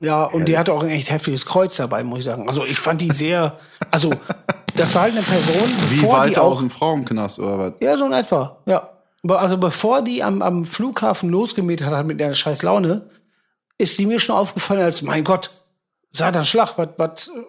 Ja, 0.00 0.24
und 0.24 0.46
die 0.46 0.56
hatte 0.56 0.72
auch 0.72 0.82
ein 0.82 0.88
echt 0.88 1.10
heftiges 1.10 1.44
Kreuz 1.44 1.76
dabei, 1.76 2.02
muss 2.02 2.20
ich 2.20 2.24
sagen. 2.24 2.48
Also 2.48 2.64
ich 2.64 2.78
fand 2.78 3.02
die 3.02 3.10
sehr, 3.10 3.58
also 3.90 4.12
das 4.74 4.94
war 4.94 5.02
halt 5.02 5.12
eine 5.12 5.22
Person, 5.22 5.70
Wie 5.90 6.06
auch, 6.06 6.44
aus 6.44 6.58
dem 6.60 6.70
Frauenknast 6.70 7.38
oder 7.38 7.58
was? 7.58 7.72
ja, 7.80 7.96
so 7.98 8.06
in 8.06 8.12
etwa, 8.12 8.58
ja. 8.64 8.88
Also 9.28 9.58
bevor 9.58 10.02
die 10.02 10.22
am, 10.22 10.40
am 10.42 10.64
Flughafen 10.64 11.28
losgemäht 11.28 11.82
hat 11.82 12.06
mit 12.06 12.20
der 12.20 12.32
scheiß 12.34 12.62
Laune, 12.62 13.10
ist 13.78 13.98
die 13.98 14.06
mir 14.06 14.20
schon 14.20 14.36
aufgefallen 14.36 14.82
als, 14.82 15.02
mein 15.02 15.24
Gott, 15.24 15.50
Satan 16.12 16.44
Schlag, 16.44 16.76
was, 16.76 16.88
was, 16.96 17.28
äh, 17.28 17.42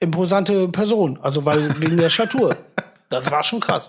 imposante 0.00 0.68
Person. 0.68 1.18
Also 1.22 1.44
weil, 1.44 1.80
wegen 1.80 1.96
der 1.96 2.10
Statur. 2.10 2.56
Das 3.10 3.30
war 3.30 3.44
schon 3.44 3.60
krass. 3.60 3.88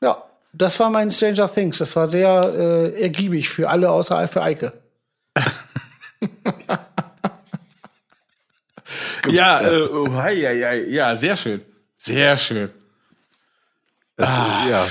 Ja, 0.00 0.24
das 0.52 0.78
war 0.80 0.90
mein 0.90 1.10
Stranger 1.10 1.52
Things. 1.52 1.78
Das 1.78 1.94
war 1.96 2.08
sehr 2.08 2.52
äh, 2.54 3.02
ergiebig 3.02 3.48
für 3.48 3.68
alle 3.68 3.90
außer 3.90 4.26
für 4.28 4.42
Eike. 4.42 4.72
Ja, 9.28 9.60
äh, 9.60 9.82
oh, 9.82 10.12
hei, 10.14 10.36
hei, 10.36 10.62
hei. 10.62 10.84
ja, 10.88 11.14
sehr 11.14 11.36
schön. 11.36 11.62
Sehr 11.96 12.36
schön. 12.36 12.70
Das, 14.20 14.28
Ah, 14.30 14.66
ja, 14.68 14.82
auch 14.82 14.88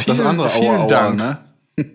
vielen- 0.00 0.16
das 0.18 0.20
andere 0.26 0.48
vielen 0.48 0.68
Aua, 0.70 0.78
Aua, 0.80 0.86
Dank. 0.88 1.16
ne? 1.16 1.38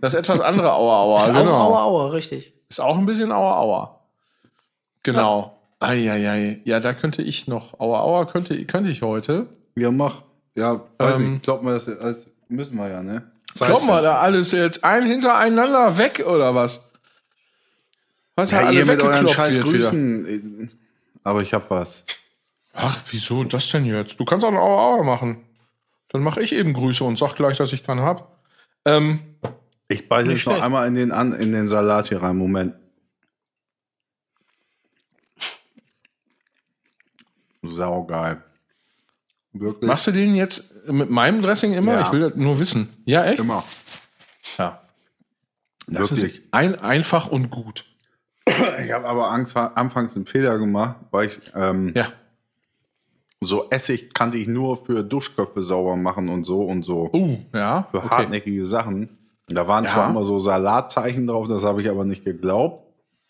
Das 0.00 0.14
etwas 0.14 0.40
andere 0.40 0.72
Aua 0.72 1.02
Aua. 1.02 1.16
Ist 1.18 1.26
genau. 1.26 1.40
auch 1.40 1.66
Aua 1.70 1.82
Aua, 1.84 2.06
richtig. 2.10 2.52
Ist 2.68 2.80
auch 2.80 2.96
ein 2.98 3.04
bisschen 3.06 3.32
Aua 3.32 3.56
Aua. 3.58 4.00
Genau. 5.02 5.58
Eieiei. 5.80 6.60
Ja, 6.64 6.78
da 6.80 6.92
könnte 6.92 7.22
ich 7.22 7.48
noch. 7.48 7.80
Aua 7.80 8.00
Aua 8.02 8.24
könnte, 8.26 8.64
könnte 8.66 8.90
ich 8.90 9.02
heute. 9.02 9.48
Ja, 9.76 9.90
mach. 9.90 10.22
Ja, 10.54 10.82
weiß 10.98 11.16
Ähm, 11.16 11.32
nicht. 11.34 11.42
Glaubt 11.44 11.64
mir 11.64 11.72
das 11.72 11.86
jetzt 11.86 12.00
alles 12.00 12.26
müssen 12.48 12.76
wir 12.76 12.88
ja, 12.88 13.02
ne? 13.02 13.22
Zeit 13.54 13.68
Glaub 13.68 13.84
mal, 13.84 14.02
da 14.02 14.18
alles 14.20 14.52
jetzt 14.52 14.84
ein 14.84 15.04
hintereinander 15.04 15.98
weg 15.98 16.24
oder 16.26 16.54
was? 16.54 16.90
Was 18.36 18.52
Ja, 18.52 18.60
alle 18.60 18.78
ihr 18.78 18.86
mit 18.86 19.02
euren 19.02 19.26
scheiß 19.26 19.56
wieder. 19.56 19.64
Grüßen. 19.64 20.70
Aber 21.24 21.42
ich 21.42 21.52
hab 21.54 21.70
was. 21.70 22.04
Ach, 22.72 22.96
wieso 23.10 23.42
das 23.42 23.68
denn 23.70 23.84
jetzt? 23.84 24.20
Du 24.20 24.24
kannst 24.24 24.44
auch 24.44 24.50
eine 24.50 24.60
Aua 24.60 24.94
Aua 24.94 25.02
machen. 25.02 25.38
Dann 26.08 26.22
mache 26.22 26.40
ich 26.40 26.52
eben 26.54 26.72
Grüße 26.72 27.04
und 27.04 27.18
sag 27.18 27.34
gleich, 27.34 27.56
dass 27.58 27.72
ich 27.72 27.84
keinen 27.84 28.00
hab. 28.00 28.42
Ähm, 28.84 29.20
Ich 29.88 30.08
beiße 30.08 30.30
jetzt 30.32 30.46
noch 30.46 30.60
einmal 30.62 30.86
in 30.88 30.94
den, 30.94 31.12
an, 31.12 31.32
in 31.32 31.52
den 31.52 31.68
Salat 31.68 32.08
hier 32.08 32.22
rein. 32.22 32.36
Moment. 32.36 32.74
Saugeil. 37.62 38.42
Wirklich? 39.52 39.88
machst 39.88 40.06
du 40.06 40.12
den 40.12 40.34
jetzt 40.34 40.86
mit 40.86 41.10
meinem 41.10 41.42
Dressing 41.42 41.72
immer? 41.74 41.92
Ja. 41.94 42.02
Ich 42.06 42.12
will 42.12 42.20
das 42.20 42.34
nur 42.36 42.58
wissen. 42.58 42.88
Ja, 43.04 43.24
echt? 43.24 43.40
immer. 43.40 43.64
Ja. 44.56 44.82
Das 45.86 46.10
Wirklich. 46.12 46.36
ist 46.40 46.42
ein, 46.52 46.74
einfach 46.76 47.26
und 47.28 47.50
gut. 47.50 47.84
Ich 48.46 48.92
habe 48.92 49.06
aber 49.08 49.30
Angst, 49.30 49.56
anfangs 49.56 50.16
einen 50.16 50.26
Fehler 50.26 50.58
gemacht, 50.58 50.96
weil 51.10 51.28
ich 51.28 51.40
ähm, 51.54 51.92
Ja. 51.94 52.12
So 53.40 53.68
Essig 53.70 54.12
kannte 54.14 54.36
ich 54.38 54.48
nur 54.48 54.84
für 54.84 55.02
Duschköpfe 55.04 55.62
sauber 55.62 55.96
machen 55.96 56.28
und 56.28 56.44
so 56.44 56.62
und 56.62 56.84
so. 56.84 57.10
Uh, 57.12 57.38
ja. 57.54 57.86
für 57.90 57.98
Okay. 57.98 58.08
hartnäckige 58.10 58.66
Sachen. 58.66 59.10
Da 59.48 59.66
waren 59.68 59.84
Ja. 59.84 59.90
zwar 59.90 60.10
immer 60.10 60.24
so 60.24 60.38
Salatzeichen 60.38 61.26
drauf, 61.26 61.46
das 61.48 61.64
habe 61.64 61.80
ich 61.82 61.88
aber 61.88 62.04
nicht 62.04 62.24
geglaubt. 62.24 62.84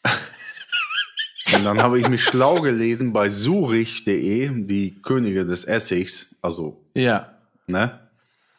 Und 1.55 1.65
dann 1.65 1.81
habe 1.83 1.99
ich 1.99 2.09
mich 2.09 2.23
schlau 2.25 2.61
gelesen 2.61 3.13
bei 3.15 3.29
surich.de, 3.31 4.51
die 4.67 5.01
Könige 5.03 5.47
des 5.47 5.65
Essigs, 5.65 6.35
also, 6.43 6.85
Ja. 6.95 7.33
ne? 7.67 7.99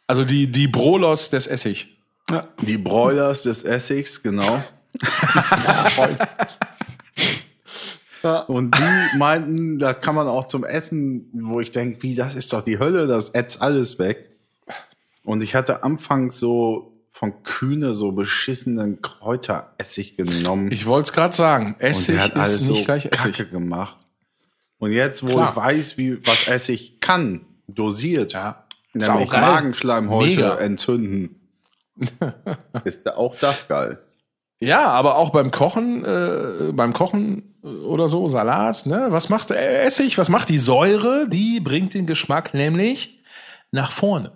Also 0.08 0.24
die, 0.24 0.50
die 0.50 0.66
Brolos 0.66 1.30
des 1.30 1.46
Essig. 1.46 1.96
Die 2.62 2.78
Broilers 2.78 3.42
des 3.44 3.62
Essigs, 3.64 4.22
genau. 4.22 4.62
Ja. 8.22 8.40
Und 8.40 8.76
die 8.76 9.18
meinten, 9.18 9.78
da 9.78 9.94
kann 9.94 10.14
man 10.14 10.26
auch 10.28 10.46
zum 10.46 10.64
Essen, 10.64 11.28
wo 11.32 11.60
ich 11.60 11.70
denke, 11.70 12.02
wie, 12.02 12.14
das 12.14 12.34
ist 12.34 12.52
doch 12.52 12.62
die 12.62 12.78
Hölle, 12.78 13.06
das 13.06 13.30
ätzt 13.30 13.62
alles 13.62 13.98
weg. 13.98 14.30
Und 15.24 15.42
ich 15.42 15.54
hatte 15.54 15.82
anfangs 15.84 16.38
so 16.38 16.92
von 17.12 17.42
Kühne 17.42 17.92
so 17.94 18.12
beschissenen 18.12 19.02
Kräuteressig 19.02 20.16
genommen. 20.16 20.70
Ich 20.72 20.86
wollte 20.86 21.08
es 21.08 21.12
gerade 21.12 21.34
sagen. 21.34 21.76
Essig 21.78 22.18
hat 22.18 22.36
alles 22.36 22.60
ist 22.62 22.68
nicht 22.68 22.78
so 22.78 22.84
gleich 22.84 23.06
Essig. 23.06 23.36
Kacke 23.36 23.50
gemacht. 23.50 23.96
Und 24.78 24.92
jetzt, 24.92 25.22
wo 25.22 25.28
Klar. 25.32 25.50
ich 25.50 25.56
weiß, 25.56 25.98
wie, 25.98 26.26
was 26.26 26.48
Essig 26.48 27.00
kann, 27.00 27.42
dosiert, 27.68 28.32
Ja. 28.32 28.64
nämlich. 28.94 29.30
Magenschleimhäute 29.30 30.28
Mega. 30.36 30.56
entzünden, 30.58 31.36
ist 32.84 33.06
auch 33.08 33.36
das 33.38 33.68
geil. 33.68 33.98
Ja, 34.60 34.84
aber 34.90 35.16
auch 35.16 35.30
beim 35.30 35.50
Kochen, 35.50 36.04
äh, 36.04 36.72
beim 36.72 36.92
Kochen 36.92 37.54
äh, 37.64 37.66
oder 37.66 38.08
so, 38.08 38.28
Salat, 38.28 38.84
ne? 38.86 39.06
Was 39.08 39.30
macht 39.30 39.50
äh, 39.50 39.82
Essig? 39.84 40.18
Was 40.18 40.28
macht 40.28 40.48
die 40.50 40.58
Säure? 40.58 41.26
Die 41.28 41.60
bringt 41.60 41.94
den 41.94 42.06
Geschmack 42.06 42.52
nämlich 42.52 43.20
nach 43.70 43.90
vorne. 43.90 44.32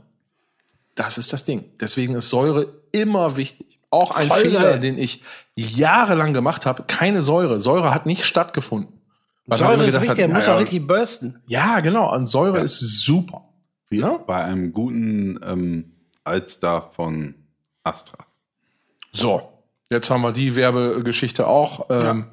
Das 0.95 1.19
ist 1.19 1.33
das 1.33 1.45
Ding. 1.45 1.65
Deswegen 1.81 2.15
ist 2.15 2.29
Säure 2.31 2.73
immer 2.93 3.37
wichtig. 3.37 3.81
Auch 3.91 4.13
ein 4.17 4.29
Voll 4.29 4.39
Fehler, 4.39 4.63
geil. 4.63 4.81
den 4.81 4.97
ich 4.99 5.23
jahrelang 5.57 6.33
gemacht 6.33 6.67
habe. 6.67 6.85
Keine 6.87 7.23
Säure. 7.23 7.61
Säure 7.61 7.93
hat 7.95 8.07
nicht 8.07 8.25
stattgefunden. 8.25 9.01
Säure 9.47 9.85
ist 9.85 9.95
wichtig, 9.95 10.09
hat, 10.11 10.19
der 10.19 10.29
muss 10.29 10.47
naja, 10.47 10.55
auch 10.57 10.61
richtig 10.63 10.87
bursten. 10.87 11.43
Ja, 11.47 11.81
genau. 11.81 12.15
Und 12.15 12.27
Säure 12.27 12.61
ist 12.61 12.79
super. 13.03 13.43
Wie 13.91 13.99
Ja. 14.01 14.17
bei 14.27 14.43
einem 14.43 14.73
guten 14.73 15.39
ähm, 15.45 15.93
Alster 16.25 16.91
von 16.97 17.35
Astra. 17.83 18.17
So, 19.13 19.43
jetzt 19.91 20.11
haben 20.11 20.23
wir 20.23 20.33
die 20.33 20.57
Werbegeschichte 20.57 21.47
auch. 21.47 21.87
Ähm, 21.91 22.27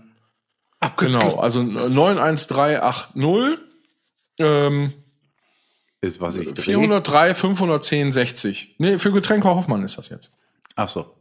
Genau, 0.97 1.39
also 1.39 1.61
91380. 1.61 3.59
Ähm, 4.39 4.93
Ist, 6.01 6.19
was 6.19 6.37
ich 6.37 6.51
drehe. 6.55 6.63
403, 6.75 7.35
510, 7.35 8.11
60. 8.11 8.75
Nee, 8.79 8.97
für 8.97 9.11
Getränke 9.11 9.47
Hoffmann 9.47 9.83
ist 9.83 9.99
das 9.99 10.09
jetzt. 10.09 10.31
Ach 10.75 10.89
so. 10.89 11.13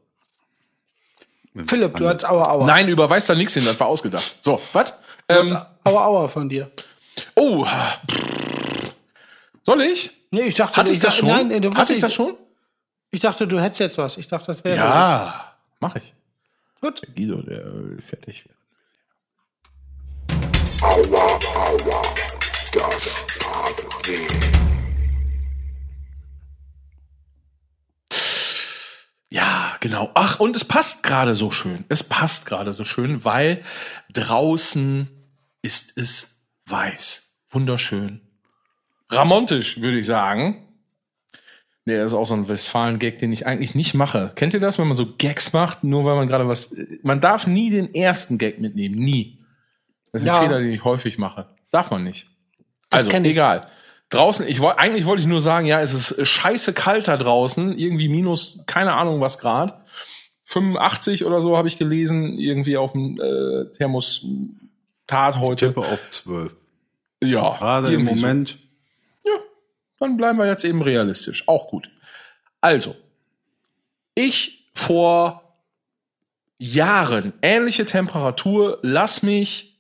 Philipp, 1.67 1.95
du 1.99 2.09
hast 2.09 2.25
Aua 2.27 2.49
Aua. 2.53 2.65
Nein, 2.67 2.89
überweist 2.89 3.29
da 3.29 3.35
nichts 3.35 3.53
hin, 3.53 3.65
das 3.67 3.79
war 3.79 3.89
ausgedacht. 3.89 4.39
So, 4.41 4.63
was? 4.73 4.95
Ähm, 5.29 5.55
Aua 5.85 6.07
Aua 6.07 6.29
von 6.29 6.49
dir. 6.49 6.71
oh. 7.37 7.67
Soll 9.67 9.83
ich? 9.83 10.11
Nee, 10.31 10.43
ich 10.45 10.55
dachte, 10.55 10.77
Hatte 10.77 10.93
ich 10.93 11.01
das 11.01 11.17
dachte- 11.17 11.27
schon? 11.27 11.29
Nein, 11.37 11.49
nee, 11.49 11.61
du 11.61 11.69
Hatte 11.69 11.81
wusstest- 11.81 11.97
ich 11.99 12.01
das 12.01 12.15
schon? 12.15 12.35
Ich 13.11 13.21
dachte, 13.21 13.47
du 13.47 13.61
hättest 13.61 13.81
jetzt 13.81 13.99
was. 13.99 14.17
Ich 14.17 14.27
dachte, 14.29 14.47
das 14.47 14.65
wäre 14.65 14.77
Ja, 14.79 15.55
mach 15.81 15.97
ich. 15.97 16.15
Gut. 16.81 17.03
Guido, 17.15 17.43
der 17.43 17.65
will 17.75 18.01
fertig 18.01 18.47
werden. 18.47 18.57
Aua, 20.81 21.39
aua, 21.55 22.03
das 22.73 23.27
tat 23.39 24.07
weh. 24.07 24.27
Ja, 29.29 29.77
genau. 29.81 30.11
Ach, 30.15 30.41
und 30.41 30.57
es 30.57 30.65
passt 30.65 31.03
gerade 31.03 31.35
so 31.35 31.51
schön. 31.51 31.85
Es 31.91 32.03
passt 32.03 32.47
gerade 32.47 32.73
so 32.73 32.85
schön, 32.85 33.25
weil 33.25 33.63
draußen 34.13 35.09
ist 35.61 35.97
es 35.99 36.43
weiß. 36.65 37.25
Wunderschön. 37.51 38.23
Ramontisch, 39.11 39.83
würde 39.83 39.99
ich 39.99 40.07
sagen. 40.07 40.67
Nee, 41.91 41.97
das 41.97 42.13
ist 42.13 42.15
auch 42.19 42.27
so 42.27 42.35
ein 42.35 42.49
Westfalen-Gag, 42.49 43.19
den 43.19 43.33
ich 43.33 43.47
eigentlich 43.47 43.75
nicht 43.75 43.95
mache. 43.95 44.31
Kennt 44.37 44.55
ihr 44.55 44.61
das, 44.61 44.79
wenn 44.79 44.87
man 44.87 44.97
so 44.97 45.07
Gags 45.19 45.53
macht, 45.53 45.83
nur 45.83 46.05
weil 46.05 46.15
man 46.15 46.29
gerade 46.29 46.47
was. 46.47 46.73
Man 47.03 47.21
darf 47.21 47.49
nie 47.49 47.71
den 47.71 47.93
ersten 47.95 48.39
Gag 48.39 48.61
mitnehmen. 48.61 48.95
Nie. 48.95 49.39
Das 50.13 50.23
ist 50.23 50.29
ein 50.29 50.35
Ja. 50.35 50.41
Fehler, 50.41 50.61
den 50.61 50.71
ich 50.71 50.85
häufig 50.85 51.19
mache. 51.19 51.47
Darf 51.73 51.91
man 51.91 52.05
nicht. 52.05 52.29
Also, 52.91 53.11
kenn 53.11 53.25
ich. 53.25 53.33
egal. 53.33 53.67
Draußen, 54.09 54.47
ich 54.47 54.61
wollte, 54.61 54.79
eigentlich 54.79 55.05
wollte 55.05 55.21
ich 55.23 55.27
nur 55.29 55.41
sagen, 55.41 55.67
ja, 55.67 55.81
es 55.81 55.93
ist 55.95 56.27
scheiße 56.27 56.73
kalt 56.75 57.09
da 57.09 57.17
draußen, 57.17 57.77
irgendwie 57.77 58.09
minus, 58.09 58.63
keine 58.67 58.93
Ahnung 58.95 59.21
was 59.21 59.39
Grad. 59.39 59.81
85 60.45 61.25
oder 61.25 61.41
so 61.41 61.57
habe 61.57 61.67
ich 61.69 61.77
gelesen, 61.77 62.39
irgendwie 62.39 62.77
auf 62.77 62.93
dem 62.93 63.21
äh, 63.21 63.71
Thermostat 63.73 65.39
heute. 65.39 65.69
Tippe 65.69 65.81
auf 65.81 66.01
12. 66.11 66.53
Ja, 67.23 67.57
Gerade 67.57 67.89
im 67.89 67.93
irgendwie 68.01 68.15
so. 68.15 68.27
Dann 70.01 70.17
bleiben 70.17 70.39
wir 70.39 70.47
jetzt 70.47 70.65
eben 70.65 70.83
realistisch. 70.83 71.47
Auch 71.47 71.69
gut. 71.69 71.91
Also, 72.61 72.97
ich 74.15 74.71
vor 74.75 75.57
Jahren, 76.59 77.33
ähnliche 77.43 77.87
Temperatur, 77.87 78.79
lass 78.83 79.23
mich 79.23 79.79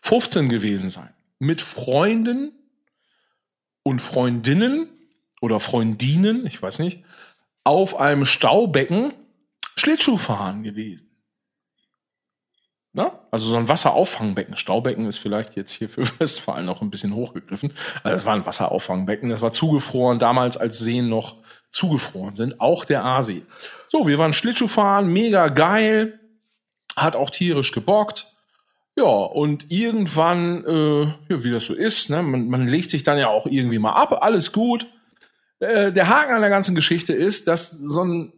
15 0.00 0.48
gewesen 0.48 0.90
sein. 0.90 1.10
Mit 1.38 1.62
Freunden 1.62 2.52
und 3.82 4.00
Freundinnen 4.00 4.88
oder 5.40 5.60
Freundinnen, 5.60 6.46
ich 6.46 6.60
weiß 6.60 6.78
nicht, 6.80 7.04
auf 7.64 7.96
einem 7.98 8.24
Staubecken 8.24 9.12
Schlittschuh 9.76 10.16
fahren 10.16 10.62
gewesen. 10.62 11.10
Na? 12.96 13.18
Also 13.32 13.48
so 13.48 13.56
ein 13.56 13.68
Wasserauffangbecken. 13.68 14.56
Staubecken 14.56 15.06
ist 15.06 15.18
vielleicht 15.18 15.56
jetzt 15.56 15.72
hier 15.72 15.88
für 15.88 16.02
Westfalen 16.20 16.64
noch 16.64 16.80
ein 16.80 16.90
bisschen 16.90 17.12
hochgegriffen. 17.12 17.72
Also 18.04 18.16
das 18.16 18.24
war 18.24 18.34
ein 18.34 18.46
Wasserauffangbecken, 18.46 19.30
das 19.30 19.42
war 19.42 19.50
zugefroren, 19.50 20.20
damals 20.20 20.56
als 20.56 20.78
Seen 20.78 21.08
noch 21.08 21.36
zugefroren 21.70 22.36
sind. 22.36 22.60
Auch 22.60 22.84
der 22.84 23.04
Aasee. 23.04 23.42
So, 23.88 24.06
wir 24.06 24.18
waren 24.20 24.32
Schlittschuh 24.32 24.68
fahren, 24.68 25.12
mega 25.12 25.48
geil. 25.48 26.20
Hat 26.96 27.16
auch 27.16 27.30
tierisch 27.30 27.72
gebockt. 27.72 28.28
Ja, 28.96 29.02
und 29.02 29.72
irgendwann, 29.72 30.64
äh, 30.64 31.02
ja, 31.02 31.42
wie 31.42 31.50
das 31.50 31.64
so 31.64 31.74
ist, 31.74 32.10
ne, 32.10 32.22
man, 32.22 32.48
man 32.48 32.68
legt 32.68 32.90
sich 32.90 33.02
dann 33.02 33.18
ja 33.18 33.26
auch 33.26 33.46
irgendwie 33.46 33.80
mal 33.80 33.94
ab, 33.94 34.22
alles 34.22 34.52
gut. 34.52 34.86
Äh, 35.58 35.90
der 35.90 36.08
Haken 36.08 36.32
an 36.32 36.42
der 36.42 36.50
ganzen 36.50 36.76
Geschichte 36.76 37.12
ist, 37.12 37.48
dass 37.48 37.70
so 37.70 38.04
ein 38.04 38.32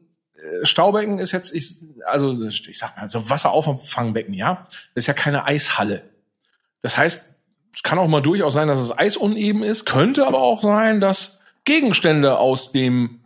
Staubecken 0.63 1.19
ist 1.19 1.33
jetzt, 1.33 1.55
ich, 1.55 1.77
also 2.05 2.41
ich 2.43 2.79
sag 2.79 2.97
mal, 2.97 3.09
so 3.09 3.29
Wasserauffangbecken, 3.29 4.35
ja, 4.35 4.67
das 4.95 5.05
ist 5.05 5.07
ja 5.07 5.15
keine 5.15 5.45
Eishalle. 5.45 6.03
Das 6.83 6.97
heißt, 6.97 7.25
es 7.75 7.83
kann 7.83 7.99
auch 7.99 8.09
mal 8.09 8.23
durchaus 8.23 8.55
sein, 8.55 8.69
dass 8.69 8.79
das 8.79 8.97
Eis 8.97 9.17
uneben 9.17 9.63
ist, 9.63 9.85
könnte 9.85 10.27
aber 10.27 10.41
auch 10.41 10.63
sein, 10.63 11.01
dass 11.01 11.41
Gegenstände 11.65 12.39
aus 12.39 12.73
dem 12.73 13.21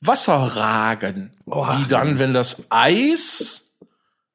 Wasser 0.00 0.34
ragen, 0.34 1.32
die 1.46 1.88
dann, 1.88 2.18
wenn 2.18 2.34
das 2.34 2.64
Eis 2.70 3.76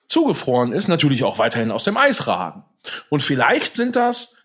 zugefroren 0.07 0.73
ist, 0.73 0.87
natürlich 0.87 1.23
auch 1.23 1.37
weiterhin 1.37 1.71
aus 1.71 1.83
dem 1.83 1.97
Eis 1.97 2.27
ragen. 2.27 2.63
Und 3.09 3.21
vielleicht 3.21 3.75
sind 3.75 3.95
das 3.95 4.35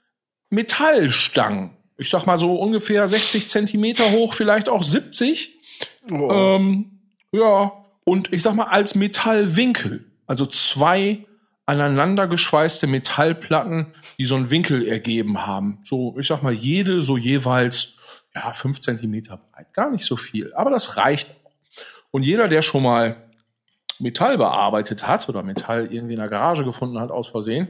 Metallstangen. 0.51 1.71
Ich 1.97 2.11
sag 2.11 2.27
mal 2.27 2.39
so 2.39 2.57
ungefähr 2.57 3.07
60 3.07 3.49
Zentimeter 3.49 4.11
hoch, 4.11 4.35
vielleicht 4.35 4.69
auch 4.69 4.83
70. 4.83 5.55
Ähm, 6.11 6.94
ja, 7.35 7.73
und 8.05 8.33
ich 8.33 8.43
sag 8.43 8.55
mal 8.55 8.69
als 8.69 8.95
Metallwinkel. 8.95 10.05
Also 10.27 10.47
zwei 10.47 11.27
aneinander 11.67 12.29
geschweißte 12.29 12.87
Metallplatten, 12.87 13.95
die 14.19 14.25
so 14.25 14.37
einen 14.37 14.51
Winkel 14.51 14.87
ergeben 14.87 15.47
haben. 15.47 15.81
So, 15.85 16.17
ich 16.19 16.27
sag 16.27 16.43
mal, 16.43 16.53
jede 16.53 17.03
so 17.03 17.17
jeweils, 17.17 17.97
ja, 18.35 18.53
fünf 18.53 18.81
Zentimeter 18.81 19.39
breit. 19.39 19.73
Gar 19.73 19.91
nicht 19.91 20.05
so 20.05 20.17
viel, 20.17 20.53
aber 20.55 20.71
das 20.71 20.97
reicht. 20.97 21.35
Und 22.11 22.23
jeder, 22.23 22.49
der 22.49 22.63
schon 22.63 22.83
mal 22.83 23.17
Metall 23.99 24.39
bearbeitet 24.39 25.07
hat 25.07 25.29
oder 25.29 25.43
Metall 25.43 25.93
irgendwie 25.93 26.15
in 26.15 26.21
der 26.21 26.29
Garage 26.29 26.65
gefunden 26.65 26.99
hat 26.99 27.11
aus 27.11 27.29
Versehen, 27.29 27.69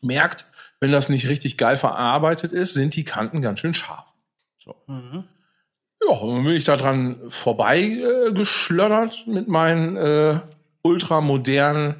merkt, 0.00 0.46
wenn 0.80 0.92
das 0.92 1.08
nicht 1.08 1.28
richtig 1.28 1.58
geil 1.58 1.76
verarbeitet 1.76 2.52
ist, 2.52 2.74
sind 2.74 2.96
die 2.96 3.04
Kanten 3.04 3.42
ganz 3.42 3.60
schön 3.60 3.74
scharf. 3.74 4.12
So. 4.58 4.76
Ja, 6.08 6.16
und 6.16 6.36
dann 6.36 6.44
bin 6.44 6.56
ich 6.56 6.64
da 6.64 6.76
dran 6.76 7.20
vorbei 7.28 7.80
äh, 7.80 8.30
mit 9.26 9.48
meinen 9.48 9.96
äh, 9.96 10.40
ultramodernen, 10.82 11.94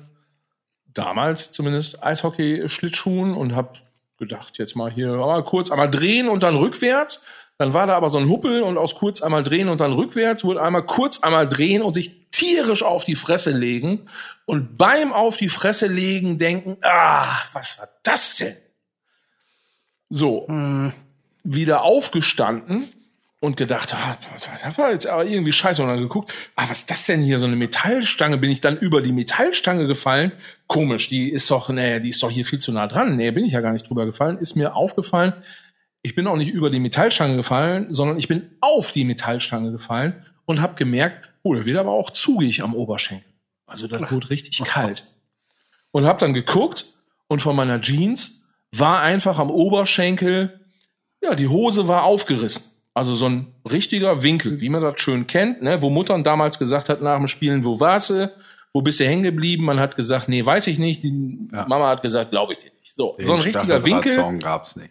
damals 0.92 1.52
zumindest 1.52 2.02
Eishockey-Schlittschuhen 2.02 3.34
und 3.34 3.54
hab 3.54 3.78
gedacht, 4.18 4.58
jetzt 4.58 4.76
mal 4.76 4.90
hier 4.90 5.16
mal 5.16 5.42
kurz 5.44 5.70
einmal 5.70 5.90
drehen 5.90 6.28
und 6.28 6.42
dann 6.42 6.56
rückwärts. 6.56 7.24
Dann 7.58 7.74
war 7.74 7.86
da 7.86 7.96
aber 7.96 8.10
so 8.10 8.18
ein 8.18 8.28
Huppel 8.28 8.62
und 8.62 8.78
aus 8.78 8.94
kurz 8.94 9.22
einmal 9.22 9.42
drehen 9.42 9.68
und 9.68 9.80
dann 9.80 9.92
rückwärts 9.92 10.42
wurde 10.42 10.62
einmal 10.62 10.84
kurz 10.84 11.22
einmal 11.22 11.46
drehen 11.46 11.82
und 11.82 11.92
sich 11.92 12.30
tierisch 12.30 12.82
auf 12.82 13.04
die 13.04 13.14
Fresse 13.14 13.50
legen 13.50 14.06
und 14.46 14.76
beim 14.78 15.12
auf 15.12 15.36
die 15.36 15.48
Fresse 15.48 15.86
legen 15.86 16.38
denken, 16.38 16.78
ah, 16.82 17.26
was 17.52 17.78
war 17.78 17.88
das 18.02 18.36
denn? 18.36 18.56
So, 20.08 20.46
wieder 21.44 21.82
aufgestanden 21.82 22.92
und 23.42 23.56
gedacht, 23.56 23.92
ah, 23.92 24.14
das 24.32 24.78
war 24.78 24.92
jetzt 24.92 25.08
aber 25.08 25.26
irgendwie 25.26 25.50
scheiße. 25.50 25.82
Und 25.82 25.88
dann 25.88 25.98
geguckt, 25.98 26.32
ah, 26.54 26.64
was 26.68 26.78
ist 26.78 26.90
das 26.90 27.06
denn 27.06 27.22
hier? 27.22 27.40
So 27.40 27.46
eine 27.48 27.56
Metallstange. 27.56 28.38
Bin 28.38 28.52
ich 28.52 28.60
dann 28.60 28.78
über 28.78 29.02
die 29.02 29.10
Metallstange 29.10 29.88
gefallen? 29.88 30.30
Komisch, 30.68 31.08
die 31.08 31.28
ist 31.28 31.50
doch, 31.50 31.68
nee, 31.68 31.98
die 31.98 32.10
ist 32.10 32.22
doch 32.22 32.30
hier 32.30 32.44
viel 32.44 32.60
zu 32.60 32.70
nah 32.70 32.86
dran. 32.86 33.16
Nee, 33.16 33.32
bin 33.32 33.44
ich 33.44 33.52
ja 33.52 33.60
gar 33.60 33.72
nicht 33.72 33.88
drüber 33.88 34.06
gefallen. 34.06 34.38
Ist 34.38 34.54
mir 34.54 34.76
aufgefallen, 34.76 35.32
ich 36.02 36.14
bin 36.14 36.28
auch 36.28 36.36
nicht 36.36 36.52
über 36.52 36.70
die 36.70 36.78
Metallstange 36.78 37.34
gefallen, 37.34 37.92
sondern 37.92 38.16
ich 38.16 38.28
bin 38.28 38.48
auf 38.60 38.92
die 38.92 39.04
Metallstange 39.04 39.72
gefallen 39.72 40.24
und 40.44 40.60
habe 40.60 40.76
gemerkt, 40.76 41.28
oh, 41.42 41.52
da 41.52 41.66
wird 41.66 41.78
aber 41.78 41.90
auch 41.90 42.10
zugig 42.10 42.62
am 42.62 42.76
Oberschenkel. 42.76 43.28
Also 43.66 43.88
das 43.88 44.08
wurde 44.12 44.30
richtig 44.30 44.58
kalt. 44.64 45.08
Und 45.90 46.06
habe 46.06 46.20
dann 46.20 46.32
geguckt 46.32 46.86
und 47.26 47.42
von 47.42 47.56
meiner 47.56 47.80
Jeans 47.80 48.40
war 48.70 49.00
einfach 49.00 49.40
am 49.40 49.50
Oberschenkel, 49.50 50.60
ja, 51.20 51.34
die 51.34 51.48
Hose 51.48 51.88
war 51.88 52.04
aufgerissen. 52.04 52.71
Also 52.94 53.14
so 53.14 53.26
ein 53.26 53.54
richtiger 53.70 54.22
Winkel, 54.22 54.60
wie 54.60 54.68
man 54.68 54.82
das 54.82 55.00
schön 55.00 55.26
kennt, 55.26 55.62
ne? 55.62 55.80
wo 55.80 55.88
Muttern 55.88 56.24
damals 56.24 56.58
gesagt 56.58 56.88
hat 56.88 57.00
nach 57.00 57.16
dem 57.16 57.26
Spielen, 57.26 57.64
wo 57.64 57.80
warst 57.80 58.10
du? 58.10 58.30
Wo 58.74 58.82
bist 58.82 59.00
du 59.00 59.04
hängen 59.06 59.22
geblieben? 59.22 59.64
Man 59.64 59.80
hat 59.80 59.96
gesagt, 59.96 60.28
nee, 60.28 60.44
weiß 60.44 60.66
ich 60.66 60.78
nicht. 60.78 61.02
Die 61.04 61.38
Ja. 61.52 61.66
Mama 61.66 61.88
hat 61.88 62.02
gesagt, 62.02 62.30
glaube 62.30 62.52
ich 62.52 62.58
dir 62.58 62.70
nicht. 62.80 62.94
So, 62.94 63.16
Den 63.16 63.24
so 63.24 63.34
ein 63.34 63.40
richtiger 63.40 63.84
Winkel. 63.84 64.12
Staffelrad-Song 64.12 64.38
gab's 64.38 64.76
nicht. 64.76 64.90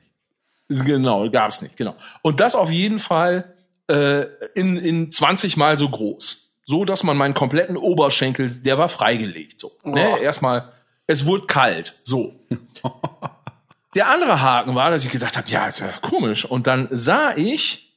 Genau, 0.69 1.29
gab's 1.29 1.61
nicht, 1.61 1.75
genau. 1.77 1.95
Und 2.21 2.39
das 2.39 2.55
auf 2.55 2.71
jeden 2.71 2.99
Fall 2.99 3.53
äh, 3.87 4.25
in, 4.55 4.77
in 4.77 5.11
20 5.11 5.57
Mal 5.57 5.77
so 5.77 5.89
groß. 5.89 6.49
So, 6.65 6.85
dass 6.85 7.03
man 7.03 7.17
meinen 7.17 7.33
kompletten 7.33 7.75
Oberschenkel, 7.75 8.49
der 8.61 8.77
war 8.77 8.87
freigelegt. 8.87 9.59
So. 9.59 9.71
Ne? 9.83 10.19
Erstmal, 10.21 10.71
es 11.07 11.25
wurde 11.25 11.45
kalt. 11.45 11.99
So. 12.03 12.33
der 13.95 14.07
andere 14.09 14.41
Haken 14.41 14.75
war, 14.75 14.91
dass 14.91 15.03
ich 15.03 15.11
gedacht 15.11 15.37
habe, 15.37 15.49
ja, 15.49 15.67
ist 15.67 15.79
ja 15.79 15.89
komisch. 16.01 16.45
Und 16.45 16.67
dann 16.67 16.87
sah 16.91 17.35
ich, 17.35 17.90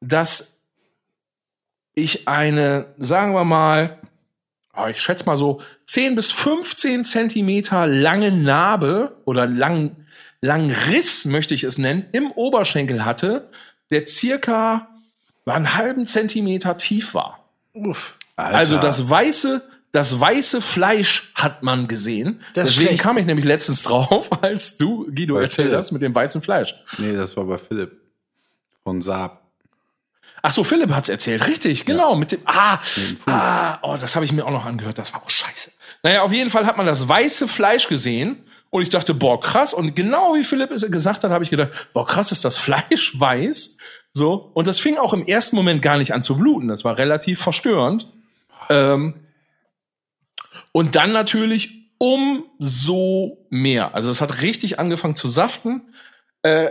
dass 0.00 0.56
ich 1.94 2.28
eine, 2.28 2.86
sagen 2.98 3.34
wir 3.34 3.44
mal, 3.44 3.98
ah, 4.72 4.88
ich 4.88 5.00
schätze 5.00 5.26
mal 5.26 5.36
so 5.36 5.60
10 5.86 6.14
bis 6.14 6.30
15 6.30 7.04
Zentimeter 7.04 7.86
lange 7.86 8.30
Narbe 8.32 9.16
oder 9.24 9.46
lang, 9.46 9.96
langen 10.40 10.70
Riss, 10.70 11.24
möchte 11.24 11.54
ich 11.54 11.64
es 11.64 11.78
nennen, 11.78 12.06
im 12.12 12.30
Oberschenkel 12.32 13.04
hatte, 13.04 13.48
der 13.90 14.06
circa 14.06 14.88
einen 15.46 15.74
halben 15.76 16.06
Zentimeter 16.06 16.76
tief 16.76 17.12
war. 17.14 17.44
Alter. 18.36 18.56
Also 18.56 18.78
das 18.78 19.10
weiße, 19.10 19.62
das 19.92 20.18
weiße 20.18 20.62
Fleisch 20.62 21.32
hat 21.34 21.62
man 21.64 21.88
gesehen. 21.88 22.40
Das 22.54 22.68
Deswegen 22.68 22.88
schlecht. 22.90 23.02
kam 23.02 23.18
ich 23.18 23.26
nämlich 23.26 23.44
letztens 23.44 23.82
drauf, 23.82 24.30
als 24.42 24.78
du, 24.78 25.06
Guido, 25.12 25.34
Bei 25.34 25.42
erzählt 25.42 25.68
Philipp. 25.68 25.78
hast 25.78 25.90
mit 25.90 26.02
dem 26.02 26.14
weißen 26.14 26.40
Fleisch. 26.40 26.74
Nee, 26.98 27.14
das 27.14 27.36
war 27.36 27.44
bei 27.44 27.58
Philipp. 27.58 28.00
Von 28.84 29.02
Saab. 29.02 29.39
Ach 30.42 30.50
so, 30.50 30.64
Philipp 30.64 30.92
hat's 30.92 31.08
erzählt. 31.08 31.46
Richtig, 31.46 31.84
genau. 31.84 32.14
Mit 32.14 32.32
dem, 32.32 32.40
ah, 32.46 32.78
ah, 33.26 33.78
oh, 33.82 33.96
das 33.98 34.16
habe 34.16 34.24
ich 34.24 34.32
mir 34.32 34.46
auch 34.46 34.50
noch 34.50 34.64
angehört. 34.64 34.98
Das 34.98 35.12
war 35.12 35.22
auch 35.22 35.30
scheiße. 35.30 35.72
Naja, 36.02 36.22
auf 36.22 36.32
jeden 36.32 36.50
Fall 36.50 36.66
hat 36.66 36.76
man 36.76 36.86
das 36.86 37.08
weiße 37.08 37.48
Fleisch 37.48 37.88
gesehen. 37.88 38.44
Und 38.70 38.82
ich 38.82 38.88
dachte, 38.88 39.14
boah, 39.14 39.40
krass. 39.40 39.74
Und 39.74 39.96
genau 39.96 40.34
wie 40.34 40.44
Philipp 40.44 40.70
es 40.70 40.88
gesagt 40.90 41.24
hat, 41.24 41.30
habe 41.30 41.44
ich 41.44 41.50
gedacht, 41.50 41.88
boah, 41.92 42.06
krass 42.06 42.32
ist 42.32 42.44
das 42.44 42.56
Fleisch 42.56 43.12
weiß. 43.18 43.76
So. 44.12 44.50
Und 44.54 44.66
das 44.66 44.78
fing 44.78 44.96
auch 44.96 45.12
im 45.12 45.26
ersten 45.26 45.56
Moment 45.56 45.82
gar 45.82 45.98
nicht 45.98 46.14
an 46.14 46.22
zu 46.22 46.36
bluten. 46.36 46.68
Das 46.68 46.84
war 46.84 46.96
relativ 46.96 47.40
verstörend. 47.40 48.06
Ähm, 48.68 49.14
und 50.72 50.96
dann 50.96 51.12
natürlich 51.12 51.80
umso 51.98 53.46
mehr. 53.50 53.94
Also 53.94 54.10
es 54.10 54.20
hat 54.20 54.42
richtig 54.42 54.78
angefangen 54.78 55.16
zu 55.16 55.28
saften. 55.28 55.92
Äh, 56.42 56.70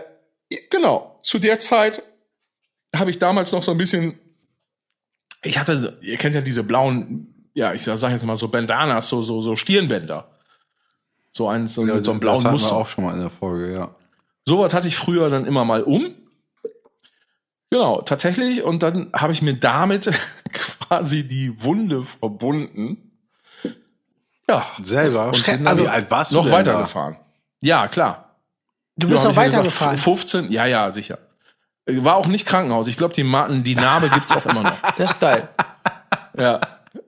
genau, 0.72 1.20
zu 1.22 1.38
der 1.38 1.60
Zeit 1.60 2.02
habe 2.95 3.10
ich 3.11 3.20
damals 3.20 3.52
noch 3.52 3.64
so 3.64 3.72
ein 3.72 3.78
bisschen, 3.78 4.20
ich 5.44 5.60
hatte, 5.60 5.98
ihr 6.02 6.18
kennt 6.18 6.36
ja 6.36 6.41
diese 6.41 6.64
blauen, 6.64 7.49
ja, 7.53 7.74
ich 7.74 7.84
sage 7.84 8.14
jetzt 8.14 8.26
mal 8.26 8.36
so 8.36 8.48
Bandanas, 8.48 9.07
so, 9.07 9.22
so, 9.22 9.41
so 9.41 9.56
Stirnbänder. 9.56 10.30
So 11.32 11.48
ein, 11.48 11.68
so, 11.68 11.84
mit 11.84 12.03
so 12.06 12.11
einem 12.11 12.20
blauen 12.20 12.44
das 12.44 12.52
Muster. 12.52 12.76
auch 12.76 12.88
schon 12.88 13.03
mal 13.03 13.14
in 13.14 13.20
der 13.22 13.30
Folge, 13.30 13.74
ja. 13.74 13.95
Sowas 14.45 14.74
hatte 14.74 14.88
ich 14.88 14.95
früher 14.95 15.30
dann 15.30 15.45
immer 15.45 15.64
mal 15.66 15.84
um. 15.84 16.16
Genau, 17.70 18.02
tatsächlich. 18.02 18.64
Und 18.64 18.82
dann 18.82 19.11
habe 19.14 19.32
ich 19.32 19.41
mir 19.44 19.53
damit 19.53 20.10
quasi 20.52 21.28
die 21.28 21.61
Wunde 21.64 22.03
verbunden. 22.03 23.11
Ja, 24.49 24.66
Selber. 24.82 25.28
Und 25.28 25.48
dann 25.48 25.68
also 25.68 25.84
Wie 25.84 25.88
alt 25.88 26.10
warst 26.10 26.32
du 26.32 26.38
noch 26.38 26.45
denn 26.45 26.53
weitergefahren. 26.53 27.18
Ja, 27.61 27.88
klar. 27.88 28.36
Du 28.98 29.07
bist 29.07 29.24
Ja, 29.24 29.30
noch 29.30 29.36
weitergefahren. 29.36 29.91
gesagt, 29.95 30.03
15, 30.03 30.52
ja, 30.52 30.66
ja, 30.66 30.91
sicher. 30.91 31.20
War 32.03 32.16
auch 32.16 32.28
nicht 32.28 32.45
Krankenhaus. 32.45 32.88
Ich 32.88 32.98
glaube, 32.98 33.14
die, 33.14 33.24
Ma- 33.24 33.48
die 33.49 33.76
Narbe 33.76 34.10
gibt's 34.10 34.32
auch 34.32 34.45
immer 34.45 34.64
noch. 34.64 34.76
Das 34.98 35.11
ist 35.11 35.20
geil. 35.20 35.48
Ja. 36.38 36.60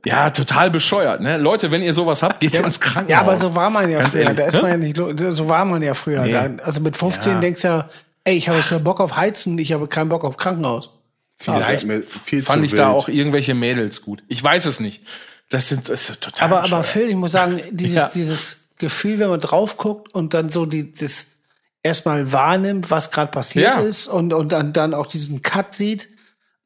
Ja, 0.06 0.30
total 0.30 0.70
bescheuert, 0.72 1.22
ne? 1.22 1.38
Leute, 1.38 1.72
wenn 1.72 1.82
ihr 1.82 1.94
sowas 1.94 2.22
habt, 2.24 2.40
geht 2.40 2.58
ins 2.60 2.80
Krankenhaus. 2.80 3.10
Ja, 3.10 3.20
aber 3.22 3.38
so 3.40 3.54
war 3.56 3.70
man 3.70 3.90
ja 3.90 4.00
Ganz 4.00 4.14
früher. 4.14 4.22
ehrlich, 4.24 4.38
da 4.38 4.46
ist 4.46 4.56
ne? 4.56 4.62
man 4.62 4.72
ja 4.72 4.78
nicht, 4.78 5.36
so 5.38 5.48
war 5.48 5.66
man 5.66 5.82
ja 5.82 5.94
früher. 5.94 6.22
Nee. 6.24 6.32
Da, 6.32 6.50
also 6.64 6.82
mit 6.82 6.98
15 6.98 7.34
Ja. 7.34 7.40
denkst 7.40 7.62
du 7.62 7.68
ja, 7.68 7.90
ey, 8.24 8.36
ich 8.36 8.48
habe 8.50 8.58
jetzt 8.60 8.72
nur 8.72 8.80
Bock 8.80 9.00
auf 9.00 9.16
Heizen, 9.16 9.58
ich 9.58 9.74
habe 9.74 9.88
keinen 9.88 10.10
Bock 10.10 10.24
auf 10.24 10.38
Krankenhaus. 10.38 10.90
Vielleicht 11.40 11.88
mir 11.88 12.04
viel 12.04 12.44
fand 12.44 12.60
zu 12.60 12.66
ich 12.66 12.72
da 12.74 12.88
wild. 12.90 12.96
auch 12.98 13.10
irgendwelche 13.10 13.54
Mädels 13.56 14.04
gut. 14.04 14.24
Ich 14.28 14.44
weiß 14.44 14.66
es 14.68 14.80
nicht. 14.80 15.04
Das 15.50 15.68
sind 15.70 15.90
das 15.90 16.10
ist 16.10 16.22
total 16.22 16.46
Aber, 16.46 16.56
aber 16.58 16.64
bescheuert. 16.64 16.86
Phil, 16.86 17.10
ich 17.10 17.16
muss 17.16 17.32
sagen, 17.32 17.62
dieses, 17.72 17.96
Ja. 17.98 18.10
dieses 18.14 18.60
Gefühl, 18.78 19.18
wenn 19.20 19.30
man 19.30 19.40
drauf 19.40 19.78
guckt 19.78 20.14
und 20.14 20.34
dann 20.36 20.50
so 20.50 20.66
die, 20.68 20.94
das 20.94 21.28
erstmal 21.84 22.32
wahrnimmt, 22.32 22.92
was 22.92 23.12
gerade 23.12 23.32
passiert 23.32 23.66
Ja. 23.66 23.80
ist 23.82 24.08
und, 24.08 24.34
und 24.34 24.52
dann, 24.52 24.74
dann 24.74 24.94
auch 24.94 25.08
diesen 25.08 25.42
Cut 25.42 25.74
sieht, 25.74 26.08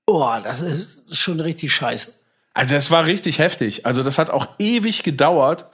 oh, 0.05 0.29
das 0.43 0.61
ist 0.61 1.15
schon 1.17 1.39
richtig 1.39 1.73
scheiße. 1.73 2.13
Also 2.53 2.75
das 2.75 2.91
war 2.91 3.05
richtig 3.05 3.39
heftig. 3.39 3.85
Also 3.85 4.03
das 4.03 4.17
hat 4.17 4.29
auch 4.29 4.47
ewig 4.59 5.03
gedauert, 5.03 5.65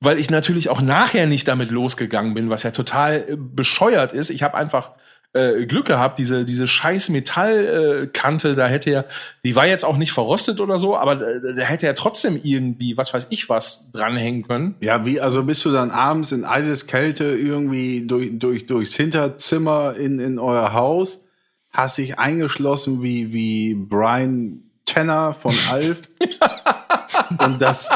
weil 0.00 0.18
ich 0.18 0.30
natürlich 0.30 0.68
auch 0.68 0.80
nachher 0.80 1.26
nicht 1.26 1.46
damit 1.48 1.70
losgegangen 1.70 2.34
bin, 2.34 2.50
was 2.50 2.62
ja 2.64 2.70
total 2.70 3.24
äh, 3.28 3.36
bescheuert 3.36 4.12
ist. 4.12 4.30
Ich 4.30 4.42
habe 4.42 4.56
einfach 4.56 4.90
äh, 5.36 5.66
Glück 5.66 5.86
gehabt, 5.86 6.18
diese 6.18 6.44
diese 6.44 6.66
scheiß 6.66 7.10
Metallkante, 7.10 8.50
äh, 8.50 8.54
da 8.54 8.66
hätte 8.66 8.90
ja, 8.90 9.04
die 9.44 9.54
war 9.54 9.66
jetzt 9.66 9.84
auch 9.84 9.96
nicht 9.96 10.12
verrostet 10.12 10.60
oder 10.60 10.78
so, 10.78 10.96
aber 10.96 11.20
äh, 11.20 11.54
da 11.56 11.62
hätte 11.62 11.86
ja 11.86 11.92
trotzdem 11.92 12.40
irgendwie, 12.42 12.96
was 12.96 13.12
weiß 13.14 13.28
ich, 13.30 13.48
was 13.48 13.90
dranhängen 13.92 14.46
können. 14.46 14.74
Ja, 14.80 15.04
wie, 15.04 15.20
also 15.20 15.44
bist 15.44 15.64
du 15.64 15.70
dann 15.70 15.90
abends 15.90 16.32
in 16.32 16.44
Eiseskälte 16.44 17.24
irgendwie 17.24 18.06
durch, 18.06 18.38
durch, 18.38 18.66
durchs 18.66 18.96
Hinterzimmer 18.96 19.94
in, 19.96 20.18
in 20.18 20.38
euer 20.38 20.72
Haus, 20.72 21.24
hast 21.70 21.98
dich 21.98 22.18
eingeschlossen 22.18 23.02
wie, 23.02 23.32
wie 23.32 23.74
Brian 23.74 24.62
Tanner 24.86 25.34
von 25.34 25.54
Alf 25.70 26.02
und 27.38 27.60
das 27.60 27.88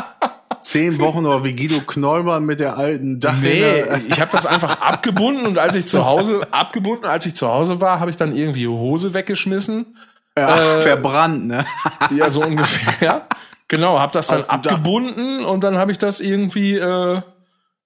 zehn 0.63 0.99
Wochen 1.01 1.25
oder 1.27 1.45
wie 1.45 1.55
Guido 1.57 1.81
Knollmann 1.87 2.45
mit 2.45 2.61
der 2.61 2.77
alten 2.77 3.15
Nee, 3.15 3.19
Dachrinne. 3.21 4.03
ich 4.09 4.21
habe 4.21 4.31
das 4.33 4.47
einfach 4.47 4.81
abgebunden 4.81 5.47
und 5.47 5.59
als 5.59 5.77
ich 5.77 5.87
zu 5.87 6.05
Hause 6.07 6.47
abgebunden, 6.51 7.07
als 7.07 7.27
ich 7.27 7.35
zu 7.35 7.49
Hause 7.49 7.81
war, 7.81 8.01
habe 8.01 8.11
ich 8.11 8.17
dann 8.17 8.35
irgendwie 8.35 8.67
Hose 8.69 9.15
weggeschmissen. 9.15 9.97
Ja, 10.39 10.79
äh, 10.79 10.81
verbrannt, 10.83 11.47
ne? 11.47 11.65
Ja, 12.17 12.31
so 12.31 12.43
ungefähr. 12.43 13.27
Genau, 13.69 13.99
habe 13.99 14.13
das 14.13 14.29
dann 14.29 14.41
Auf 14.43 14.47
Dach. 14.63 14.73
abgebunden 14.73 15.45
und 15.45 15.65
dann 15.65 15.77
habe 15.77 15.93
ich 15.93 15.99
das 15.99 16.21
irgendwie, 16.21 16.77
äh, 16.77 17.21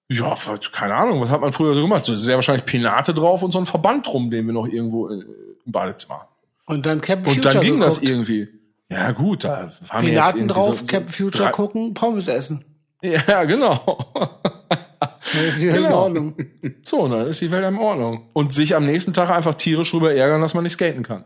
ja, 0.09 0.35
keine 0.71 0.95
Ahnung, 0.95 1.21
was 1.21 1.29
hat 1.29 1.41
man 1.41 1.51
früher 1.53 1.73
so 1.75 1.81
gemacht? 1.81 2.05
So 2.05 2.15
sehr 2.15 2.35
wahrscheinlich 2.35 2.65
Penate 2.65 3.13
drauf 3.13 3.41
und 3.43 3.51
so 3.51 3.59
ein 3.59 3.65
Verband 3.65 4.05
drum, 4.07 4.29
den 4.29 4.45
wir 4.45 4.53
noch 4.53 4.67
irgendwo 4.67 5.09
äh, 5.09 5.23
im 5.65 5.71
Badezimmer. 5.71 6.27
Und 6.65 6.85
dann 6.85 7.01
Captain 7.01 7.35
Und 7.35 7.45
dann 7.45 7.59
ging 7.61 7.79
das 7.79 7.99
geguckt. 7.99 8.09
irgendwie. 8.11 8.47
Ja, 8.91 9.11
gut, 9.11 9.43
da 9.43 9.69
haben 9.89 10.05
wir 10.07 10.13
jetzt 10.13 10.33
Piraten 10.33 10.47
drauf, 10.47 10.65
so, 10.77 10.81
so 10.81 10.85
Captain 10.85 11.09
Future 11.09 11.43
drei- 11.45 11.51
gucken, 11.51 11.93
Pommes 11.93 12.27
essen. 12.27 12.63
Ja, 13.01 13.43
genau. 13.43 13.97
Dann 14.13 15.45
ist 15.47 15.61
die 15.61 15.67
Welt 15.67 15.77
in 15.77 15.83
Genau. 15.83 16.01
Ordnung. 16.03 16.35
So, 16.83 17.07
dann 17.07 17.27
ist 17.27 17.41
die 17.41 17.51
Welt 17.51 17.65
in 17.65 17.77
Ordnung. 17.77 18.29
Und 18.33 18.53
sich 18.53 18.75
am 18.75 18.85
nächsten 18.85 19.13
Tag 19.13 19.29
einfach 19.31 19.55
tierisch 19.55 19.91
drüber 19.91 20.13
ärgern, 20.13 20.41
dass 20.41 20.53
man 20.53 20.63
nicht 20.63 20.73
skaten 20.73 21.03
kann. 21.03 21.25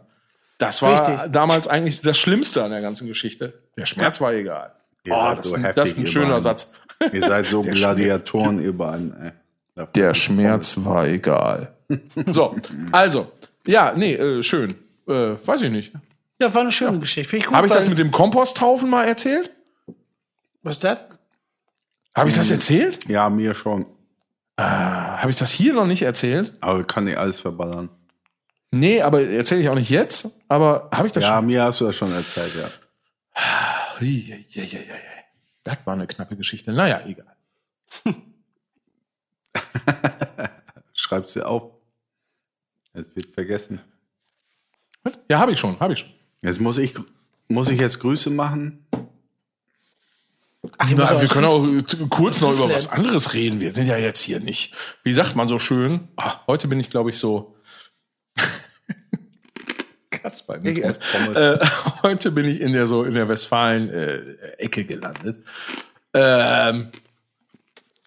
Das 0.57 0.81
war 0.81 1.07
Richtig. 1.10 1.31
damals 1.31 1.68
eigentlich 1.68 2.02
das 2.02 2.18
Schlimmste 2.18 2.64
an 2.64 2.72
der 2.72 2.81
ganzen 2.81 3.07
Geschichte. 3.07 3.61
Der 3.77 3.86
Schmerz 3.86 4.19
war 4.19 4.34
egal. 4.34 4.73
Ihr 5.06 5.14
Oh, 5.14 5.34
das, 5.36 5.48
so 5.49 5.56
ist 5.56 5.64
ein- 5.65 5.73
das 5.76 5.90
ist 5.91 5.98
ein 5.99 6.07
schöner 6.07 6.27
beiden. 6.27 6.41
Satz. 6.41 6.73
Ihr 7.14 7.26
seid 7.27 7.45
so 7.45 7.61
Der 7.64 7.73
Gladiatoren. 7.73 8.60
Ey. 8.60 9.31
Da- 9.76 9.86
Der 9.86 10.14
Schmerz 10.14 10.76
war 10.84 11.07
egal. 11.07 11.73
So, 12.31 12.56
also, 12.91 13.31
ja, 13.65 13.94
nee, 13.95 14.15
äh, 14.15 14.44
schön. 14.44 14.76
Äh, 15.07 15.36
weiß 15.45 15.61
ich 15.61 15.72
nicht. 15.72 15.94
Ja, 16.40 16.53
war 16.53 16.61
eine 16.61 16.72
schöne 16.72 16.99
Geschichte. 16.99 17.30
Finde 17.30 17.44
ich 17.44 17.48
gut. 17.48 17.56
Habe 17.57 17.68
ich 17.68 17.74
das 17.74 17.88
mit 17.90 17.99
dem 17.99 18.11
Komposthaufen 18.11 18.90
mal 18.90 19.06
erzählt? 19.06 19.52
Was 20.64 20.76
ist 20.76 20.84
das? 20.84 21.03
Habe 22.16 22.30
ich 22.30 22.36
das 22.36 22.49
erzählt? 22.52 23.07
Ja, 23.07 23.30
mir 23.30 23.53
schon. 23.53 23.86
Habe 24.57 25.30
ich 25.32 25.38
das 25.38 25.52
hier 25.52 25.74
noch 25.74 25.86
nicht 25.86 26.02
erzählt? 26.02 26.53
Aber 26.60 26.84
kann 26.84 27.06
nicht 27.06 27.18
alles 27.18 27.40
verballern. 27.40 27.90
Nee, 28.72 29.02
aber 29.02 29.22
erzähle 29.24 29.61
ich 29.61 29.70
auch 29.70 29.76
nicht 29.76 29.90
jetzt. 29.90 30.28
Aber 30.48 30.90
habe 30.94 31.07
ich 31.07 31.14
das 31.14 31.24
Ja, 31.24 31.38
schon? 31.38 31.45
mir 31.48 31.64
hast 31.64 31.82
du 31.82 31.86
das 31.86 31.95
schon 31.95 32.11
erzählt, 32.14 32.53
ja. 32.56 32.70
Das 35.64 35.78
war 35.86 35.94
eine 35.94 36.07
knappe 36.07 36.36
Geschichte. 36.36 36.72
Naja, 36.72 37.02
egal. 37.06 37.36
Schreib's 40.94 41.34
dir 41.34 41.48
auf. 41.48 41.72
Es 42.94 43.16
wird 43.16 43.28
vergessen. 43.34 43.80
Ja, 45.30 45.40
habe 45.40 45.52
ich 45.53 45.60
schon, 45.60 45.80
habe 45.80 45.94
ich 45.94 45.99
schon. 45.99 46.11
Jetzt 46.41 46.60
muss 46.60 46.78
ich, 46.78 46.94
muss 47.48 47.70
ich 47.70 47.80
jetzt 47.80 47.99
Grüße 47.99 48.30
machen? 48.30 48.86
Ach, 50.78 50.90
Na, 50.95 51.22
wir 51.22 51.28
können 51.28 51.45
auch 51.45 51.66
äh, 51.66 51.82
kurz 52.10 52.41
noch 52.41 52.53
über 52.53 52.70
was 52.70 52.90
anderes 52.90 53.34
reden. 53.34 53.60
Wir 53.60 53.72
sind 53.72 53.88
ja 53.88 53.98
jetzt 53.98 54.22
hier 54.22 54.40
nicht. 54.40 54.74
Wie 55.03 55.14
sagt 55.14 55.36
man 55.36 55.48
so 55.48 55.57
schön? 55.60 56.07
Ah, 56.18 56.41
heute 56.48 56.68
bin 56.68 56.80
ich, 56.80 56.90
glaube 56.90 57.10
ich, 57.10 57.18
so. 57.18 57.56
Kasper. 60.10 60.56
im 60.56 60.64
Mikro. 60.64 60.90
Äh, 61.34 61.60
heute 62.03 62.32
bin 62.32 62.45
ich 62.45 62.60
in 62.60 62.74
der 62.74 62.88
so 62.88 63.03
in 63.03 63.14
der 63.14 63.28
Westfalen-Ecke 63.30 64.84
gelandet. 64.86 65.40
Ähm, 66.14 66.90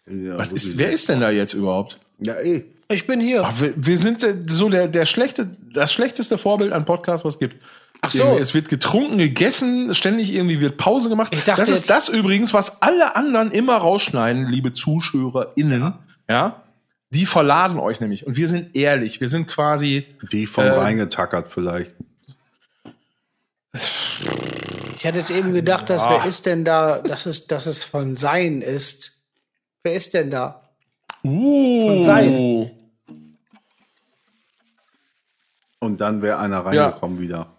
Ja, 0.06 0.36
was 0.38 0.52
ist, 0.52 0.76
wer 0.76 0.90
ist 0.90 1.08
denn 1.08 1.20
da 1.20 1.30
jetzt 1.30 1.54
überhaupt? 1.54 1.98
Ja, 2.18 2.38
eh. 2.40 2.64
Ich 2.88 3.06
bin 3.06 3.20
hier. 3.20 3.44
Ach, 3.44 3.60
wir, 3.60 3.72
wir 3.76 3.96
sind 3.96 4.22
äh, 4.22 4.36
so 4.46 4.68
der, 4.68 4.88
der 4.88 5.06
schlechte, 5.06 5.50
das 5.72 5.92
schlechteste 5.92 6.36
Vorbild 6.36 6.72
an 6.72 6.84
Podcast, 6.84 7.24
was 7.24 7.34
es 7.34 7.40
gibt. 7.40 7.56
Ach 8.04 8.10
so. 8.10 8.36
Es 8.38 8.52
wird 8.52 8.68
getrunken, 8.68 9.16
gegessen, 9.18 9.94
ständig 9.94 10.32
irgendwie 10.34 10.60
wird 10.60 10.76
Pause 10.76 11.08
gemacht. 11.08 11.32
Ich 11.34 11.44
dachte 11.44 11.60
das 11.60 11.70
ist 11.70 11.88
das 11.88 12.08
übrigens, 12.08 12.52
was 12.52 12.82
alle 12.82 13.14
anderen 13.16 13.52
immer 13.52 13.76
rausschneiden, 13.76 14.46
liebe 14.46 14.72
ZuschauerInnen. 14.72 15.94
Ja. 16.28 16.62
Die 17.10 17.26
verladen 17.26 17.78
euch 17.78 18.00
nämlich. 18.00 18.26
Und 18.26 18.36
wir 18.36 18.48
sind 18.48 18.74
ehrlich. 18.74 19.20
Wir 19.20 19.28
sind 19.28 19.46
quasi, 19.46 20.06
Die 20.32 20.46
vom 20.46 20.64
Ähm. 20.64 20.72
reingetackert 20.72 21.50
vielleicht. 21.52 21.94
Ich 23.74 25.06
hatte 25.06 25.18
jetzt 25.18 25.30
eben 25.30 25.52
gedacht, 25.54 25.88
dass 25.88 26.02
Ja. 26.04 26.10
wer 26.10 26.24
ist 26.24 26.46
denn 26.46 26.64
da, 26.64 26.98
dass 26.98 27.26
es, 27.26 27.46
dass 27.46 27.66
es 27.66 27.84
von 27.84 28.16
Sein 28.16 28.62
ist. 28.62 29.12
Wer 29.84 29.94
ist 29.94 30.12
denn 30.14 30.30
da? 30.30 30.58
uh, 31.24 32.02
sein. 32.04 32.70
Und 35.78 36.00
dann 36.00 36.20
wäre 36.22 36.38
einer 36.38 36.64
reingekommen 36.64 37.20
wieder. 37.20 37.51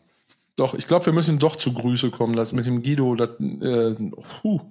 Doch, 0.55 0.73
ich 0.75 0.85
glaube, 0.85 1.05
wir 1.07 1.13
müssen 1.13 1.39
doch 1.39 1.55
zu 1.55 1.73
Grüße 1.73 2.11
kommen 2.11 2.33
lassen 2.35 2.55
mit 2.55 2.65
dem 2.65 2.83
Guido. 2.83 3.15
Das, 3.15 3.29
äh, 3.39 3.95
puh, 4.41 4.61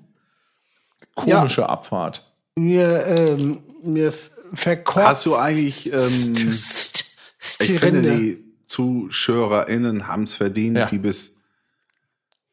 komische 1.14 1.68
Abfahrt. 1.68 2.30
Mir, 2.56 3.04
ähm, 3.06 3.62
mir 3.82 4.12
verkorkst. 4.52 5.08
Hast 5.08 5.26
du 5.26 5.36
eigentlich, 5.36 5.92
ähm, 5.92 6.34
die 6.34 7.72
ich 7.72 7.80
finde, 7.80 8.02
die 8.16 8.44
ZuschauerInnen 8.66 10.06
haben 10.06 10.24
es 10.24 10.34
verdient, 10.34 10.76
Ja. 10.78 10.86
die 10.86 10.98
bis 10.98 11.34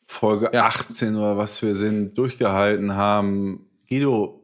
Folge 0.08 0.50
Ja. 0.52 0.66
18 0.66 1.16
oder 1.16 1.38
was 1.38 1.62
wir 1.62 1.76
sind, 1.76 2.18
durchgehalten 2.18 2.96
haben. 2.96 3.68
Guido, 3.88 4.42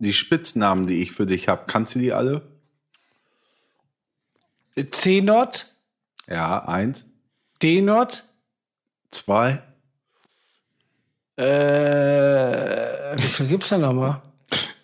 die 0.00 0.12
Spitznamen, 0.12 0.86
die 0.88 1.00
ich 1.02 1.12
für 1.12 1.26
dich 1.26 1.48
habe, 1.48 1.62
kannst 1.68 1.94
du 1.94 2.00
die 2.00 2.12
alle? 2.12 2.42
C-Not, 4.90 5.74
Ja, 6.28 6.64
eins, 6.66 7.06
D-Not, 7.62 8.24
zwei. 9.10 9.62
äh, 11.36 13.16
wie 13.16 13.22
viel 13.22 13.46
gibt's 13.46 13.68
da 13.70 13.78
nochmal? 13.78 14.22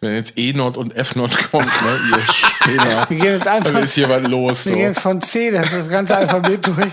Wenn 0.01 0.16
jetzt 0.16 0.36
E-Not 0.36 0.76
und 0.76 0.94
F-Not 0.94 1.51
kommt, 1.51 1.64
ne, 1.66 1.98
ihr 2.10 2.32
Spinner. 2.32 3.06
Wir 3.10 3.16
gehen 3.18 3.32
jetzt 3.34 3.48
einfach, 3.48 3.72
Dann 3.72 3.82
ist 3.84 3.94
hier 3.94 4.09
was 4.09 4.26
los. 4.28 4.64
wir 4.66 4.72
So. 4.72 4.76
gehen 4.76 4.86
jetzt 4.88 5.01
von 5.01 5.20
C, 5.22 5.51
das 5.51 5.66
ist 5.66 5.72
das 5.74 5.88
ganze 5.88 6.16
Alphabet 6.16 6.66
durch. 6.66 6.92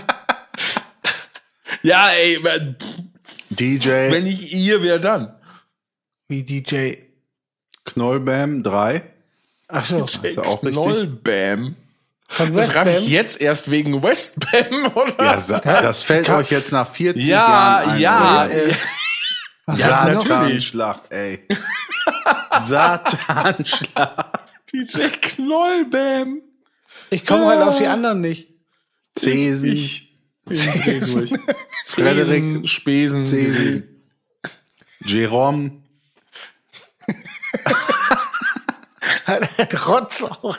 Ja, 1.84 2.10
ey, 2.10 2.38
wenn 2.44 2.76
DJ 3.50 3.88
wenn 4.12 4.22
nicht 4.24 4.52
ihr, 4.52 4.82
wer 4.84 5.00
dann? 5.00 5.34
Wie 6.28 6.44
DJ. 6.44 6.94
Knollbam, 7.84 8.62
drei. 8.62 9.02
Ach 9.66 9.84
so, 9.84 10.04
Ist 10.04 10.38
auch 10.38 10.62
richtig. 10.62 10.74
Knollbam. 10.80 11.74
Von 12.32 12.54
Das 12.54 12.74
raff 12.74 12.88
ich 12.88 13.08
jetzt 13.08 13.40
erst 13.40 13.70
wegen 13.70 14.02
Westbam, 14.02 14.90
oder? 14.94 15.38
Ja, 15.64 15.82
das 15.82 16.02
fällt 16.02 16.28
euch 16.30 16.50
jetzt 16.50 16.72
nach 16.72 16.88
40 16.90 17.24
Ja, 17.26 17.82
Jahren 17.82 17.90
ein. 17.90 18.00
ja, 18.00 18.46
äh, 18.46 18.72
Ja, 19.76 20.04
natürlich. 20.06 20.26
Satanschlag, 20.26 21.02
ey. 21.10 21.46
Satanschlag. 22.66 24.40
DJ 24.72 24.98
Knollbam. 25.20 26.42
Ich 27.10 27.24
komme 27.24 27.46
halt 27.46 27.62
auf 27.62 27.78
die 27.78 27.86
anderen 27.86 28.20
nicht. 28.20 28.48
Zesen. 29.14 29.70
Ich 29.70 30.18
dreh 30.46 30.98
durch. 30.98 31.32
Frederik 31.84 32.68
Spesen. 32.68 33.24
Zesi. 33.24 33.84
Jerome. 35.04 35.82
Trotz 39.70 40.22
auch. 40.22 40.58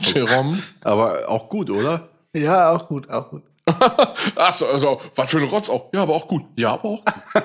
Jerome. 0.00 0.62
Aber 0.82 1.28
auch 1.28 1.48
gut, 1.48 1.70
oder? 1.70 2.08
Ja, 2.32 2.70
auch 2.70 2.88
gut, 2.88 3.08
auch 3.10 3.30
gut. 3.30 3.42
Ach 4.36 4.52
so, 4.52 4.66
also, 4.66 5.00
was 5.14 5.30
für 5.30 5.38
ein 5.38 5.44
Rotz 5.48 5.68
auch. 5.68 5.92
Ja, 5.92 6.02
aber 6.02 6.14
auch 6.14 6.28
gut. 6.28 6.44
Ja, 6.56 6.72
aber 6.74 6.84
auch 6.88 7.04
gut. 7.04 7.14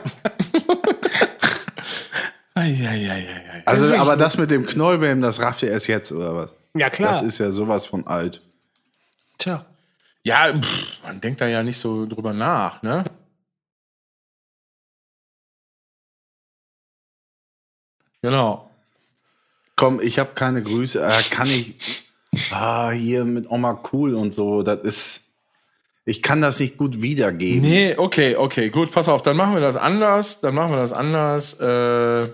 Eieieiei. 2.55 3.63
Also, 3.65 3.95
aber 3.95 4.15
das 4.15 4.37
mit 4.37 4.51
dem 4.51 4.65
Knollbam, 4.65 5.21
das 5.21 5.39
rafft 5.39 5.63
ihr 5.63 5.71
erst 5.71 5.87
jetzt, 5.87 6.11
oder 6.11 6.35
was? 6.35 6.53
Ja, 6.75 6.89
klar. 6.89 7.13
Das 7.13 7.21
ist 7.23 7.39
ja 7.39 7.51
sowas 7.51 7.85
von 7.85 8.07
alt. 8.07 8.41
Tja. 9.37 9.65
Ja, 10.23 10.53
pff, 10.53 11.03
man 11.03 11.19
denkt 11.19 11.41
da 11.41 11.47
ja 11.47 11.63
nicht 11.63 11.79
so 11.79 12.05
drüber 12.05 12.31
nach, 12.33 12.81
ne? 12.83 13.03
Genau. 18.21 18.69
Komm, 19.75 19.99
ich 19.99 20.17
habe 20.19 20.33
keine 20.33 20.63
Grüße. 20.63 21.03
Äh, 21.03 21.23
kann 21.29 21.47
ich. 21.47 21.75
Ah, 22.51 22.91
hier 22.91 23.25
mit 23.25 23.49
Oma 23.49 23.81
Cool 23.91 24.15
und 24.15 24.33
so. 24.33 24.63
Das 24.63 24.81
ist. 24.81 25.19
Ich 26.05 26.21
kann 26.21 26.41
das 26.41 26.59
nicht 26.59 26.77
gut 26.77 27.01
wiedergeben. 27.01 27.61
Nee, 27.61 27.95
okay, 27.97 28.35
okay, 28.35 28.69
gut, 28.69 28.91
pass 28.91 29.07
auf, 29.07 29.21
dann 29.21 29.37
machen 29.37 29.53
wir 29.53 29.61
das 29.61 29.77
anders. 29.77 30.41
Dann 30.41 30.53
machen 30.55 30.71
wir 30.71 30.77
das 30.77 30.91
anders. 30.91 31.57
Äh, 31.61 32.23
äh, 32.23 32.27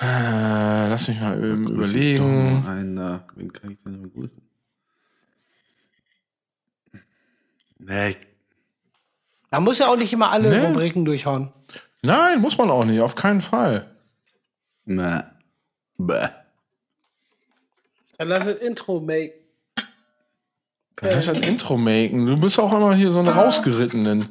lass 0.00 1.08
mich 1.08 1.20
mal 1.20 1.36
Grüße 1.38 1.72
überlegen. 1.72 2.64
Einen, 2.66 2.98
äh, 2.98 3.18
wen 3.34 3.52
kann 3.52 3.70
ich 3.72 3.82
denn 3.82 4.12
grüßen? 4.12 4.42
Nee, 7.80 8.16
Man 9.50 9.64
muss 9.64 9.78
ja 9.78 9.88
auch 9.88 9.96
nicht 9.96 10.12
immer 10.12 10.30
alle 10.30 10.50
Nee. 10.50 10.66
Rubriken 10.66 11.04
durchhauen. 11.04 11.52
Nein, 12.02 12.40
muss 12.40 12.58
man 12.58 12.70
auch 12.70 12.84
nicht, 12.84 13.00
auf 13.00 13.14
keinen 13.14 13.40
Fall. 13.40 13.90
nee. 14.84 15.20
Bäh. 15.96 16.28
Dann 18.18 18.28
lass 18.28 18.46
das 18.46 18.56
Intro 18.58 19.00
make. 19.00 19.34
Das 20.96 21.14
ist 21.14 21.28
ein 21.28 21.42
Intro 21.44 21.76
machen. 21.76 22.26
Du 22.26 22.36
bist 22.36 22.58
auch 22.58 22.72
immer 22.72 22.94
hier 22.94 23.12
so 23.12 23.20
ein 23.20 23.28
Rausgerittenen. 23.28 24.26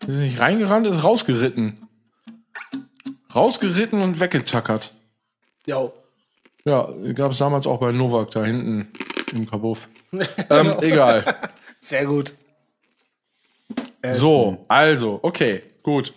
Ist 0.00 0.08
nicht 0.08 0.38
reingerannt, 0.38 0.86
ist 0.86 1.02
rausgeritten. 1.02 1.88
Rausgeritten 3.34 4.00
und 4.00 4.20
weggetackert. 4.20 4.94
Jo. 5.66 5.92
Ja, 6.64 6.88
gab 7.14 7.32
es 7.32 7.38
damals 7.38 7.66
auch 7.66 7.80
bei 7.80 7.90
Novak 7.90 8.30
da 8.30 8.44
hinten 8.44 8.88
im 9.32 9.48
Kabuff. 9.48 9.88
ähm, 10.50 10.76
egal. 10.80 11.24
Sehr 11.80 12.06
gut. 12.06 12.34
So, 14.04 14.64
also, 14.68 15.18
okay, 15.22 15.62
gut. 15.82 16.12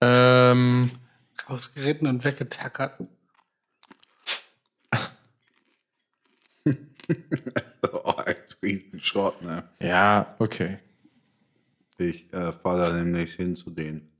Ähm, 0.00 0.90
Ausgeritten 1.46 2.06
und 2.06 2.24
weggetackert. 2.24 3.00
Oh, 7.92 8.14
ein 8.16 8.36
riesen 8.62 8.98
Schrott, 8.98 9.42
ne? 9.42 9.68
ja, 9.78 10.34
okay. 10.38 10.78
Ich 11.98 12.32
äh, 12.32 12.52
fahre 12.52 12.78
da 12.78 12.92
demnächst 12.96 13.36
hin 13.36 13.54
zu 13.56 13.70
denen. 13.70 14.10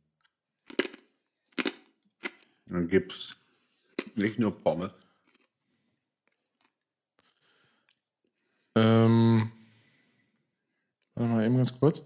Dann 2.67 2.89
gibt's 2.89 3.37
nicht 4.15 4.39
nur 4.39 4.63
Pommes. 4.63 4.91
Ähm, 8.75 9.51
ganz 11.17 11.79
kurz. 11.79 12.03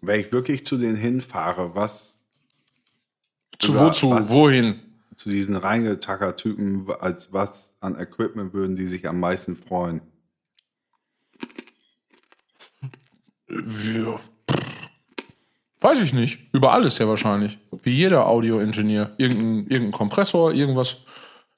Wenn 0.00 0.20
ich 0.20 0.32
wirklich 0.32 0.64
zu 0.64 0.76
denen 0.76 0.96
hinfahre, 0.96 1.74
was 1.74 2.17
Zu 3.58 3.72
Über 3.72 3.86
wozu? 3.86 4.10
was? 4.10 4.28
Wohin? 4.28 4.80
zu 5.18 5.30
diesen 5.30 5.56
Reingetacker-Typen, 5.56 6.86
als 7.00 7.32
was 7.32 7.74
an 7.80 7.98
Equipment 7.98 8.54
würden 8.54 8.76
die 8.76 8.86
sich 8.86 9.06
am 9.08 9.18
meisten 9.18 9.56
freuen? 9.56 10.00
Wir, 13.48 14.20
weiß 15.80 16.00
ich 16.00 16.12
nicht. 16.12 16.38
Über 16.52 16.72
alles 16.72 16.98
ja 16.98 17.08
wahrscheinlich. 17.08 17.58
Wie 17.82 17.90
jeder 17.90 18.26
Audio-Ingenieur. 18.26 19.10
Irgendein, 19.16 19.66
irgendein 19.68 19.92
Kompressor, 19.92 20.52
irgendwas. 20.52 20.98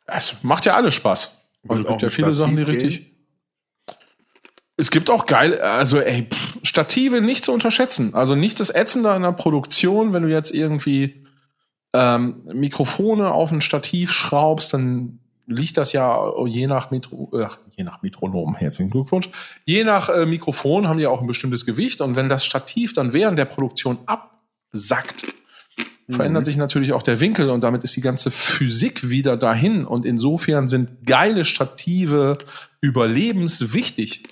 Es 0.06 0.36
macht 0.42 0.64
ja 0.64 0.74
alles 0.74 0.94
Spaß. 0.94 1.36
Also 1.68 1.82
gibt 1.82 1.94
auch 1.94 2.02
ja 2.02 2.10
viele 2.10 2.34
Sachen, 2.34 2.56
die 2.56 2.62
Stativ 2.62 2.82
richtig. 2.82 3.06
Es 4.78 4.90
gibt 4.90 5.10
auch 5.10 5.26
geil, 5.26 5.60
also 5.60 6.00
ey, 6.00 6.26
Stative 6.62 7.20
nicht 7.20 7.44
zu 7.44 7.52
unterschätzen. 7.52 8.14
Also 8.14 8.34
nichts 8.34 8.60
ist 8.60 8.70
ätzender 8.70 9.14
in 9.14 9.20
der 9.20 9.32
Produktion, 9.32 10.14
wenn 10.14 10.22
du 10.22 10.30
jetzt 10.30 10.54
irgendwie 10.54 11.26
ähm, 11.92 12.42
Mikrofone 12.52 13.30
auf 13.32 13.52
ein 13.52 13.60
Stativ 13.60 14.12
schraubst, 14.12 14.74
dann 14.74 15.18
liegt 15.46 15.76
das 15.76 15.92
ja 15.92 16.32
je 16.46 16.66
nach 16.66 16.90
Metro, 16.90 17.28
äh, 17.32 17.48
je 17.76 17.84
nach 17.84 18.02
Metronom, 18.02 18.54
herzlichen 18.54 18.90
Glückwunsch. 18.90 19.30
Je 19.64 19.84
nach 19.84 20.08
äh, 20.08 20.26
Mikrofon 20.26 20.88
haben 20.88 20.98
die 20.98 21.06
auch 21.06 21.20
ein 21.20 21.26
bestimmtes 21.26 21.66
Gewicht 21.66 22.00
und 22.00 22.16
wenn 22.16 22.28
das 22.28 22.44
Stativ 22.44 22.92
dann 22.92 23.12
während 23.12 23.38
der 23.38 23.46
Produktion 23.46 23.98
absackt, 24.06 25.26
verändert 26.08 26.44
sich 26.44 26.56
natürlich 26.56 26.92
auch 26.92 27.02
der 27.02 27.20
Winkel 27.20 27.50
und 27.50 27.62
damit 27.62 27.84
ist 27.84 27.96
die 27.96 28.00
ganze 28.00 28.30
Physik 28.30 29.10
wieder 29.10 29.36
dahin 29.36 29.84
und 29.84 30.04
insofern 30.04 30.68
sind 30.68 31.06
geile 31.06 31.44
Stative 31.44 32.38
überlebenswichtig. 32.80 34.24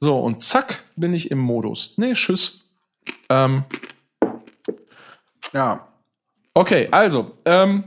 So, 0.00 0.18
und 0.18 0.42
zack, 0.42 0.84
bin 0.96 1.14
ich 1.14 1.30
im 1.30 1.38
Modus. 1.38 1.94
Nee, 1.96 2.12
tschüss. 2.12 2.64
Ähm, 3.28 3.64
Ja, 5.52 5.87
okay, 6.58 6.88
also, 6.90 7.38
ähm, 7.44 7.84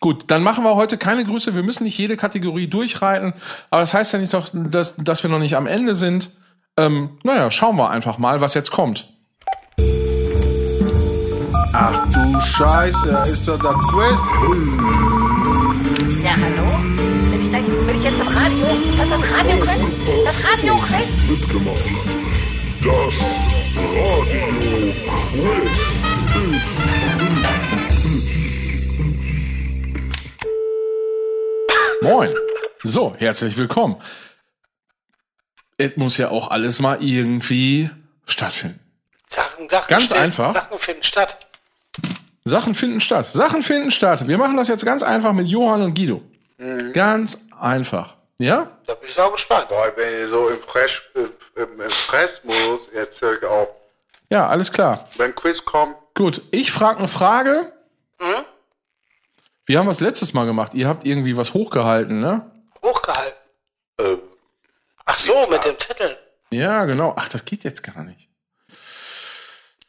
gut, 0.00 0.24
dann 0.26 0.42
machen 0.42 0.64
wir 0.64 0.74
heute 0.74 0.98
keine 0.98 1.24
Grüße. 1.24 1.54
Wir 1.54 1.62
müssen 1.62 1.84
nicht 1.84 1.96
jede 1.96 2.16
Kategorie 2.16 2.66
durchreiten, 2.66 3.32
aber 3.70 3.80
das 3.80 3.94
heißt 3.94 4.12
ja 4.12 4.18
nicht 4.18 4.34
doch, 4.34 4.50
dass, 4.52 4.96
dass 4.96 5.22
wir 5.22 5.30
noch 5.30 5.38
nicht 5.38 5.56
am 5.56 5.66
Ende 5.66 5.94
sind. 5.94 6.30
Ähm, 6.76 7.18
naja, 7.22 7.50
schauen 7.50 7.76
wir 7.76 7.90
einfach 7.90 8.18
mal, 8.18 8.40
was 8.40 8.54
jetzt 8.54 8.72
kommt. 8.72 9.08
Ach 11.74 12.06
du 12.12 12.40
Scheiße, 12.40 13.24
ist 13.30 13.46
das 13.48 13.58
das 13.58 13.76
Quiz? 13.88 14.18
Ja, 16.22 16.32
hallo? 16.32 16.70
Bin 17.30 17.96
ich, 17.96 18.04
jetzt 18.04 18.20
im 18.20 18.28
Radio? 18.28 18.66
Ist 18.90 18.98
das 18.98 19.08
das 19.08 19.22
Radio 19.30 19.56
Das 20.24 20.44
Radio 20.44 20.74
Mitgemacht. 21.28 21.90
Das 22.82 23.14
Radio 23.96 24.92
Quiz. 25.30 26.91
Moin. 32.02 32.34
So, 32.82 33.14
herzlich 33.18 33.56
willkommen. 33.56 33.96
Es 35.78 35.96
muss 35.96 36.16
ja 36.18 36.30
auch 36.30 36.50
alles 36.50 36.80
mal 36.80 37.02
irgendwie 37.02 37.90
stattfinden. 38.26 38.80
Sachen, 39.28 39.68
Sachen 39.68 39.88
Ganz 39.88 40.04
stehen- 40.06 40.18
einfach. 40.18 40.52
Sachen 40.54 40.78
finden 40.78 41.02
statt. 41.02 41.46
Sachen 42.44 42.74
finden 42.74 43.00
statt. 43.00 43.26
Sachen 43.30 43.62
finden 43.62 43.90
statt. 43.90 44.26
Wir 44.26 44.36
machen 44.38 44.56
das 44.56 44.68
jetzt 44.68 44.84
ganz 44.84 45.02
einfach 45.02 45.32
mit 45.32 45.48
Johann 45.48 45.82
und 45.82 45.94
Guido. 45.94 46.22
Ganz 46.92 47.38
einfach. 47.58 48.16
Ja? 48.38 48.68
Da 48.86 48.94
bin 48.94 49.08
ich 49.08 49.14
sau 49.14 49.30
gespannt. 49.30 49.68
Boah, 49.68 49.92
wenn 49.96 50.12
ihr 50.12 50.28
so 50.28 50.48
im, 50.48 50.58
Fressmodus, 51.90 52.88
jetzt 52.94 53.20
höre 53.22 53.38
ich 53.38 53.44
auch. 53.44 53.68
Ja, 54.30 54.48
alles 54.48 54.72
klar. 54.72 55.08
Wenn 55.16 55.34
Quiz 55.34 55.64
kommt, 55.64 55.96
Gut, 56.14 56.42
ich 56.50 56.70
frage 56.72 56.98
eine 56.98 57.08
Frage. 57.08 57.72
Mhm. 58.20 58.44
Wir 59.72 59.78
haben 59.78 59.86
was 59.88 60.00
letztes 60.00 60.34
Mal 60.34 60.44
gemacht. 60.44 60.74
Ihr 60.74 60.86
habt 60.86 61.06
irgendwie 61.06 61.34
was 61.34 61.54
hochgehalten, 61.54 62.20
ne? 62.20 62.44
Hochgehalten. 62.82 63.38
äh, 63.96 64.18
Ach 65.06 65.18
so, 65.18 65.46
mit 65.46 65.64
dem 65.64 65.78
Zettel. 65.78 66.14
Ja, 66.50 66.84
genau. 66.84 67.14
Ach, 67.16 67.26
das 67.30 67.46
geht 67.46 67.64
jetzt 67.64 67.82
gar 67.82 68.04
nicht. 68.04 68.28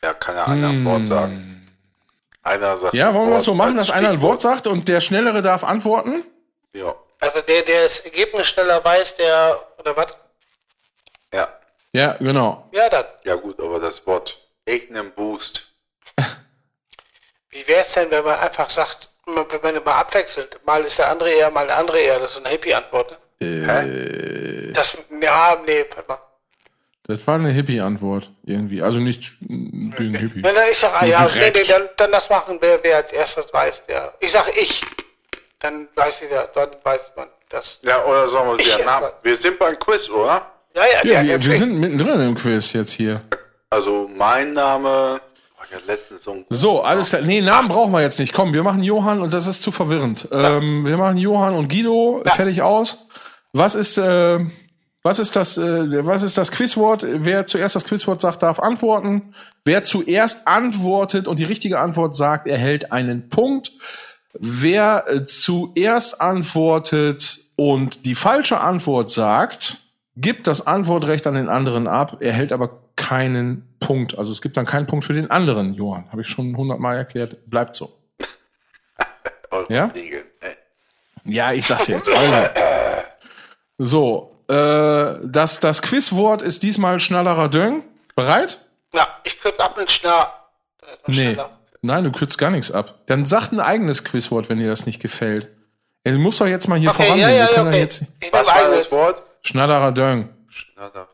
ja, 0.01 0.13
kann 0.13 0.37
ja 0.37 0.45
einer 0.45 0.69
ein 0.69 0.85
Wort 0.85 1.07
sagen. 1.07 1.69
Einer 2.43 2.77
sagt. 2.77 2.93
Hm. 2.93 2.99
Ja, 2.99 3.13
wollen 3.13 3.27
wir 3.27 3.33
das 3.33 3.43
so 3.43 3.55
machen, 3.55 3.75
dass 3.75 3.91
einer 3.91 4.07
ein 4.07 4.21
Wort 4.21 4.39
sagt 4.39 4.67
und 4.67 4.87
der 4.87 5.01
Schnellere 5.01 5.41
darf 5.41 5.65
antworten? 5.65 6.23
Ja. 6.71 6.95
Also 7.19 7.41
der, 7.41 7.63
der 7.63 7.83
das 7.83 7.99
Ergebnis 7.99 8.47
schneller 8.47 8.81
weiß, 8.85 9.17
der, 9.17 9.59
oder 9.79 9.97
was? 9.97 10.15
ja. 11.33 11.45
Ja, 11.91 12.13
genau. 12.13 12.69
Ja, 12.71 12.87
dann. 12.87 13.03
Ja, 13.25 13.35
gut, 13.35 13.59
aber 13.59 13.81
das 13.81 14.07
Wort 14.07 14.47
irgendein 14.65 15.11
Boost. 15.11 15.73
Wie 17.49 17.67
wäre 17.67 17.81
es 17.81 17.91
denn, 17.91 18.09
wenn 18.11 18.23
man 18.23 18.39
einfach 18.39 18.69
sagt, 18.69 19.09
wenn 19.25 19.61
man 19.61 19.75
immer 19.81 19.95
abwechselt, 19.95 20.59
mal 20.65 20.83
ist 20.83 20.99
der 20.99 21.09
andere 21.09 21.31
eher, 21.31 21.49
mal 21.51 21.65
der 21.67 21.77
andere 21.77 21.99
eher, 21.99 22.19
das 22.19 22.29
ist 22.31 22.35
so 22.35 22.39
eine 22.41 22.49
Hippie-Antwort. 22.49 23.17
Äh, 23.39 24.71
Das, 24.73 24.97
ja, 25.21 25.57
nee, 25.65 25.85
warte 25.95 26.07
mal. 26.07 26.17
das 27.07 27.25
war 27.27 27.35
eine 27.35 27.49
Hippie-Antwort 27.51 28.31
irgendwie. 28.45 28.81
Also 28.81 28.99
nicht 28.99 29.37
gegen 29.39 30.15
Hippie. 30.15 30.41
Nein, 30.41 30.53
nein, 30.55 30.67
ich 30.71 30.77
sag, 30.77 31.01
ah, 31.01 31.05
ja, 31.05 31.27
nee, 31.35 31.51
nee, 31.55 31.63
dann, 31.67 31.89
dann 31.97 32.11
das 32.11 32.29
machen, 32.29 32.57
wer, 32.59 32.79
wer 32.83 32.97
als 32.97 33.11
erstes 33.11 33.53
weiß, 33.53 33.85
der. 33.87 34.13
Ich 34.19 34.31
sag 34.31 34.47
ich. 34.55 34.81
Dann 35.59 35.87
weiß 35.95 36.21
jeder, 36.21 36.47
dann 36.53 36.69
weiß 36.83 37.13
man 37.15 37.29
das. 37.49 37.79
Ja, 37.83 38.03
oder 38.03 38.27
sollen 38.27 38.57
wir 38.57 38.85
Namen? 38.85 39.03
mal. 39.03 39.13
Wir 39.23 39.35
sind 39.35 39.57
beim 39.57 39.79
Quiz, 39.79 40.09
oder? 40.09 40.45
Ja, 40.75 40.83
ja, 40.85 41.03
Ja, 41.21 41.23
wir, 41.23 41.43
wir 41.45 41.57
sind 41.57 41.79
mittendrin 41.79 42.19
im 42.19 42.35
Quiz 42.35 42.73
jetzt 42.73 42.91
hier. 42.91 43.21
Also 43.69 44.09
mein 44.13 44.51
Name. 44.53 45.21
So 46.49 46.81
alles 46.81 47.09
klar. 47.09 47.21
Nee, 47.21 47.41
Namen 47.41 47.67
brauchen 47.67 47.91
wir 47.91 48.01
jetzt 48.01 48.19
nicht. 48.19 48.33
Komm, 48.33 48.53
wir 48.53 48.63
machen 48.63 48.83
Johann 48.83 49.21
und 49.21 49.33
das 49.33 49.47
ist 49.47 49.61
zu 49.61 49.71
verwirrend. 49.71 50.27
Ähm, 50.31 50.85
wir 50.85 50.97
machen 50.97 51.17
Johann 51.17 51.55
und 51.55 51.69
Guido 51.69 52.23
fertig 52.35 52.61
aus. 52.61 53.05
Was 53.51 53.75
ist, 53.75 53.97
äh, 53.97 54.39
was 55.03 55.19
ist 55.19 55.35
das, 55.35 55.57
äh, 55.57 56.05
was 56.05 56.23
ist 56.23 56.37
das 56.37 56.51
Quizwort? 56.51 57.05
Wer 57.07 57.45
zuerst 57.45 57.75
das 57.75 57.85
Quizwort 57.85 58.21
sagt, 58.21 58.43
darf 58.43 58.59
antworten. 58.59 59.33
Wer 59.65 59.83
zuerst 59.83 60.47
antwortet 60.47 61.27
und 61.27 61.39
die 61.39 61.43
richtige 61.43 61.79
Antwort 61.79 62.15
sagt, 62.15 62.47
erhält 62.47 62.91
einen 62.91 63.29
Punkt. 63.29 63.71
Wer 64.33 65.05
äh, 65.07 65.23
zuerst 65.25 66.21
antwortet 66.21 67.41
und 67.55 68.05
die 68.05 68.15
falsche 68.15 68.59
Antwort 68.59 69.09
sagt, 69.09 69.77
gibt 70.15 70.47
das 70.47 70.65
Antwortrecht 70.65 71.27
an 71.27 71.35
den 71.35 71.49
anderen 71.49 71.87
ab, 71.87 72.17
erhält 72.19 72.51
aber 72.51 72.82
keinen 72.95 73.67
Punkt. 73.79 74.17
Also 74.17 74.31
es 74.31 74.41
gibt 74.41 74.55
dann 74.57 74.65
keinen 74.65 74.85
Punkt 74.87 75.05
für 75.05 75.13
den 75.13 75.29
anderen, 75.31 75.73
Johann. 75.73 76.09
Habe 76.11 76.21
ich 76.21 76.27
schon 76.27 76.55
hundertmal 76.55 76.97
erklärt. 76.97 77.37
Bleibt 77.49 77.75
so. 77.75 77.93
Ja? 79.69 79.91
Äh, 79.93 80.23
Ja, 81.25 81.53
ich 81.53 81.65
sag's 81.65 81.87
jetzt. 81.87 82.09
Also. 82.09 82.49
So, 83.77 84.35
äh, 84.47 85.19
das, 85.23 85.59
das 85.59 85.81
Quizwort 85.81 86.41
ist 86.41 86.63
diesmal 86.63 86.99
Schnallerer 86.99 87.49
Döng. 87.49 87.83
Bereit? 88.15 88.59
Ja, 88.93 89.07
ich 89.23 89.39
kürze 89.39 89.59
ab 89.59 89.77
mit. 89.77 90.03
Dann 90.03 90.13
ist 90.23 91.07
man 91.07 91.15
Nee. 91.15 91.15
schneller. 91.33 91.49
Nein, 91.81 92.03
du 92.05 92.11
kürzt 92.11 92.37
gar 92.37 92.49
nichts 92.49 92.71
ab. 92.71 92.95
Dann 93.07 93.25
sagt 93.25 93.51
ein 93.51 93.59
eigenes 93.59 94.03
Quizwort, 94.03 94.49
wenn 94.49 94.57
dir 94.59 94.69
das 94.69 94.85
nicht 94.85 95.01
gefällt. 95.01 95.49
Er 96.03 96.13
muss 96.17 96.37
doch 96.37 96.47
jetzt 96.47 96.67
mal 96.67 96.79
hier 96.79 96.89
Okay, 96.91 97.03
vorangehen. 97.03 97.29
ja, 97.29 97.35
ja, 97.35 97.47
Wir 97.49 97.55
können 97.55 97.67
okay. 97.69 97.79
jetzt 97.79 98.05
Was 98.31 98.47
war 98.47 98.55
eigenes. 98.55 98.83
das 98.83 98.91
Wort? 98.91 99.21
Schnallerer 99.43 99.91
Döng. 99.91 100.29
Schnatterradung. 100.47 101.07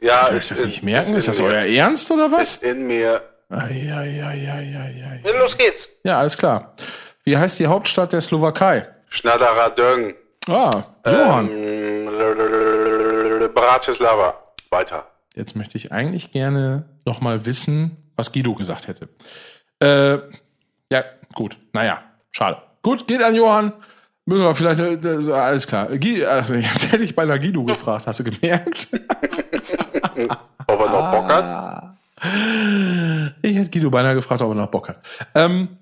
Ja, 0.00 0.26
Kann 0.26 0.36
ich 0.36 0.48
das 0.48 0.64
nicht 0.64 0.82
merken? 0.82 1.14
Ist 1.14 1.28
das 1.28 1.38
in 1.38 1.44
euer 1.46 1.62
mir. 1.62 1.76
Ernst 1.78 2.10
oder 2.10 2.30
was? 2.30 2.56
Ist 2.56 2.62
in 2.62 2.86
mir. 2.86 3.20
Eieieiei. 3.50 5.20
Ja, 5.24 5.38
los 5.40 5.56
geht's. 5.58 5.88
Ja, 6.04 6.18
alles 6.20 6.36
klar. 6.36 6.74
Wie 7.24 7.36
heißt 7.36 7.58
die 7.58 7.66
Hauptstadt 7.66 8.12
der 8.12 8.20
Slowakei? 8.20 8.86
Schnatteradung. 9.08 10.14
Ah, 10.48 10.70
Johann. 11.06 11.50
Ähm, 11.50 12.08
Bratislava. 13.54 14.34
Weiter. 14.70 15.06
Jetzt 15.34 15.56
möchte 15.56 15.76
ich 15.78 15.92
eigentlich 15.92 16.30
gerne 16.32 16.84
noch 17.06 17.20
mal 17.20 17.46
wissen, 17.46 17.96
was 18.16 18.32
Guido 18.32 18.54
gesagt 18.54 18.88
hätte. 18.88 19.08
Äh, 19.80 20.18
ja, 20.90 21.04
gut. 21.34 21.58
Naja, 21.72 22.02
schade. 22.32 22.58
Gut, 22.82 23.06
geht 23.06 23.22
an 23.22 23.34
Johann. 23.34 23.72
Müssen 24.26 24.42
wir 24.42 24.54
vielleicht, 24.54 24.80
äh, 24.80 24.98
das- 24.98 25.28
alles 25.28 25.66
klar. 25.66 25.86
Gui, 25.96 26.24
also, 26.24 26.54
jetzt 26.54 26.92
hätte 26.92 27.04
ich 27.04 27.14
beinahe 27.14 27.40
Guido 27.40 27.64
gefragt, 27.64 28.06
hast 28.06 28.20
du 28.20 28.24
gemerkt? 28.24 28.88
Ob 30.66 30.80
er 30.80 30.90
noch 30.90 31.12
Bock 31.12 31.32
hat? 31.32 31.44
Ah. 31.44 31.96
Ich 33.42 33.56
hätte 33.56 33.70
Guido 33.70 33.90
beinahe 33.90 34.14
gefragt, 34.14 34.42
ob 34.42 34.50
er 34.50 34.54
noch 34.54 34.70
Bock 34.70 34.88
hat. 34.88 34.98
Ähm, 35.34 35.76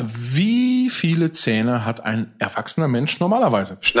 wie 0.00 0.90
viele 0.90 1.32
Zähne 1.32 1.84
hat 1.84 2.04
ein 2.04 2.34
erwachsener 2.38 2.88
Mensch 2.88 3.20
normalerweise? 3.20 3.78
Fix. 3.80 3.94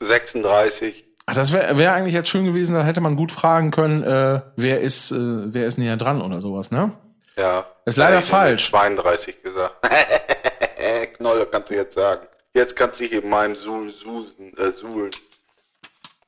36. 0.00 1.04
Ach, 1.26 1.34
das 1.34 1.52
wäre 1.52 1.78
wär 1.78 1.94
eigentlich 1.94 2.14
jetzt 2.14 2.28
schön 2.28 2.44
gewesen, 2.44 2.74
da 2.74 2.82
hätte 2.82 3.00
man 3.00 3.16
gut 3.16 3.30
fragen 3.30 3.70
können, 3.70 4.02
äh, 4.02 4.40
wer 4.56 4.80
ist, 4.80 5.12
äh, 5.12 5.16
wer 5.54 5.66
ist 5.66 5.78
näher 5.78 5.96
dran 5.96 6.22
oder 6.22 6.40
sowas, 6.40 6.70
ne? 6.70 6.92
Ja. 7.36 7.64
Ist 7.84 7.96
leider 7.96 8.16
Ja, 8.16 8.20
falsch. 8.22 8.70
32 8.70 9.42
gesagt. 9.42 9.74
Knolle 11.16 11.46
kannst 11.46 11.70
du 11.70 11.74
jetzt 11.74 11.94
sagen. 11.94 12.26
Jetzt 12.54 12.74
kannst 12.74 12.98
du 13.00 13.04
hier 13.04 13.22
in 13.22 13.30
meinem 13.30 13.54
Suhl 13.54 13.90
susen, 13.90 14.56
äh, 14.58 14.72
suhlen. 14.72 15.10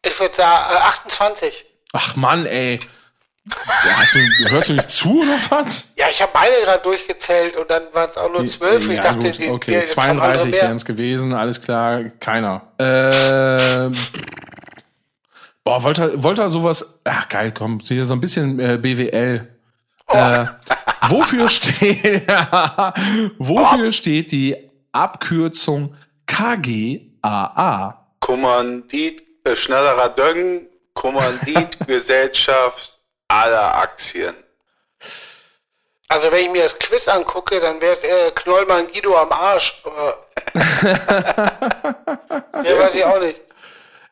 Ich 0.05 0.19
würde 0.19 0.35
sagen, 0.35 0.75
äh, 0.75 0.79
28. 0.79 1.65
Ach 1.93 2.17
Mann, 2.17 2.47
ey. 2.47 2.79
Du, 3.45 4.49
hörst 4.51 4.69
du 4.69 4.73
nicht 4.75 4.89
zu 4.89 5.21
oder 5.21 5.37
was? 5.51 5.89
Ja, 5.97 6.07
ich 6.09 6.23
habe 6.23 6.31
meine 6.33 6.55
gerade 6.65 6.83
durchgezählt 6.83 7.57
und 7.57 7.69
dann 7.71 7.83
waren 7.93 8.09
es 8.09 8.17
auch 8.17 8.31
nur 8.31 8.47
12. 8.47 8.89
ich 8.89 8.97
Ja, 8.97 9.03
dachte, 9.03 9.27
gut, 9.33 9.39
die, 9.39 9.49
okay, 9.51 9.71
die, 9.73 9.77
jetzt 9.79 9.97
haben 9.97 10.11
andere 10.21 10.27
32 10.39 10.51
mehr. 10.53 10.63
wären 10.63 10.77
es 10.77 10.85
gewesen, 10.85 11.33
alles 11.35 11.61
klar, 11.61 12.05
keiner. 12.21 12.63
Ähm, 12.79 13.97
boah, 15.65 15.83
wollte 15.83 16.03
er, 16.03 16.23
wollte 16.23 16.43
er 16.43 16.51
sowas, 16.51 17.01
ach 17.03 17.29
geil, 17.29 17.51
komm, 17.53 17.81
hier 17.81 18.07
so 18.07 18.15
ein 18.15 18.21
bisschen 18.21 18.61
äh, 18.61 18.79
BWL. 18.81 19.49
Oh. 20.07 20.17
Äh, 20.17 20.47
wofür 21.09 21.49
steht, 21.49 22.23
wofür 23.39 23.91
steht 23.91 24.31
die 24.31 24.57
Abkürzung 24.93 25.97
KGAA? 26.27 28.07
Kommandit, 28.21 29.21
äh, 29.21 29.25
schnellerer 29.55 30.09
Döng, 30.11 30.67
Kommanditgesellschaft 30.95 32.99
aller 33.29 33.77
Aktien. 33.77 34.35
Also 36.09 36.31
wenn 36.31 36.45
ich 36.45 36.51
mir 36.51 36.65
das 36.65 36.79
Quiz 36.79 37.09
angucke, 37.09 37.59
dann 37.59 37.81
wäre 37.81 37.95
es 37.95 38.01
eher 38.01 38.33
Knollmann 38.33 38.87
Guido 38.93 39.17
am 39.17 39.33
Arsch. 39.33 39.83
Ja, 42.65 42.79
weiß 42.79 42.95
ich 42.95 43.05
auch 43.05 43.21
nicht. 43.21 43.41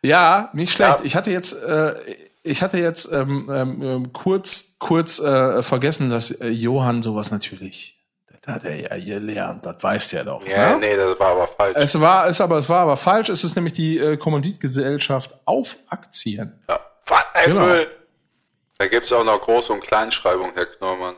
Ja, 0.02 0.50
nicht 0.52 0.72
schlecht. 0.72 1.00
Ja. 1.00 1.04
Ich 1.04 1.14
hatte 1.14 1.30
jetzt, 1.30 1.52
äh, 1.52 1.94
ich 2.42 2.62
hatte 2.62 2.78
jetzt 2.78 3.10
ähm, 3.12 3.50
ähm, 3.52 3.82
ähm, 3.82 4.12
kurz, 4.12 4.76
kurz 4.78 5.18
äh, 5.18 5.62
vergessen, 5.62 6.10
dass 6.10 6.30
äh, 6.30 6.48
Johann 6.48 7.02
sowas 7.02 7.30
natürlich, 7.30 7.99
das 8.42 8.54
hat 8.54 8.64
er 8.64 8.76
ja 8.76 8.98
gelernt, 9.04 9.66
das 9.66 9.82
weiß 9.82 10.08
der 10.10 10.24
doch. 10.24 10.46
Ja, 10.46 10.70
ne? 10.70 10.78
nee, 10.80 10.96
das 10.96 11.18
war 11.20 11.32
aber 11.32 11.46
falsch. 11.48 11.76
Es 11.76 12.00
war, 12.00 12.26
es 12.26 12.40
aber, 12.40 12.58
es 12.58 12.68
war 12.68 12.80
aber 12.80 12.96
falsch. 12.96 13.28
Es 13.28 13.44
ist 13.44 13.54
nämlich 13.54 13.74
die 13.74 13.98
äh, 13.98 14.16
Kommanditgesellschaft 14.16 15.34
auf 15.44 15.76
Aktien. 15.88 16.58
ja. 16.68 16.80
Was 17.06 17.24
Genau. 17.44 17.66
Da 18.78 18.86
gibt's 18.86 19.12
auch 19.12 19.24
noch 19.24 19.42
Groß- 19.46 19.70
und 19.72 19.80
Kleinschreibung, 19.82 20.52
Herr 20.54 20.66
Knollmann. 20.66 21.16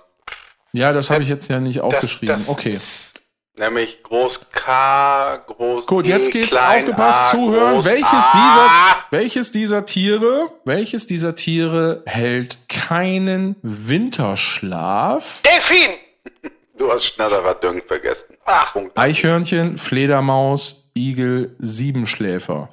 Ja, 0.72 0.92
das 0.92 1.10
habe 1.10 1.22
ich 1.22 1.28
jetzt 1.28 1.48
ja 1.48 1.60
nicht 1.60 1.76
Das, 1.78 1.84
aufgeschrieben. 1.84 2.34
das 2.34 2.48
okay. 2.48 2.72
ist- 2.72 3.20
Nämlich 3.58 4.02
Groß 4.02 4.46
K, 4.50 5.36
Groß 5.46 5.86
Gut, 5.86 6.06
G, 6.06 6.10
jetzt 6.10 6.30
geht's. 6.30 6.48
Klein 6.48 6.78
Aufgepasst, 6.80 7.28
A, 7.28 7.30
zuhören. 7.36 7.74
Groß 7.74 7.84
Welches 7.84 8.08
A. 8.08 8.32
dieser, 8.32 8.70
welches 9.10 9.52
dieser 9.52 9.84
Tiere, 9.84 10.50
welches 10.64 11.06
dieser 11.06 11.34
Tiere 11.34 12.02
hält 12.06 12.66
keinen 12.70 13.56
Winterschlaf? 13.62 15.42
Delfin! 15.42 15.90
Du 16.82 16.90
hast 16.90 17.04
schnellerer 17.04 17.54
Döng 17.54 17.80
vergessen. 17.86 18.36
Ach. 18.44 18.72
Punkt. 18.72 18.98
Eichhörnchen, 18.98 19.78
Fledermaus, 19.78 20.90
Igel, 20.94 21.54
Siebenschläfer. 21.60 22.68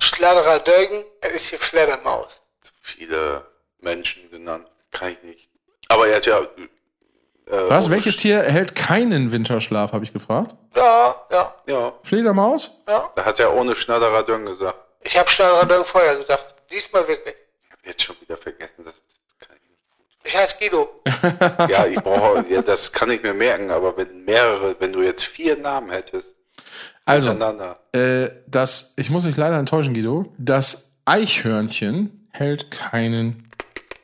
Er 1.22 1.30
ist 1.30 1.49
hier 1.49 1.60
Fledermaus. 1.60 2.41
Zu 2.60 2.72
viele 2.81 3.45
Menschen 3.81 4.27
genannt. 4.31 4.65
Kann 4.90 5.11
ich 5.11 5.22
nicht. 5.22 5.49
Aber 5.90 6.07
er 6.07 6.15
hat 6.15 6.26
ja. 6.26 6.40
Äh, 6.40 7.69
Was? 7.69 7.86
ohne 7.86 7.91
Welches 7.91 8.18
Tier 8.18 8.41
hält 8.41 8.73
keinen 8.73 9.31
Winterschlaf, 9.31 9.94
habe 9.94 10.03
ich 10.03 10.11
gefragt. 10.11 10.56
Ja, 10.76 11.15
ja, 11.30 11.53
Ja, 11.68 11.94
Fledermaus? 12.02 12.72
ja. 12.88 13.11
da 13.15 13.23
hat 13.26 13.40
er 13.40 13.53
ohne 13.53 13.76
schnellerer 13.76 14.23
Döng 14.23 14.48
gesagt. 14.48 14.80
Ich 15.03 15.15
habe 15.19 15.30
Dögen 15.30 15.86
vorher 15.86 16.15
gesagt. 16.15 16.56
Diesmal 16.72 17.07
wirklich. 17.07 17.36
Ich 17.64 17.72
hab 17.72 17.86
jetzt 17.86 18.02
schon 18.02 18.15
wieder 18.22 18.38
vergessen. 18.38 18.86
Das 18.86 18.95
kann 18.95 19.19
ich 20.24 20.36
heiße 20.36 20.56
Guido. 20.60 20.90
Ja, 21.70 21.86
ich 21.86 21.98
brauche, 21.98 22.46
ja, 22.50 22.62
das 22.62 22.91
kann 22.91 23.10
ich 23.12 23.22
mir 23.24 23.34
merken, 23.34 23.72
aber 23.72 23.96
wenn 23.98 24.26
mehrere, 24.26 24.76
wenn 24.80 24.94
du 24.94 25.02
jetzt 25.02 25.24
vier 25.24 25.58
Namen 25.58 25.90
hättest, 25.91 26.36
Also, 27.06 27.32
äh, 27.94 28.30
das, 28.48 28.94
ich 28.98 29.10
muss 29.10 29.24
dich 29.24 29.38
leider 29.38 29.58
enttäuschen, 29.58 29.94
Guido. 29.94 30.32
Das 30.38 30.91
Eichhörnchen 31.06 32.28
hält 32.32 32.72
keinen. 32.72 33.50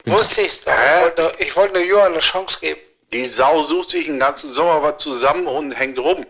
Wusste 0.06 0.42
ich's 0.42 0.64
doch. 0.64 0.72
Ich 0.74 1.02
wollte, 1.04 1.22
nur- 1.22 1.40
ich 1.40 1.58
wollte 1.58 1.74
nur 1.76 1.84
Johann 1.84 2.12
eine 2.14 2.20
Chance 2.20 2.60
geben. 2.62 2.80
Die 3.14 3.26
Sau 3.26 3.64
sucht 3.64 3.92
sich 3.92 4.08
den 4.08 4.20
ganzen 4.20 4.52
Sommer 4.54 4.82
was 4.84 4.98
zusammen 4.98 5.48
und 5.48 5.72
hängt 5.72 5.98
rum. 6.00 6.26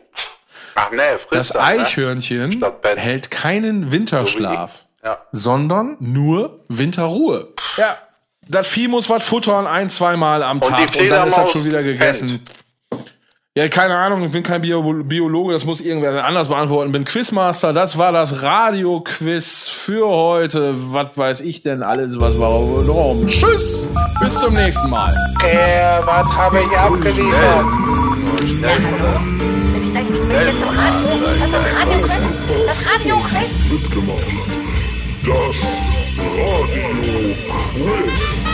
Ach 0.76 0.92
nee, 0.92 0.98
frisst 1.18 1.32
Das 1.32 1.50
dann, 1.50 1.78
ne? 1.78 1.84
Eichhörnchen 1.84 2.64
Ben. 2.82 2.98
hält 2.98 3.32
keinen 3.32 3.92
Winterschlaf, 3.92 4.86
Ja. 5.04 5.26
sondern 5.32 5.96
nur 6.00 6.66
Winterruhe. 6.68 7.54
Ja, 7.78 7.98
das 8.48 8.68
Vieh 8.68 8.88
muss 8.88 9.10
was 9.10 9.24
futtern, 9.24 9.68
ein, 9.68 9.90
zweimal 9.90 10.44
am 10.44 10.60
Und 10.60 10.68
Tag 10.68 10.92
die 10.92 11.02
und 11.02 11.10
dann 11.10 11.28
ist 11.28 11.38
das 11.38 11.52
schon 11.52 11.66
wieder 11.66 11.84
gegessen. 11.84 12.42
Ja, 13.58 13.70
keine 13.70 13.96
Ahnung, 13.96 14.22
ich 14.26 14.32
bin 14.34 14.44
kein 14.44 14.62
Bio 14.62 14.82
Biologe, 15.04 15.54
das 15.54 15.64
muss 15.64 15.80
irgendwer 15.80 16.26
anders 16.26 16.50
beantworten. 16.50 16.92
Bin 16.92 17.06
Quizmaster, 17.06 17.72
das 17.72 17.98
war 17.98 18.12
das 18.12 18.42
Radio-Quiz 18.42 19.70
für 19.70 20.10
heute. 20.10 20.74
Was 20.94 21.18
weiß 21.18 21.40
ich 21.40 21.64
denn 21.64 21.82
alles, 21.82 22.20
was 22.20 22.38
wir 22.38 22.84
drum. 22.86 23.26
Tschüss, 23.28 23.88
bis 24.20 24.40
zum 24.40 24.56
nächsten 24.56 24.90
Mal. 24.90 25.10
Der, 25.42 26.04
was 26.06 26.28
habe 26.28 26.60
ich 26.70 26.78
abgeliefert? 26.78 27.66
Schnell, 28.44 28.82
das 30.30 30.54
ist 30.54 31.56
Radio 31.80 32.08
Das 32.68 32.88
Radio 32.94 33.22
mitgemacht 33.70 34.20
hat. 34.20 34.56
Das 35.24 35.95
Radio 36.18 36.88
Quiz 37.02 38.46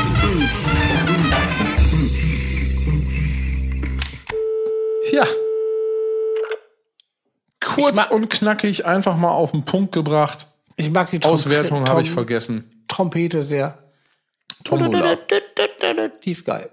Ja. 5.11 5.25
Kurz 7.63 8.05
und 8.11 8.29
knackig 8.29 8.85
einfach 8.85 9.15
mal 9.17 9.29
auf 9.31 9.51
den 9.51 9.63
Punkt 9.63 9.91
gebracht. 9.91 10.47
Ich 10.75 10.89
mag 10.89 11.11
die 11.11 11.19
Trom- 11.19 11.33
Auswertung 11.33 11.87
habe 11.87 12.01
ich 12.01 12.11
vergessen. 12.11 12.85
Trompete 12.87 13.43
sehr. 13.43 13.77
Tombola. 14.63 15.17
Die 16.23 16.31
ist 16.31 16.45
geil. 16.45 16.69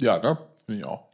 Ja, 0.00 0.18
ne? 0.18 0.38
Finde 0.64 0.80
ich 0.80 0.86
auch. 0.86 1.04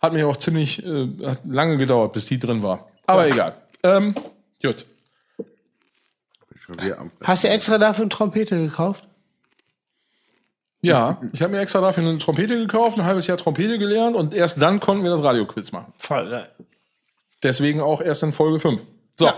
Hat 0.00 0.12
mir 0.12 0.26
auch 0.28 0.36
ziemlich 0.36 0.84
äh, 0.84 1.08
lange 1.44 1.76
gedauert, 1.76 2.12
bis 2.12 2.26
die 2.26 2.38
drin 2.38 2.62
war. 2.62 2.88
Aber 3.06 3.26
egal. 3.26 3.56
Ähm, 3.82 4.14
gut. 4.62 4.86
Schon 6.64 6.80
wieder 6.80 6.98
am- 6.98 7.10
Hast 7.22 7.44
du 7.44 7.48
extra 7.48 7.78
dafür 7.78 8.02
eine 8.04 8.08
Trompete 8.08 8.56
gekauft? 8.56 9.06
Ja, 10.80 11.20
ich 11.32 11.40
habe 11.42 11.52
mir 11.52 11.60
extra 11.60 11.80
dafür 11.80 12.02
eine 12.06 12.18
Trompete 12.18 12.56
gekauft, 12.58 12.98
ein 12.98 13.04
halbes 13.04 13.26
Jahr 13.26 13.36
Trompete 13.38 13.78
gelernt 13.78 14.16
und 14.16 14.34
erst 14.34 14.60
dann 14.60 14.80
konnten 14.80 15.02
wir 15.02 15.10
das 15.10 15.22
Radioquiz 15.22 15.72
machen. 15.72 15.92
Voll 15.98 16.28
geil. 16.28 16.48
Deswegen 17.42 17.80
auch 17.80 18.00
erst 18.00 18.22
in 18.22 18.32
Folge 18.32 18.60
5. 18.60 18.82
So. 19.16 19.30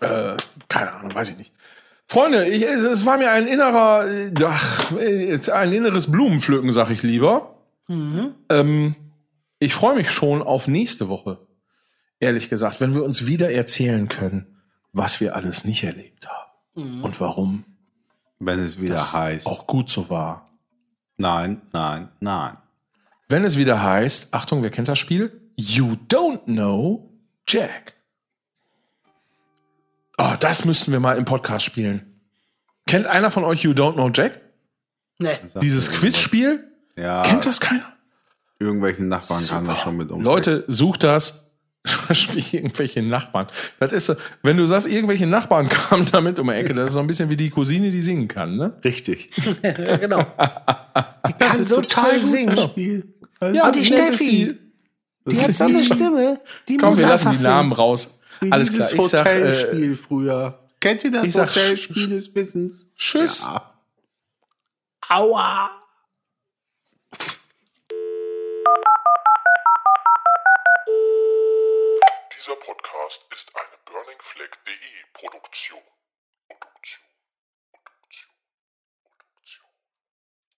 Äh, 0.00 0.36
keine 0.68 0.92
Ahnung, 0.92 1.14
weiß 1.14 1.30
ich 1.30 1.36
nicht. 1.38 1.52
Freunde, 2.06 2.46
ich, 2.48 2.62
es, 2.62 2.82
es 2.82 3.06
war 3.06 3.18
mir 3.18 3.30
ein 3.30 3.46
innerer, 3.46 4.06
äh, 4.10 4.32
ach, 4.44 4.92
ein 4.92 5.72
inneres 5.72 6.10
Blumenpflücken, 6.10 6.72
sag 6.72 6.90
ich 6.90 7.02
lieber. 7.02 7.54
Ähm, 7.88 8.94
ich 9.58 9.74
freue 9.74 9.96
mich 9.96 10.10
schon 10.10 10.42
auf 10.42 10.68
nächste 10.68 11.08
Woche. 11.08 11.38
Ehrlich 12.18 12.48
gesagt, 12.48 12.80
wenn 12.80 12.94
wir 12.94 13.02
uns 13.02 13.26
wieder 13.26 13.50
erzählen 13.50 14.08
können, 14.08 14.59
was 14.92 15.20
wir 15.20 15.34
alles 15.36 15.64
nicht 15.64 15.82
erlebt 15.84 16.28
haben 16.28 17.02
und 17.02 17.20
warum 17.20 17.64
Wenn 18.38 18.58
es 18.60 18.80
wieder 18.80 18.94
das 18.94 19.12
heißt. 19.12 19.46
auch 19.46 19.66
gut 19.66 19.90
so 19.90 20.08
war. 20.10 20.46
Nein, 21.16 21.62
nein, 21.72 22.08
nein. 22.20 22.56
Wenn 23.28 23.44
es 23.44 23.56
wieder 23.56 23.82
heißt, 23.82 24.32
Achtung, 24.34 24.62
wer 24.62 24.70
kennt 24.70 24.88
das 24.88 24.98
Spiel? 24.98 25.40
You 25.56 25.96
don't 26.08 26.44
know 26.44 27.12
Jack. 27.46 27.94
Oh, 30.18 30.34
das 30.38 30.64
müssten 30.64 30.92
wir 30.92 31.00
mal 31.00 31.16
im 31.16 31.24
Podcast 31.24 31.64
spielen. 31.64 32.20
Kennt 32.86 33.06
einer 33.06 33.30
von 33.30 33.44
euch 33.44 33.62
You 33.62 33.70
Don't 33.72 33.94
Know 33.94 34.10
Jack? 34.12 34.40
Nee. 35.18 35.38
Dieses 35.62 35.90
Quizspiel? 35.92 36.70
Ja, 36.96 37.22
Kennt 37.22 37.46
das 37.46 37.60
keiner? 37.60 37.84
irgendwelchen 38.58 39.08
Nachbarn 39.08 39.46
kann 39.46 39.66
das 39.66 39.78
schon 39.78 39.96
mit 39.96 40.10
uns. 40.10 40.22
Leute, 40.24 40.64
sucht 40.68 41.02
das. 41.04 41.49
Spiel 42.12 42.44
irgendwelche 42.52 43.02
Nachbarn. 43.02 43.46
Das 43.78 43.92
ist 43.92 44.06
so, 44.06 44.14
wenn 44.42 44.56
du 44.56 44.66
sagst, 44.66 44.86
irgendwelche 44.86 45.26
Nachbarn 45.26 45.68
kamen 45.68 46.06
damit 46.12 46.38
um 46.38 46.48
die 46.48 46.54
Ecke, 46.54 46.74
das 46.74 46.88
ist 46.88 46.92
so 46.94 47.00
ein 47.00 47.06
bisschen 47.06 47.30
wie 47.30 47.36
die 47.36 47.50
Cousine, 47.50 47.90
die 47.90 48.02
singen 48.02 48.28
kann, 48.28 48.56
ne? 48.56 48.78
Richtig. 48.84 49.30
Genau. 49.62 50.24
Die 51.26 51.32
kann 51.32 51.64
so 51.64 51.80
toll 51.82 52.22
singen. 52.22 52.58
Spiel. 52.70 53.14
Ja, 53.52 53.66
Und 53.68 53.76
die 53.76 53.84
Steffi. 53.84 54.58
Die 55.26 55.40
hat 55.40 55.56
so 55.56 55.64
eine 55.64 55.84
Stimme. 55.84 56.40
Die 56.68 56.76
Komm, 56.76 56.90
muss 56.90 56.98
wir 56.98 57.08
lassen 57.08 57.36
die 57.36 57.42
Namen 57.42 57.72
raus. 57.72 58.18
Alles 58.50 58.72
klar, 58.72 58.92
ich 58.92 59.02
sag, 59.02 59.26
äh, 59.26 59.40
Hotelspiel 59.40 59.96
früher. 59.96 60.58
Kennt 60.80 61.04
ihr 61.04 61.10
das 61.10 61.24
ich 61.24 61.32
sag, 61.32 61.48
Hotelspiel 61.48 62.08
des 62.08 62.34
Wissens? 62.34 62.86
tschüss. 62.96 63.42
Ja. 63.42 63.74
Aua. 65.08 65.70
Burningfleck.de 74.20 75.12
Produktion. 75.14 75.89